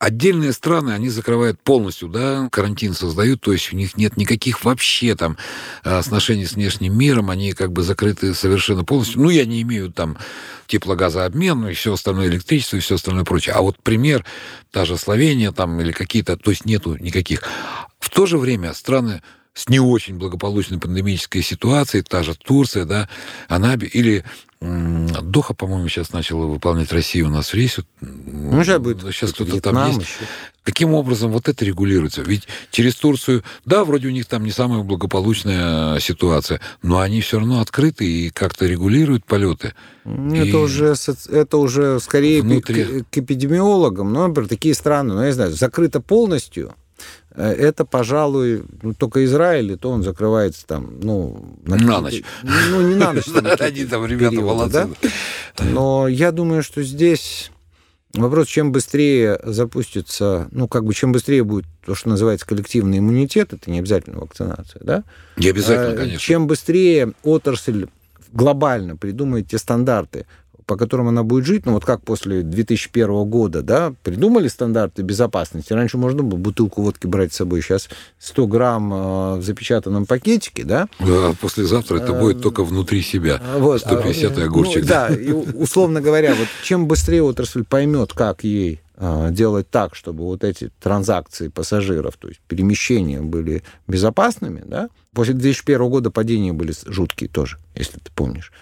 отдельные 0.00 0.52
страны, 0.52 0.90
они 0.90 1.08
закрывают 1.08 1.60
полностью, 1.60 2.08
да, 2.08 2.48
карантин 2.50 2.94
создают, 2.94 3.40
то 3.40 3.52
есть 3.52 3.72
у 3.72 3.76
них 3.76 3.96
нет 3.96 4.16
никаких 4.16 4.64
вообще 4.64 5.14
там 5.14 5.36
отношений 5.84 6.46
с 6.46 6.54
внешним 6.54 6.98
миром, 6.98 7.30
они 7.30 7.52
как 7.52 7.70
бы 7.70 7.82
закрыты 7.82 8.34
совершенно 8.34 8.84
полностью. 8.84 9.20
Ну, 9.20 9.30
я 9.30 9.44
не 9.44 9.62
имею 9.62 9.92
там 9.92 10.18
теплогазообмен 10.66 11.68
и 11.68 11.74
все 11.74 11.92
остальное, 11.92 12.26
электричество 12.26 12.76
и 12.76 12.80
все 12.80 12.96
остальное 12.96 13.24
прочее. 13.24 13.54
А 13.54 13.60
вот 13.60 13.80
пример, 13.80 14.24
та 14.72 14.84
же 14.84 14.96
Словения 14.96 15.52
там 15.52 15.80
или 15.80 15.92
какие-то, 15.92 16.36
то 16.36 16.50
есть 16.50 16.64
нету 16.64 16.96
никаких. 16.96 17.44
В 18.00 18.10
то 18.10 18.26
же 18.26 18.38
время 18.38 18.74
страны 18.74 19.22
с 19.54 19.68
не 19.68 19.80
очень 19.80 20.16
благополучной 20.16 20.78
пандемической 20.78 21.42
ситуацией, 21.42 22.02
та 22.02 22.22
же 22.22 22.34
Турция, 22.34 22.84
да, 22.84 23.08
она 23.48 23.74
или 23.74 24.24
Доха, 24.60 25.54
по-моему, 25.54 25.88
сейчас 25.88 26.12
начала 26.12 26.44
выполнять 26.44 26.92
Россию 26.92 27.28
у 27.28 27.30
нас 27.30 27.54
рейс. 27.54 27.78
Ну, 28.02 28.62
сейчас 28.62 28.78
будет. 28.78 29.00
Сейчас 29.14 29.32
кто-то 29.32 29.58
там 29.62 29.88
есть. 29.88 30.00
Еще. 30.00 30.26
Каким 30.64 30.92
образом 30.92 31.32
вот 31.32 31.48
это 31.48 31.64
регулируется? 31.64 32.20
Ведь 32.20 32.46
через 32.70 32.94
Турцию, 32.96 33.42
да, 33.64 33.86
вроде 33.86 34.08
у 34.08 34.10
них 34.10 34.26
там 34.26 34.44
не 34.44 34.50
самая 34.50 34.82
благополучная 34.82 35.98
ситуация, 35.98 36.60
но 36.82 36.98
они 36.98 37.22
все 37.22 37.38
равно 37.38 37.62
открыты 37.62 38.04
и 38.04 38.28
как-то 38.28 38.66
регулируют 38.66 39.24
полеты. 39.24 39.72
Это 40.04 40.44
и... 40.44 40.52
уже 40.52 40.94
это 41.30 41.56
уже 41.56 41.98
скорее 41.98 42.42
внутри... 42.42 42.84
к, 42.84 43.10
к 43.10 43.18
эпидемиологам, 43.18 44.12
ну, 44.12 44.28
например, 44.28 44.50
такие 44.50 44.74
страны, 44.74 45.14
ну, 45.14 45.20
я 45.22 45.28
не 45.28 45.32
знаю, 45.32 45.52
закрыто 45.52 46.02
полностью, 46.02 46.74
это, 47.36 47.84
пожалуй, 47.84 48.64
ну, 48.82 48.94
только 48.94 49.24
Израиль, 49.24 49.72
и 49.72 49.76
то 49.76 49.90
он 49.90 50.02
закрывается 50.02 50.66
там, 50.66 50.98
ну... 51.00 51.56
На, 51.64 51.76
на 51.76 52.00
ночь. 52.00 52.22
Ну, 52.42 52.80
не 52.88 52.94
на 52.96 53.12
ночь. 53.12 53.28
Они 53.60 53.84
там, 53.84 54.06
ребята, 54.06 54.40
молодцы. 54.40 54.88
Но 55.60 56.08
я 56.08 56.32
думаю, 56.32 56.62
что 56.62 56.82
здесь 56.82 57.50
Вопрос, 58.12 58.48
чем 58.48 58.72
быстрее 58.72 59.38
запустится, 59.44 60.48
ну, 60.50 60.66
как 60.66 60.84
бы, 60.84 60.92
чем 60.94 61.12
быстрее 61.12 61.44
будет 61.44 61.66
то, 61.84 61.94
что 61.94 62.08
называется 62.08 62.44
коллективный 62.44 62.98
иммунитет, 62.98 63.52
это 63.52 63.70
не 63.70 63.78
обязательно 63.78 64.18
вакцинация, 64.18 64.82
да? 64.82 65.04
Не 65.36 65.48
обязательно, 65.48 65.92
а, 65.92 65.96
конечно. 65.96 66.18
Чем 66.18 66.48
быстрее 66.48 67.12
отрасль 67.22 67.86
глобально 68.32 68.96
придумает 68.96 69.48
те 69.48 69.58
стандарты, 69.58 70.26
по 70.70 70.76
которым 70.76 71.08
она 71.08 71.24
будет 71.24 71.46
жить, 71.46 71.66
ну 71.66 71.72
вот 71.72 71.84
как 71.84 72.00
после 72.02 72.42
2001 72.42 73.24
года, 73.24 73.60
да, 73.60 73.92
придумали 74.04 74.46
стандарты 74.46 75.02
безопасности. 75.02 75.72
Раньше 75.72 75.98
можно 75.98 76.22
было 76.22 76.38
бутылку 76.38 76.82
водки 76.82 77.08
брать 77.08 77.32
с 77.32 77.38
собой, 77.38 77.60
сейчас 77.60 77.88
100 78.20 78.46
грамм 78.46 78.94
э, 78.94 79.36
в 79.38 79.42
запечатанном 79.42 80.06
пакетике, 80.06 80.62
да. 80.62 80.86
Да, 81.00 81.34
послезавтра 81.40 81.96
это 81.96 82.12
будет 82.12 82.36
э, 82.36 82.40
только 82.42 82.62
внутри 82.62 83.02
себя, 83.02 83.42
вот, 83.58 83.80
150 83.80 84.38
а, 84.38 84.44
огурчик. 84.44 84.82
Ну, 84.82 84.88
да, 84.88 85.08
и, 85.08 85.32
условно 85.32 86.00
говоря, 86.00 86.36
вот 86.36 86.46
чем 86.62 86.86
быстрее 86.86 87.24
отрасль 87.24 87.64
поймет, 87.64 88.12
как 88.12 88.44
ей 88.44 88.80
делать 89.30 89.70
так, 89.70 89.94
чтобы 89.94 90.24
вот 90.24 90.44
эти 90.44 90.70
транзакции 90.78 91.48
пассажиров, 91.48 92.16
то 92.18 92.28
есть 92.28 92.40
перемещения 92.46 93.20
были 93.20 93.62
безопасными, 93.88 94.62
да. 94.66 94.90
После 95.14 95.34
2001 95.34 95.88
года 95.88 96.10
падения 96.10 96.52
были 96.52 96.74
жуткие 96.86 97.30
тоже, 97.30 97.58
если 97.74 97.98
ты 97.98 98.10
помнишь. 98.14 98.52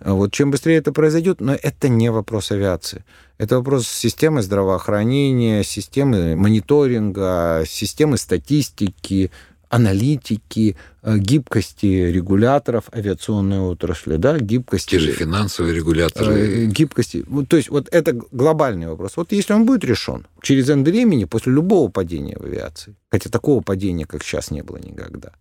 А 0.00 0.12
вот 0.12 0.32
чем 0.32 0.50
быстрее 0.50 0.76
это 0.76 0.92
произойдет, 0.92 1.40
но 1.40 1.54
это 1.54 1.88
не 1.88 2.10
вопрос 2.10 2.52
авиации. 2.52 3.04
Это 3.38 3.56
вопрос 3.56 3.88
системы 3.88 4.42
здравоохранения, 4.42 5.64
системы 5.64 6.36
мониторинга, 6.36 7.64
системы 7.66 8.18
статистики, 8.18 9.30
аналитики, 9.68 10.76
э, 11.02 11.18
гибкости 11.18 11.86
регуляторов 11.86 12.84
авиационной 12.92 13.60
отрасли, 13.60 14.16
да, 14.16 14.38
гибкости... 14.38 14.90
Те 14.90 14.98
же 14.98 15.12
финансовые 15.12 15.74
регуляторы. 15.74 16.64
Э, 16.64 16.66
гибкости. 16.66 17.24
То 17.48 17.56
есть 17.56 17.68
вот 17.68 17.88
это 17.90 18.12
глобальный 18.32 18.88
вопрос. 18.88 19.16
Вот 19.16 19.32
если 19.32 19.52
он 19.52 19.66
будет 19.66 19.84
решен 19.84 20.26
через 20.42 20.68
N 20.68 20.84
времени 20.84 21.24
после 21.24 21.52
любого 21.52 21.90
падения 21.90 22.36
в 22.38 22.44
авиации, 22.44 22.94
хотя 23.10 23.30
такого 23.30 23.60
падения, 23.60 24.06
как 24.06 24.22
сейчас, 24.22 24.50
не 24.50 24.62
было 24.62 24.78
никогда, 24.78 25.32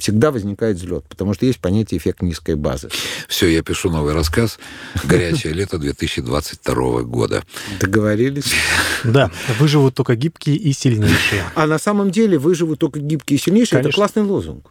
всегда 0.00 0.30
возникает 0.30 0.78
взлет, 0.78 1.04
потому 1.04 1.34
что 1.34 1.46
есть 1.46 1.60
понятие 1.60 1.98
эффект 1.98 2.22
низкой 2.22 2.56
базы. 2.56 2.88
Все, 3.28 3.46
я 3.46 3.62
пишу 3.62 3.90
новый 3.90 4.14
рассказ 4.14 4.58
«Горячее 5.04 5.52
лето 5.52 5.78
2022 5.78 7.02
года». 7.02 7.44
Договорились? 7.80 8.52
Да, 9.04 9.30
выживут 9.58 9.94
только 9.94 10.16
гибкие 10.16 10.56
и 10.56 10.72
сильнейшие. 10.72 11.44
А 11.54 11.66
на 11.66 11.78
самом 11.78 12.10
деле 12.10 12.38
выживут 12.38 12.78
только 12.80 12.98
гибкие 12.98 13.38
и 13.38 13.40
сильнейшие. 13.40 13.80
Это 13.80 13.90
классный 13.90 14.22
лозунг. 14.22 14.70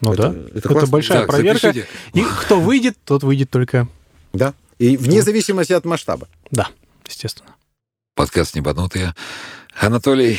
Ну 0.00 0.14
да, 0.14 0.34
это, 0.54 0.72
это 0.72 0.86
большая 0.86 1.26
проверка. 1.26 1.74
И 2.14 2.24
кто 2.40 2.58
выйдет, 2.58 2.96
тот 3.04 3.22
выйдет 3.22 3.50
только... 3.50 3.86
Да, 4.32 4.54
и 4.78 4.96
вне 4.96 5.22
зависимости 5.22 5.74
от 5.74 5.84
масштаба. 5.84 6.26
Да, 6.50 6.68
естественно. 7.06 7.50
Подкаст 8.14 8.54
«Небанутые». 8.54 9.14
Анатолий 9.78 10.38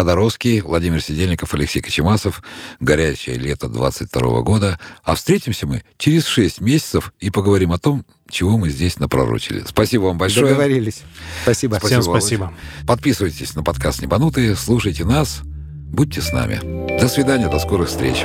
Ходоровский, 0.00 0.62
Владимир 0.62 1.02
Сидельников, 1.02 1.52
Алексей 1.52 1.82
Кочемасов. 1.82 2.42
Горячее 2.80 3.36
лето 3.36 3.68
22 3.68 4.40
года. 4.40 4.80
А 5.04 5.14
встретимся 5.14 5.66
мы 5.66 5.82
через 5.98 6.24
6 6.24 6.62
месяцев 6.62 7.12
и 7.20 7.28
поговорим 7.28 7.70
о 7.72 7.78
том, 7.78 8.06
чего 8.30 8.56
мы 8.56 8.70
здесь 8.70 8.98
напророчили. 8.98 9.62
Спасибо 9.68 10.04
вам 10.04 10.16
большое. 10.16 10.46
Договорились. 10.46 11.02
Спасибо. 11.42 11.78
Всем 11.80 12.02
спасибо. 12.02 12.44
Володя. 12.44 12.56
Подписывайтесь 12.86 13.54
на 13.54 13.62
подкаст 13.62 14.00
«Небанутые», 14.00 14.56
слушайте 14.56 15.04
нас, 15.04 15.40
будьте 15.44 16.22
с 16.22 16.32
нами. 16.32 16.60
До 16.98 17.06
свидания, 17.06 17.48
до 17.48 17.58
скорых 17.58 17.90
встреч. 17.90 18.24